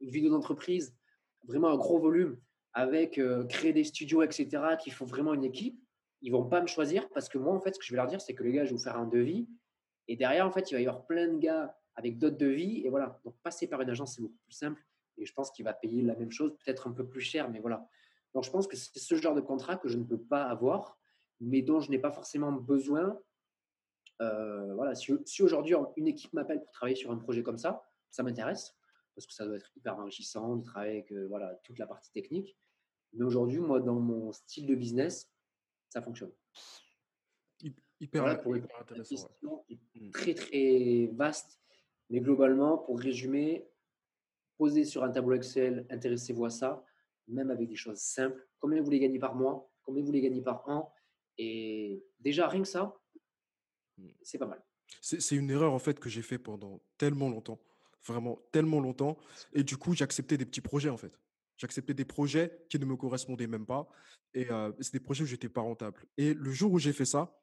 une 0.00 0.10
vidéo 0.10 0.30
d'entreprise, 0.30 0.96
vraiment 1.44 1.68
un 1.68 1.76
gros 1.76 1.98
volume, 1.98 2.38
avec 2.72 3.18
euh, 3.18 3.44
créer 3.44 3.72
des 3.72 3.84
studios, 3.84 4.22
etc., 4.22 4.48
qui 4.80 4.90
font 4.90 5.04
vraiment 5.04 5.34
une 5.34 5.44
équipe. 5.44 5.80
Ils 6.22 6.32
vont 6.32 6.44
pas 6.44 6.60
me 6.60 6.66
choisir 6.66 7.08
parce 7.10 7.28
que 7.28 7.38
moi, 7.38 7.54
en 7.54 7.60
fait, 7.60 7.74
ce 7.74 7.78
que 7.78 7.84
je 7.84 7.92
vais 7.92 7.96
leur 7.96 8.06
dire, 8.06 8.20
c'est 8.20 8.34
que 8.34 8.42
les 8.42 8.52
gars, 8.52 8.64
je 8.64 8.70
vais 8.70 8.76
vous 8.76 8.82
faire 8.82 8.96
un 8.96 9.06
devis. 9.06 9.48
Et 10.08 10.16
derrière, 10.16 10.46
en 10.46 10.50
fait, 10.50 10.70
il 10.70 10.74
va 10.74 10.80
y 10.80 10.86
avoir 10.86 11.06
plein 11.06 11.28
de 11.28 11.38
gars 11.38 11.78
avec 11.94 12.18
d'autres 12.18 12.38
devis. 12.38 12.82
Et 12.84 12.88
voilà, 12.88 13.20
donc 13.24 13.36
passer 13.42 13.68
par 13.68 13.80
une 13.80 13.90
agence, 13.90 14.16
c'est 14.16 14.22
beaucoup 14.22 14.38
plus 14.44 14.52
simple. 14.52 14.82
Et 15.18 15.26
je 15.26 15.32
pense 15.32 15.50
qu'il 15.50 15.64
va 15.64 15.74
payer 15.74 16.02
la 16.02 16.14
même 16.16 16.30
chose, 16.30 16.56
peut-être 16.64 16.86
un 16.88 16.92
peu 16.92 17.06
plus 17.06 17.20
cher, 17.20 17.50
mais 17.50 17.60
voilà. 17.60 17.86
Donc 18.34 18.44
je 18.44 18.50
pense 18.50 18.66
que 18.66 18.76
c'est 18.76 18.98
ce 18.98 19.14
genre 19.16 19.34
de 19.34 19.40
contrat 19.40 19.76
que 19.76 19.88
je 19.88 19.96
ne 19.96 20.04
peux 20.04 20.20
pas 20.20 20.44
avoir, 20.44 20.98
mais 21.40 21.62
dont 21.62 21.80
je 21.80 21.90
n'ai 21.90 21.98
pas 21.98 22.12
forcément 22.12 22.52
besoin. 22.52 23.18
Euh, 24.20 24.74
voilà, 24.74 24.94
si, 24.94 25.42
aujourd'hui 25.42 25.74
une 25.96 26.08
équipe 26.08 26.32
m'appelle 26.32 26.60
pour 26.62 26.72
travailler 26.72 26.96
sur 26.96 27.10
un 27.10 27.16
projet 27.16 27.42
comme 27.42 27.58
ça, 27.58 27.84
ça 28.10 28.22
m'intéresse 28.22 28.74
parce 29.14 29.26
que 29.26 29.34
ça 29.34 29.44
doit 29.44 29.56
être 29.56 29.70
hyper 29.76 29.98
enrichissant 29.98 30.56
de 30.56 30.64
travailler 30.64 30.92
avec 30.92 31.10
euh, 31.10 31.26
voilà, 31.26 31.56
toute 31.64 31.78
la 31.78 31.88
partie 31.88 32.12
technique. 32.12 32.56
Mais 33.14 33.24
aujourd'hui, 33.24 33.58
moi, 33.58 33.80
dans 33.80 33.98
mon 33.98 34.30
style 34.30 34.66
de 34.66 34.76
business, 34.76 35.28
ça 35.88 36.00
fonctionne. 36.00 36.30
Hyper, 38.00 38.26
intéressant. 38.26 39.30
Mmh. 39.42 40.10
Très, 40.12 40.34
très 40.34 41.10
vaste 41.12 41.58
mais 42.10 42.20
globalement, 42.20 42.78
pour 42.78 42.98
résumer, 42.98 43.66
posez 44.56 44.84
sur 44.84 45.04
un 45.04 45.10
tableau 45.10 45.34
Excel, 45.34 45.86
intéressez-vous 45.90 46.46
à 46.46 46.50
ça, 46.50 46.84
même 47.26 47.50
avec 47.50 47.68
des 47.68 47.76
choses 47.76 47.98
simples. 47.98 48.46
Combien 48.60 48.78
vous 48.78 48.84
voulez 48.84 49.00
gagner 49.00 49.18
par 49.18 49.34
mois 49.34 49.70
Combien 49.82 50.00
vous 50.02 50.06
voulez 50.06 50.20
gagner 50.20 50.42
par 50.42 50.66
an 50.68 50.92
Et 51.36 52.02
déjà, 52.18 52.48
rien 52.48 52.62
que 52.62 52.68
ça, 52.68 52.98
hmm. 53.98 54.08
c'est 54.22 54.38
pas 54.38 54.46
mal. 54.46 54.62
C'est 55.00 55.36
une 55.36 55.50
erreur 55.50 55.72
en 55.72 55.78
fait 55.78 56.00
que 56.00 56.08
j'ai 56.08 56.22
fait 56.22 56.38
pendant 56.38 56.80
tellement 56.96 57.28
longtemps, 57.28 57.60
vraiment 58.06 58.40
tellement 58.52 58.80
longtemps. 58.80 59.18
Et 59.52 59.62
du 59.62 59.76
coup, 59.76 59.94
j'acceptais 59.94 60.38
des 60.38 60.46
petits 60.46 60.62
projets 60.62 60.88
en 60.88 60.96
fait. 60.96 61.12
J'acceptais 61.58 61.92
des 61.92 62.06
projets 62.06 62.64
qui 62.70 62.78
ne 62.78 62.86
me 62.86 62.96
correspondaient 62.96 63.46
même 63.46 63.66
pas. 63.66 63.86
Et 64.32 64.50
euh, 64.50 64.72
c'est 64.80 64.94
des 64.94 65.00
projets 65.00 65.24
où 65.24 65.26
j'étais 65.26 65.48
pas 65.50 65.60
rentable. 65.60 66.06
Et 66.16 66.32
le 66.32 66.50
jour 66.52 66.72
où 66.72 66.78
j'ai 66.78 66.92
fait 66.92 67.04
ça, 67.04 67.38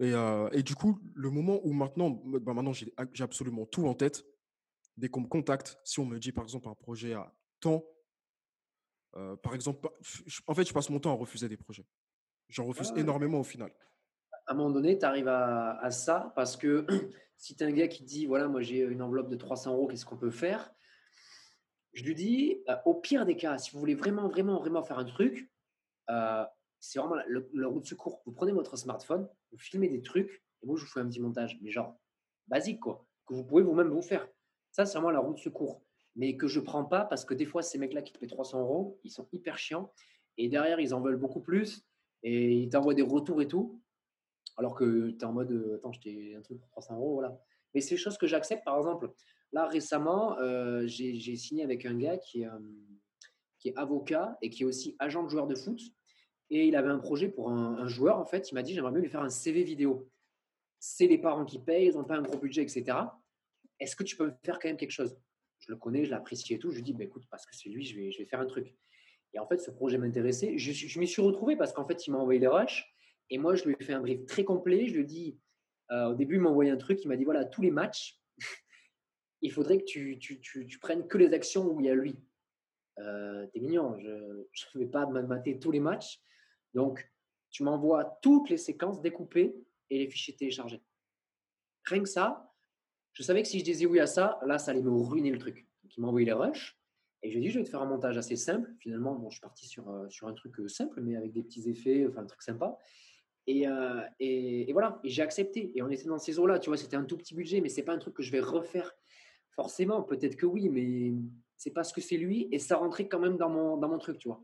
euh, 0.00 0.48
et, 0.52 0.62
du 0.62 0.74
coup, 0.74 0.98
le 1.14 1.30
moment 1.30 1.60
où 1.64 1.72
maintenant, 1.72 2.10
bah 2.10 2.54
maintenant 2.54 2.72
j'ai 2.72 2.92
absolument 3.20 3.66
tout 3.66 3.86
en 3.86 3.94
tête, 3.94 4.24
dès 4.96 5.08
qu'on 5.08 5.20
me 5.22 5.28
contacte, 5.28 5.78
si 5.84 6.00
on 6.00 6.06
me 6.06 6.18
dit 6.18 6.32
par 6.32 6.44
exemple 6.44 6.68
un 6.68 6.74
projet 6.74 7.14
à 7.14 7.32
temps, 7.60 7.84
euh, 9.16 9.36
par 9.36 9.54
exemple, 9.54 9.88
en 10.46 10.54
fait, 10.54 10.66
je 10.66 10.72
passe 10.72 10.90
mon 10.90 11.00
temps 11.00 11.12
à 11.12 11.16
refuser 11.16 11.48
des 11.48 11.56
projets. 11.56 11.86
J'en 12.48 12.64
refuse 12.64 12.92
énormément 12.96 13.40
au 13.40 13.44
final. 13.44 13.72
À 14.46 14.52
un 14.52 14.54
moment 14.54 14.70
donné, 14.70 14.98
tu 14.98 15.04
arrives 15.04 15.28
à, 15.28 15.90
ça 15.90 16.32
parce 16.34 16.56
que 16.56 16.86
si 17.36 17.56
tu 17.56 17.64
es 17.64 17.66
un 17.66 17.72
gars 17.72 17.88
qui 17.88 18.02
te 18.02 18.08
dit 18.08 18.26
voilà, 18.26 18.48
moi 18.48 18.60
j'ai 18.60 18.80
une 18.80 19.02
enveloppe 19.02 19.28
de 19.28 19.36
300 19.36 19.74
euros, 19.74 19.86
qu'est-ce 19.86 20.04
qu'on 20.04 20.16
peut 20.16 20.30
faire? 20.30 20.72
Je 21.92 22.04
lui 22.04 22.14
dis 22.14 22.62
euh, 22.68 22.76
au 22.84 22.94
pire 22.94 23.26
des 23.26 23.36
cas, 23.36 23.58
si 23.58 23.72
vous 23.72 23.78
voulez 23.78 23.94
vraiment, 23.94 24.28
vraiment, 24.28 24.58
vraiment 24.58 24.82
faire 24.82 24.98
un 24.98 25.04
truc, 25.04 25.50
c'est 26.80 26.98
vraiment 26.98 27.16
le, 27.26 27.66
route 27.66 27.82
de 27.82 27.88
secours. 27.88 28.22
Vous 28.26 28.32
prenez 28.32 28.52
votre 28.52 28.76
smartphone, 28.76 29.28
vous 29.52 29.58
filmez 29.58 29.88
des 29.88 30.02
trucs, 30.02 30.42
et 30.62 30.66
moi, 30.66 30.76
je 30.76 30.84
vous 30.84 30.90
fais 30.90 31.00
un 31.00 31.08
petit 31.08 31.20
montage, 31.20 31.58
mais 31.62 31.70
genre 31.70 31.96
basique, 32.48 32.80
quoi, 32.80 33.06
que 33.26 33.34
vous 33.34 33.44
pouvez 33.44 33.62
vous-même 33.62 33.88
vous 33.88 34.02
faire. 34.02 34.28
Ça, 34.72 34.86
c'est 34.86 34.98
vraiment 34.98 35.10
la 35.10 35.20
route 35.20 35.36
de 35.36 35.40
secours. 35.40 35.82
Mais 36.16 36.36
que 36.36 36.48
je 36.48 36.58
prends 36.58 36.84
pas 36.84 37.04
parce 37.04 37.24
que 37.24 37.34
des 37.34 37.46
fois, 37.46 37.62
ces 37.62 37.78
mecs-là 37.78 38.02
qui 38.02 38.12
te 38.12 38.18
paient 38.18 38.26
300 38.26 38.60
euros, 38.60 38.98
ils 39.04 39.10
sont 39.10 39.28
hyper 39.32 39.58
chiants. 39.58 39.92
Et 40.36 40.48
derrière, 40.48 40.80
ils 40.80 40.92
en 40.92 41.00
veulent 41.00 41.16
beaucoup 41.16 41.40
plus. 41.40 41.86
Et 42.22 42.54
ils 42.54 42.68
t'envoient 42.68 42.94
des 42.94 43.02
retours 43.02 43.40
et 43.40 43.46
tout. 43.46 43.80
Alors 44.56 44.74
que 44.74 45.10
tu 45.10 45.18
es 45.18 45.24
en 45.24 45.32
mode, 45.32 45.52
euh, 45.52 45.76
attends, 45.76 45.92
je 45.92 46.00
t'ai 46.00 46.34
un 46.34 46.42
truc 46.42 46.58
pour 46.58 46.68
300 46.70 46.96
euros, 46.96 47.14
voilà. 47.14 47.40
Mais 47.72 47.80
c'est 47.80 47.94
des 47.94 48.00
choses 48.00 48.18
que 48.18 48.26
j'accepte. 48.26 48.64
Par 48.64 48.76
exemple, 48.76 49.12
là, 49.52 49.66
récemment, 49.66 50.36
euh, 50.38 50.86
j'ai 50.86 51.36
signé 51.36 51.62
avec 51.62 51.86
un 51.86 51.96
gars 51.96 52.18
qui 52.18 52.44
euh, 52.44 52.58
qui 53.60 53.68
est 53.68 53.76
avocat 53.76 54.36
et 54.42 54.50
qui 54.50 54.62
est 54.62 54.66
aussi 54.66 54.96
agent 54.98 55.22
de 55.22 55.28
joueur 55.28 55.46
de 55.46 55.54
foot. 55.54 55.80
Et 56.50 56.66
il 56.66 56.74
avait 56.74 56.88
un 56.88 56.98
projet 56.98 57.28
pour 57.28 57.50
un, 57.50 57.86
joueur, 57.86 58.18
en 58.18 58.24
fait. 58.24 58.50
Il 58.50 58.54
m'a 58.54 58.62
dit, 58.62 58.74
j'aimerais 58.74 58.90
bien 58.90 59.00
lui 59.00 59.08
faire 59.08 59.22
un 59.22 59.30
CV 59.30 59.62
vidéo. 59.62 60.10
C'est 60.80 61.06
les 61.06 61.18
parents 61.18 61.44
qui 61.44 61.60
payent, 61.60 61.86
ils 61.86 61.94
n'ont 61.94 62.04
pas 62.04 62.16
un 62.16 62.22
gros 62.22 62.38
budget, 62.38 62.62
etc. 62.62 62.98
Est-ce 63.78 63.94
que 63.94 64.02
tu 64.02 64.16
peux 64.16 64.26
me 64.26 64.32
faire 64.44 64.58
quand 64.58 64.68
même 64.68 64.76
quelque 64.76 64.90
chose? 64.90 65.16
Je 65.60 65.70
le 65.70 65.78
connais, 65.78 66.04
je 66.04 66.10
l'apprécie 66.10 66.54
et 66.54 66.58
tout. 66.58 66.70
Je 66.70 66.76
lui 66.76 66.82
dis, 66.82 66.92
bah, 66.92 67.04
écoute, 67.04 67.24
parce 67.30 67.46
que 67.46 67.54
c'est 67.54 67.68
lui, 67.68 67.84
je 67.84 67.96
vais, 67.96 68.24
faire 68.24 68.40
un 68.40 68.46
truc. 68.46 68.74
Et 69.32 69.38
en 69.38 69.46
fait, 69.46 69.58
ce 69.58 69.70
projet 69.70 69.96
m'intéressait. 69.96 70.58
Je, 70.58 70.72
je 70.72 70.98
m'y 70.98 71.06
suis 71.06 71.22
retrouvé 71.22 71.54
parce 71.54 71.72
qu'en 71.72 71.86
fait, 71.86 72.06
il 72.06 72.10
m'a 72.10 72.18
envoyé 72.18 72.40
les 72.40 72.48
rushs. 72.48 72.92
Et 73.30 73.38
moi, 73.38 73.54
je 73.54 73.64
lui 73.64 73.76
ai 73.78 73.84
fait 73.84 73.92
un 73.92 74.00
brief 74.00 74.26
très 74.26 74.42
complet. 74.42 74.88
Je 74.88 74.94
lui 74.94 75.02
ai 75.02 75.04
dit, 75.04 75.38
euh, 75.92 76.10
au 76.10 76.14
début, 76.14 76.36
il 76.36 76.40
m'a 76.40 76.50
envoyé 76.50 76.70
un 76.70 76.76
truc. 76.76 77.00
Il 77.04 77.08
m'a 77.08 77.16
dit, 77.16 77.24
voilà, 77.24 77.44
tous 77.44 77.62
les 77.62 77.70
matchs, 77.70 78.20
il 79.42 79.52
faudrait 79.52 79.78
que 79.78 79.84
tu, 79.84 80.78
prennes 80.80 81.06
que 81.06 81.18
les 81.18 81.32
actions 81.32 81.66
où 81.66 81.80
il 81.80 81.86
y 81.86 81.90
a 81.90 81.94
lui. 81.94 82.18
Euh, 82.98 83.46
T'es 83.52 83.60
mignon, 83.60 83.96
je 83.98 84.08
ne 84.74 84.80
vais 84.80 84.90
pas 84.90 85.06
mater 85.06 85.58
tous 85.58 85.70
les 85.70 85.80
matchs. 85.80 86.20
Donc, 86.74 87.10
tu 87.50 87.62
m'envoies 87.62 88.18
toutes 88.22 88.48
les 88.48 88.56
séquences 88.56 89.00
découpées 89.00 89.54
et 89.90 89.98
les 89.98 90.08
fichiers 90.08 90.34
téléchargés. 90.34 90.82
Rien 91.84 92.02
que 92.02 92.08
ça, 92.08 92.54
je 93.12 93.22
savais 93.22 93.42
que 93.42 93.48
si 93.48 93.58
je 93.58 93.64
disais 93.64 93.86
oui 93.86 94.00
à 94.00 94.06
ça, 94.06 94.38
là, 94.46 94.58
ça 94.58 94.70
allait 94.70 94.82
me 94.82 94.90
ruiner 94.90 95.30
le 95.30 95.38
truc. 95.38 95.66
Donc, 95.82 95.96
il 95.96 96.00
m'a 96.00 96.08
envoyé 96.08 96.26
les 96.26 96.32
rushs. 96.32 96.76
Et 97.22 97.30
je 97.30 97.36
lui 97.36 97.44
ai 97.44 97.48
dit, 97.48 97.52
je 97.52 97.58
vais 97.58 97.64
te 97.64 97.70
faire 97.70 97.82
un 97.82 97.86
montage 97.86 98.16
assez 98.16 98.36
simple. 98.36 98.70
Finalement, 98.78 99.14
bon, 99.14 99.28
je 99.28 99.34
suis 99.34 99.40
parti 99.40 99.66
sur, 99.66 99.90
euh, 99.90 100.08
sur 100.08 100.26
un 100.26 100.32
truc 100.32 100.58
euh, 100.60 100.68
simple, 100.68 101.00
mais 101.02 101.16
avec 101.16 101.32
des 101.32 101.42
petits 101.42 101.68
effets, 101.68 102.06
enfin 102.08 102.22
un 102.22 102.26
truc 102.26 102.40
sympa. 102.40 102.78
Et, 103.46 103.66
euh, 103.66 104.00
et, 104.20 104.72
voilà, 104.72 105.00
j'ai 105.04 105.22
accepté. 105.22 105.76
Et 105.76 105.82
on 105.82 105.90
était 105.90 106.04
dans 106.04 106.18
ces 106.18 106.38
eaux-là, 106.38 106.58
tu 106.58 106.70
vois, 106.70 106.76
c'était 106.76 106.96
un 106.96 107.04
tout 107.04 107.16
petit 107.16 107.34
budget, 107.34 107.60
mais 107.60 107.68
c'est 107.68 107.82
pas 107.82 107.92
un 107.92 107.98
truc 107.98 108.14
que 108.14 108.22
je 108.22 108.30
vais 108.32 108.40
refaire 108.40 108.94
forcément. 109.50 110.02
Peut-être 110.02 110.36
que 110.36 110.46
oui, 110.46 110.68
mais 110.68 111.12
c'est 111.56 111.72
parce 111.72 111.92
que 111.92 112.00
c'est 112.00 112.16
lui 112.16 112.48
et 112.52 112.58
ça 112.58 112.76
rentrait 112.76 113.08
quand 113.08 113.18
même 113.18 113.36
dans 113.36 113.50
mon, 113.50 113.76
dans 113.76 113.88
mon 113.88 113.98
truc, 113.98 114.18
tu 114.18 114.28
vois. 114.28 114.42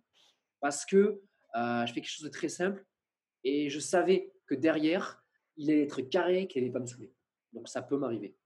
Parce 0.61 0.85
que 0.85 1.23
je 1.55 1.87
fais 1.89 2.01
quelque 2.01 2.11
chose 2.11 2.25
de 2.25 2.31
très 2.31 2.49
simple 2.49 2.85
et 3.45 3.71
je 3.71 3.79
savais 3.79 4.33
que 4.47 4.55
derrière, 4.55 5.25
il 5.57 5.71
allait 5.71 5.83
être 5.83 6.03
carré, 6.03 6.47
qu'il 6.49 6.63
n'allait 6.63 6.73
pas 6.73 6.81
me 6.81 6.87
saouler. 6.87 7.15
Donc 7.53 7.69
ça 7.69 7.83
peut 7.83 7.97
m'arriver. 7.97 8.37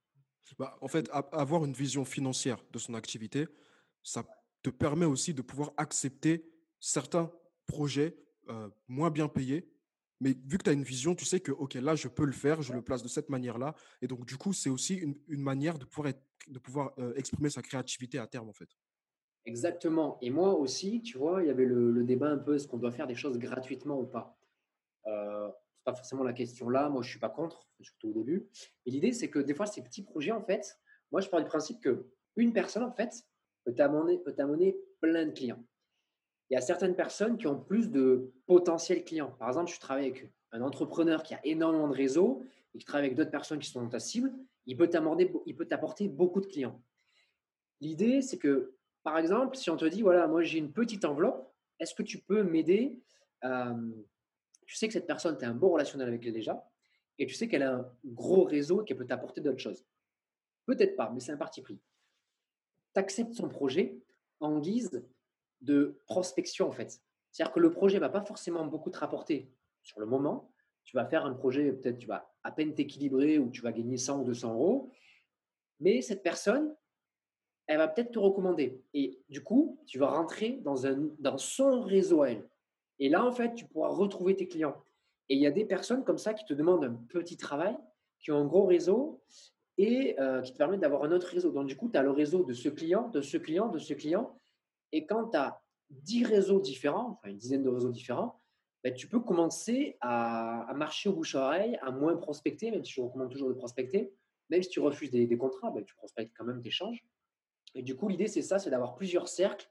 Bah, 0.57 0.77
en 0.81 0.87
fait, 0.87 1.09
avoir 1.11 1.65
une 1.65 1.73
vision 1.73 2.05
financière 2.05 2.63
de 2.71 2.79
son 2.79 2.93
activité, 2.93 3.47
ça 4.03 4.25
te 4.63 4.69
permet 4.69 5.05
aussi 5.05 5.33
de 5.33 5.41
pouvoir 5.41 5.71
accepter 5.77 6.45
certains 6.79 7.31
projets 7.67 8.17
euh, 8.49 8.69
moins 8.87 9.09
bien 9.09 9.27
payés. 9.27 9.69
Mais 10.19 10.35
vu 10.45 10.57
que 10.57 10.63
tu 10.63 10.69
as 10.69 10.73
une 10.73 10.83
vision, 10.83 11.15
tu 11.15 11.25
sais 11.25 11.39
que, 11.39 11.51
OK, 11.51 11.73
là, 11.75 11.95
je 11.95 12.07
peux 12.07 12.25
le 12.25 12.31
faire, 12.31 12.61
je 12.61 12.73
le 12.73 12.83
place 12.83 13.01
de 13.01 13.07
cette 13.07 13.29
manière-là. 13.29 13.75
Et 14.01 14.07
donc, 14.07 14.25
du 14.25 14.37
coup, 14.37 14.53
c'est 14.53 14.69
aussi 14.69 14.95
une, 14.95 15.17
manière 15.41 15.79
de 15.79 15.85
pouvoir, 15.85 16.13
de 16.47 16.59
pouvoir 16.59 16.93
euh, 16.99 17.13
exprimer 17.15 17.49
sa 17.49 17.63
créativité 17.63 18.19
à 18.19 18.27
terme, 18.27 18.49
en 18.49 18.53
fait. 18.53 18.69
Exactement. 19.45 20.17
Et 20.21 20.29
moi 20.29 20.53
aussi, 20.53 21.01
tu 21.01 21.17
vois, 21.17 21.41
il 21.41 21.47
y 21.47 21.49
avait 21.49 21.65
le, 21.65 22.03
débat 22.03 22.29
un 22.29 22.37
peu, 22.37 22.55
est-ce 22.55 22.67
qu'on 22.67 22.77
doit 22.77 22.91
faire 22.91 23.07
des 23.07 23.15
choses 23.15 23.39
gratuitement 23.39 23.99
ou 23.99 24.05
pas? 24.05 24.37
Euh, 25.07 25.49
C'est 25.73 25.83
pas 25.83 25.95
forcément 25.95 26.23
la 26.23 26.33
question 26.33 26.69
là. 26.69 26.89
Moi, 26.89 27.01
je 27.01 27.09
suis 27.09 27.19
pas 27.19 27.29
contre, 27.29 27.67
surtout 27.81 28.09
au 28.09 28.13
début. 28.13 28.47
Et 28.85 28.91
l'idée, 28.91 29.13
c'est 29.13 29.29
que 29.29 29.39
des 29.39 29.55
fois, 29.55 29.65
ces 29.65 29.81
petits 29.81 30.03
projets, 30.03 30.31
en 30.31 30.41
fait, 30.41 30.77
moi, 31.11 31.21
je 31.21 31.29
pars 31.29 31.41
du 31.41 31.47
principe 31.47 31.79
que 31.81 32.05
une 32.35 32.53
personne, 32.53 32.83
en 32.83 32.91
fait, 32.91 33.25
peut 33.65 33.73
t'amener 33.73 34.19
peut 34.19 34.33
plein 35.01 35.25
de 35.25 35.31
clients. 35.31 35.63
Il 36.49 36.53
y 36.53 36.57
a 36.57 36.61
certaines 36.61 36.95
personnes 36.95 37.37
qui 37.37 37.47
ont 37.47 37.59
plus 37.59 37.89
de 37.89 38.33
potentiels 38.45 39.03
clients. 39.03 39.31
Par 39.39 39.47
exemple, 39.47 39.71
je 39.71 39.79
travaille 39.79 40.09
avec 40.09 40.29
un 40.51 40.61
entrepreneur 40.61 41.23
qui 41.23 41.33
a 41.33 41.39
énormément 41.45 41.87
de 41.87 41.95
réseaux 41.95 42.43
et 42.73 42.77
qui 42.77 42.85
travaille 42.85 43.07
avec 43.07 43.17
d'autres 43.17 43.31
personnes 43.31 43.59
qui 43.59 43.69
sont 43.69 43.81
dans 43.81 43.89
ta 43.89 43.99
cible. 43.99 44.33
Il 44.65 44.77
peut 44.77 44.89
t'apporter 44.89 46.09
beaucoup 46.09 46.41
de 46.41 46.45
clients. 46.45 46.81
L'idée, 47.79 48.21
c'est 48.21 48.37
que, 48.37 48.75
par 49.03 49.17
exemple, 49.17 49.57
si 49.57 49.69
on 49.69 49.77
te 49.77 49.85
dit, 49.85 50.01
voilà, 50.01 50.27
moi 50.27 50.43
j'ai 50.43 50.57
une 50.57 50.71
petite 50.71 51.05
enveloppe, 51.05 51.51
est-ce 51.79 51.95
que 51.95 52.03
tu 52.03 52.19
peux 52.19 52.43
m'aider 52.43 52.99
euh, 53.43 53.91
Tu 54.65 54.75
sais 54.75 54.87
que 54.87 54.93
cette 54.93 55.07
personne, 55.07 55.37
tu 55.37 55.45
as 55.45 55.49
un 55.49 55.55
bon 55.55 55.71
relationnel 55.71 56.07
avec 56.07 56.25
elle 56.25 56.33
déjà, 56.33 56.67
et 57.17 57.25
tu 57.25 57.33
sais 57.33 57.47
qu'elle 57.47 57.63
a 57.63 57.73
un 57.75 57.91
gros 58.05 58.43
réseau 58.43 58.83
qu'elle 58.83 58.97
peut 58.97 59.07
t'apporter 59.07 59.41
d'autres 59.41 59.59
choses. 59.59 59.85
Peut-être 60.65 60.95
pas, 60.95 61.09
mais 61.09 61.19
c'est 61.19 61.31
un 61.31 61.37
parti 61.37 61.61
pris 61.61 61.79
tu 62.93 62.99
acceptes 62.99 63.33
son 63.33 63.49
projet 63.49 63.97
en 64.39 64.59
guise 64.59 65.03
de 65.61 66.01
prospection, 66.05 66.67
en 66.67 66.71
fait. 66.71 67.01
C'est-à-dire 67.31 67.53
que 67.53 67.59
le 67.59 67.71
projet 67.71 67.95
ne 67.95 68.01
va 68.01 68.09
pas 68.09 68.21
forcément 68.21 68.65
beaucoup 68.65 68.89
te 68.89 68.97
rapporter 68.97 69.51
sur 69.83 69.99
le 69.99 70.05
moment. 70.05 70.51
Tu 70.83 70.97
vas 70.97 71.05
faire 71.05 71.25
un 71.25 71.33
projet, 71.33 71.71
peut-être 71.71 71.99
tu 71.99 72.07
vas 72.07 72.33
à 72.43 72.51
peine 72.51 72.73
t'équilibrer 72.73 73.37
ou 73.37 73.49
tu 73.49 73.61
vas 73.61 73.71
gagner 73.71 73.97
100 73.97 74.21
ou 74.21 74.23
200 74.23 74.53
euros. 74.53 74.91
Mais 75.79 76.01
cette 76.01 76.23
personne, 76.23 76.75
elle 77.71 77.77
va 77.77 77.87
peut-être 77.87 78.11
te 78.11 78.19
recommander. 78.19 78.83
Et 78.93 79.23
du 79.29 79.41
coup, 79.41 79.79
tu 79.85 79.97
vas 79.97 80.09
rentrer 80.09 80.59
dans, 80.61 80.85
un, 80.85 81.09
son 81.37 81.81
réseau 81.81 82.21
à 82.21 82.31
elle. 82.31 82.45
Et 82.99 83.07
là, 83.07 83.25
en 83.25 83.31
fait, 83.31 83.55
tu 83.55 83.63
pourras 83.63 83.87
retrouver 83.87 84.35
tes 84.35 84.45
clients. 84.45 84.75
Et 85.29 85.35
il 85.35 85.39
y 85.41 85.47
a 85.47 85.51
des 85.51 85.63
personnes 85.63 86.03
comme 86.03 86.17
ça 86.17 86.33
qui 86.33 86.43
te 86.43 86.53
demandent 86.53 86.83
un 86.83 86.93
petit 87.07 87.37
travail, 87.37 87.77
qui 88.19 88.29
ont 88.33 88.41
un 88.41 88.45
gros 88.45 88.65
réseau 88.65 89.23
et 89.77 90.19
euh, 90.19 90.41
qui 90.41 90.51
te 90.51 90.57
permet 90.57 90.77
d'avoir 90.77 91.05
un 91.05 91.13
autre 91.13 91.27
réseau. 91.27 91.49
Donc, 91.51 91.67
du 91.67 91.77
coup, 91.77 91.89
tu 91.89 91.97
as 91.97 92.03
le 92.03 92.11
réseau 92.11 92.43
de 92.43 92.51
ce 92.51 92.67
client, 92.67 93.07
de 93.07 93.21
ce 93.21 93.37
client, 93.37 93.69
de 93.69 93.79
ce 93.79 93.93
client. 93.93 94.37
Et 94.91 95.05
quand 95.05 95.29
tu 95.29 95.37
as 95.37 95.61
10 95.91 96.25
réseaux 96.25 96.59
différents, 96.59 97.11
enfin 97.11 97.29
une 97.29 97.37
dizaine 97.37 97.63
de 97.63 97.69
réseaux 97.69 97.91
différents, 97.91 98.41
ben, 98.83 98.93
tu 98.93 99.07
peux 99.07 99.21
commencer 99.21 99.95
à, 100.01 100.73
marcher 100.75 101.07
au 101.07 101.13
bouche-oreille, 101.13 101.79
à 101.81 101.91
moins 101.91 102.17
prospecter, 102.17 102.69
même 102.69 102.83
si 102.83 102.91
je 102.91 103.01
recommande 103.01 103.31
toujours 103.31 103.47
de 103.47 103.53
prospecter. 103.53 104.11
Même 104.49 104.61
si 104.61 104.67
tu 104.67 104.81
refuses 104.81 105.11
des, 105.11 105.37
contrats, 105.37 105.71
ben, 105.71 105.85
tu 105.85 105.95
prospectes 105.95 106.33
quand 106.37 106.43
même, 106.43 106.61
tu 106.61 106.67
échanges. 106.67 107.01
Et 107.75 107.81
du 107.81 107.95
coup, 107.95 108.07
l'idée, 108.07 108.27
c'est 108.27 108.41
ça, 108.41 108.59
c'est 108.59 108.69
d'avoir 108.69 108.95
plusieurs 108.95 109.27
cercles. 109.27 109.69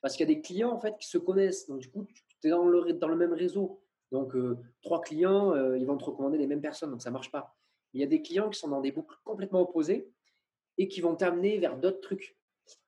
Parce 0.00 0.16
qu'il 0.16 0.28
y 0.28 0.32
a 0.32 0.34
des 0.34 0.40
clients, 0.40 0.70
en 0.70 0.78
fait, 0.78 0.96
qui 0.98 1.08
se 1.08 1.18
connaissent. 1.18 1.66
Donc, 1.66 1.80
du 1.80 1.90
coup, 1.90 2.06
tu 2.40 2.46
es 2.46 2.50
dans 2.50 2.66
le, 2.66 2.92
dans 2.92 3.08
le 3.08 3.16
même 3.16 3.32
réseau. 3.32 3.82
Donc, 4.12 4.34
euh, 4.36 4.58
trois 4.82 5.00
clients, 5.00 5.52
euh, 5.54 5.76
ils 5.76 5.86
vont 5.86 5.96
te 5.96 6.04
recommander 6.04 6.38
les 6.38 6.46
mêmes 6.46 6.60
personnes. 6.60 6.90
Donc, 6.90 7.02
ça 7.02 7.10
ne 7.10 7.14
marche 7.14 7.30
pas. 7.30 7.56
Il 7.94 8.00
y 8.00 8.04
a 8.04 8.06
des 8.06 8.22
clients 8.22 8.48
qui 8.48 8.58
sont 8.58 8.68
dans 8.68 8.80
des 8.80 8.92
boucles 8.92 9.16
complètement 9.24 9.60
opposées 9.60 10.10
et 10.76 10.88
qui 10.88 11.00
vont 11.00 11.16
t'amener 11.16 11.58
vers 11.58 11.76
d'autres 11.76 12.00
trucs. 12.00 12.38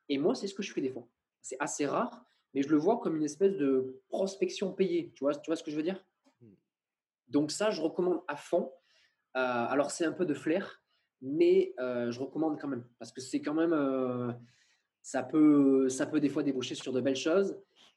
Et 0.08 0.18
moi, 0.18 0.34
c'est 0.34 0.46
ce 0.46 0.54
que 0.54 0.62
je 0.62 0.72
fais 0.72 0.80
des 0.80 0.90
fois. 0.90 1.06
C'est 1.42 1.56
assez 1.58 1.86
rare, 1.86 2.24
mais 2.54 2.62
je 2.62 2.68
le 2.68 2.76
vois 2.76 2.98
comme 3.00 3.16
une 3.16 3.24
espèce 3.24 3.56
de 3.56 4.02
prospection 4.08 4.72
payée. 4.72 5.12
Tu 5.14 5.24
vois, 5.24 5.34
tu 5.34 5.50
vois 5.50 5.56
ce 5.56 5.62
que 5.62 5.70
je 5.70 5.76
veux 5.76 5.82
dire? 5.82 6.04
Hmm. 6.40 6.54
Donc 7.28 7.50
ça, 7.50 7.70
je 7.70 7.80
recommande 7.80 8.22
à 8.28 8.36
fond. 8.36 8.72
Euh, 9.36 9.40
alors, 9.40 9.90
c'est 9.90 10.04
un 10.04 10.12
peu 10.12 10.26
de 10.26 10.34
flair, 10.34 10.79
mais 11.22 11.74
euh, 11.78 12.10
je 12.10 12.20
recommande 12.20 12.58
quand 12.60 12.68
même 12.68 12.84
parce 12.98 13.12
que 13.12 13.20
c'est 13.20 13.40
quand 13.40 13.54
même, 13.54 13.72
euh, 13.72 14.32
ça 15.02 15.22
peut, 15.22 15.88
ça 15.88 16.06
peut 16.06 16.20
des 16.20 16.28
fois 16.28 16.42
déboucher 16.42 16.74
sur 16.74 16.92
de 16.92 17.00
belles 17.00 17.16
choses. 17.16 17.56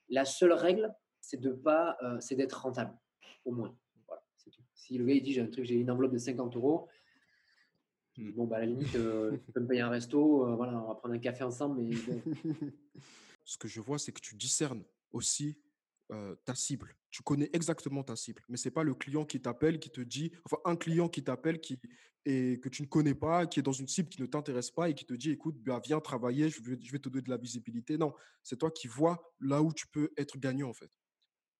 La 0.09 0.25
seule 0.25 0.53
règle, 0.53 0.93
c'est 1.21 1.39
de 1.39 1.51
pas, 1.51 1.97
c'est 2.19 2.35
d'être 2.35 2.61
rentable, 2.61 2.93
au 3.45 3.51
moins. 3.51 3.75
Si 4.83 4.97
le 4.97 5.05
gars 5.05 5.13
il 5.13 5.23
dit 5.23 5.31
j'ai 5.31 5.41
un 5.41 5.47
truc, 5.47 5.63
j'ai 5.63 5.75
une 5.75 5.89
enveloppe 5.89 6.11
de 6.11 6.17
50 6.17 6.57
euros, 6.57 6.89
hmm. 8.17 8.31
bon, 8.33 8.45
bah, 8.45 8.57
à 8.57 8.59
la 8.59 8.65
limite, 8.65 8.93
euh, 8.95 9.37
tu 9.45 9.51
peux 9.53 9.61
me 9.61 9.67
payer 9.67 9.79
un 9.79 9.89
resto, 9.89 10.45
euh, 10.45 10.55
voilà, 10.55 10.77
on 10.83 10.87
va 10.89 10.95
prendre 10.95 11.15
un 11.15 11.19
café 11.19 11.45
ensemble. 11.45 11.81
Mais 11.81 11.95
Ce 13.45 13.57
que 13.57 13.69
je 13.69 13.79
vois, 13.79 13.97
c'est 13.97 14.11
que 14.11 14.19
tu 14.19 14.35
discernes 14.35 14.83
aussi 15.13 15.57
euh, 16.11 16.35
ta 16.45 16.55
cible. 16.55 16.95
Tu 17.11 17.23
connais 17.23 17.49
exactement 17.53 18.03
ta 18.03 18.15
cible, 18.15 18.41
mais 18.49 18.57
ce 18.57 18.67
n'est 18.67 18.73
pas 18.73 18.83
le 18.83 18.93
client 18.93 19.25
qui 19.25 19.41
t'appelle, 19.41 19.79
qui 19.79 19.89
te 19.89 20.01
dit, 20.01 20.31
enfin, 20.45 20.57
un 20.65 20.75
client 20.75 21.07
qui 21.07 21.23
t'appelle 21.23 21.59
qui, 21.61 21.79
et 22.25 22.59
que 22.59 22.69
tu 22.69 22.81
ne 22.81 22.87
connais 22.87 23.15
pas, 23.15 23.45
qui 23.45 23.59
est 23.59 23.63
dans 23.63 23.73
une 23.73 23.87
cible 23.87 24.09
qui 24.09 24.21
ne 24.21 24.27
t'intéresse 24.27 24.71
pas 24.71 24.89
et 24.89 24.93
qui 24.93 25.05
te 25.05 25.13
dit, 25.13 25.31
écoute, 25.31 25.55
bah, 25.59 25.81
viens 25.83 25.99
travailler, 25.99 26.49
je 26.49 26.61
vais, 26.61 26.77
te 26.77 27.09
donner 27.09 27.21
de 27.21 27.29
la 27.29 27.37
visibilité. 27.37 27.97
Non, 27.97 28.13
c'est 28.41 28.57
toi 28.57 28.71
qui 28.71 28.87
vois 28.87 29.33
là 29.39 29.61
où 29.61 29.73
tu 29.73 29.87
peux 29.87 30.11
être 30.17 30.37
gagnant, 30.37 30.69
en 30.69 30.73
fait. 30.73 30.89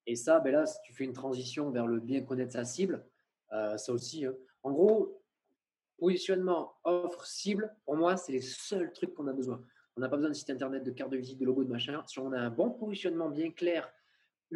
Et 0.06 0.16
ça, 0.16 0.40
ben 0.40 0.52
là, 0.52 0.66
si 0.66 0.78
tu 0.84 0.94
fais 0.94 1.06
une 1.06 1.14
transition 1.14 1.70
vers 1.72 1.88
le 1.88 2.00
bien 2.00 2.22
connaître 2.24 2.54
sa 2.54 2.66
cible, 2.66 3.06
euh, 3.54 3.78
ça 3.78 3.94
aussi. 3.94 4.26
Hein. 4.26 4.34
En 4.64 4.72
gros, 4.72 5.22
positionnement, 5.98 6.76
offre, 6.84 7.26
cible, 7.26 7.74
pour 7.86 7.96
moi, 7.96 8.18
c'est 8.18 8.32
les 8.32 8.42
seuls 8.42 8.92
trucs 8.94 9.14
qu'on 9.14 9.28
a 9.28 9.34
besoin. 9.34 9.64
On 9.96 10.02
n'a 10.02 10.10
pas 10.10 10.16
besoin 10.16 10.32
de 10.32 10.36
site 10.36 10.50
internet, 10.50 10.84
de 10.84 10.92
carte 10.92 11.12
de 11.12 11.18
visite, 11.18 11.40
de 11.40 11.46
logo, 11.46 11.64
de 11.64 11.70
machin. 11.70 12.02
Si 12.08 12.20
on 12.20 12.32
a 12.32 12.40
un 12.40 12.50
bon 12.50 12.72
positionnement 12.72 13.30
bien 13.30 13.52
clair, 13.52 13.90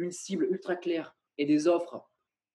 une 0.02 0.12
cible 0.12 0.46
ultra 0.50 0.76
claire 0.76 1.16
et 1.38 1.46
des 1.46 1.68
offres 1.68 2.08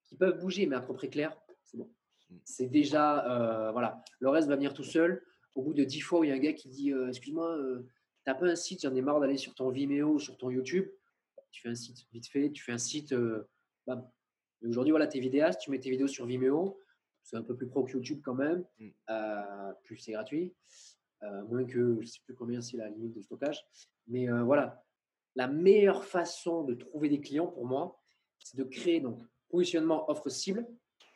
qui 0.03 0.15
peuvent 0.15 0.39
bouger, 0.39 0.65
mais 0.65 0.75
à 0.75 0.81
peu 0.81 0.93
près 0.93 1.09
claires, 1.09 1.37
c'est 1.63 1.77
bon. 1.77 1.89
Mm. 2.29 2.35
C'est 2.45 2.67
déjà, 2.67 3.25
euh, 3.31 3.71
voilà. 3.71 4.03
Le 4.19 4.29
reste 4.29 4.47
va 4.47 4.55
venir 4.55 4.73
tout 4.73 4.83
seul. 4.83 5.23
Au 5.55 5.61
bout 5.61 5.73
de 5.73 5.83
dix 5.83 6.01
fois 6.01 6.19
où 6.19 6.23
il 6.23 6.29
y 6.29 6.31
a 6.31 6.35
un 6.35 6.39
gars 6.39 6.53
qui 6.53 6.67
dit 6.67 6.91
euh, 6.91 7.09
Excuse-moi, 7.09 7.57
tu 7.77 7.89
n'as 8.27 8.35
pas 8.35 8.47
un 8.47 8.55
site, 8.55 8.81
j'en 8.81 8.95
ai 8.95 9.01
marre 9.01 9.19
d'aller 9.19 9.37
sur 9.37 9.53
ton 9.53 9.69
Vimeo, 9.69 10.19
sur 10.19 10.37
ton 10.37 10.49
YouTube. 10.49 10.87
Tu 11.51 11.61
fais 11.61 11.69
un 11.69 11.75
site 11.75 12.07
vite 12.11 12.27
fait, 12.27 12.51
tu 12.51 12.63
fais 12.63 12.71
un 12.71 12.77
site, 12.77 13.13
Aujourd'hui, 14.65 14.91
voilà, 14.91 15.07
tes 15.07 15.19
vidéastes, 15.19 15.59
tu 15.59 15.71
mets 15.71 15.79
tes 15.79 15.89
vidéos 15.89 16.07
sur 16.07 16.25
Vimeo. 16.25 16.79
C'est 17.21 17.35
un 17.35 17.43
peu 17.43 17.55
plus 17.55 17.67
pro 17.67 17.83
que 17.83 17.91
YouTube 17.91 18.21
quand 18.23 18.33
même. 18.33 18.65
Mm. 18.79 18.89
Euh, 19.09 19.73
plus 19.83 19.97
c'est 19.97 20.13
gratuit. 20.13 20.53
moins 21.21 21.65
que 21.65 21.95
je 21.95 22.01
ne 22.01 22.05
sais 22.05 22.19
plus 22.25 22.33
combien 22.33 22.61
c'est 22.61 22.77
la 22.77 22.89
limite 22.89 23.13
de 23.13 23.21
stockage. 23.21 23.63
Mais 24.07 24.27
voilà, 24.27 24.82
la 25.35 25.47
meilleure 25.47 26.03
façon 26.03 26.63
de 26.63 26.73
trouver 26.73 27.09
des 27.09 27.21
clients 27.21 27.47
pour 27.47 27.65
moi, 27.65 27.99
c'est 28.39 28.57
de 28.57 28.63
créer 28.63 28.99
donc 28.99 29.21
positionnement 29.49 30.09
offre 30.09 30.29
cible 30.29 30.67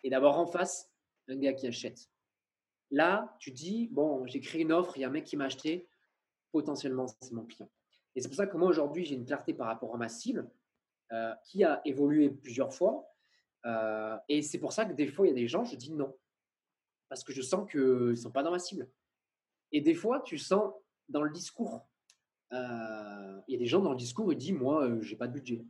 et 0.04 0.10
d'avoir 0.10 0.38
en 0.40 0.46
face 0.46 0.92
un 1.28 1.36
gars 1.38 1.54
qui 1.54 1.68
achète. 1.68 2.10
Là, 2.90 3.36
tu 3.40 3.52
dis, 3.52 3.88
bon, 3.88 4.26
j'ai 4.26 4.40
créé 4.40 4.62
une 4.62 4.72
offre, 4.72 4.98
il 4.98 5.02
y 5.02 5.04
a 5.04 5.08
un 5.08 5.12
mec 5.12 5.26
qui 5.26 5.36
m'a 5.36 5.46
acheté, 5.46 5.90
potentiellement, 6.52 7.08
c'est 7.08 7.34
mon 7.34 7.46
client. 7.46 7.70
Et 8.16 8.22
c'est 8.22 8.30
pour 8.30 8.38
ça 8.38 8.48
que 8.48 8.58
moi, 8.58 8.70
aujourd'hui, 8.70 9.06
j'ai 9.06 9.16
une 9.16 9.26
clarté 9.26 9.54
par 9.54 9.68
rapport 9.68 9.94
à 9.94 9.98
ma 9.98 10.10
cible 10.10 10.50
euh, 11.12 11.34
qui 11.44 11.64
a 11.64 11.82
évolué 11.86 12.30
plusieurs 12.30 12.74
fois. 12.74 13.08
Euh, 13.66 14.18
et 14.30 14.42
c'est 14.42 14.60
pour 14.60 14.74
ça 14.74 14.86
que 14.86 14.94
des 14.94 15.08
fois, 15.08 15.28
il 15.28 15.30
y 15.30 15.34
a 15.34 15.36
des 15.36 15.48
gens, 15.48 15.66
je 15.66 15.76
dis 15.76 15.92
non. 15.92 16.18
Parce 17.10 17.24
que 17.24 17.34
je 17.34 17.42
sens 17.42 17.70
qu'ils 17.70 17.82
ne 17.82 18.16
sont 18.16 18.32
pas 18.32 18.44
dans 18.44 18.52
ma 18.52 18.60
cible. 18.60 18.90
Et 19.72 19.82
des 19.82 19.94
fois, 19.94 20.22
tu 20.22 20.38
sens 20.38 20.74
dans 21.10 21.22
le 21.22 21.32
discours. 21.32 21.86
Euh, 22.54 23.42
il 23.48 23.54
y 23.54 23.56
a 23.56 23.60
des 23.60 23.66
gens 23.66 23.82
dans 23.82 23.92
le 23.92 23.98
discours, 23.98 24.32
ils 24.32 24.38
disent, 24.38 24.54
moi, 24.54 24.88
je 25.02 25.12
n'ai 25.12 25.18
pas 25.18 25.28
de 25.28 25.34
budget. 25.34 25.66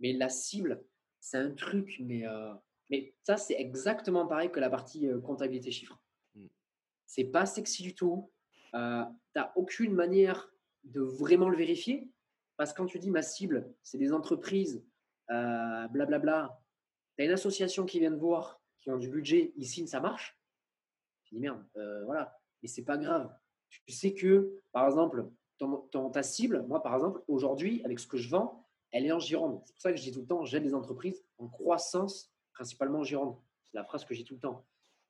Mais 0.00 0.12
la 0.12 0.28
cible, 0.28 0.84
c'est 1.20 1.38
un 1.38 1.52
truc, 1.52 1.96
mais, 2.00 2.24
mais 2.90 3.14
ça, 3.22 3.36
c'est 3.36 3.54
exactement 3.54 4.26
pareil 4.26 4.50
que 4.50 4.60
la 4.60 4.70
partie 4.70 5.08
comptabilité 5.24 5.70
chiffres. 5.70 6.00
Mm. 6.34 6.46
C'est 7.06 7.24
pas 7.24 7.46
sexy 7.46 7.82
du 7.82 7.94
tout. 7.94 8.30
tu 8.72 8.78
n'as 8.78 9.52
aucune 9.54 9.94
manière 9.94 10.52
de 10.84 11.00
vraiment 11.00 11.48
le 11.48 11.56
vérifier. 11.56 12.10
Parce 12.56 12.72
que 12.72 12.78
quand 12.78 12.86
tu 12.86 12.98
dis 12.98 13.10
ma 13.10 13.22
cible, 13.22 13.72
c'est 13.82 13.98
des 13.98 14.12
entreprises, 14.12 14.84
blablabla, 15.28 16.18
bla, 16.18 16.62
tu 17.16 17.22
as 17.22 17.26
une 17.26 17.32
association 17.32 17.84
qui 17.86 18.00
vient 18.00 18.10
de 18.10 18.16
voir, 18.16 18.60
qui 18.80 18.90
ont 18.90 18.98
du 18.98 19.08
budget, 19.08 19.52
ici, 19.56 19.86
ça 19.86 20.00
marche. 20.00 20.38
Tu 21.24 21.34
dis 21.34 21.40
merde, 21.40 21.64
euh, 21.76 22.04
voilà. 22.04 22.38
Mais 22.62 22.68
c'est 22.68 22.84
pas 22.84 22.96
grave. 22.96 23.32
Tu 23.68 23.92
sais 23.92 24.12
que, 24.14 24.60
par 24.72 24.86
exemple, 24.86 25.30
ta 26.12 26.22
cible, 26.22 26.64
moi, 26.68 26.82
par 26.82 26.94
exemple, 26.94 27.22
aujourd'hui, 27.28 27.82
avec 27.84 27.98
ce 27.98 28.06
que 28.06 28.16
je 28.16 28.28
vends, 28.28 28.64
elle 28.90 29.06
est 29.06 29.12
en 29.12 29.18
Gironde. 29.18 29.60
C'est 29.64 29.72
pour 29.72 29.82
ça 29.82 29.90
que 29.90 29.98
je 29.98 30.02
dis 30.02 30.12
tout 30.12 30.20
le 30.20 30.26
temps, 30.26 30.44
j'aide 30.44 30.64
les 30.64 30.74
entreprises 30.74 31.24
en 31.38 31.48
croissance, 31.48 32.30
principalement 32.52 33.00
en 33.00 33.04
Gironde. 33.04 33.36
C'est 33.64 33.76
la 33.76 33.84
phrase 33.84 34.04
que 34.04 34.14
j'ai 34.14 34.24
tout 34.24 34.34
le 34.34 34.40
temps. 34.40 34.64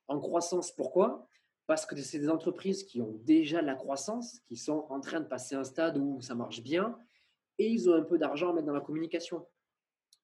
En 0.07 0.19
croissance, 0.19 0.71
pourquoi? 0.71 1.27
Parce 1.65 1.85
que 1.85 1.95
c'est 1.97 2.19
des 2.19 2.29
entreprises 2.29 2.83
qui 2.83 3.01
ont 3.01 3.19
déjà 3.23 3.61
la 3.61 3.75
croissance, 3.75 4.39
qui 4.47 4.55
sont 4.57 4.85
en 4.89 4.99
train 4.99 5.19
de 5.19 5.27
passer 5.27 5.55
un 5.55 5.63
stade 5.63 5.97
où 5.97 6.21
ça 6.21 6.35
marche 6.35 6.61
bien, 6.61 6.97
et 7.57 7.67
ils 7.67 7.89
ont 7.89 7.93
un 7.93 8.03
peu 8.03 8.17
d'argent 8.17 8.49
à 8.49 8.53
mettre 8.53 8.67
dans 8.67 8.73
la 8.73 8.81
communication. 8.81 9.45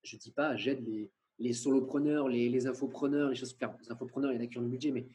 Je 0.04 0.16
ne 0.16 0.20
dis 0.20 0.32
pas, 0.32 0.56
j'aide 0.56 0.86
les, 0.86 1.12
les 1.38 1.54
solopreneurs, 1.54 2.28
les, 2.28 2.50
les 2.50 2.68
infopreneurs, 2.68 3.30
les 3.30 3.36
choses. 3.36 3.56
Enfin, 3.62 3.76
les 3.82 3.92
infopreneurs, 3.92 4.32
il 4.32 4.36
y 4.36 4.40
en 4.40 4.44
a 4.44 4.48
qui 4.48 4.58
ont 4.58 4.62
le 4.62 4.68
budget, 4.68 4.92
mais 4.92 5.08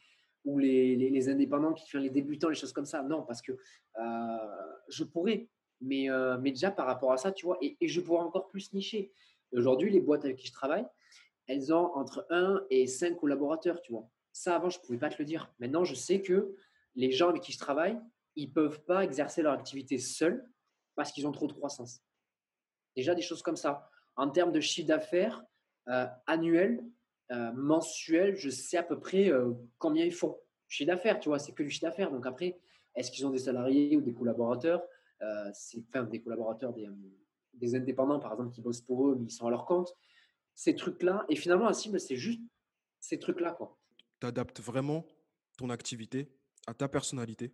ou 0.44 0.58
les, 0.58 1.28
indépendants 1.28 1.72
qui 1.72 1.88
font 1.88 1.98
les 1.98 2.10
débutants, 2.10 2.48
les 2.48 2.54
choses 2.54 2.72
comme 2.72 2.84
ça. 2.84 3.02
Non, 3.02 3.22
parce 3.22 3.42
que 3.42 3.52
euh, 3.52 4.72
je 4.88 5.04
pourrais, 5.04 5.48
mais, 5.80 6.10
euh, 6.10 6.38
mais 6.38 6.50
déjà 6.50 6.70
par 6.70 6.86
rapport 6.86 7.12
à 7.12 7.16
ça, 7.16 7.32
tu 7.32 7.46
vois, 7.46 7.58
et, 7.60 7.76
et 7.80 7.88
je 7.88 8.00
pourrais 8.00 8.22
encore 8.22 8.48
plus 8.48 8.72
nicher. 8.72 9.12
Aujourd'hui, 9.52 9.90
les 9.90 10.00
boîtes 10.00 10.24
avec 10.24 10.36
qui 10.36 10.48
je 10.48 10.52
travaille, 10.52 10.86
elles 11.46 11.72
ont 11.72 11.94
entre 11.94 12.26
1 12.30 12.64
et 12.70 12.86
5 12.86 13.16
collaborateurs, 13.16 13.80
tu 13.80 13.92
vois. 13.92 14.08
Ça, 14.32 14.56
avant, 14.56 14.70
je 14.70 14.78
ne 14.78 14.84
pouvais 14.84 14.98
pas 14.98 15.10
te 15.10 15.16
le 15.18 15.24
dire. 15.24 15.52
Maintenant, 15.58 15.84
je 15.84 15.94
sais 15.94 16.20
que 16.20 16.56
les 16.96 17.12
gens 17.12 17.28
avec 17.28 17.42
qui 17.42 17.52
je 17.52 17.58
travaille, 17.58 17.98
ils 18.36 18.48
ne 18.48 18.52
peuvent 18.52 18.82
pas 18.84 19.04
exercer 19.04 19.42
leur 19.42 19.52
activité 19.52 19.98
seuls 19.98 20.48
parce 20.94 21.12
qu'ils 21.12 21.26
ont 21.26 21.32
trop 21.32 21.46
de 21.46 21.52
croissance. 21.52 22.00
Déjà, 22.96 23.14
des 23.14 23.22
choses 23.22 23.42
comme 23.42 23.56
ça. 23.56 23.88
En 24.16 24.30
termes 24.30 24.52
de 24.52 24.60
chiffre 24.60 24.88
d'affaires 24.88 25.44
euh, 25.88 26.06
annuel, 26.26 26.84
euh, 27.30 27.52
mensuel, 27.52 28.36
je 28.36 28.50
sais 28.50 28.76
à 28.76 28.82
peu 28.82 28.98
près 28.98 29.30
euh, 29.30 29.52
combien 29.78 30.04
ils 30.04 30.12
font. 30.12 30.38
Chiffre 30.68 30.88
d'affaires, 30.88 31.20
tu 31.20 31.28
vois, 31.28 31.38
c'est 31.38 31.52
que 31.52 31.62
du 31.62 31.70
chiffre 31.70 31.86
d'affaires. 31.86 32.10
Donc 32.10 32.26
après, 32.26 32.58
est-ce 32.94 33.10
qu'ils 33.10 33.26
ont 33.26 33.30
des 33.30 33.38
salariés 33.38 33.96
ou 33.96 34.00
des 34.00 34.14
collaborateurs? 34.14 34.82
C'est 35.54 35.82
enfin 35.88 36.02
des 36.04 36.20
collaborateurs, 36.20 36.74
des, 36.74 36.86
des, 37.54 37.74
indépendants 37.74 38.20
par 38.20 38.32
exemple 38.32 38.54
qui 38.54 38.60
bossent 38.60 38.82
pour 38.82 39.08
eux, 39.08 39.16
mais 39.18 39.28
ils 39.28 39.30
sont 39.30 39.46
à 39.46 39.50
leur 39.50 39.64
compte. 39.64 39.96
Ces 40.54 40.74
trucs-là. 40.76 41.24
Et 41.30 41.36
finalement, 41.36 41.64
la 41.64 41.72
cible, 41.72 41.98
c'est 41.98 42.16
juste 42.16 42.42
ces 43.00 43.18
trucs-là, 43.18 43.56
tu 44.20 44.26
adaptes 44.26 44.60
vraiment 44.60 45.04
ton 45.58 45.68
activité 45.70 46.32
à 46.66 46.72
ta 46.72 46.88
personnalité, 46.88 47.52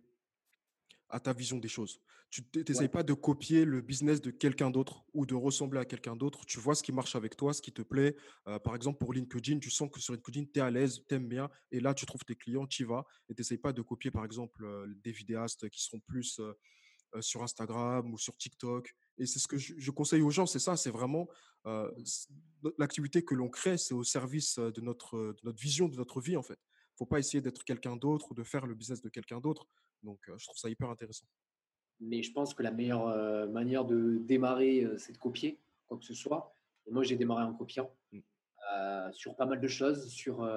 à 1.11 1.19
ta 1.19 1.33
vision 1.33 1.57
des 1.57 1.67
choses. 1.67 2.01
Tu 2.29 2.43
n'essayes 2.55 2.87
pas 2.87 3.03
de 3.03 3.13
copier 3.13 3.65
le 3.65 3.81
business 3.81 4.21
de 4.21 4.31
quelqu'un 4.31 4.71
d'autre 4.71 5.03
ou 5.13 5.25
de 5.25 5.35
ressembler 5.35 5.79
à 5.79 5.85
quelqu'un 5.85 6.15
d'autre. 6.15 6.45
Tu 6.45 6.59
vois 6.59 6.75
ce 6.75 6.81
qui 6.81 6.93
marche 6.93 7.15
avec 7.15 7.35
toi, 7.35 7.53
ce 7.53 7.61
qui 7.61 7.73
te 7.73 7.81
plaît. 7.81 8.15
Euh, 8.47 8.57
par 8.57 8.73
exemple, 8.73 8.99
pour 8.99 9.11
LinkedIn, 9.13 9.59
tu 9.59 9.69
sens 9.69 9.89
que 9.91 9.99
sur 9.99 10.13
LinkedIn, 10.13 10.45
tu 10.45 10.59
es 10.59 10.61
à 10.61 10.71
l'aise, 10.71 11.03
tu 11.07 11.15
aimes 11.15 11.27
bien. 11.27 11.49
Et 11.71 11.81
là, 11.81 11.93
tu 11.93 12.05
trouves 12.05 12.23
tes 12.23 12.35
clients, 12.35 12.65
tu 12.65 12.83
y 12.83 12.85
vas. 12.85 13.05
Et 13.29 13.35
tu 13.35 13.41
n'essayes 13.41 13.57
pas 13.57 13.73
de 13.73 13.81
copier, 13.81 14.11
par 14.11 14.23
exemple, 14.23 14.63
euh, 14.63 14.87
des 15.03 15.11
vidéastes 15.11 15.69
qui 15.69 15.83
seront 15.83 15.99
plus 15.99 16.39
euh, 16.39 16.53
sur 17.19 17.43
Instagram 17.43 18.13
ou 18.13 18.17
sur 18.17 18.37
TikTok. 18.37 18.95
Et 19.17 19.25
c'est 19.25 19.39
ce 19.39 19.47
que 19.49 19.57
je, 19.57 19.91
conseille 19.91 20.21
aux 20.21 20.29
gens, 20.29 20.45
c'est 20.45 20.59
ça, 20.59 20.77
c'est 20.77 20.89
vraiment 20.89 21.27
l'activité 22.77 23.23
que 23.23 23.35
l'on 23.35 23.49
crée, 23.49 23.77
c'est 23.77 23.93
au 23.93 24.03
service 24.03 24.57
de 24.57 24.81
notre, 24.81 25.17
de 25.17 25.39
notre 25.43 25.59
vision, 25.59 25.89
de 25.89 25.97
notre 25.97 26.21
vie 26.21 26.37
en 26.37 26.41
fait. 26.41 26.57
Il 26.57 26.93
ne 26.93 26.97
faut 26.99 27.05
pas 27.05 27.19
essayer 27.19 27.41
d'être 27.41 27.63
quelqu'un 27.65 27.97
d'autre 27.97 28.31
ou 28.31 28.33
de 28.33 28.43
faire 28.43 28.65
le 28.65 28.73
business 28.73 29.01
de 29.01 29.09
quelqu'un 29.09 29.41
d'autre. 29.41 29.67
Donc 30.03 30.19
je 30.25 30.45
trouve 30.45 30.57
ça 30.57 30.69
hyper 30.69 30.89
intéressant. 30.89 31.25
Mais 31.99 32.23
je 32.23 32.31
pense 32.31 32.53
que 32.53 32.63
la 32.63 32.71
meilleure 32.71 33.49
manière 33.49 33.85
de 33.85 34.17
démarrer, 34.17 34.87
c'est 34.97 35.13
de 35.13 35.17
copier 35.17 35.59
quoi 35.87 35.97
que 35.97 36.05
ce 36.05 36.15
soit. 36.15 36.55
Et 36.87 36.91
moi, 36.91 37.03
j'ai 37.03 37.15
démarré 37.15 37.43
en 37.43 37.53
copiant 37.53 37.93
mmh. 38.11 39.11
sur 39.11 39.35
pas 39.35 39.45
mal 39.45 39.61
de 39.61 39.67
choses, 39.67 40.07
sur, 40.09 40.49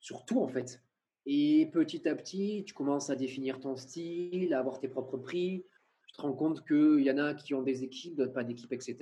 sur 0.00 0.26
tout 0.26 0.40
en 0.40 0.48
fait. 0.48 0.82
Et 1.26 1.70
petit 1.72 2.06
à 2.08 2.14
petit, 2.14 2.64
tu 2.66 2.74
commences 2.74 3.08
à 3.08 3.16
définir 3.16 3.60
ton 3.60 3.76
style, 3.76 4.52
à 4.52 4.58
avoir 4.58 4.78
tes 4.78 4.88
propres 4.88 5.16
prix. 5.16 5.64
Tu 6.06 6.14
te 6.14 6.22
rends 6.22 6.34
compte 6.34 6.66
qu'il 6.66 7.00
y 7.00 7.10
en 7.10 7.18
a 7.18 7.34
qui 7.34 7.54
ont 7.54 7.62
des 7.62 7.82
équipes, 7.82 8.16
d'autres 8.16 8.32
pas 8.32 8.44
d'équipes, 8.44 8.72
etc. 8.72 8.98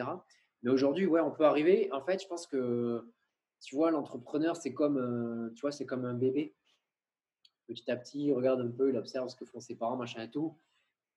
Mais 0.63 0.71
aujourd'hui, 0.71 1.07
ouais, 1.07 1.21
on 1.21 1.33
peut 1.33 1.45
arriver. 1.45 1.91
En 1.93 2.01
fait, 2.01 2.23
je 2.23 2.29
pense 2.29 2.47
que, 2.47 3.13
tu 3.61 3.75
vois, 3.75 3.91
l'entrepreneur, 3.91 4.57
c'est 4.57 4.73
comme, 4.73 4.99
euh, 4.99 5.51
tu 5.55 5.63
vois, 5.63 5.73
c'est 5.73 5.87
comme 5.87 6.05
un 6.05 6.15
bébé. 6.15 6.55
Petit 7.67 7.91
à 7.91 7.97
petit, 7.97 8.25
il 8.27 8.33
regarde 8.33 8.61
un 8.61 8.71
peu, 8.71 8.91
il 8.91 8.97
observe 8.97 9.29
ce 9.29 9.37
que 9.37 9.45
font 9.45 9.61
ses 9.61 9.77
parents, 9.77 9.97
machin 9.97 10.23
et 10.23 10.31
tout. 10.31 10.59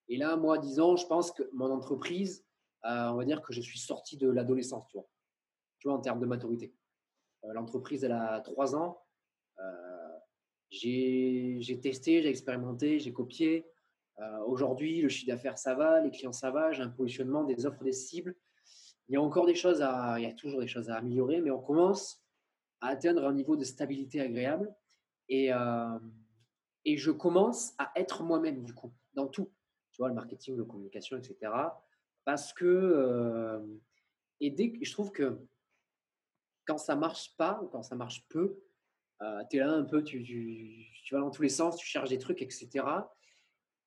Et 0.07 0.17
là, 0.17 0.35
moi, 0.35 0.57
disons, 0.57 0.95
je 0.95 1.07
pense 1.07 1.31
que 1.31 1.43
mon 1.53 1.71
entreprise, 1.71 2.45
euh, 2.85 3.09
on 3.09 3.15
va 3.15 3.25
dire 3.25 3.41
que 3.41 3.53
je 3.53 3.61
suis 3.61 3.79
sorti 3.79 4.17
de 4.17 4.29
l'adolescence, 4.29 4.87
tu 4.87 4.97
vois. 4.97 5.09
Tu 5.79 5.87
vois, 5.87 5.97
en 5.97 6.01
termes 6.01 6.19
de 6.19 6.25
maturité. 6.25 6.73
Euh, 7.43 7.53
l'entreprise, 7.53 8.03
elle 8.03 8.11
a 8.11 8.41
trois 8.41 8.75
ans. 8.75 9.01
J'ai 10.69 11.79
testé, 11.81 12.21
j'ai 12.21 12.29
expérimenté, 12.29 12.99
j'ai 12.99 13.13
copié. 13.13 13.65
Euh, 14.19 14.39
aujourd'hui, 14.45 15.01
le 15.01 15.09
chiffre 15.09 15.27
d'affaires, 15.27 15.57
ça 15.57 15.75
va, 15.75 16.01
les 16.01 16.11
clients, 16.11 16.31
ça 16.31 16.51
va, 16.51 16.71
j'ai 16.71 16.81
un 16.81 16.89
positionnement, 16.89 17.43
des 17.43 17.65
offres, 17.65 17.83
des 17.83 17.91
cibles. 17.91 18.35
Il 19.07 19.13
y 19.13 19.17
a 19.17 19.21
encore 19.21 19.45
des 19.45 19.55
choses 19.55 19.81
à, 19.81 20.15
il 20.17 20.23
y 20.23 20.25
a 20.25 20.33
toujours 20.33 20.61
des 20.61 20.67
choses 20.67 20.89
à 20.89 20.95
améliorer, 20.95 21.41
mais 21.41 21.51
on 21.51 21.61
commence 21.61 22.21
à 22.81 22.87
atteindre 22.87 23.25
un 23.25 23.33
niveau 23.33 23.55
de 23.55 23.63
stabilité 23.63 24.21
agréable. 24.21 24.73
Et, 25.29 25.53
euh, 25.53 25.99
et 26.85 26.97
je 26.97 27.11
commence 27.11 27.73
à 27.77 27.91
être 27.95 28.23
moi-même, 28.23 28.63
du 28.63 28.73
coup, 28.73 28.93
dans 29.13 29.27
tout. 29.27 29.51
Tu 29.91 30.01
vois, 30.01 30.09
le 30.09 30.15
marketing, 30.15 30.57
la 30.57 30.65
communication, 30.65 31.17
etc. 31.17 31.51
Parce 32.23 32.53
que, 32.53 32.65
euh, 32.65 33.59
et 34.39 34.51
dès 34.51 34.71
que 34.71 34.85
je 34.85 34.91
trouve 34.91 35.11
que 35.11 35.39
quand 36.65 36.77
ça 36.77 36.95
marche 36.95 37.35
pas 37.37 37.59
ou 37.61 37.67
quand 37.67 37.83
ça 37.83 37.95
marche 37.95 38.27
peu, 38.27 38.59
euh, 39.21 39.43
tu 39.49 39.57
es 39.57 39.59
là 39.59 39.71
un 39.71 39.83
peu, 39.83 40.03
tu, 40.03 40.23
tu, 40.23 41.13
vas 41.13 41.21
dans 41.21 41.31
tous 41.31 41.41
les 41.41 41.49
sens, 41.49 41.77
tu 41.77 41.85
cherches 41.85 42.09
des 42.09 42.17
trucs, 42.17 42.41
etc. 42.41 42.85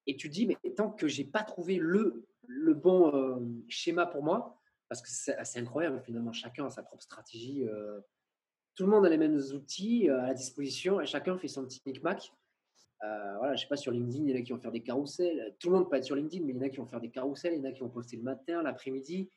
Et 0.07 0.16
tu 0.16 0.29
dis, 0.29 0.47
mais 0.47 0.57
tant 0.75 0.91
que 0.91 1.07
j'ai 1.07 1.25
pas 1.25 1.43
trouvé 1.43 1.77
le, 1.77 2.27
le 2.47 2.75
bon 2.75 3.15
euh, 3.15 3.39
schéma 3.69 4.07
pour 4.07 4.23
moi, 4.23 4.59
parce 4.89 5.03
que 5.03 5.09
c'est 5.11 5.59
incroyable 5.59 6.01
finalement, 6.01 6.33
chacun 6.33 6.66
a 6.66 6.70
sa 6.70 6.83
propre 6.83 7.03
stratégie. 7.03 7.66
Euh, 7.66 8.01
tout 8.75 8.85
le 8.85 8.91
monde 8.91 9.05
a 9.05 9.11
les 9.11 9.19
mêmes 9.19 9.41
outils 9.55 10.09
à 10.09 10.33
disposition 10.33 11.01
et 11.01 11.07
chacun 11.07 11.37
fait 11.37 11.49
son 11.49 11.65
petit 11.65 11.83
micmac. 11.85 12.33
Voilà, 13.01 13.55
je 13.55 13.62
sais 13.62 13.69
pas, 13.69 13.77
sur 13.77 13.93
LinkedIn, 13.93 14.25
il 14.25 14.31
y 14.31 14.35
en 14.35 14.39
a 14.39 14.43
qui 14.43 14.53
vont 14.53 14.59
faire 14.59 14.73
des 14.73 14.83
carousels. 14.83 15.55
Tout 15.59 15.70
le 15.70 15.77
monde 15.77 15.91
peut 15.91 15.97
être 15.97 16.05
sur 16.05 16.16
LinkedIn, 16.16 16.45
mais 16.45 16.53
il 16.53 16.57
y 16.57 16.59
en 16.59 16.62
a 16.62 16.69
qui 16.69 16.79
vont 16.79 16.87
faire 16.87 17.01
des 17.01 17.11
carousels, 17.11 17.55
il 17.55 17.59
y 17.59 17.61
en 17.61 17.70
a 17.70 17.73
qui 17.73 17.81
vont 17.81 17.89
poster 17.89 18.16
le 18.16 18.23
matin, 18.23 18.62
l'après-midi. 18.62 19.31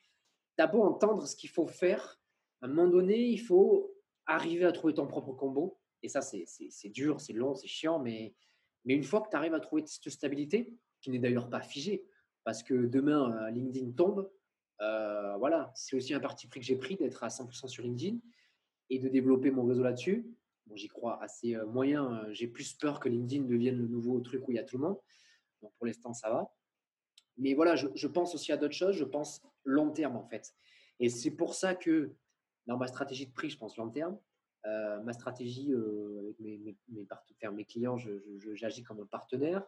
Tu 0.56 0.62
as 0.62 0.66
beau 0.66 0.82
entendre 0.82 1.26
ce 1.26 1.36
qu'il 1.36 1.50
faut 1.50 1.66
faire, 1.66 2.20
à 2.62 2.66
un 2.66 2.68
moment 2.68 2.88
donné, 2.88 3.18
il 3.18 3.38
faut 3.38 3.92
arriver 4.26 4.64
à 4.64 4.72
trouver 4.72 4.94
ton 4.94 5.06
propre 5.06 5.32
combo. 5.32 5.78
Et 6.02 6.08
ça, 6.08 6.20
c'est 6.20 6.88
dur, 6.88 7.20
c'est 7.20 7.32
long, 7.32 7.54
c'est 7.54 7.68
chiant, 7.68 7.98
mais, 7.98 8.34
mais 8.84 8.94
une 8.94 9.04
fois 9.04 9.20
que 9.20 9.30
tu 9.30 9.36
arrives 9.36 9.54
à 9.54 9.60
trouver 9.60 9.82
cette 9.86 10.08
stabilité, 10.10 10.76
qui 11.00 11.10
n'est 11.10 11.18
d'ailleurs 11.18 11.50
pas 11.50 11.60
figée, 11.60 12.04
parce 12.44 12.62
que 12.62 12.86
demain, 12.86 13.32
euh, 13.36 13.50
LinkedIn 13.50 13.92
tombe, 13.92 14.30
euh, 14.80 15.36
voilà, 15.36 15.72
c'est 15.74 15.96
aussi 15.96 16.14
un 16.14 16.20
parti 16.20 16.48
pris 16.48 16.60
que 16.60 16.66
j'ai 16.66 16.76
pris 16.76 16.96
d'être 16.96 17.22
à 17.22 17.28
100% 17.28 17.68
sur 17.68 17.82
LinkedIn 17.82 18.18
et 18.90 18.98
de 18.98 19.08
développer 19.08 19.50
mon 19.50 19.64
réseau 19.64 19.82
là-dessus. 19.82 20.26
J'y 20.74 20.88
crois 20.88 21.22
assez 21.22 21.54
euh, 21.54 21.66
moyen. 21.66 22.24
J'ai 22.30 22.46
plus 22.46 22.74
peur 22.74 23.00
que 23.00 23.08
LinkedIn 23.08 23.44
devienne 23.44 23.76
le 23.76 23.86
nouveau 23.86 24.20
truc 24.20 24.46
où 24.48 24.52
il 24.52 24.56
y 24.56 24.58
a 24.58 24.64
tout 24.64 24.78
le 24.78 24.84
monde. 24.84 24.98
Pour 25.60 25.86
l'instant, 25.86 26.12
ça 26.12 26.30
va. 26.30 26.52
Mais 27.38 27.54
voilà, 27.54 27.76
je, 27.76 28.06
pense 28.06 28.34
aussi 28.34 28.52
à 28.52 28.56
d'autres 28.56 28.74
choses. 28.74 28.96
Je 28.96 29.04
pense 29.04 29.42
long 29.64 29.90
terme 29.90 30.16
en 30.16 30.24
fait. 30.24 30.54
Et 31.00 31.08
c'est 31.08 31.30
pour 31.30 31.54
ça 31.54 31.74
que 31.74 32.14
dans 32.66 32.76
ma 32.76 32.86
stratégie 32.86 33.26
de 33.26 33.32
prix, 33.32 33.50
je 33.50 33.58
pense 33.58 33.76
long 33.76 33.90
terme. 33.90 34.18
Euh, 34.66 35.00
ma 35.02 35.12
stratégie 35.12 35.72
euh, 35.72 36.20
avec 36.20 36.38
mes, 36.40 36.58
mes, 36.58 36.76
mes, 36.88 37.50
mes, 37.50 37.64
clients, 37.64 37.96
j'agis 38.54 38.82
comme 38.82 39.00
un 39.00 39.06
partenaire. 39.06 39.64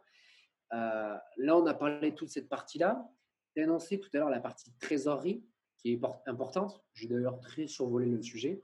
là, 0.71 1.23
on 1.39 1.67
a 1.67 1.75
parlé 1.75 2.11
de 2.11 2.17
toute 2.17 2.29
cette 2.29 2.49
partie-là. 2.49 3.09
As 3.57 3.63
annoncé 3.63 4.01
tout 4.01 4.11
à 4.15 4.19
l'heure 4.19 4.31
la 4.31 4.41
partie 4.41 4.73
trésorerie 4.81 5.45
qui 5.79 5.93
est 5.93 6.01
importante. 6.27 6.83
J'ai 6.93 7.09
d'ailleurs 7.09 7.41
très 7.41 7.67
survolé 7.67 8.07
le 8.07 8.23
sujet. 8.23 8.63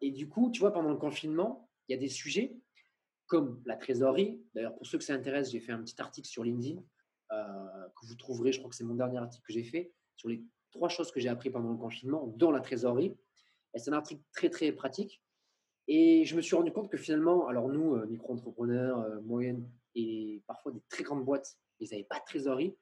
Et 0.00 0.10
du 0.10 0.28
coup, 0.28 0.50
tu 0.50 0.60
vois, 0.60 0.72
pendant 0.72 0.90
le 0.90 0.96
confinement, 0.96 1.68
il 1.88 1.92
y 1.92 1.94
a 1.94 1.98
des 1.98 2.08
sujets 2.08 2.56
comme 3.26 3.62
la 3.66 3.76
trésorerie. 3.76 4.42
D'ailleurs, 4.54 4.74
pour 4.74 4.86
ceux 4.86 4.98
que 4.98 5.04
ça 5.04 5.14
intéresse, 5.14 5.50
j'ai 5.50 5.60
fait 5.60 5.72
un 5.72 5.82
petit 5.82 6.00
article 6.00 6.28
sur 6.28 6.44
LinkedIn 6.44 6.82
que 7.30 8.06
vous 8.06 8.14
trouverez. 8.14 8.52
Je 8.52 8.58
crois 8.58 8.70
que 8.70 8.76
c'est 8.76 8.84
mon 8.84 8.94
dernier 8.94 9.18
article 9.18 9.44
que 9.46 9.52
j'ai 9.52 9.64
fait 9.64 9.92
sur 10.16 10.28
les 10.28 10.42
trois 10.72 10.88
choses 10.88 11.12
que 11.12 11.20
j'ai 11.20 11.28
appris 11.28 11.50
pendant 11.50 11.70
le 11.70 11.76
confinement, 11.76 12.26
dont 12.36 12.50
la 12.50 12.60
trésorerie. 12.60 13.16
C'est 13.74 13.90
un 13.90 13.94
article 13.94 14.22
très, 14.32 14.50
très 14.50 14.72
pratique. 14.72 15.22
Et 15.88 16.24
je 16.24 16.36
me 16.36 16.40
suis 16.40 16.54
rendu 16.54 16.72
compte 16.72 16.90
que 16.90 16.96
finalement, 16.96 17.46
alors 17.48 17.68
nous, 17.68 17.94
euh, 17.94 18.06
micro-entrepreneurs, 18.06 19.00
euh, 19.00 19.20
moyennes 19.20 19.68
et 19.94 20.42
parfois 20.46 20.72
des 20.72 20.82
très 20.88 21.02
grandes 21.02 21.24
boîtes, 21.24 21.56
ils 21.80 21.88
n'avaient 21.90 22.04
pas 22.04 22.18
de 22.18 22.24
trésorerie. 22.24 22.76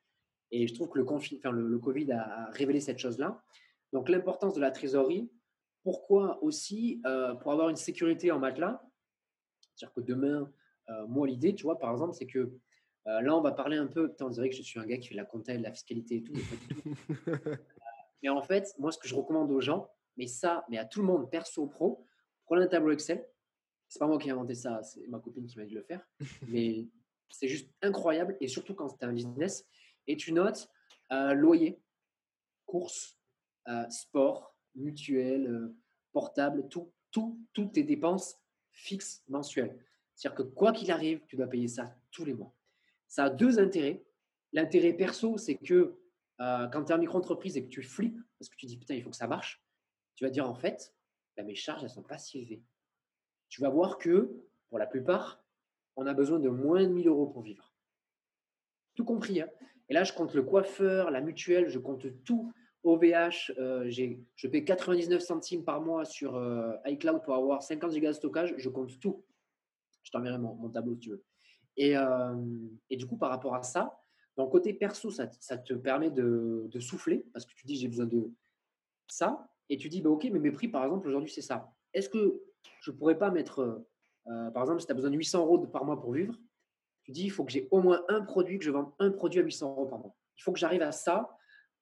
Et 0.51 0.67
je 0.67 0.75
trouve 0.75 0.89
que 0.89 0.99
le, 0.99 1.09
enfin, 1.09 1.51
le, 1.51 1.79
Covid 1.79 2.13
a, 2.13 2.51
révélé 2.53 2.81
cette 2.81 2.99
chose-là. 2.99 3.43
Donc 3.93 4.09
l'importance 4.09 4.55
de 4.55 4.61
la 4.61 4.71
trésorerie. 4.71 5.31
Pourquoi 5.83 6.43
aussi 6.43 7.01
euh, 7.07 7.35
Pour 7.35 7.53
avoir 7.53 7.69
une 7.69 7.77
sécurité 7.77 8.31
en 8.31 8.39
matelas? 8.39 8.83
C'est-à-dire 9.75 9.95
que 9.95 10.01
demain, 10.01 10.53
moi, 11.07 11.25
l'idée, 11.29 11.55
tu 11.55 11.63
vois, 11.63 11.79
par 11.79 11.93
exemple, 11.93 12.15
c'est 12.15 12.27
que 12.27 12.53
là, 13.07 13.37
on 13.37 13.41
va 13.41 13.53
parler 13.53 13.77
un 13.77 13.87
peu, 13.87 14.13
on 14.21 14.29
dirait 14.29 14.51
que 14.51 14.57
je 14.57 14.63
suis 14.63 14.81
un 14.81 14.85
gars 14.85 14.99
qui 14.99 15.09
fait 15.09 15.15
la 15.15 15.25
comptabilité, 15.25 15.69
la 15.69 15.73
fiscalité 15.73 16.17
et 16.17 16.23
tout. 16.25 16.33
mais 18.23 18.29
en 18.29 18.43
fait, 18.43 18.75
moi, 18.77 18.91
ce 18.91 18.99
que 18.99 19.07
je 19.07 19.15
recommande 19.15 19.53
aux 19.53 19.61
gens, 19.61 19.89
mais 20.17 20.27
ça, 20.27 20.65
mais 20.69 20.79
à 20.79 20.85
tout 20.85 21.01
le 21.01 21.07
monde, 21.07 21.31
perso, 21.31 21.67
pro, 21.67 22.05
prenez 22.45 22.65
un 22.65 22.67
tableau 22.67 22.93
Excel. 22.93 23.25
C'est 23.89 23.99
pas 23.99 24.07
moi 24.07 24.19
qui 24.19 24.29
ai 24.29 24.33
inventé 24.33 24.55
ça, 24.55 24.83
c'est 24.83 25.07
ma 25.09 25.19
copine 25.19 25.47
qui 25.47 25.59
m'a 25.59 25.65
dit 25.65 25.75
de 25.75 25.79
le 25.79 25.85
faire. 25.85 26.07
Mais 26.49 26.89
c'est 27.31 27.49
juste 27.49 27.71
incroyable 27.83 28.37
et 28.41 28.49
surtout 28.49 28.75
quand 28.75 28.89
tu 28.89 29.05
as 29.05 29.09
un 29.09 29.13
business 29.13 29.67
et 30.07 30.17
tu 30.17 30.33
notes 30.33 30.69
euh, 31.13 31.33
loyer, 31.33 31.81
courses, 32.67 33.19
euh, 33.69 33.89
sport, 33.89 34.50
mutuel, 34.75 35.47
euh, 35.47 35.77
portable, 36.13 36.69
tout, 36.69 36.93
tout, 37.11 37.39
toutes 37.53 37.73
tes 37.73 37.85
dépenses 37.85 38.37
fixes 38.73 39.23
mensuelles. 39.29 39.79
C'est-à-dire 40.15 40.37
que 40.37 40.43
quoi 40.43 40.73
qu'il 40.73 40.91
arrive, 40.91 41.23
tu 41.27 41.37
dois 41.37 41.47
payer 41.47 41.69
ça 41.69 41.97
tous 42.11 42.25
les 42.25 42.35
mois. 42.35 42.55
Ça 43.09 43.25
a 43.25 43.31
deux 43.31 43.59
intérêts. 43.59 44.05
L'intérêt 44.53 44.93
perso, 44.93 45.39
c'est 45.39 45.57
que 45.57 45.97
quand 46.39 46.85
tu 46.85 46.93
es 46.93 46.95
en 46.95 46.99
micro-entreprise 46.99 47.57
et 47.57 47.65
que 47.65 47.69
tu 47.69 47.83
flippes 47.83 48.19
parce 48.39 48.49
que 48.49 48.57
tu 48.57 48.67
dis 48.67 48.79
putain, 48.79 48.95
il 48.95 49.03
faut 49.03 49.11
que 49.11 49.17
ça 49.17 49.27
marche, 49.27 49.63
tu 50.15 50.25
vas 50.25 50.31
dire 50.31 50.49
en 50.49 50.55
fait, 50.55 50.95
bah, 51.37 51.43
mes 51.43 51.55
charges, 51.55 51.83
elles 51.83 51.89
ne 51.89 51.95
sont 51.95 52.03
pas 52.03 52.19
si 52.19 52.39
élevées. 52.39 52.63
Tu 53.49 53.61
vas 53.61 53.69
voir 53.69 53.99
que, 53.99 54.31
pour 54.69 54.79
la 54.79 54.87
plupart, 54.87 55.45
on 55.97 56.07
a 56.07 56.15
besoin 56.15 56.39
de 56.39 56.49
moins 56.49 56.83
de 56.83 56.93
1000 56.93 57.09
euros 57.09 57.27
pour 57.27 57.43
vivre. 57.43 57.75
Tout 58.95 59.05
compris. 59.05 59.41
Hein. 59.41 59.49
Et 59.89 59.95
là, 59.95 60.05
je 60.05 60.13
compte 60.13 60.35
le 60.35 60.43
coiffeur, 60.43 61.11
la 61.11 61.21
mutuelle, 61.21 61.69
je 61.69 61.79
compte 61.79 62.07
tout. 62.25 62.53
OVH, 62.83 63.53
euh, 63.59 63.91
je 63.91 64.49
paie 64.49 64.65
99 64.65 65.21
centimes 65.21 65.65
par 65.65 65.81
mois 65.81 66.05
sur 66.05 66.37
euh, 66.37 66.73
iCloud 66.87 67.23
pour 67.23 67.35
avoir 67.35 67.63
50 67.63 67.93
gigas 67.93 68.09
de 68.09 68.15
stockage. 68.15 68.55
Je 68.57 68.69
compte 68.69 68.99
tout. 69.01 69.25
Je 70.03 70.11
t'enverrai 70.11 70.39
mon, 70.39 70.69
tableau 70.71 70.95
si 70.95 71.01
tu 71.01 71.11
veux. 71.11 71.25
Et, 71.77 71.97
euh, 71.97 72.35
et, 72.89 72.97
du 72.97 73.07
coup, 73.07 73.17
par 73.17 73.31
rapport 73.31 73.55
à 73.55 73.63
ça, 73.63 74.01
dans 74.37 74.45
le 74.45 74.51
côté 74.51 74.73
perso, 74.73 75.11
ça, 75.11 75.29
ça 75.41 75.59
te 75.59 75.75
permet 75.75 76.11
de, 76.11 76.69
de, 76.71 76.81
souffler 76.81 77.27
parce 77.33 77.45
que 77.45 77.53
tu 77.55 77.67
dis 77.67 77.77
j'ai 77.77 77.89
besoin 77.89 78.07
de 78.07 78.33
ça 79.07 79.47
et 79.69 79.77
tu 79.77 79.89
dis, 79.89 80.01
bah, 80.01 80.11
OK, 80.11 80.25
mais 80.33 80.39
mes 80.39 80.51
prix, 80.51 80.69
par 80.69 80.85
exemple, 80.85 81.07
aujourd'hui, 81.09 81.31
c'est 81.31 81.43
ça. 81.43 81.73
Est-ce 81.93 82.09
que 82.09 82.43
je 82.81 82.91
pourrais 82.91 83.19
pas 83.19 83.31
mettre, 83.31 83.85
euh, 84.27 84.51
par 84.51 84.63
exemple, 84.63 84.81
si 84.81 84.87
tu 84.87 84.93
as 84.93 84.95
besoin 84.95 85.11
de 85.11 85.17
800 85.17 85.41
euros 85.41 85.59
par 85.67 85.85
mois 85.85 86.01
pour 86.01 86.13
vivre, 86.13 86.35
tu 87.05 87.13
dis, 87.13 87.25
il 87.25 87.31
faut 87.31 87.45
que 87.45 87.53
j'ai 87.53 87.69
au 87.71 87.81
moins 87.81 88.03
un 88.09 88.23
produit, 88.23 88.59
que 88.59 88.65
je 88.65 88.71
vende 88.71 88.93
un 88.99 89.11
produit 89.11 89.41
à 89.41 89.43
800 89.43 89.71
euros 89.71 89.87
par 89.87 89.99
mois. 89.99 90.15
Il 90.37 90.43
faut 90.43 90.53
que 90.53 90.59
j'arrive 90.59 90.83
à 90.83 90.93
ça, 90.93 91.37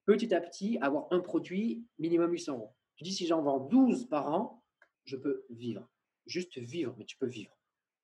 petit 0.09 0.35
à 0.35 0.41
petit, 0.41 0.79
avoir 0.81 1.07
un 1.11 1.21
produit 1.21 1.85
minimum 1.99 2.33
800 2.33 2.55
euros. 2.55 2.75
Tu 2.97 3.05
dis, 3.05 3.13
si 3.13 3.27
j'en 3.27 3.43
vends 3.43 3.61
12 3.61 4.09
par 4.09 4.33
an, 4.33 4.65
je 5.05 5.17
peux 5.17 5.45
vivre. 5.51 5.87
Juste 6.27 6.57
vivre, 6.57 6.95
mais 6.97 7.05
tu 7.05 7.19
peux 7.19 7.27
vivre. 7.27 7.55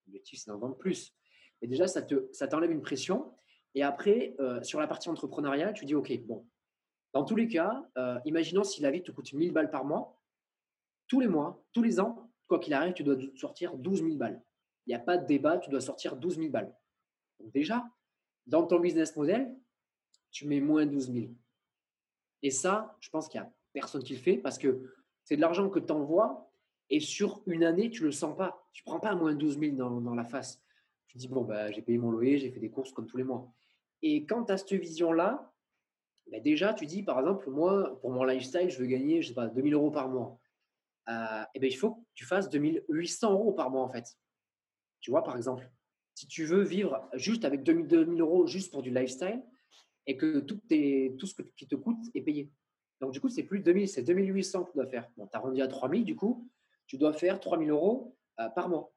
L'objectif, 0.06 0.38
c'est 0.38 0.50
d'en 0.50 0.58
vendre 0.58 0.76
plus. 0.76 1.14
Et 1.62 1.66
déjà, 1.66 1.86
ça 1.86 2.02
t'enlève 2.02 2.28
te, 2.28 2.32
ça 2.34 2.46
une 2.66 2.82
pression. 2.82 3.32
Et 3.74 3.82
après, 3.82 4.36
euh, 4.38 4.62
sur 4.62 4.80
la 4.80 4.86
partie 4.86 5.08
entrepreneuriale, 5.08 5.72
tu 5.72 5.86
dis, 5.86 5.94
OK, 5.94 6.12
bon, 6.26 6.46
dans 7.14 7.24
tous 7.24 7.36
les 7.36 7.48
cas, 7.48 7.88
euh, 7.96 8.20
imaginons 8.26 8.64
si 8.64 8.82
la 8.82 8.90
vie 8.90 9.02
te 9.02 9.10
coûte 9.10 9.32
1000 9.32 9.52
balles 9.52 9.70
par 9.70 9.86
mois, 9.86 10.20
tous 11.08 11.20
les 11.20 11.28
mois, 11.28 11.64
tous 11.72 11.82
les 11.82 12.00
ans, 12.00 12.30
quoi 12.48 12.58
qu'il 12.58 12.74
arrive, 12.74 12.92
tu 12.92 13.02
dois 13.02 13.16
sortir 13.34 13.78
12 13.78 14.02
000 14.02 14.16
balles. 14.16 14.42
Il 14.86 14.90
n'y 14.90 14.94
a 14.94 14.98
pas 14.98 15.16
de 15.16 15.26
débat, 15.26 15.56
tu 15.56 15.70
dois 15.70 15.80
sortir 15.80 16.16
12 16.16 16.36
000 16.36 16.50
balles. 16.50 16.76
Donc 17.40 17.50
déjà, 17.52 17.82
dans 18.46 18.66
ton 18.66 18.78
business 18.78 19.16
model, 19.16 19.56
tu 20.30 20.46
mets 20.46 20.60
moins 20.60 20.84
12 20.84 21.10
000. 21.10 21.28
Et 22.44 22.50
ça, 22.50 22.94
je 23.00 23.08
pense 23.08 23.26
qu'il 23.26 23.40
n'y 23.40 23.46
a 23.46 23.52
personne 23.72 24.04
qui 24.04 24.12
le 24.12 24.18
fait 24.18 24.36
parce 24.36 24.58
que 24.58 24.82
c'est 25.24 25.34
de 25.34 25.40
l'argent 25.40 25.70
que 25.70 25.78
tu 25.78 25.90
envoies 25.90 26.46
et 26.90 27.00
sur 27.00 27.42
une 27.46 27.64
année, 27.64 27.88
tu 27.88 28.02
ne 28.02 28.06
le 28.06 28.12
sens 28.12 28.36
pas. 28.36 28.68
Tu 28.74 28.82
ne 28.82 28.90
prends 28.90 29.00
pas 29.00 29.14
moins 29.14 29.34
12 29.34 29.58
000 29.58 29.76
dans, 29.76 30.14
la 30.14 30.24
face. 30.24 30.62
Tu 31.06 31.16
dis, 31.16 31.26
bon, 31.26 31.42
bah, 31.42 31.70
j'ai 31.72 31.80
payé 31.80 31.96
mon 31.96 32.10
loyer, 32.10 32.36
j'ai 32.36 32.50
fait 32.50 32.60
des 32.60 32.70
courses 32.70 32.92
comme 32.92 33.06
tous 33.06 33.16
les 33.16 33.24
mois. 33.24 33.50
Et 34.02 34.26
quand 34.26 34.44
tu 34.44 34.52
as 34.52 34.58
cette 34.58 34.74
vision-là, 34.74 35.54
bah, 36.30 36.38
déjà, 36.38 36.74
tu 36.74 36.84
dis, 36.84 37.02
par 37.02 37.18
exemple, 37.18 37.48
moi, 37.48 37.98
pour 38.02 38.10
mon 38.10 38.24
lifestyle, 38.24 38.68
je 38.68 38.78
veux 38.78 38.86
gagner, 38.86 39.22
je 39.22 39.28
sais 39.28 39.34
pas, 39.34 39.46
2000 39.46 39.72
euros 39.72 39.90
par 39.90 40.10
mois. 40.10 40.38
et 41.08 41.12
euh, 41.12 41.44
eh 41.54 41.60
ben, 41.60 41.70
il 41.70 41.76
faut 41.76 41.92
que 41.92 42.00
tu 42.12 42.26
fasses 42.26 42.50
2800 42.50 43.32
euros 43.32 43.52
par 43.52 43.70
mois, 43.70 43.82
en 43.82 43.88
fait. 43.88 44.18
Tu 45.00 45.10
vois, 45.10 45.24
par 45.24 45.38
exemple, 45.38 45.70
si 46.14 46.26
tu 46.26 46.44
veux 46.44 46.62
vivre 46.62 47.08
juste 47.14 47.46
avec 47.46 47.62
2000, 47.62 47.86
2000 47.86 48.20
euros 48.20 48.46
juste 48.46 48.70
pour 48.70 48.82
du 48.82 48.90
lifestyle 48.90 49.42
et 50.06 50.16
que 50.16 50.40
tout, 50.40 50.60
tout 51.18 51.26
ce 51.26 51.42
qui 51.56 51.66
te 51.66 51.74
coûte 51.74 52.04
est 52.14 52.22
payé. 52.22 52.50
Donc, 53.00 53.12
du 53.12 53.20
coup, 53.20 53.28
c'est 53.28 53.42
plus 53.42 53.60
2000, 53.60 53.88
c'est 53.88 54.02
2800 54.02 54.64
que 54.64 54.70
tu 54.70 54.76
dois 54.76 54.86
faire. 54.86 55.10
Bon, 55.16 55.26
tu 55.26 55.36
as 55.36 55.40
rendu 55.40 55.60
à 55.60 55.68
3000, 55.68 56.04
du 56.04 56.16
coup, 56.16 56.48
tu 56.86 56.98
dois 56.98 57.12
faire 57.12 57.40
3000 57.40 57.70
euros 57.70 58.16
euh, 58.40 58.48
par 58.48 58.68
mois. 58.68 58.92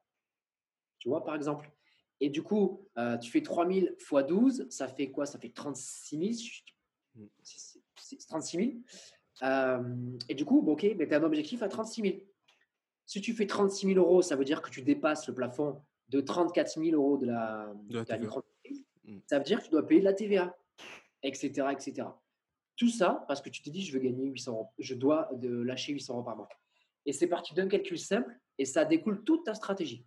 Tu 0.98 1.08
vois, 1.08 1.24
par 1.24 1.34
exemple. 1.34 1.70
Et 2.20 2.30
du 2.30 2.42
coup, 2.42 2.88
euh, 2.98 3.16
tu 3.18 3.30
fais 3.30 3.42
3000 3.42 3.96
x 3.98 4.26
12, 4.26 4.66
ça 4.70 4.88
fait 4.88 5.10
quoi? 5.10 5.26
Ça 5.26 5.38
fait 5.38 5.50
36 5.50 6.42
000, 7.14 7.28
c'est 7.42 8.26
36 8.26 8.56
000. 8.56 8.70
Euh, 9.42 10.18
et 10.28 10.34
du 10.34 10.44
coup, 10.44 10.58
ok, 10.58 10.86
mais 10.96 11.06
tu 11.06 11.14
as 11.14 11.18
un 11.18 11.22
objectif 11.22 11.62
à 11.62 11.68
36 11.68 12.02
000. 12.02 12.14
Si 13.06 13.20
tu 13.20 13.32
fais 13.32 13.46
36 13.46 13.94
000 13.94 13.98
euros, 13.98 14.20
ça 14.22 14.36
veut 14.36 14.44
dire 14.44 14.62
que 14.62 14.70
tu 14.70 14.82
dépasses 14.82 15.28
le 15.28 15.34
plafond 15.34 15.80
de 16.08 16.20
34 16.20 16.82
000 16.82 16.96
euros 16.96 17.18
de 17.18 17.26
la, 17.26 17.72
de 17.88 18.00
mm. 18.00 19.20
Ça 19.26 19.38
veut 19.38 19.44
dire 19.44 19.60
que 19.60 19.64
tu 19.64 19.70
dois 19.70 19.86
payer 19.86 20.00
de 20.00 20.04
la 20.04 20.12
TVA, 20.12 20.56
etc., 21.22 21.68
etc. 21.72 22.08
Tout 22.76 22.88
ça 22.88 23.24
parce 23.26 23.40
que 23.40 23.50
tu 23.50 23.62
te 23.62 23.70
dis, 23.70 23.82
je 23.82 23.92
veux 23.92 23.98
gagner 23.98 24.26
800 24.26 24.52
euros. 24.52 24.68
Je 24.78 24.94
dois 24.94 25.28
de 25.34 25.62
lâcher 25.62 25.92
800 25.92 26.14
euros 26.14 26.22
par 26.22 26.36
mois. 26.36 26.48
Et 27.06 27.12
c'est 27.12 27.26
parti 27.26 27.54
d'un 27.54 27.68
calcul 27.68 27.98
simple 27.98 28.38
et 28.58 28.64
ça 28.64 28.84
découle 28.84 29.24
toute 29.24 29.44
ta 29.44 29.54
stratégie. 29.54 30.06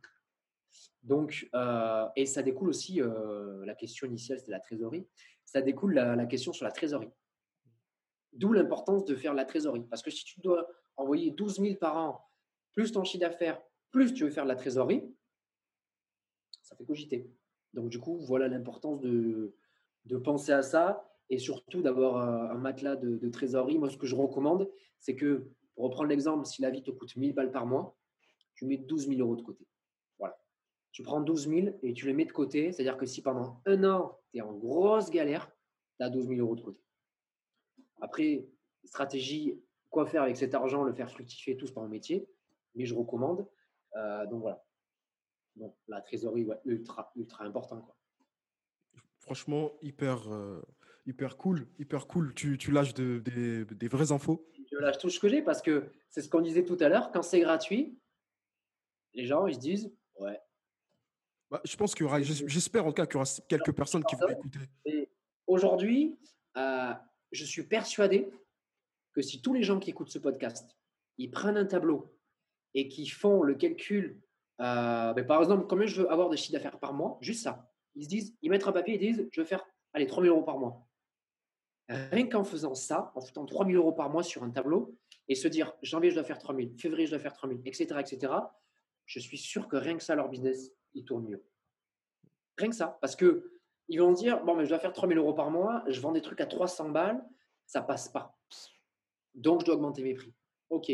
Donc, 1.04 1.50
euh, 1.56 2.08
et 2.16 2.26
ça 2.26 2.44
découle 2.44 2.70
aussi, 2.70 3.02
euh, 3.02 3.66
la 3.66 3.76
question 3.76 4.08
initiale, 4.08 4.40
c'était 4.40 4.52
la 4.52 4.60
trésorerie 4.60 5.08
ça 5.52 5.62
découle 5.62 5.94
la, 5.94 6.16
la 6.16 6.26
question 6.26 6.54
sur 6.54 6.64
la 6.64 6.72
trésorerie. 6.72 7.12
D'où 8.32 8.54
l'importance 8.54 9.04
de 9.04 9.16
faire 9.16 9.34
la 9.34 9.44
trésorerie. 9.44 9.84
Parce 9.90 10.02
que 10.02 10.10
si 10.10 10.24
tu 10.24 10.40
dois 10.40 10.66
envoyer 10.96 11.32
12 11.32 11.60
000 11.60 11.76
par 11.76 11.98
an, 11.98 12.26
plus 12.74 12.94
ton 12.94 13.04
chiffre 13.04 13.20
d'affaires, 13.20 13.62
plus 13.92 14.14
tu 14.14 14.24
veux 14.24 14.30
faire 14.30 14.46
de 14.46 14.50
la 14.50 14.56
trésorerie, 14.56 15.04
ça 16.62 16.78
fait 16.78 16.86
cogiter. 16.86 17.30
Donc, 17.74 17.90
du 17.90 18.00
coup, 18.00 18.18
voilà 18.20 18.48
l'importance 18.48 19.02
de, 19.02 19.54
de 20.06 20.18
penser 20.18 20.52
à 20.52 20.62
ça 20.62 21.08
et 21.30 21.38
surtout 21.38 21.82
d'avoir 21.82 22.18
un 22.52 22.58
matelas 22.58 22.96
de, 22.96 23.30
trésorerie. 23.30 23.78
Moi, 23.78 23.90
ce 23.90 23.98
que 23.98 24.06
je 24.06 24.16
recommande, 24.16 24.70
c'est 25.00 25.16
que, 25.16 25.50
pour 25.76 25.86
reprendre 25.86 26.10
l'exemple, 26.10 26.46
si 26.46 26.62
la 26.62 26.70
vie 26.70 26.84
te 26.84 26.92
coûte 26.92 27.16
1000 27.16 27.34
balles 27.34 27.52
par 27.52 27.66
mois, 27.66 27.98
tu 28.56 28.66
mets 28.66 28.78
12 28.78 29.08
000 29.08 29.22
euros 29.22 29.36
de 29.36 29.42
côté. 29.42 29.66
Voilà. 30.20 30.38
Tu 30.92 31.04
prends 31.04 31.22
12 31.22 31.48
000 31.48 31.68
et 31.84 31.94
tu 31.94 32.06
les 32.06 32.14
mets 32.14 32.26
de 32.26 32.32
côté. 32.32 32.72
C'est-à-dire 32.72 32.98
que 32.98 33.06
si 33.06 33.22
pendant 33.22 33.62
un 33.66 33.84
an, 33.86 34.20
tu 34.32 34.40
es 34.40 34.42
en 34.42 34.54
grosse 34.54 35.10
galère, 35.10 35.50
tu 35.98 36.04
as 36.04 36.10
12 36.10 36.28
000 36.28 36.40
euros 36.42 36.56
de 36.56 36.62
côté. 36.62 36.84
Après, 38.02 38.50
stratégie, 38.84 39.62
quoi 39.90 40.06
faire 40.06 40.24
avec 40.24 40.36
cet 40.36 40.54
argent, 40.54 40.84
le 40.84 40.94
faire 40.94 41.10
fructifier, 41.10 41.56
tout, 41.56 41.66
c'est 41.66 41.74
pas 41.74 41.82
mon 41.82 41.88
métier, 41.88 42.28
mais 42.76 42.86
je 42.86 42.94
recommande. 42.94 43.48
Euh, 43.96 44.26
donc 44.26 44.42
voilà. 44.42 44.66
Donc 45.56 45.76
la 45.88 46.02
trésorerie, 46.02 46.48
ultra, 46.66 47.12
ultra 47.16 47.46
important. 47.46 47.96
Franchement, 49.22 49.72
hyper, 49.82 50.32
euh, 50.32 50.62
hyper 51.06 51.38
cool, 51.38 51.68
hyper 51.80 52.08
cool. 52.08 52.34
Tu, 52.34 52.58
tu 52.58 52.72
lâches 52.72 52.94
de, 52.94 53.20
des 53.20 53.88
vraies 53.88 54.12
infos. 54.12 54.46
Je 54.72 54.78
lâche 54.78 54.98
tout 54.98 55.10
ce 55.10 55.20
que 55.20 55.30
j'ai 55.30 55.42
parce 55.42 55.62
que 55.62 55.92
c'est 56.10 56.22
ce 56.22 56.30
qu'on 56.30 56.42
disait 56.42 56.66
tout 56.66 56.78
à 56.80 56.90
l'heure. 56.90 57.12
Quand 57.12 57.22
c'est 57.22 57.40
gratuit, 57.40 57.98
les 59.14 59.26
gens 59.26 59.48
ils 59.48 59.56
se 59.56 59.60
disent 59.60 59.94
ouais, 60.20 60.40
bah, 61.52 61.62
je 61.66 61.76
pense 61.76 61.94
qu'il 61.94 62.06
y 62.06 62.08
aura, 62.08 62.22
j'espère 62.22 62.86
en 62.86 62.90
tout 62.90 62.94
cas 62.94 63.06
qu'il 63.06 63.16
y 63.16 63.22
aura 63.22 63.30
quelques 63.50 63.74
personnes 63.74 64.06
qui 64.06 64.16
vont 64.16 64.30
écouter. 64.30 65.10
Aujourd'hui, 65.48 66.18
euh, 66.56 66.94
je 67.34 67.44
suis 67.44 67.64
persuadé 67.64 68.32
que 69.14 69.22
si 69.22 69.42
tous 69.42 69.54
les 69.54 69.64
gens 69.64 69.78
qui 69.78 69.90
écoutent 69.90 70.10
ce 70.10 70.20
podcast, 70.20 70.78
ils 71.18 71.30
prennent 71.30 71.58
un 71.58 71.66
tableau 71.66 72.18
et 72.74 72.88
qui 72.88 73.06
font 73.06 73.44
le 73.44 73.56
calcul, 73.56 74.22
euh, 74.62 75.14
ben, 75.14 75.28
par 75.28 75.42
exemple, 75.42 75.68
combien 75.68 75.88
je 75.88 76.02
veux 76.02 76.10
avoir 76.10 76.30
de 76.30 76.38
chiffre 76.38 76.54
d'affaires 76.54 76.80
par 76.80 76.94
mois, 76.94 77.18
juste 77.20 77.44
ça. 77.44 77.70
Ils 77.96 78.04
se 78.06 78.10
disent, 78.10 78.36
ils 78.42 78.50
mettent 78.50 78.68
un 78.68 78.72
papier, 78.72 78.96
ils 78.96 79.00
disent, 79.00 79.28
je 79.32 79.42
veux 79.42 79.46
faire, 79.46 79.66
allez, 79.94 80.08
3 80.08 80.24
000 80.24 80.36
euros 80.36 80.46
par 80.46 80.58
mois. 80.58 80.88
Rien 81.88 82.28
qu'en 82.28 82.44
faisant 82.44 82.74
ça, 82.74 83.12
en 83.16 83.22
foutant 83.22 83.46
3 83.46 83.66
000 83.66 83.78
euros 83.78 83.92
par 83.92 84.10
mois 84.10 84.24
sur 84.24 84.44
un 84.44 84.50
tableau 84.50 84.96
et 85.28 85.36
se 85.36 85.48
dire, 85.48 85.74
janvier, 85.82 86.10
je 86.10 86.16
dois 86.16 86.24
faire 86.24 86.38
3 86.38 86.56
000, 86.56 86.70
février, 86.78 87.06
je 87.06 87.12
dois 87.12 87.20
faire 87.20 87.34
3 87.34 87.50
000, 87.50 87.62
etc., 87.66 88.00
etc., 88.00 88.34
je 89.06 89.20
suis 89.20 89.38
sûr 89.38 89.68
que 89.68 89.76
rien 89.76 89.98
que 89.98 90.04
ça, 90.04 90.16
leur 90.16 90.30
business, 90.30 90.72
il 90.94 91.04
tourne 91.04 91.28
mieux. 91.28 91.44
Rien 92.58 92.70
que 92.70 92.76
ça. 92.76 92.98
Parce 93.02 93.16
que 93.16 93.52
ils 93.90 94.00
vont 94.00 94.14
dire, 94.14 94.42
bon, 94.46 94.56
mais 94.56 94.64
je 94.64 94.70
dois 94.70 94.80
faire 94.80 94.94
3 94.94 95.10
000 95.10 95.20
euros 95.20 95.34
par 95.34 95.52
mois, 95.52 95.84
je 95.88 96.00
vends 96.00 96.14
des 96.14 96.22
trucs 96.22 96.40
à 96.40 96.46
300 96.46 96.90
balles, 96.92 97.22
ça 97.66 97.82
passe 97.82 98.08
pas. 98.08 98.38
Donc, 99.36 99.62
je 99.62 99.66
dois 99.66 99.76
augmenter 99.76 100.04
mes 100.04 100.14
prix. 100.14 100.34
OK. 100.70 100.92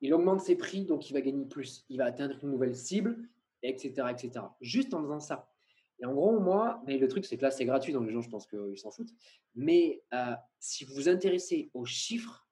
Il 0.00 0.14
augmente 0.14 0.40
ses 0.40 0.56
prix, 0.56 0.84
donc 0.84 1.10
il 1.10 1.12
va 1.12 1.20
gagner 1.20 1.44
plus. 1.44 1.84
Il 1.88 1.98
va 1.98 2.06
atteindre 2.06 2.36
une 2.42 2.50
nouvelle 2.50 2.74
cible, 2.74 3.28
etc., 3.62 4.08
etc. 4.10 4.46
Juste 4.60 4.94
en 4.94 5.02
faisant 5.02 5.20
ça. 5.20 5.49
Et 6.00 6.06
en 6.06 6.14
gros, 6.14 6.38
moi, 6.40 6.82
mais 6.86 6.98
le 6.98 7.08
truc, 7.08 7.26
c'est 7.26 7.36
que 7.36 7.42
là, 7.42 7.50
c'est 7.50 7.64
gratuit, 7.64 7.92
donc 7.92 8.06
les 8.06 8.12
gens, 8.12 8.22
je 8.22 8.30
pense 8.30 8.46
qu'ils 8.46 8.78
s'en 8.78 8.90
foutent. 8.90 9.12
Mais 9.54 10.02
euh, 10.14 10.34
si 10.58 10.84
vous 10.84 10.94
vous 10.94 11.08
intéressez 11.08 11.70
aux 11.74 11.84
chiffres, 11.84 12.48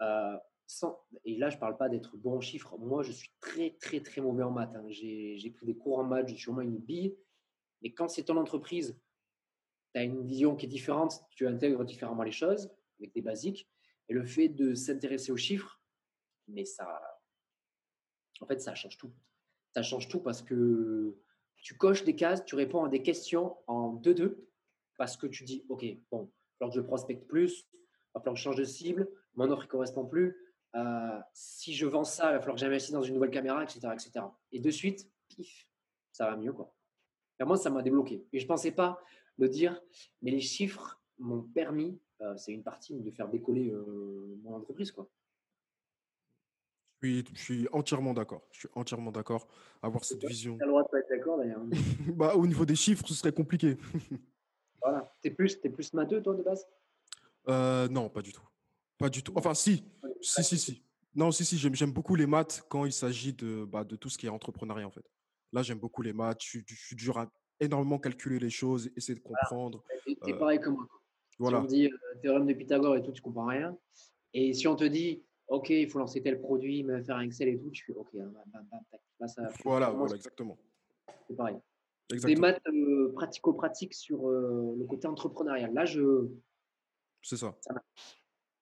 euh, 0.00 0.36
sans, 0.66 0.98
et 1.24 1.36
là, 1.36 1.50
je 1.50 1.56
ne 1.56 1.60
parle 1.60 1.76
pas 1.76 1.90
d'être 1.90 2.16
bon 2.16 2.38
en 2.38 2.40
chiffres. 2.40 2.76
Moi, 2.78 3.02
je 3.02 3.12
suis 3.12 3.30
très, 3.40 3.76
très, 3.80 4.00
très 4.00 4.22
mauvais 4.22 4.42
en 4.42 4.50
maths. 4.50 4.74
Hein. 4.74 4.86
J'ai 4.88 5.50
pris 5.54 5.66
des 5.66 5.76
cours 5.76 5.98
en 5.98 6.04
maths, 6.04 6.28
je 6.28 6.34
suis 6.34 6.50
moins 6.50 6.62
une 6.62 6.78
bille. 6.78 7.16
Mais 7.82 7.92
quand 7.92 8.08
c'est 8.08 8.24
ton 8.24 8.38
entreprise, 8.38 8.98
tu 9.92 10.00
as 10.00 10.04
une 10.04 10.26
vision 10.26 10.56
qui 10.56 10.64
est 10.64 10.68
différente, 10.68 11.22
tu 11.30 11.46
intègres 11.46 11.84
différemment 11.84 12.22
les 12.22 12.32
choses, 12.32 12.70
avec 12.98 13.12
des 13.12 13.20
basiques. 13.20 13.68
Et 14.08 14.14
le 14.14 14.24
fait 14.24 14.48
de 14.48 14.74
s'intéresser 14.74 15.32
aux 15.32 15.36
chiffres, 15.36 15.80
mais 16.48 16.64
ça, 16.64 17.00
en 18.40 18.46
fait, 18.46 18.60
ça 18.60 18.74
change 18.74 18.96
tout. 18.96 19.12
Ça 19.74 19.82
change 19.82 20.08
tout 20.08 20.20
parce 20.20 20.42
que 20.42 21.16
tu 21.64 21.76
coches 21.78 22.04
des 22.04 22.14
cases, 22.14 22.44
tu 22.44 22.54
réponds 22.54 22.84
à 22.84 22.88
des 22.90 23.02
questions 23.02 23.56
en 23.66 23.94
2-2 23.94 24.36
parce 24.98 25.16
que 25.16 25.26
tu 25.26 25.44
dis, 25.44 25.64
OK, 25.70 25.84
bon, 26.10 26.30
que 26.60 26.70
je 26.70 26.80
prospecte 26.80 27.26
plus, 27.26 27.66
il 27.72 27.78
va 28.14 28.20
falloir 28.20 28.34
que 28.34 28.38
je 28.38 28.44
change 28.44 28.56
de 28.56 28.64
cible, 28.64 29.08
mon 29.34 29.50
offre 29.50 29.64
ne 29.64 29.68
correspond 29.68 30.04
plus. 30.04 30.36
Euh, 30.76 31.18
si 31.32 31.72
je 31.72 31.86
vends 31.86 32.04
ça, 32.04 32.30
il 32.30 32.34
va 32.34 32.40
falloir 32.40 32.56
que 32.56 32.60
j'investisse 32.60 32.92
dans 32.92 33.02
une 33.02 33.14
nouvelle 33.14 33.30
caméra, 33.30 33.62
etc., 33.62 33.80
etc. 33.92 34.26
Et 34.52 34.60
de 34.60 34.70
suite, 34.70 35.10
pif, 35.28 35.66
ça 36.12 36.30
va 36.30 36.36
mieux. 36.36 36.52
Quoi. 36.52 36.72
Et 37.40 37.44
moi, 37.44 37.56
ça 37.56 37.70
m'a 37.70 37.82
débloqué. 37.82 38.26
Et 38.32 38.38
je 38.38 38.44
ne 38.44 38.48
pensais 38.48 38.70
pas 38.70 39.00
le 39.38 39.48
dire, 39.48 39.80
mais 40.20 40.30
les 40.30 40.40
chiffres 40.40 41.00
m'ont 41.18 41.42
permis, 41.42 41.98
euh, 42.20 42.36
c'est 42.36 42.52
une 42.52 42.62
partie, 42.62 43.00
de 43.00 43.10
faire 43.10 43.28
décoller 43.28 43.70
euh, 43.70 44.38
mon 44.42 44.54
entreprise. 44.54 44.92
Quoi. 44.92 45.08
Je 47.04 47.22
suis, 47.34 47.68
entièrement 47.72 48.14
d'accord. 48.14 48.42
Je 48.52 48.60
suis 48.60 48.68
entièrement 48.74 49.12
d'accord. 49.12 49.46
Avoir 49.82 50.04
cette 50.04 50.24
vision. 50.24 50.56
Tu 50.56 50.62
as 50.62 50.66
le 50.66 50.70
droit 50.70 50.82
de 50.82 50.88
pas 50.88 50.98
être 50.98 51.08
d'accord 51.08 51.38
d'ailleurs. 51.38 51.62
bah, 52.14 52.34
au 52.34 52.46
niveau 52.46 52.64
des 52.64 52.74
chiffres, 52.74 53.06
ce 53.06 53.14
serait 53.14 53.32
compliqué. 53.32 53.76
voilà. 54.82 55.12
Tu 55.22 55.28
es 55.28 55.30
plus, 55.30 55.58
es 55.62 55.68
plus 55.68 55.92
matheux, 55.92 56.22
toi, 56.22 56.34
de 56.34 56.42
base? 56.42 56.66
Euh, 57.48 57.88
Non, 57.88 58.08
pas 58.08 58.22
du 58.22 58.32
tout. 58.32 58.42
Pas 58.98 59.08
du 59.08 59.22
tout. 59.22 59.32
Enfin, 59.36 59.54
si. 59.54 59.84
Si, 60.20 60.42
si, 60.42 60.58
si. 60.58 60.82
Non, 61.14 61.30
si, 61.30 61.44
si. 61.44 61.58
J'aime 61.58 61.92
beaucoup 61.92 62.14
les 62.14 62.26
maths 62.26 62.64
quand 62.68 62.84
il 62.84 62.92
s'agit 62.92 63.32
de, 63.32 63.64
bah, 63.64 63.84
de 63.84 63.96
tout 63.96 64.08
ce 64.08 64.18
qui 64.18 64.26
est 64.26 64.30
entrepreneuriat, 64.30 64.86
en 64.86 64.90
fait. 64.90 65.04
Là, 65.52 65.62
j'aime 65.62 65.78
beaucoup 65.78 66.02
les 66.02 66.12
maths. 66.12 66.40
Je, 66.42 66.60
suis 66.66 66.96
dur 66.96 67.18
à 67.18 67.30
énormément 67.60 67.98
calculer 67.98 68.38
les 68.38 68.50
choses, 68.50 68.90
essayer 68.96 69.14
de 69.14 69.22
comprendre. 69.22 69.84
Tu 70.06 70.16
es 70.26 70.34
pareil 70.34 70.60
que 70.60 70.70
moi. 70.70 70.86
Voilà. 71.38 71.58
Si 71.58 71.64
on 71.64 71.66
dit 71.66 71.86
euh, 71.86 72.20
théorème 72.22 72.46
de 72.46 72.52
Pythagore 72.54 72.96
et 72.96 73.02
tout, 73.02 73.12
tu 73.12 73.22
comprends 73.22 73.46
rien. 73.46 73.76
Et 74.32 74.52
si 74.52 74.66
on 74.66 74.76
te 74.76 74.84
dit 74.84 75.22
OK, 75.48 75.70
il 75.70 75.88
faut 75.88 75.98
lancer 75.98 76.22
tel 76.22 76.40
produit, 76.40 76.82
me 76.84 77.02
faire 77.02 77.16
un 77.16 77.22
Excel 77.22 77.48
et 77.48 77.58
tout. 77.58 77.70
Fais 77.86 77.92
OK, 77.92 78.14
hein, 78.14 78.32
bam, 78.46 78.66
voilà, 79.64 79.90
voilà, 79.90 80.14
exactement. 80.14 80.58
C'est 81.28 81.36
pareil. 81.36 81.56
Des 82.10 82.36
maths 82.36 82.60
euh, 82.66 83.12
pratico-pratiques 83.14 83.94
sur 83.94 84.28
euh, 84.28 84.74
le 84.78 84.84
côté 84.84 85.06
entrepreneurial. 85.06 85.72
Là, 85.72 85.84
je. 85.84 86.28
C'est 87.22 87.38
ça. 87.38 87.56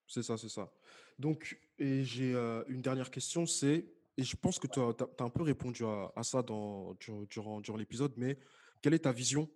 c'est 0.06 0.22
ça, 0.22 0.36
c'est 0.36 0.48
ça. 0.48 0.72
Donc, 1.18 1.59
et 1.78 2.04
j'ai 2.04 2.34
euh, 2.34 2.62
une 2.68 2.80
dernière 2.80 3.10
question, 3.10 3.46
c'est, 3.46 3.88
et 4.16 4.22
je 4.22 4.36
pense 4.36 4.59
que 4.59 4.68
tu 4.68 4.78
as, 4.78 4.94
as, 5.18 5.24
un 5.24 5.30
peu 5.30 5.42
répondu 5.42 5.84
à, 5.84 6.12
à 6.14 6.22
ça 6.22 6.42
dans, 6.42 6.94
durant, 7.28 7.60
durant 7.60 7.76
l'épisode, 7.76 8.12
mais 8.16 8.38
quelle 8.80 8.94
est 8.94 9.00
ta 9.00 9.12
vision 9.12 9.50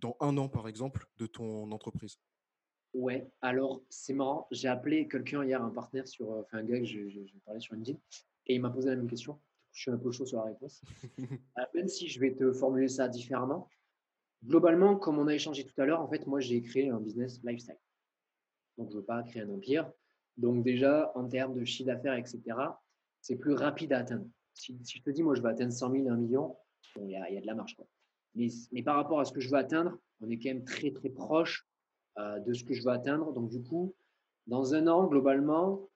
dans 0.00 0.16
un 0.20 0.36
an, 0.38 0.48
par 0.48 0.68
exemple, 0.68 1.06
de 1.18 1.26
ton 1.26 1.70
entreprise? 1.72 2.18
Ouais, 2.92 3.30
alors 3.40 3.82
c'est 3.88 4.14
marrant. 4.14 4.48
J'ai 4.50 4.68
appelé 4.68 5.06
quelqu'un 5.06 5.44
hier, 5.44 5.62
un 5.62 5.70
partenaire 5.70 6.08
sur, 6.08 6.32
euh, 6.32 6.42
enfin 6.42 6.58
un 6.58 6.64
gars 6.64 6.78
que 6.78 6.84
j'ai 6.84 7.32
parlé 7.44 7.60
sur 7.60 7.74
LinkedIn, 7.74 7.98
et 8.46 8.54
il 8.54 8.60
m'a 8.60 8.70
posé 8.70 8.88
la 8.88 8.96
même 8.96 9.08
question. 9.08 9.38
Je 9.72 9.82
suis 9.82 9.90
un 9.92 9.98
peu 9.98 10.10
chaud 10.10 10.26
sur 10.26 10.38
la 10.38 10.44
réponse. 10.44 10.82
Euh, 11.58 11.64
même 11.74 11.88
si 11.88 12.08
je 12.08 12.18
vais 12.20 12.34
te 12.34 12.52
formuler 12.52 12.88
ça 12.88 13.08
différemment. 13.08 13.68
Globalement, 14.44 14.96
comme 14.96 15.18
on 15.18 15.26
a 15.26 15.34
échangé 15.34 15.64
tout 15.64 15.80
à 15.80 15.84
l'heure, 15.84 16.00
en 16.00 16.08
fait, 16.08 16.26
moi 16.26 16.40
j'ai 16.40 16.62
créé 16.62 16.88
un 16.88 17.00
business 17.00 17.40
lifestyle. 17.44 17.76
Donc 18.78 18.88
je 18.88 18.94
ne 18.94 19.00
veux 19.00 19.04
pas 19.04 19.22
créer 19.22 19.42
un 19.42 19.50
empire. 19.50 19.90
Donc 20.36 20.64
déjà, 20.64 21.12
en 21.14 21.28
termes 21.28 21.54
de 21.54 21.64
chiffre 21.64 21.88
d'affaires, 21.88 22.14
etc., 22.14 22.40
c'est 23.20 23.36
plus 23.36 23.54
rapide 23.54 23.92
à 23.92 23.98
atteindre. 23.98 24.26
Si, 24.54 24.78
je 24.82 25.02
te 25.02 25.10
dis, 25.10 25.22
moi 25.22 25.34
je 25.34 25.42
veux 25.42 25.48
atteindre 25.48 25.72
100 25.72 25.92
000, 25.92 26.08
1 26.08 26.16
million, 26.16 26.56
il 26.96 27.10
y, 27.10 27.16
a, 27.16 27.30
y, 27.30 27.36
a 27.36 27.40
de 27.40 27.46
la 27.46 27.54
marge. 27.54 27.76
Quoi. 27.76 27.86
Mais, 28.34 28.48
mais 28.72 28.82
par 28.82 28.96
rapport 28.96 29.20
à 29.20 29.24
ce 29.24 29.32
que 29.32 29.40
je 29.40 29.50
veux 29.50 29.58
atteindre, 29.58 29.98
on 30.20 30.30
est 30.30 30.38
quand 30.38 30.48
même 30.48 30.64
très 30.64 30.90
très 30.92 31.10
proche 31.10 31.69
de 32.18 32.52
ce 32.52 32.64
que 32.64 32.74
je 32.74 32.82
veux 32.82 32.90
atteindre. 32.90 33.32
Donc, 33.32 33.48
du 33.48 33.62
coup, 33.62 33.94
dans 34.46 34.74
un 34.74 34.86
an, 34.88 35.06
globalement, 35.06 35.88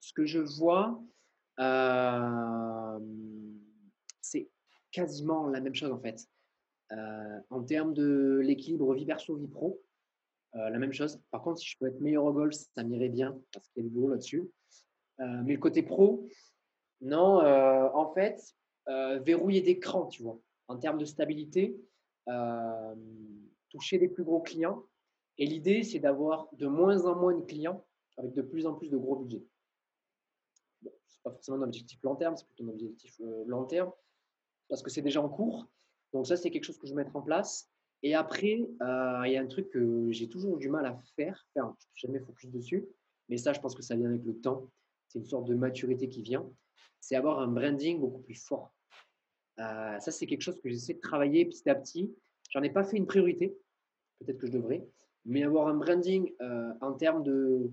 ce 0.00 0.12
que 0.12 0.24
je 0.24 0.38
vois, 0.38 1.02
euh, 1.58 2.98
c'est 4.20 4.48
quasiment 4.92 5.48
la 5.48 5.60
même 5.60 5.74
chose 5.74 5.90
en 5.90 5.98
fait. 5.98 6.28
Euh, 6.92 7.40
en 7.50 7.62
termes 7.62 7.94
de 7.94 8.40
l'équilibre 8.42 8.94
vie 8.94 9.06
perso, 9.06 9.36
vie 9.36 9.48
pro, 9.48 9.82
la 10.52 10.78
même 10.78 10.92
chose. 10.92 11.20
Par 11.30 11.42
contre, 11.42 11.58
si 11.58 11.68
je 11.68 11.76
peux 11.78 11.86
être 11.86 12.00
meilleur 12.00 12.24
au 12.24 12.32
golf, 12.32 12.54
ça 12.54 12.82
m'irait 12.82 13.10
bien 13.10 13.38
parce 13.52 13.68
qu'il 13.68 13.82
y 13.82 13.86
a 13.86 13.88
du 13.88 13.94
boulot 13.94 14.08
là-dessus. 14.08 14.48
mais 15.18 15.52
le 15.52 15.58
côté 15.58 15.82
pro, 15.82 16.26
non, 17.02 17.44
en 17.94 18.14
fait, 18.14 18.40
verrouiller 18.86 19.60
des 19.60 19.78
crans, 19.78 20.06
tu 20.06 20.22
vois. 20.22 20.38
En 20.68 20.78
termes 20.78 20.96
de 20.96 21.04
stabilité, 21.04 21.76
toucher 23.68 23.98
les 23.98 24.08
plus 24.08 24.24
gros 24.24 24.40
clients, 24.40 24.82
et 25.38 25.46
l'idée, 25.46 25.82
c'est 25.82 25.98
d'avoir 25.98 26.48
de 26.52 26.66
moins 26.66 27.04
en 27.04 27.14
moins 27.14 27.34
de 27.34 27.44
clients 27.44 27.84
avec 28.16 28.32
de 28.32 28.42
plus 28.42 28.66
en 28.66 28.74
plus 28.74 28.88
de 28.88 28.96
gros 28.96 29.16
budgets. 29.16 29.44
ce 30.82 30.88
n'est 30.88 30.92
pas 31.22 31.30
forcément 31.30 31.58
un 31.58 31.62
objectif 31.62 32.02
long 32.02 32.16
terme, 32.16 32.36
c'est 32.36 32.46
plutôt 32.46 32.64
un 32.64 32.72
objectif 32.72 33.20
euh, 33.20 33.44
long 33.46 33.64
terme 33.64 33.92
parce 34.68 34.82
que 34.82 34.90
c'est 34.90 35.02
déjà 35.02 35.22
en 35.22 35.28
cours. 35.28 35.66
Donc 36.12 36.26
ça, 36.26 36.36
c'est 36.36 36.50
quelque 36.50 36.64
chose 36.64 36.78
que 36.78 36.86
je 36.86 36.92
vais 36.94 37.04
mettre 37.04 37.16
en 37.16 37.22
place. 37.22 37.68
Et 38.02 38.14
après, 38.14 38.60
euh, 38.82 39.22
il 39.26 39.32
y 39.32 39.36
a 39.36 39.40
un 39.40 39.46
truc 39.46 39.70
que 39.70 40.10
j'ai 40.10 40.28
toujours 40.28 40.56
du 40.56 40.68
mal 40.68 40.86
à 40.86 40.98
faire. 41.16 41.46
Je 41.54 41.60
ne 41.60 41.68
suis 41.78 42.06
jamais 42.06 42.20
focus 42.20 42.50
dessus. 42.50 42.88
Mais 43.28 43.36
ça, 43.36 43.52
je 43.52 43.60
pense 43.60 43.74
que 43.74 43.82
ça 43.82 43.96
vient 43.96 44.08
avec 44.08 44.24
le 44.24 44.36
temps. 44.38 44.70
C'est 45.08 45.18
une 45.18 45.26
sorte 45.26 45.46
de 45.46 45.54
maturité 45.54 46.08
qui 46.08 46.22
vient. 46.22 46.48
C'est 47.00 47.16
avoir 47.16 47.40
un 47.40 47.48
branding 47.48 48.00
beaucoup 48.00 48.20
plus 48.20 48.34
fort. 48.34 48.72
Euh, 49.58 49.98
ça, 49.98 50.10
c'est 50.10 50.26
quelque 50.26 50.42
chose 50.42 50.60
que 50.60 50.68
j'essaie 50.68 50.94
de 50.94 51.00
travailler 51.00 51.44
petit 51.44 51.68
à 51.68 51.74
petit. 51.74 52.14
J'en 52.50 52.62
ai 52.62 52.70
pas 52.70 52.84
fait 52.84 52.96
une 52.96 53.06
priorité. 53.06 53.56
Peut-être 54.18 54.38
que 54.38 54.46
je 54.46 54.52
devrais 54.52 54.86
mais 55.26 55.42
avoir 55.42 55.66
un 55.66 55.74
branding 55.74 56.32
euh, 56.40 56.72
en 56.80 56.92
termes 56.92 57.22
de, 57.24 57.70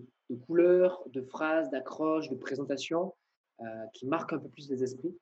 couleurs, 0.48 1.04
de 1.10 1.22
phrases, 1.22 1.70
d'accroches, 1.70 2.30
de 2.30 2.36
présentation 2.36 3.14
euh, 3.62 3.86
qui 3.94 4.08
marque 4.08 4.34
un 4.34 4.40
peu 4.40 4.50
plus 4.50 4.70
les 4.70 4.84
esprits. 4.84 5.16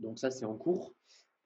Donc 0.00 0.18
ça, 0.18 0.30
c'est 0.30 0.44
en 0.44 0.56
cours. 0.56 0.92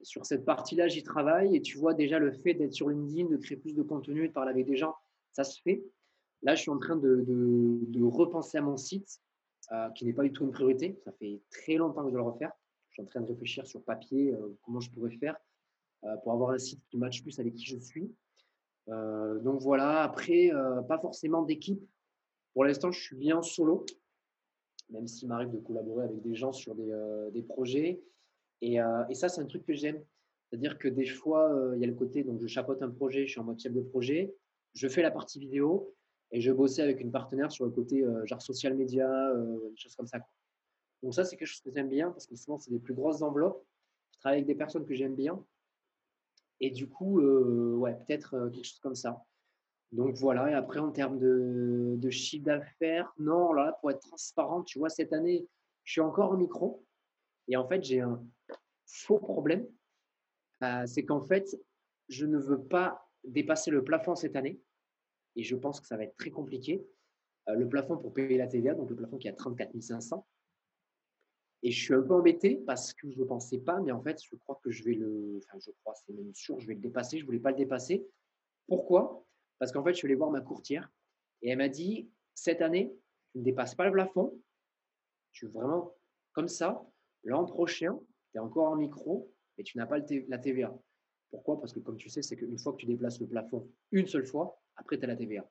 Sur 0.01 0.25
cette 0.25 0.43
partie-là, 0.43 0.87
j'y 0.87 1.03
travaille 1.03 1.55
et 1.55 1.61
tu 1.61 1.77
vois 1.77 1.93
déjà 1.93 2.19
le 2.19 2.31
fait 2.31 2.55
d'être 2.55 2.73
sur 2.73 2.89
LinkedIn, 2.89 3.29
de 3.29 3.37
créer 3.37 3.57
plus 3.57 3.75
de 3.75 3.83
contenu, 3.83 4.27
de 4.27 4.33
parler 4.33 4.51
avec 4.51 4.65
des 4.65 4.75
gens, 4.75 4.95
ça 5.31 5.43
se 5.43 5.61
fait. 5.61 5.83
Là, 6.41 6.55
je 6.55 6.61
suis 6.61 6.71
en 6.71 6.79
train 6.79 6.97
de, 6.97 7.23
de, 7.25 8.03
repenser 8.03 8.57
à 8.57 8.61
mon 8.61 8.75
site, 8.75 9.21
euh, 9.71 9.89
qui 9.91 10.05
n'est 10.05 10.13
pas 10.13 10.23
du 10.23 10.33
tout 10.33 10.43
une 10.43 10.51
priorité. 10.51 10.99
Ça 11.05 11.11
fait 11.13 11.39
très 11.51 11.75
longtemps 11.75 12.01
que 12.01 12.09
je 12.09 12.13
dois 12.13 12.23
le 12.23 12.31
refaire. 12.31 12.51
Je 12.89 12.95
suis 12.95 13.03
en 13.03 13.05
train 13.05 13.21
de 13.21 13.27
réfléchir 13.27 13.65
sur 13.65 13.81
papier 13.83 14.35
comment 14.61 14.79
je 14.79 14.91
pourrais 14.91 15.15
faire 15.17 15.35
pour 16.21 16.33
avoir 16.33 16.51
un 16.51 16.59
site 16.59 16.83
qui 16.91 16.97
matche 16.97 17.23
plus 17.23 17.39
avec 17.39 17.55
qui 17.55 17.65
je 17.65 17.77
suis. 17.77 18.13
Euh, 18.89 19.39
donc 19.39 19.61
voilà, 19.61 20.03
après, 20.03 20.51
euh, 20.53 20.81
pas 20.81 20.99
forcément 20.99 21.41
d'équipe. 21.41 21.81
Pour 22.53 22.65
l'instant, 22.65 22.91
je 22.91 23.01
suis 23.01 23.15
bien 23.15 23.41
solo, 23.41 23.85
même 24.89 25.07
s'il 25.07 25.27
m'arrive 25.27 25.51
de 25.51 25.57
collaborer 25.57 26.05
avec 26.05 26.21
des 26.21 26.35
gens 26.35 26.51
sur 26.51 26.75
des, 26.75 26.91
euh, 26.91 27.41
projets. 27.47 28.01
Et, 28.61 28.77
et 29.09 29.13
ça, 29.13 29.27
c'est 29.27 29.41
un 29.41 29.45
truc 29.45 29.65
que 29.65 29.73
j'aime. 29.73 30.01
C'est-à-dire 30.49 30.77
que 30.77 30.87
des 30.87 31.05
fois, 31.05 31.51
il 31.75 31.81
y 31.81 31.83
a 31.83 31.87
le 31.87 31.95
côté, 31.95 32.23
donc 32.23 32.39
je 32.39 32.47
chapeaute 32.47 32.81
un 32.81 32.89
projet, 32.89 33.25
je 33.25 33.31
suis 33.31 33.41
en 33.41 33.43
mode 33.43 33.59
chef 33.59 33.73
de 33.73 33.81
projet, 33.81 34.33
je 34.73 34.87
fais 34.87 35.01
la 35.01 35.11
partie 35.11 35.37
vidéo 35.37 35.93
et 36.31 36.39
je 36.39 36.49
bossais 36.49 36.81
avec 36.81 37.01
une 37.01 37.11
partenaire 37.11 37.51
sur 37.51 37.65
le 37.65 37.71
côté 37.71 38.05
genre 38.23 38.41
social 38.41 38.73
media, 38.75 39.33
des 39.35 39.75
choses 39.75 39.95
comme 39.95 40.07
ça. 40.07 40.19
Donc 41.01 41.13
ça, 41.13 41.25
c'est 41.25 41.35
quelque 41.35 41.49
chose 41.49 41.59
que 41.59 41.71
j'aime 41.75 41.89
bien 41.89 42.09
parce 42.11 42.25
que 42.25 42.37
souvent, 42.37 42.57
c'est 42.57 42.71
des 42.71 42.79
plus 42.79 42.93
grosses 42.93 43.21
enveloppes. 43.21 43.65
Je 44.13 44.19
travaille 44.19 44.37
avec 44.37 44.47
des 44.47 44.55
personnes 44.55 44.85
que 44.85 44.93
j'aime 44.93 45.15
bien 45.15 45.43
et 46.59 46.71
du 46.71 46.87
coup, 46.87 47.19
euh, 47.19 47.75
ouais, 47.75 47.95
peut-être 47.95 48.35
euh, 48.35 48.49
quelque 48.49 48.65
chose 48.65 48.79
comme 48.79 48.95
ça. 48.95 49.23
Donc 49.91 50.15
voilà, 50.15 50.49
et 50.49 50.53
après 50.53 50.79
en 50.79 50.91
termes 50.91 51.19
de, 51.19 52.09
chiffre 52.09 52.45
d'affaires, 52.45 53.13
non, 53.19 53.53
là, 53.53 53.77
pour 53.79 53.91
être 53.91 53.99
transparent, 53.99 54.63
tu 54.63 54.79
vois, 54.79 54.89
cette 54.89 55.13
année, 55.13 55.47
je 55.83 55.91
suis 55.91 56.01
encore 56.01 56.31
au 56.31 56.37
micro. 56.37 56.83
Et 57.47 57.57
en 57.57 57.67
fait, 57.67 57.83
j'ai 57.83 58.01
un 58.01 58.23
faux 58.85 59.19
problème. 59.19 59.67
Euh, 60.63 60.85
c'est 60.87 61.03
qu'en 61.03 61.21
fait, 61.21 61.59
je 62.07 62.25
ne 62.25 62.37
veux 62.37 62.63
pas 62.63 63.07
dépasser 63.23 63.69
le 63.69 63.83
plafond 63.83 64.15
cette 64.15 64.35
année 64.35 64.59
et 65.35 65.43
je 65.43 65.55
pense 65.55 65.79
que 65.79 65.87
ça 65.87 65.97
va 65.97 66.03
être 66.03 66.17
très 66.17 66.31
compliqué. 66.31 66.85
Le 67.47 67.67
plafond 67.67 67.97
pour 67.97 68.13
payer 68.13 68.37
la 68.37 68.47
TVA, 68.47 68.73
donc 68.73 68.89
le 68.89 68.95
plafond 68.95 69.17
qui 69.17 69.27
est 69.27 69.31
à 69.31 69.33
34 69.33 69.77
500. 69.79 70.25
Et 71.63 71.71
je 71.71 71.81
suis 71.81 71.93
un 71.93 72.01
peu 72.01 72.13
embêté 72.13 72.57
parce 72.57 72.93
que 72.93 73.09
je 73.09 73.19
ne 73.19 73.23
pensais 73.23 73.57
pas, 73.57 73.79
mais 73.79 73.91
en 73.91 74.01
fait, 74.01 74.21
je 74.21 74.35
crois 74.35 74.59
que 74.61 74.69
je 74.69 74.83
vais 74.83 74.93
le. 74.93 75.39
Enfin, 75.43 75.57
je 75.65 75.71
crois, 75.81 75.95
c'est 75.95 76.13
même 76.13 76.33
sûr, 76.35 76.59
je 76.59 76.67
vais 76.67 76.73
le 76.73 76.81
dépasser. 76.81 77.17
Je 77.17 77.23
ne 77.23 77.27
voulais 77.27 77.39
pas 77.39 77.51
le 77.51 77.57
dépasser. 77.57 78.05
Pourquoi? 78.67 79.25
Parce 79.59 79.71
qu'en 79.71 79.83
fait, 79.83 79.93
je 79.93 79.97
suis 79.97 80.07
allé 80.07 80.15
voir 80.15 80.29
ma 80.29 80.41
courtière 80.41 80.91
et 81.41 81.49
elle 81.49 81.57
m'a 81.57 81.69
dit 81.69 82.09
cette 82.35 82.61
année, 82.61 82.93
tu 83.31 83.39
ne 83.39 83.43
dépasses 83.43 83.75
pas 83.75 83.85
le 83.85 83.91
plafond. 83.91 84.37
Tu 85.31 85.45
es 85.45 85.49
vraiment 85.49 85.95
comme 86.33 86.49
ça. 86.49 86.85
L'an 87.23 87.45
prochain, 87.45 87.97
tu 88.31 88.37
es 88.37 88.39
encore 88.39 88.67
en 88.67 88.75
micro, 88.75 89.33
mais 89.57 89.63
tu 89.63 89.77
n'as 89.77 89.85
pas 89.85 89.99
la 89.99 90.37
TVA. 90.37 90.77
Pourquoi? 91.31 91.59
Parce 91.59 91.71
que 91.71 91.79
comme 91.79 91.97
tu 91.97 92.09
sais, 92.09 92.21
c'est 92.21 92.35
qu'une 92.35 92.57
fois 92.57 92.73
que 92.73 92.77
tu 92.77 92.85
déplaces 92.85 93.19
le 93.19 93.27
plafond 93.27 93.69
une 93.91 94.07
seule 94.07 94.25
fois, 94.25 94.61
après, 94.75 94.97
tu 94.97 95.05
as 95.05 95.07
la 95.07 95.15
TVA. 95.15 95.49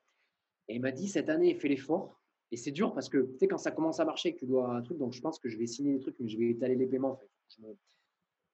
Et 0.67 0.75
il 0.75 0.81
m'a 0.81 0.91
dit, 0.91 1.07
cette 1.07 1.29
année, 1.29 1.55
fais 1.55 1.67
l'effort. 1.67 2.22
Et 2.53 2.55
c'est 2.55 2.71
dur 2.71 2.93
parce 2.93 3.09
que, 3.09 3.17
tu 3.17 3.39
sais, 3.39 3.47
quand 3.47 3.57
ça 3.57 3.71
commence 3.71 3.99
à 3.99 4.05
marcher, 4.05 4.35
que 4.35 4.37
tu 4.37 4.45
dois 4.45 4.75
un 4.75 4.83
truc, 4.83 4.99
donc 4.99 5.11
je 5.13 5.21
pense 5.21 5.39
que 5.39 5.49
je 5.49 5.57
vais 5.57 5.65
signer 5.65 5.93
des 5.95 5.99
trucs, 5.99 6.19
mais 6.19 6.29
je 6.29 6.37
vais 6.37 6.51
étaler 6.51 6.75
les 6.75 6.85
paiements, 6.85 7.19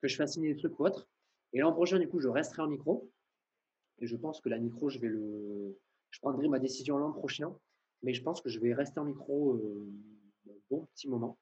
que 0.01 0.07
je 0.07 0.15
fasse 0.15 0.35
signer 0.35 0.53
des 0.53 0.55
trucs 0.55 0.79
ou 0.79 0.85
autre. 0.85 1.09
Et 1.51 1.59
l'an 1.59 1.73
prochain, 1.73 1.99
du 1.99 2.07
coup, 2.07 2.21
je 2.21 2.29
resterai 2.29 2.61
en 2.61 2.67
micro. 2.67 3.11
Et 3.99 4.07
je 4.07 4.15
pense 4.15 4.39
que 4.39 4.47
la 4.47 4.57
micro, 4.57 4.87
je 4.87 4.99
vais 4.99 5.09
le. 5.09 5.77
Je 6.11 6.19
prendrai 6.21 6.47
ma 6.47 6.59
décision 6.59 6.97
l'an 6.97 7.11
prochain. 7.11 7.53
Mais 8.01 8.13
je 8.13 8.23
pense 8.23 8.39
que 8.39 8.47
je 8.47 8.57
vais 8.61 8.73
rester 8.73 9.01
en 9.01 9.03
micro 9.03 9.55
euh, 9.55 9.91
un 10.47 10.53
bon 10.69 10.85
petit 10.93 11.09
moment. 11.09 11.37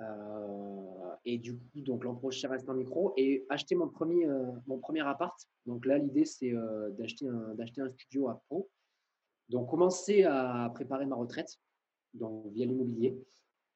Euh, 0.00 1.14
et 1.26 1.36
du 1.36 1.58
coup, 1.58 1.82
donc 1.82 2.04
l'an 2.04 2.14
prochain, 2.14 2.48
reste 2.48 2.70
en 2.70 2.74
micro 2.74 3.12
et 3.18 3.44
acheter 3.50 3.74
mon 3.74 3.90
premier, 3.90 4.26
euh, 4.26 4.50
mon 4.66 4.78
premier 4.78 5.06
appart. 5.06 5.38
Donc 5.66 5.84
là, 5.84 5.98
l'idée, 5.98 6.24
c'est 6.24 6.54
d'acheter 6.92 7.28
un, 7.28 7.84
un 7.84 7.90
studio 7.90 8.28
à 8.28 8.42
Pau. 8.48 8.70
Donc, 9.48 9.70
commencer 9.70 10.24
à 10.24 10.70
préparer 10.74 11.06
ma 11.06 11.16
retraite 11.16 11.58
donc, 12.14 12.46
via 12.52 12.66
l'immobilier. 12.66 13.16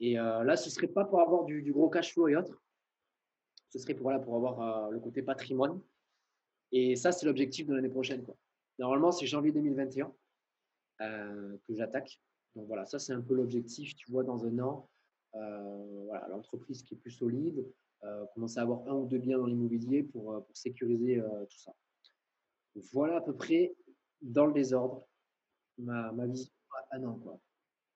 Et 0.01 0.15
là, 0.15 0.57
ce 0.57 0.69
ne 0.69 0.71
serait 0.71 0.89
pas 0.89 1.05
pour 1.05 1.21
avoir 1.21 1.45
du, 1.45 1.73
gros 1.73 1.91
cash 1.91 2.15
flow 2.15 2.29
et 2.29 2.37
autres. 2.37 2.61
Ce 3.69 3.79
serait 3.79 3.95
pour, 3.95 4.11
pour 4.23 4.35
avoir 4.35 4.91
le 4.91 4.99
côté 4.99 5.23
patrimoine. 5.23 5.79
Et 6.73 6.97
ça, 6.97 7.13
c'est 7.13 7.27
l'objectif 7.27 7.67
de 7.67 7.75
l'année 7.75 7.91
prochaine. 7.91 8.25
Quoi. 8.25 8.35
Normalement, 8.79 9.13
c'est 9.13 9.27
janvier 9.27 9.53
2021 9.53 10.13
que 10.99 11.75
j'attaque. 11.75 12.19
Donc 12.57 12.67
voilà, 12.67 12.87
ça, 12.87 12.99
c'est 12.99 13.13
un 13.13 13.21
peu 13.21 13.35
l'objectif, 13.35 13.95
tu 13.95 14.11
vois, 14.11 14.25
dans 14.25 14.45
un 14.45 14.59
an. 14.59 14.89
Euh, 15.37 16.05
voilà, 16.07 16.27
l'entreprise 16.29 16.83
qui 16.83 16.95
est 16.95 16.97
plus 16.97 17.13
solide, 17.13 17.65
euh, 18.03 18.27
commencer 18.35 18.59
à 18.59 18.63
avoir 18.63 18.87
un 18.89 18.95
ou 18.95 19.07
deux 19.07 19.19
biens 19.19 19.39
dans 19.39 19.47
l'immobilier 19.47 20.03
euh, 20.03 20.11
pour 20.11 20.45
sécuriser 20.53 21.23
tout 21.49 21.59
ça. 21.59 21.73
Voilà 22.93 23.17
à 23.17 23.21
peu 23.21 23.35
près 23.35 23.75
dans 24.23 24.47
le 24.47 24.53
désordre 24.53 25.07
ma, 25.81 26.13
ma 26.13 26.27
vision 26.27 26.51
à 26.73 26.97
un 26.97 27.05
an. 27.05 27.19
Quoi. 27.19 27.41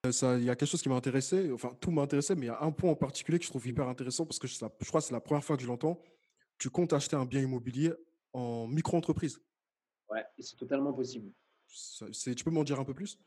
Il 0.05 0.44
y 0.44 0.51
a 0.51 0.56
quelque 0.56 0.69
chose 0.69 0.82
qui 0.82 0.89
m'a 0.89 0.97
intéressé, 0.97 1.51
enfin 1.52 1.70
tout 1.81 1.90
m'a 1.90 2.02
intéressé, 2.02 2.35
mais 2.35 2.43
il 2.43 2.48
y 2.48 2.51
a 2.51 2.61
un 2.61 2.73
point 2.73 2.90
en 2.90 2.97
particulier 2.97 3.39
que 3.39 3.44
je 3.44 3.51
trouve 3.51 3.66
hyper 3.66 3.89
intéressant 3.89 4.27
parce 4.27 4.39
que 4.39 4.47
je, 4.47 4.55
je 4.55 4.89
crois 4.89 5.01
que 5.01 5.06
c'est 5.06 5.15
la 5.15 5.20
première 5.20 5.43
fois 5.44 5.56
que 5.56 5.62
je 5.62 5.69
l'entends. 5.69 6.01
Tu 6.59 6.69
comptes 6.70 6.93
acheter 6.93 7.16
un 7.16 7.24
bien 7.24 7.40
immobilier 7.40 7.93
en 8.32 8.66
micro-entreprise 8.66 9.40
Ouais, 10.11 10.24
c'est 10.39 10.56
totalement 10.56 10.93
possible. 10.93 11.32
tu 11.69 12.44
peux 12.44 12.51
m'en 12.51 12.65
dire 12.65 12.78
un 12.78 12.85
peu 12.85 12.94
plus? 12.94 13.19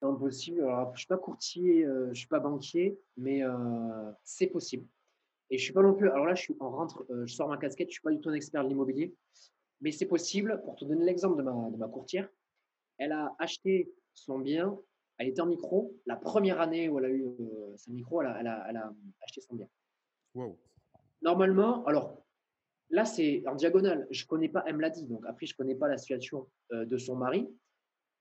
Impossible. 0.00 0.62
Alors, 0.62 0.88
je 0.88 0.92
ne 0.92 0.98
suis 0.98 1.06
pas 1.06 1.18
courtier, 1.18 1.84
euh, 1.84 2.06
je 2.06 2.10
ne 2.10 2.14
suis 2.14 2.26
pas 2.26 2.40
banquier, 2.40 2.98
mais 3.16 3.44
euh, 3.44 4.10
c'est 4.24 4.48
possible. 4.48 4.86
Et 5.50 5.58
je 5.58 5.62
suis 5.62 5.72
pas 5.72 5.82
non 5.82 5.94
plus. 5.94 6.08
Alors 6.10 6.26
là, 6.26 6.34
je 6.34 6.42
suis 6.42 6.56
en 6.58 6.70
rentre, 6.70 7.04
euh, 7.10 7.26
je 7.26 7.34
sors 7.34 7.48
ma 7.48 7.58
casquette, 7.58 7.88
je 7.88 7.92
suis 7.94 8.02
pas 8.02 8.10
du 8.10 8.20
tout 8.20 8.30
un 8.30 8.34
expert 8.34 8.64
de 8.64 8.68
l'immobilier, 8.68 9.14
mais 9.80 9.92
c'est 9.92 10.06
possible. 10.06 10.60
Pour 10.64 10.76
te 10.76 10.84
donner 10.84 11.04
l'exemple 11.04 11.36
de 11.36 11.42
ma, 11.42 11.70
de 11.70 11.76
ma 11.76 11.88
courtière, 11.88 12.28
elle 12.98 13.12
a 13.12 13.34
acheté 13.38 13.92
son 14.14 14.38
bien, 14.38 14.78
elle 15.18 15.28
était 15.28 15.40
en 15.40 15.46
micro. 15.46 15.96
La 16.06 16.16
première 16.16 16.60
année 16.60 16.88
où 16.88 16.98
elle 16.98 17.04
a 17.04 17.10
eu 17.10 17.26
sa 17.76 17.90
micro, 17.90 18.22
elle 18.22 18.28
a, 18.28 18.40
elle, 18.40 18.46
a, 18.46 18.66
elle 18.68 18.76
a, 18.76 18.92
acheté 19.22 19.40
son 19.40 19.54
bien. 19.54 19.68
Wow. 20.34 20.58
Normalement, 21.22 21.84
alors 21.84 22.24
là, 22.90 23.04
c'est 23.04 23.44
en 23.46 23.54
diagonale. 23.54 24.06
Je 24.10 24.26
connais 24.26 24.48
pas, 24.48 24.64
elle 24.66 24.76
me 24.76 24.80
l'a 24.80 24.90
dit. 24.90 25.06
Donc 25.06 25.24
après, 25.26 25.46
je 25.46 25.54
connais 25.54 25.74
pas 25.74 25.88
la 25.88 25.98
situation 25.98 26.48
de 26.70 26.98
son 26.98 27.16
mari. 27.16 27.48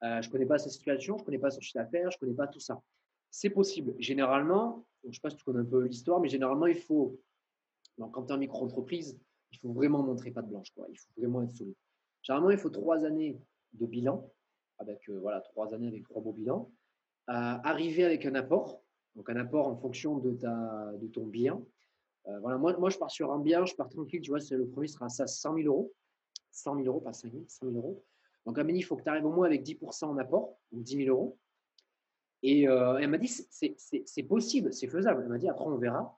Euh, 0.03 0.22
je 0.22 0.27
ne 0.27 0.31
connais 0.31 0.45
pas 0.45 0.57
sa 0.57 0.69
situation, 0.69 1.18
je 1.18 1.22
ne 1.22 1.26
connais 1.26 1.39
pas 1.39 1.51
son 1.51 1.61
chiffre 1.61 1.77
d'affaires, 1.77 2.09
je 2.09 2.18
ne 2.18 2.19
connais 2.19 2.35
pas 2.35 2.47
tout 2.47 2.59
ça. 2.59 2.81
C'est 3.30 3.51
possible. 3.51 3.93
Généralement, 3.99 4.85
je 5.03 5.09
ne 5.09 5.13
sais 5.13 5.19
pas 5.22 5.30
si 5.30 5.35
tu 5.35 5.43
connais 5.43 5.59
un 5.59 5.65
peu 5.65 5.85
l'histoire, 5.85 6.19
mais 6.19 6.27
généralement, 6.27 6.65
il 6.65 6.80
faut, 6.80 7.19
donc, 7.97 8.11
quand 8.13 8.26
tu 8.26 8.31
es 8.31 8.35
en 8.35 8.39
micro-entreprise, 8.39 9.19
il 9.51 9.59
faut 9.59 9.72
vraiment 9.72 10.01
montrer 10.01 10.31
pas 10.31 10.41
de 10.41 10.47
blanche. 10.47 10.72
Quoi. 10.72 10.88
Il 10.89 10.97
faut 10.97 11.09
vraiment 11.18 11.43
être 11.43 11.51
solide. 11.51 11.76
Généralement, 12.23 12.49
il 12.49 12.57
faut 12.57 12.69
trois 12.69 13.05
années 13.05 13.39
de 13.73 13.85
bilan, 13.85 14.27
avec 14.82 15.08
euh, 15.10 15.20
voilà, 15.20 15.41
trois 15.41 15.74
années 15.74 15.88
avec 15.88 16.03
trois 16.03 16.22
beaux 16.22 16.34
bilans. 16.34 16.72
Euh, 17.30 17.34
arriver 17.34 18.03
avec 18.03 18.26
un 18.26 18.36
apport, 18.36 18.84
donc 19.16 19.30
un 19.30 19.38
apport 19.38 19.68
en 19.68 19.78
fonction 19.78 20.18
de, 20.18 20.34
ta, 20.34 20.91
de 20.99 21.08
ton 21.08 21.26
bien. 21.26 21.62
voilà, 22.26 22.58
moi, 22.58 22.76
moi, 22.78 22.90
je 22.90 22.98
pars 22.98 23.12
sur 23.12 23.32
un 23.32 23.40
bien, 23.40 23.66
je 23.66 23.76
pars 23.76 23.90
tranquille, 23.90 24.22
tu 24.22 24.32
vois, 24.32 24.40
le 24.52 24.68
premier 24.68 24.88
sera 24.88 25.06
à 25.06 25.28
100 25.28 25.56
000 25.56 25.68
euros. 25.68 25.94
100 26.52 26.76
000 26.76 26.88
euros, 26.88 26.99
pas 26.99 27.14
5 27.14 27.32
000, 27.32 27.44
100 27.48 27.66
000 27.68 27.78
euros. 27.78 28.03
Donc, 28.45 28.58
Amélie, 28.58 28.80
il 28.80 28.84
faut 28.84 28.95
que 28.95 29.03
tu 29.03 29.10
arrives 29.10 29.26
au 29.26 29.32
moins 29.32 29.45
avec 29.45 29.64
10% 29.64 30.06
en 30.06 30.18
apport, 30.18 30.58
donc 30.72 30.84
10 30.84 31.06
000 31.06 31.10
euros. 31.16 31.38
Et 32.44 32.68
euh, 32.68 32.98
elle 32.98 33.10
m'a 33.10 33.18
dit, 33.18 33.28
c'est 33.28 34.24
possible, 34.24 34.74
c'est 34.74 34.88
faisable. 34.88 35.22
Elle 35.24 35.30
m'a 35.30 35.38
dit, 35.38 35.48
après, 35.48 35.66
on 35.66 35.78
verra. 35.78 36.18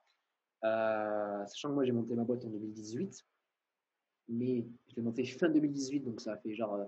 Euh, 0.64 1.46
sachant 1.46 1.68
que 1.68 1.74
moi, 1.74 1.84
j'ai 1.84 1.92
monté 1.92 2.14
ma 2.14 2.24
boîte 2.24 2.44
en 2.44 2.48
2018. 2.48 3.24
Mais 4.28 4.66
je 4.88 4.96
l'ai 4.96 5.02
monté 5.02 5.24
fin 5.24 5.50
2018, 5.50 6.00
donc 6.00 6.20
ça 6.22 6.32
a 6.32 6.36
fait 6.38 6.54
genre 6.54 6.78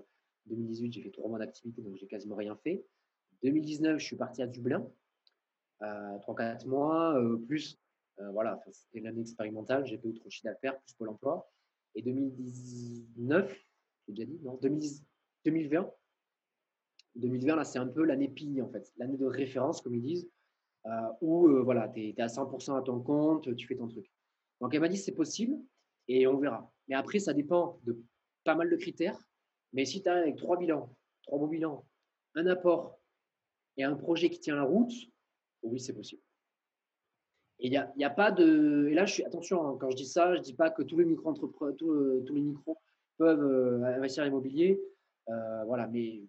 2018, 0.49 0.87
euh, 0.87 0.91
j'ai 0.91 1.01
fait 1.01 1.11
trois 1.11 1.29
mois 1.29 1.39
d'activité, 1.39 1.81
donc 1.81 1.95
j'ai 1.97 2.07
quasiment 2.07 2.35
rien 2.35 2.55
fait. 2.55 2.85
2019, 3.43 3.99
je 3.99 4.05
suis 4.05 4.15
parti 4.15 4.41
à 4.41 4.47
Dublin, 4.47 4.87
euh, 5.83 6.17
3-4 6.19 6.67
mois, 6.67 7.19
plus, 7.47 7.79
voilà, 8.33 8.59
c'était 8.71 8.99
l'année 8.99 9.21
expérimentale, 9.21 9.85
j'ai 9.85 9.97
fait 9.97 10.07
autre 10.07 10.27
chiffre 10.29 10.45
d'affaires, 10.45 10.79
plus 10.79 10.93
Pôle 10.95 11.09
emploi. 11.09 11.51
Et 11.93 12.01
2019, 12.01 13.55
j'ai 14.07 14.13
déjà 14.13 14.25
dit, 14.25 14.39
non, 14.43 14.57
2010, 14.61 15.03
2020. 15.45 15.91
2020, 17.15 17.55
là, 17.55 17.63
c'est 17.63 17.79
un 17.79 17.87
peu 17.87 18.03
l'année 18.03 18.27
PI, 18.27 18.61
en 18.61 18.69
fait, 18.69 18.91
l'année 18.97 19.17
de 19.17 19.25
référence, 19.25 19.81
comme 19.81 19.95
ils 19.95 20.01
disent, 20.01 20.29
euh, 20.87 21.09
où 21.21 21.47
euh, 21.47 21.61
voilà, 21.63 21.89
tu 21.89 22.09
es, 22.09 22.21
à 22.21 22.27
100% 22.27 22.77
à 22.77 22.81
ton 22.81 23.01
compte, 23.01 23.53
tu 23.55 23.67
fais 23.67 23.75
ton 23.75 23.87
truc. 23.87 24.09
Donc, 24.61 24.73
elle 24.73 24.79
m'a 24.79 24.87
dit 24.87 24.97
c'est 24.97 25.13
possible 25.13 25.57
et 26.07 26.27
on 26.27 26.37
verra. 26.37 26.71
Mais 26.87 26.95
après, 26.95 27.19
ça 27.19 27.33
dépend 27.33 27.79
de 27.83 28.01
pas 28.43 28.55
mal 28.55 28.69
de 28.69 28.75
critères. 28.77 29.19
Mais 29.73 29.85
si 29.85 30.01
tu 30.01 30.09
as 30.09 30.15
avec 30.15 30.35
trois 30.37 30.57
bilans, 30.57 30.89
trois 31.23 31.37
beaux 31.39 31.47
bilans, 31.47 31.85
un 32.35 32.47
apport 32.47 32.99
et 33.77 33.83
un 33.83 33.95
projet 33.95 34.29
qui 34.29 34.39
tient 34.39 34.55
la 34.55 34.63
route, 34.63 34.93
oui, 35.63 35.79
c'est 35.79 35.93
possible. 35.93 36.21
Et 37.59 37.67
il 37.67 37.75
a, 37.75 38.09
pas 38.11 38.31
de. 38.31 38.87
Et 38.89 38.93
là, 38.93 39.05
je 39.05 39.13
suis, 39.13 39.25
attention, 39.25 39.67
hein, 39.67 39.77
quand 39.79 39.89
je 39.89 39.95
dis 39.95 40.05
ça, 40.05 40.33
je 40.33 40.39
ne 40.39 40.43
dis 40.43 40.53
pas 40.53 40.69
que 40.69 40.83
tous 40.83 40.97
les 40.97 41.05
euh, 41.05 42.33
micros 42.33 42.77
peuvent 43.17 43.83
investir 43.83 44.23
en 44.23 44.27
immobilier. 44.27 44.79
Euh, 45.29 45.63
voilà, 45.65 45.87
mais, 45.87 46.21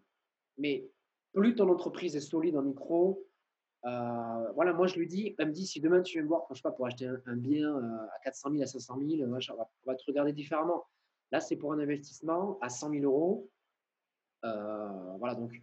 mais 0.56 0.88
plus 1.32 1.54
ton 1.54 1.68
entreprise 1.68 2.16
est 2.16 2.20
solide 2.20 2.56
en 2.56 2.62
micro, 2.62 3.28
euh, 3.84 4.52
voilà, 4.54 4.72
moi 4.72 4.86
je 4.88 4.96
lui 4.98 5.06
dis, 5.06 5.34
elle 5.38 5.48
me 5.48 5.52
dit 5.52 5.66
si 5.66 5.80
demain 5.80 6.02
tu 6.02 6.14
viens 6.14 6.22
me 6.22 6.28
voir, 6.28 6.46
je 6.52 6.60
pas, 6.60 6.72
pour 6.72 6.86
acheter 6.86 7.06
un, 7.26 7.36
bien 7.36 7.76
euh, 7.76 8.06
à 8.16 8.18
400 8.24 8.50
000, 8.50 8.62
à 8.62 8.66
500 8.66 8.98
000, 8.98 9.22
on, 9.22 9.56
va, 9.86 9.94
te 9.94 10.04
regarder 10.06 10.32
différemment. 10.32 10.84
Là, 11.30 11.40
c'est 11.40 11.56
pour 11.56 11.72
un 11.72 11.78
investissement 11.78 12.58
à 12.60 12.68
100 12.68 12.90
000 12.90 13.04
euros. 13.04 13.50
voilà, 14.42 15.34
donc 15.34 15.62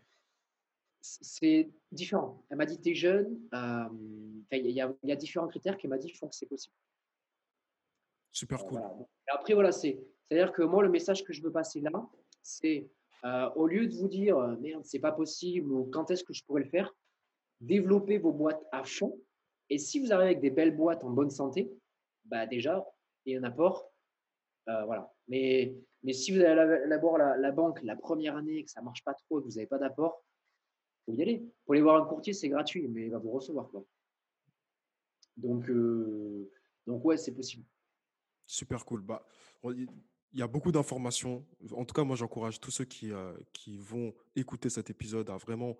c'est 1.01 1.69
différent. 1.91 2.43
Elle 2.49 2.57
m'a 2.57 2.65
dit, 2.65 2.79
tu 2.79 2.91
es 2.91 2.95
jeune. 2.95 3.39
Il 4.51 4.67
y, 4.67 4.81
y, 5.03 5.11
a 5.11 5.15
différents 5.15 5.47
critères 5.47 5.77
qu'elle 5.77 5.89
m'a 5.89 5.97
dit 5.97 6.11
font 6.11 6.27
que 6.27 6.35
c'est 6.35 6.45
possible. 6.45 6.75
Super 8.31 8.65
cool. 8.65 8.81
après, 9.27 9.53
voilà, 9.53 9.71
c'est-à-dire 9.71 10.51
que 10.51 10.61
moi, 10.61 10.83
le 10.83 10.89
message 10.89 11.23
que 11.23 11.31
je 11.31 11.41
veux 11.41 11.53
passer 11.53 11.79
là, 11.79 11.91
c'est 12.43 12.89
euh, 13.23 13.49
au 13.55 13.65
lieu 13.65 13.87
de 13.87 13.95
vous 13.95 14.09
dire 14.09 14.37
euh, 14.37 14.55
merde, 14.57 14.83
c'est 14.83 14.99
pas 14.99 15.11
possible 15.11 15.71
ou 15.71 15.85
quand 15.85 16.11
est-ce 16.11 16.23
que 16.23 16.33
je 16.33 16.43
pourrais 16.43 16.63
le 16.63 16.69
faire, 16.69 16.93
développez 17.61 18.17
vos 18.17 18.33
boîtes 18.33 18.61
à 18.71 18.83
fond. 18.83 19.17
Et 19.69 19.77
si 19.77 19.99
vous 19.99 20.11
arrivez 20.11 20.31
avec 20.31 20.41
des 20.41 20.51
belles 20.51 20.75
boîtes 20.75 21.03
en 21.03 21.09
bonne 21.09 21.31
santé, 21.31 21.71
bah 22.25 22.45
déjà, 22.45 22.85
il 23.25 23.33
y 23.33 23.35
a 23.37 23.39
un 23.39 23.43
apport. 23.43 23.91
Euh, 24.69 24.85
voilà. 24.85 25.11
Mais, 25.27 25.75
mais 26.03 26.13
si 26.13 26.31
vous 26.31 26.41
allez 26.41 26.87
d'abord 26.87 27.17
la, 27.17 27.37
la, 27.37 27.51
banque 27.51 27.81
la 27.83 27.95
première 27.95 28.35
année, 28.35 28.63
que 28.63 28.71
ça 28.71 28.81
marche 28.81 29.03
pas 29.03 29.13
trop 29.13 29.39
et 29.39 29.43
que 29.43 29.47
vous 29.47 29.55
n'avez 29.55 29.67
pas 29.67 29.77
d'apport, 29.77 30.23
vous 31.07 31.15
y 31.15 31.21
aller. 31.21 31.45
Pour 31.65 31.73
aller 31.73 31.81
voir 31.81 32.01
un 32.01 32.05
courtier, 32.07 32.33
c'est 32.33 32.49
gratuit, 32.49 32.87
mais 32.87 33.05
il 33.05 33.11
va 33.11 33.19
vous 33.19 33.31
recevoir. 33.31 33.69
Quoi. 33.69 33.85
Donc, 35.37 35.69
donc 36.87 37.05
ouais, 37.05 37.17
c'est 37.17 37.33
possible. 37.33 37.65
Super 38.47 38.85
cool. 38.85 39.01
Bah, 39.01 39.25
il 39.63 39.87
y 40.39 40.41
a 40.41 40.47
beaucoup 40.47 40.71
d'informations. 40.71 41.45
En 41.71 41.85
tout 41.85 41.93
cas, 41.93 42.03
moi, 42.03 42.15
j'encourage 42.15 42.59
tous 42.59 42.71
ceux 42.71 42.85
qui, 42.85 43.11
euh, 43.11 43.33
qui 43.53 43.77
vont 43.77 44.13
écouter 44.35 44.69
cet 44.69 44.89
épisode 44.89 45.29
à 45.29 45.37
vraiment 45.37 45.77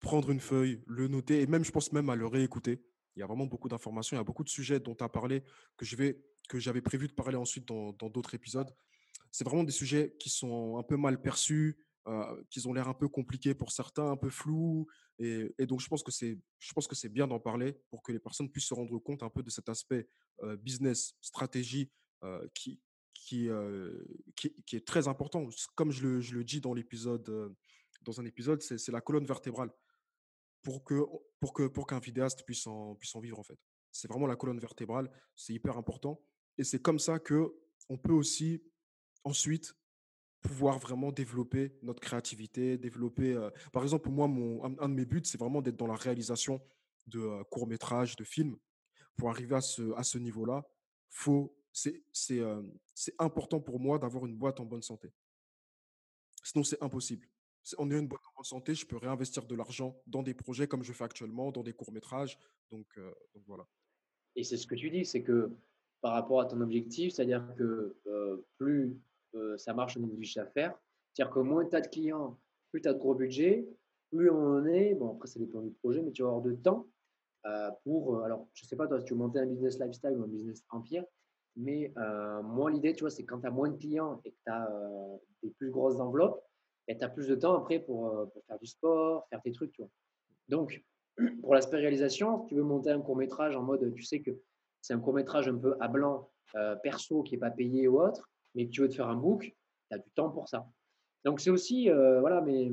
prendre 0.00 0.30
une 0.30 0.40
feuille, 0.40 0.82
le 0.86 1.08
noter 1.08 1.42
et 1.42 1.46
même, 1.46 1.64
je 1.64 1.70
pense 1.70 1.92
même 1.92 2.08
à 2.08 2.16
le 2.16 2.26
réécouter. 2.26 2.82
Il 3.20 3.22
y 3.22 3.24
a 3.24 3.26
vraiment 3.26 3.44
beaucoup 3.44 3.68
d'informations. 3.68 4.16
Il 4.16 4.18
y 4.18 4.20
a 4.20 4.24
beaucoup 4.24 4.44
de 4.44 4.48
sujets 4.48 4.80
dont 4.80 4.94
tu 4.94 5.04
as 5.04 5.08
parlé 5.10 5.44
que 5.76 5.84
je 5.84 5.94
vais 5.94 6.24
que 6.48 6.58
j'avais 6.58 6.80
prévu 6.80 7.06
de 7.06 7.12
parler 7.12 7.36
ensuite 7.36 7.68
dans 7.68 7.92
d'autres 7.92 8.34
épisodes. 8.34 8.74
c'est 9.30 9.44
vraiment 9.44 9.62
des 9.62 9.72
sujets 9.72 10.16
qui 10.18 10.30
sont 10.30 10.78
un 10.78 10.82
peu 10.82 10.96
mal 10.96 11.20
perçus, 11.20 11.78
euh, 12.08 12.42
qui 12.50 12.66
ont 12.66 12.72
l'air 12.72 12.88
un 12.88 12.94
peu 12.94 13.08
compliqués 13.08 13.54
pour 13.54 13.70
certains, 13.70 14.10
un 14.10 14.16
peu 14.16 14.30
flous. 14.30 14.88
Et, 15.18 15.54
donc, 15.66 15.80
je 15.80 15.86
pense 15.86 16.02
que 16.02 16.10
c'est, 16.10 17.08
bien 17.08 17.28
d'en 17.28 17.38
parler 17.38 17.78
pour 17.90 18.02
que 18.02 18.10
les 18.10 18.18
personnes 18.18 18.50
puissent 18.50 18.68
se 18.68 18.74
rendre 18.74 18.98
compte 18.98 19.22
un 19.22 19.28
peu 19.28 19.42
de 19.42 19.50
cet 19.50 19.68
aspect 19.68 20.08
euh, 20.42 20.56
business, 20.56 21.14
stratégie 21.20 21.90
euh, 22.24 22.44
qui, 22.54 22.80
qui, 23.14 23.48
qui, 24.34 24.76
est 24.76 24.86
très 24.86 25.06
important. 25.06 25.46
Comme 25.76 25.92
je 25.92 26.02
le, 26.02 26.20
je 26.20 26.34
le 26.34 26.42
dis 26.42 26.60
dans 26.60 26.74
l'épisode, 26.74 27.54
dans 28.02 28.18
un 28.18 28.24
épisode, 28.24 28.60
c'est 28.62 28.90
la 28.90 29.02
colonne 29.02 29.26
vertébrale 29.26 29.70
pour 30.62 30.84
que, 30.84 31.02
pour 31.40 31.52
que, 31.52 31.66
pour 31.66 31.86
qu'un 31.86 31.98
vidéaste 32.00 32.44
puisse 32.44 32.66
en, 32.66 32.94
puisse 32.94 33.14
en 33.14 33.20
vivre 33.20 33.38
en 33.38 33.42
fait. 33.42 33.58
C'est 33.92 34.08
vraiment 34.08 34.26
la 34.26 34.36
colonne 34.36 34.58
vertébrale, 34.58 35.10
c'est 35.34 35.52
hyper 35.52 35.76
important. 35.76 36.20
Et 36.58 36.64
c'est 36.64 36.80
comme 36.80 36.98
ça 36.98 37.18
que 37.18 37.54
on 37.88 37.98
peut 37.98 38.12
aussi 38.12 38.62
ensuite 39.24 39.74
pouvoir 40.40 40.78
vraiment 40.78 41.12
développer 41.12 41.76
notre 41.82 42.00
créativité, 42.00 42.78
développer. 42.78 43.34
euh, 43.34 43.50
par 43.72 43.82
exemple, 43.82 44.08
moi, 44.08 44.26
mon, 44.26 44.64
un, 44.64 44.88
de 44.88 44.94
mes 44.94 45.04
buts, 45.04 45.22
c'est 45.24 45.38
vraiment 45.38 45.60
d'être 45.60 45.76
dans 45.76 45.86
la 45.86 45.96
réalisation 45.96 46.60
de 47.06 47.20
euh, 47.20 47.44
courts-métrages, 47.44 48.16
de 48.16 48.24
films. 48.24 48.56
Pour 49.16 49.30
arriver 49.30 49.56
à 49.56 49.60
ce, 49.60 49.92
à 49.96 50.02
ce 50.02 50.18
niveau-là, 50.18 50.64
faut, 51.10 51.54
c'est, 51.72 52.02
c'est, 52.12 52.38
euh, 52.38 52.62
c'est 52.94 53.14
important 53.18 53.60
pour 53.60 53.80
moi 53.80 53.98
d'avoir 53.98 54.24
une 54.24 54.36
boîte 54.36 54.60
en 54.60 54.64
bonne 54.64 54.82
santé. 54.82 55.12
Sinon, 56.42 56.64
c'est 56.64 56.82
impossible. 56.82 57.28
En 57.78 57.90
ayant 57.90 58.00
une 58.00 58.06
en 58.06 58.08
bonne 58.08 58.44
santé, 58.44 58.74
je 58.74 58.86
peux 58.86 58.96
réinvestir 58.96 59.46
de 59.46 59.54
l'argent 59.54 60.00
dans 60.06 60.22
des 60.22 60.34
projets 60.34 60.66
comme 60.66 60.82
je 60.82 60.92
fais 60.92 61.04
actuellement, 61.04 61.50
dans 61.50 61.62
des 61.62 61.72
courts-métrages. 61.72 62.38
Donc, 62.70 62.86
euh, 62.98 63.12
donc 63.34 63.44
voilà. 63.46 63.66
Et 64.36 64.44
c'est 64.44 64.56
ce 64.56 64.66
que 64.66 64.74
tu 64.74 64.90
dis, 64.90 65.04
c'est 65.04 65.22
que 65.22 65.50
par 66.00 66.12
rapport 66.12 66.40
à 66.40 66.46
ton 66.46 66.60
objectif, 66.60 67.12
c'est-à-dire 67.12 67.46
que 67.56 67.96
euh, 68.06 68.46
plus 68.58 68.96
euh, 69.34 69.56
ça 69.58 69.74
marche 69.74 69.96
au 69.96 70.00
niveau 70.00 70.16
du 70.16 70.24
chiffre 70.24 70.44
d'affaires, 70.44 70.74
c'est-à-dire 71.12 71.34
que 71.34 71.40
moins 71.40 71.66
tu 71.66 71.76
as 71.76 71.80
de 71.80 71.88
clients, 71.88 72.38
plus 72.70 72.80
tu 72.80 72.88
as 72.88 72.94
de 72.94 72.98
gros 72.98 73.14
budget, 73.14 73.68
plus 74.10 74.30
on 74.30 74.64
est, 74.66 74.94
bon 74.94 75.14
après 75.14 75.28
ça 75.28 75.38
dépend 75.38 75.60
du 75.60 75.70
projet, 75.70 76.00
mais 76.02 76.12
tu 76.12 76.22
vas 76.22 76.28
avoir 76.28 76.42
de 76.42 76.52
temps 76.52 76.86
pour, 77.84 78.22
alors 78.22 78.46
je 78.54 78.66
sais 78.66 78.76
pas 78.76 78.86
toi 78.86 78.98
si 78.98 79.06
tu 79.06 79.14
veux 79.14 79.18
monter 79.18 79.38
un 79.38 79.46
business 79.46 79.78
lifestyle 79.78 80.16
ou 80.16 80.24
un 80.24 80.28
business 80.28 80.62
empire, 80.70 81.04
mais 81.56 81.92
moi 82.42 82.70
l'idée 82.70 82.94
tu 82.94 83.00
vois 83.00 83.10
c'est 83.10 83.24
quand 83.24 83.40
tu 83.40 83.46
as 83.46 83.50
moins 83.50 83.70
de 83.70 83.76
clients 83.76 84.20
et 84.24 84.32
que 84.32 84.36
tu 84.44 84.52
as 84.52 84.68
des 85.42 85.50
plus 85.50 85.70
grosses 85.70 86.00
enveloppes, 86.00 86.42
tu 86.98 87.04
as 87.04 87.08
plus 87.08 87.28
de 87.28 87.34
temps 87.34 87.56
après 87.56 87.78
pour, 87.78 88.08
euh, 88.08 88.26
pour 88.26 88.44
faire 88.44 88.58
du 88.58 88.66
sport, 88.66 89.26
faire 89.28 89.40
tes 89.42 89.52
trucs. 89.52 89.80
Donc, 90.48 90.82
pour 91.42 91.54
l'aspect 91.54 91.76
réalisation, 91.76 92.42
si 92.42 92.46
tu 92.48 92.54
veux 92.54 92.62
monter 92.62 92.90
un 92.90 93.00
court 93.00 93.16
métrage 93.16 93.56
en 93.56 93.62
mode, 93.62 93.92
tu 93.94 94.02
sais 94.02 94.20
que 94.20 94.30
c'est 94.80 94.94
un 94.94 95.00
court 95.00 95.14
métrage 95.14 95.48
un 95.48 95.56
peu 95.56 95.76
à 95.80 95.88
blanc, 95.88 96.30
euh, 96.56 96.74
perso, 96.76 97.22
qui 97.22 97.34
n'est 97.34 97.40
pas 97.40 97.50
payé 97.50 97.86
ou 97.86 98.00
autre, 98.00 98.28
mais 98.54 98.66
que 98.66 98.70
tu 98.70 98.80
veux 98.80 98.88
te 98.88 98.94
faire 98.94 99.08
un 99.08 99.16
book, 99.16 99.54
tu 99.90 99.94
as 99.94 99.98
du 99.98 100.10
temps 100.10 100.30
pour 100.30 100.48
ça. 100.48 100.66
Donc 101.24 101.40
c'est 101.40 101.50
aussi, 101.50 101.90
euh, 101.90 102.20
voilà, 102.20 102.40
mais 102.40 102.72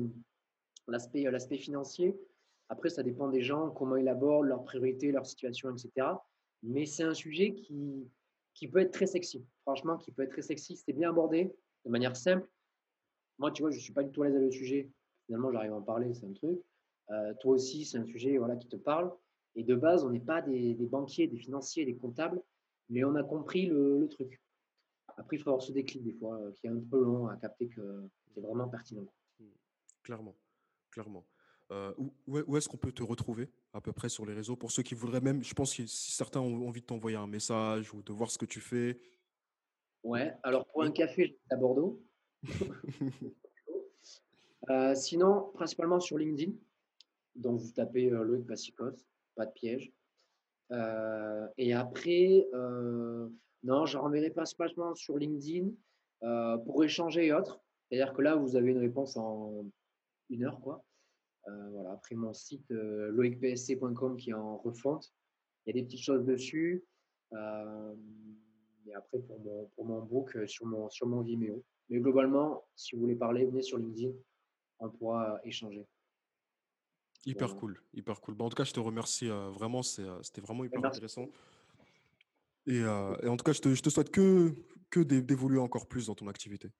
l'aspect, 0.88 1.22
l'aspect 1.30 1.58
financier, 1.58 2.18
après 2.68 2.88
ça 2.88 3.02
dépend 3.02 3.28
des 3.28 3.42
gens, 3.42 3.70
comment 3.70 3.96
ils 3.96 4.08
abordent, 4.08 4.46
leurs 4.46 4.64
priorités, 4.64 5.12
leur 5.12 5.26
situation, 5.26 5.70
etc. 5.70 6.08
Mais 6.62 6.86
c'est 6.86 7.04
un 7.04 7.14
sujet 7.14 7.54
qui, 7.54 8.08
qui 8.54 8.68
peut 8.68 8.80
être 8.80 8.92
très 8.92 9.06
sexy. 9.06 9.46
Franchement, 9.62 9.96
qui 9.96 10.10
peut 10.10 10.22
être 10.22 10.32
très 10.32 10.42
sexy. 10.42 10.76
C'est 10.76 10.92
bien 10.92 11.10
abordé 11.10 11.54
de 11.84 11.90
manière 11.90 12.16
simple. 12.16 12.48
Moi, 13.38 13.50
tu 13.52 13.62
vois, 13.62 13.70
je 13.70 13.76
ne 13.76 13.80
suis 13.80 13.92
pas 13.92 14.02
du 14.02 14.10
tout 14.10 14.22
à 14.22 14.26
l'aise 14.26 14.36
avec 14.36 14.48
le 14.48 14.52
sujet. 14.52 14.90
Finalement, 15.26 15.52
j'arrive 15.52 15.72
à 15.72 15.76
en 15.76 15.82
parler, 15.82 16.12
c'est 16.14 16.26
un 16.26 16.32
truc. 16.32 16.60
Euh, 17.10 17.34
toi 17.40 17.54
aussi, 17.54 17.84
c'est 17.84 17.98
un 17.98 18.04
sujet 18.04 18.38
voilà, 18.38 18.56
qui 18.56 18.68
te 18.68 18.76
parle. 18.76 19.12
Et 19.54 19.64
de 19.64 19.74
base, 19.74 20.04
on 20.04 20.10
n'est 20.10 20.20
pas 20.20 20.42
des, 20.42 20.74
des, 20.74 20.86
banquiers, 20.86 21.26
des 21.26 21.38
financiers, 21.38 21.84
des 21.84 21.96
comptables, 21.96 22.42
mais 22.88 23.04
on 23.04 23.14
a 23.14 23.22
compris 23.22 23.66
le, 23.66 23.98
le 23.98 24.08
truc. 24.08 24.40
Après, 25.16 25.36
il 25.36 25.42
faut 25.42 25.50
avoir 25.50 25.62
ce 25.62 25.72
déclic 25.72 26.04
des 26.04 26.12
fois, 26.12 26.36
euh, 26.36 26.52
qui 26.52 26.66
est 26.66 26.70
un 26.70 26.80
peu 26.80 27.02
long 27.02 27.28
à 27.28 27.36
capter 27.36 27.68
que 27.68 28.08
c'est 28.34 28.40
vraiment 28.40 28.68
pertinent. 28.68 29.06
Clairement, 30.02 30.36
clairement. 30.90 31.26
Euh, 31.70 31.92
où 31.98 32.12
où 32.26 32.56
est-ce 32.56 32.68
qu'on 32.68 32.78
peut 32.78 32.92
te 32.92 33.02
retrouver 33.02 33.50
à 33.74 33.80
peu 33.80 33.92
près 33.92 34.08
sur 34.08 34.24
les 34.24 34.32
réseaux? 34.32 34.56
Pour 34.56 34.70
ceux 34.70 34.82
qui 34.82 34.94
voudraient 34.94 35.20
même, 35.20 35.42
je 35.42 35.52
pense 35.52 35.74
que 35.76 35.86
si 35.86 36.12
certains 36.12 36.40
ont 36.40 36.66
envie 36.66 36.80
de 36.80 36.86
t'envoyer 36.86 37.16
un 37.16 37.26
message 37.26 37.92
ou 37.92 38.02
de 38.02 38.12
voir 38.12 38.30
ce 38.30 38.38
que 38.38 38.46
tu 38.46 38.60
fais. 38.60 38.98
Ouais, 40.02 40.34
alors 40.42 40.66
pour 40.68 40.82
un 40.82 40.90
café, 40.90 41.38
à 41.50 41.56
Bordeaux. 41.56 42.00
Euh, 44.70 44.94
sinon, 44.94 45.50
principalement 45.54 46.00
sur 46.00 46.18
LinkedIn. 46.18 46.52
Donc, 47.36 47.60
vous 47.60 47.72
tapez 47.72 48.10
euh, 48.10 48.22
Loïc 48.22 48.46
pas 49.34 49.46
de 49.46 49.52
piège. 49.52 49.92
Euh, 50.72 51.46
et 51.56 51.72
après, 51.72 52.46
euh, 52.52 53.28
non, 53.62 53.86
je 53.86 53.96
renverrai 53.96 54.30
principalement 54.30 54.94
sur 54.94 55.16
LinkedIn 55.16 55.70
pour 56.66 56.84
échanger 56.84 57.26
et 57.26 57.32
autres. 57.32 57.60
C'est-à-dire 57.88 58.12
que 58.12 58.22
là, 58.22 58.34
vous 58.34 58.56
avez 58.56 58.70
une 58.70 58.78
réponse 58.78 59.16
en 59.16 59.64
une 60.28 60.44
heure, 60.44 60.60
quoi. 60.60 60.84
Voilà. 61.46 61.92
Après, 61.92 62.14
mon 62.14 62.34
site 62.34 62.68
loicpsc.com 62.68 64.16
qui 64.16 64.30
est 64.30 64.34
en 64.34 64.58
refonte, 64.58 65.14
il 65.64 65.74
y 65.74 65.78
a 65.78 65.80
des 65.80 65.86
petites 65.86 66.02
choses 66.02 66.26
dessus. 66.26 66.84
Et 67.32 68.94
après, 68.94 69.18
pour 69.20 69.40
mon, 69.40 69.66
pour 69.76 69.84
mon 69.86 70.02
book, 70.02 70.36
sur 70.46 70.66
mon 70.66 71.22
Vimeo. 71.22 71.64
Mais 71.88 72.00
globalement, 72.00 72.64
si 72.76 72.94
vous 72.94 73.02
voulez 73.02 73.16
parler, 73.16 73.44
venez 73.46 73.62
sur 73.62 73.78
LinkedIn, 73.78 74.12
on 74.80 74.90
pourra 74.90 75.34
euh, 75.34 75.38
échanger. 75.44 75.86
Hyper 77.26 77.48
Voilà. 77.48 77.60
cool, 77.60 77.82
hyper 77.94 78.20
cool. 78.20 78.34
Bah, 78.34 78.44
en 78.44 78.48
tout 78.48 78.56
cas, 78.56 78.64
je 78.64 78.72
te 78.72 78.80
remercie 78.80 79.28
euh, 79.28 79.50
vraiment, 79.50 79.80
euh, 79.98 80.22
c'était 80.22 80.40
vraiment 80.40 80.64
hyper 80.64 80.80
Merci. 80.80 80.98
intéressant. 80.98 81.26
Et, 82.66 82.80
euh, 82.82 83.16
et 83.22 83.28
en 83.28 83.36
tout 83.36 83.44
cas, 83.44 83.52
je 83.52 83.60
te, 83.60 83.74
je 83.74 83.82
te 83.82 83.88
souhaite 83.90 84.10
que, 84.10 84.54
que 84.90 85.00
d'é- 85.00 85.22
d'évoluer 85.22 85.58
encore 85.58 85.86
plus 85.88 86.06
dans 86.06 86.14
ton 86.14 86.28
activité. 86.28 86.70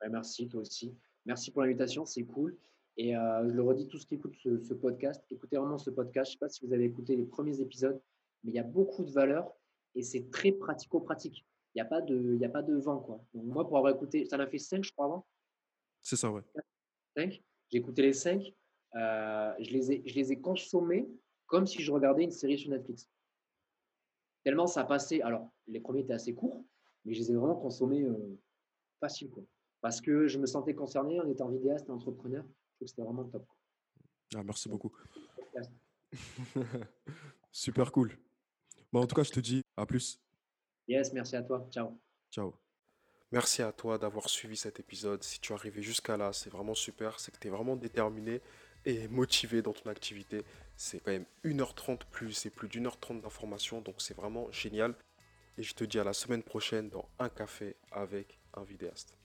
Ouais, 0.00 0.08
merci, 0.08 0.48
toi 0.48 0.60
aussi. 0.60 0.94
Merci 1.24 1.52
pour 1.52 1.62
l'invitation, 1.62 2.04
c'est 2.04 2.24
cool. 2.24 2.56
Et 2.96 3.16
euh, 3.16 3.48
je 3.48 3.54
le 3.54 3.62
redis, 3.62 3.86
tous 3.86 4.04
qui 4.04 4.16
écoutent 4.16 4.36
ce, 4.42 4.58
ce 4.60 4.74
podcast, 4.74 5.24
écoutez 5.30 5.56
vraiment 5.56 5.78
ce 5.78 5.90
podcast. 5.90 6.32
Je 6.32 6.36
ne 6.36 6.38
sais 6.38 6.44
pas 6.44 6.48
si 6.48 6.66
vous 6.66 6.72
avez 6.72 6.84
écouté 6.84 7.16
les 7.16 7.24
premiers 7.24 7.60
épisodes, 7.60 8.00
mais 8.42 8.50
il 8.50 8.54
y 8.54 8.58
a 8.58 8.64
beaucoup 8.64 9.04
de 9.04 9.10
valeur 9.12 9.50
et 9.94 10.02
c'est 10.02 10.30
très 10.30 10.52
pratico-pratique. 10.52 11.46
Il 11.74 11.78
n'y 11.78 11.82
a, 11.82 11.86
pas 11.86 12.00
de- 12.02 12.36
y 12.36 12.44
a 12.44 12.48
pas 12.50 12.62
de 12.62 12.74
vent. 12.76 12.98
Quoi. 13.00 13.24
Donc 13.34 13.44
moi, 13.44 13.66
pour 13.66 13.78
avoir 13.78 13.94
écouté, 13.94 14.26
ça 14.26 14.36
en 14.36 14.40
a 14.40 14.46
fait 14.46 14.58
5, 14.58 14.84
je 14.84 14.92
crois, 14.92 15.06
avant. 15.06 15.26
C'est 16.02 16.16
ça, 16.16 16.30
ouais. 16.30 16.42
5. 17.16 17.42
J'ai 17.70 17.78
écouté 17.78 18.02
les 18.02 18.12
5. 18.12 18.42
je, 18.94 19.70
les 19.70 19.92
ai, 19.92 20.02
je 20.06 20.14
les 20.14 20.32
ai 20.32 20.40
consommés 20.40 21.08
comme 21.46 21.66
si 21.66 21.82
je 21.82 21.90
regardais 21.92 22.24
une 22.24 22.30
série 22.30 22.58
sur 22.58 22.70
Netflix. 22.70 23.08
Tellement 24.44 24.66
ça 24.66 24.84
passait. 24.84 25.22
Alors, 25.22 25.50
les 25.66 25.80
premiers 25.80 26.00
étaient 26.00 26.12
assez 26.14 26.34
courts, 26.34 26.64
mais 27.04 27.14
je 27.14 27.20
les 27.20 27.30
ai 27.32 27.34
vraiment 27.36 27.56
consommés 27.56 28.02
euh, 28.02 28.38
facile. 29.00 29.30
Quoi. 29.30 29.44
Parce 29.80 30.00
que 30.00 30.26
je 30.28 30.38
me 30.38 30.46
sentais 30.46 30.74
concerné 30.74 31.20
en 31.20 31.28
étant 31.28 31.48
vidéaste 31.48 31.88
et 31.88 31.92
entrepreneur. 31.92 32.42
Je 32.44 32.48
trouve 32.48 32.80
que 32.80 32.86
c'était 32.86 33.02
vraiment 33.02 33.24
top. 33.24 33.46
quoi. 33.46 33.56
Ah, 34.34 34.42
merci 34.42 34.68
beaucoup. 34.68 34.92
Super 37.52 37.92
cool. 37.92 38.18
Bah, 38.92 39.00
en 39.00 39.06
tout 39.06 39.14
cas, 39.14 39.22
je 39.22 39.30
te 39.30 39.40
dis 39.40 39.62
à 39.76 39.86
plus. 39.86 40.18
Yes, 40.88 41.12
merci 41.12 41.36
à 41.36 41.42
toi. 41.42 41.66
Ciao. 41.70 41.98
Ciao. 42.30 42.54
Merci 43.30 43.62
à 43.62 43.72
toi 43.72 43.96
d'avoir 43.96 44.28
suivi 44.28 44.56
cet 44.56 44.78
épisode. 44.78 45.22
Si 45.22 45.40
tu 45.40 45.52
es 45.52 45.54
arrivé 45.54 45.82
jusqu'à 45.82 46.16
là, 46.16 46.32
c'est 46.32 46.50
vraiment 46.50 46.74
super. 46.74 47.18
C'est 47.18 47.32
que 47.32 47.38
tu 47.38 47.48
es 47.48 47.50
vraiment 47.50 47.76
déterminé 47.76 48.40
et 48.84 49.08
motivé 49.08 49.62
dans 49.62 49.72
ton 49.72 49.88
activité. 49.88 50.44
C'est 50.76 51.00
quand 51.00 51.12
même 51.12 51.26
1h30 51.44 52.00
plus 52.10 52.44
et 52.46 52.50
plus 52.50 52.68
d'une 52.68 52.86
heure 52.86 52.98
trente 52.98 53.22
d'informations. 53.22 53.80
Donc 53.80 53.96
c'est 53.98 54.14
vraiment 54.14 54.50
génial. 54.50 54.94
Et 55.56 55.62
je 55.62 55.74
te 55.74 55.84
dis 55.84 55.98
à 55.98 56.04
la 56.04 56.12
semaine 56.12 56.42
prochaine 56.42 56.88
dans 56.90 57.08
un 57.18 57.28
café 57.28 57.76
avec 57.90 58.38
un 58.54 58.64
vidéaste. 58.64 59.16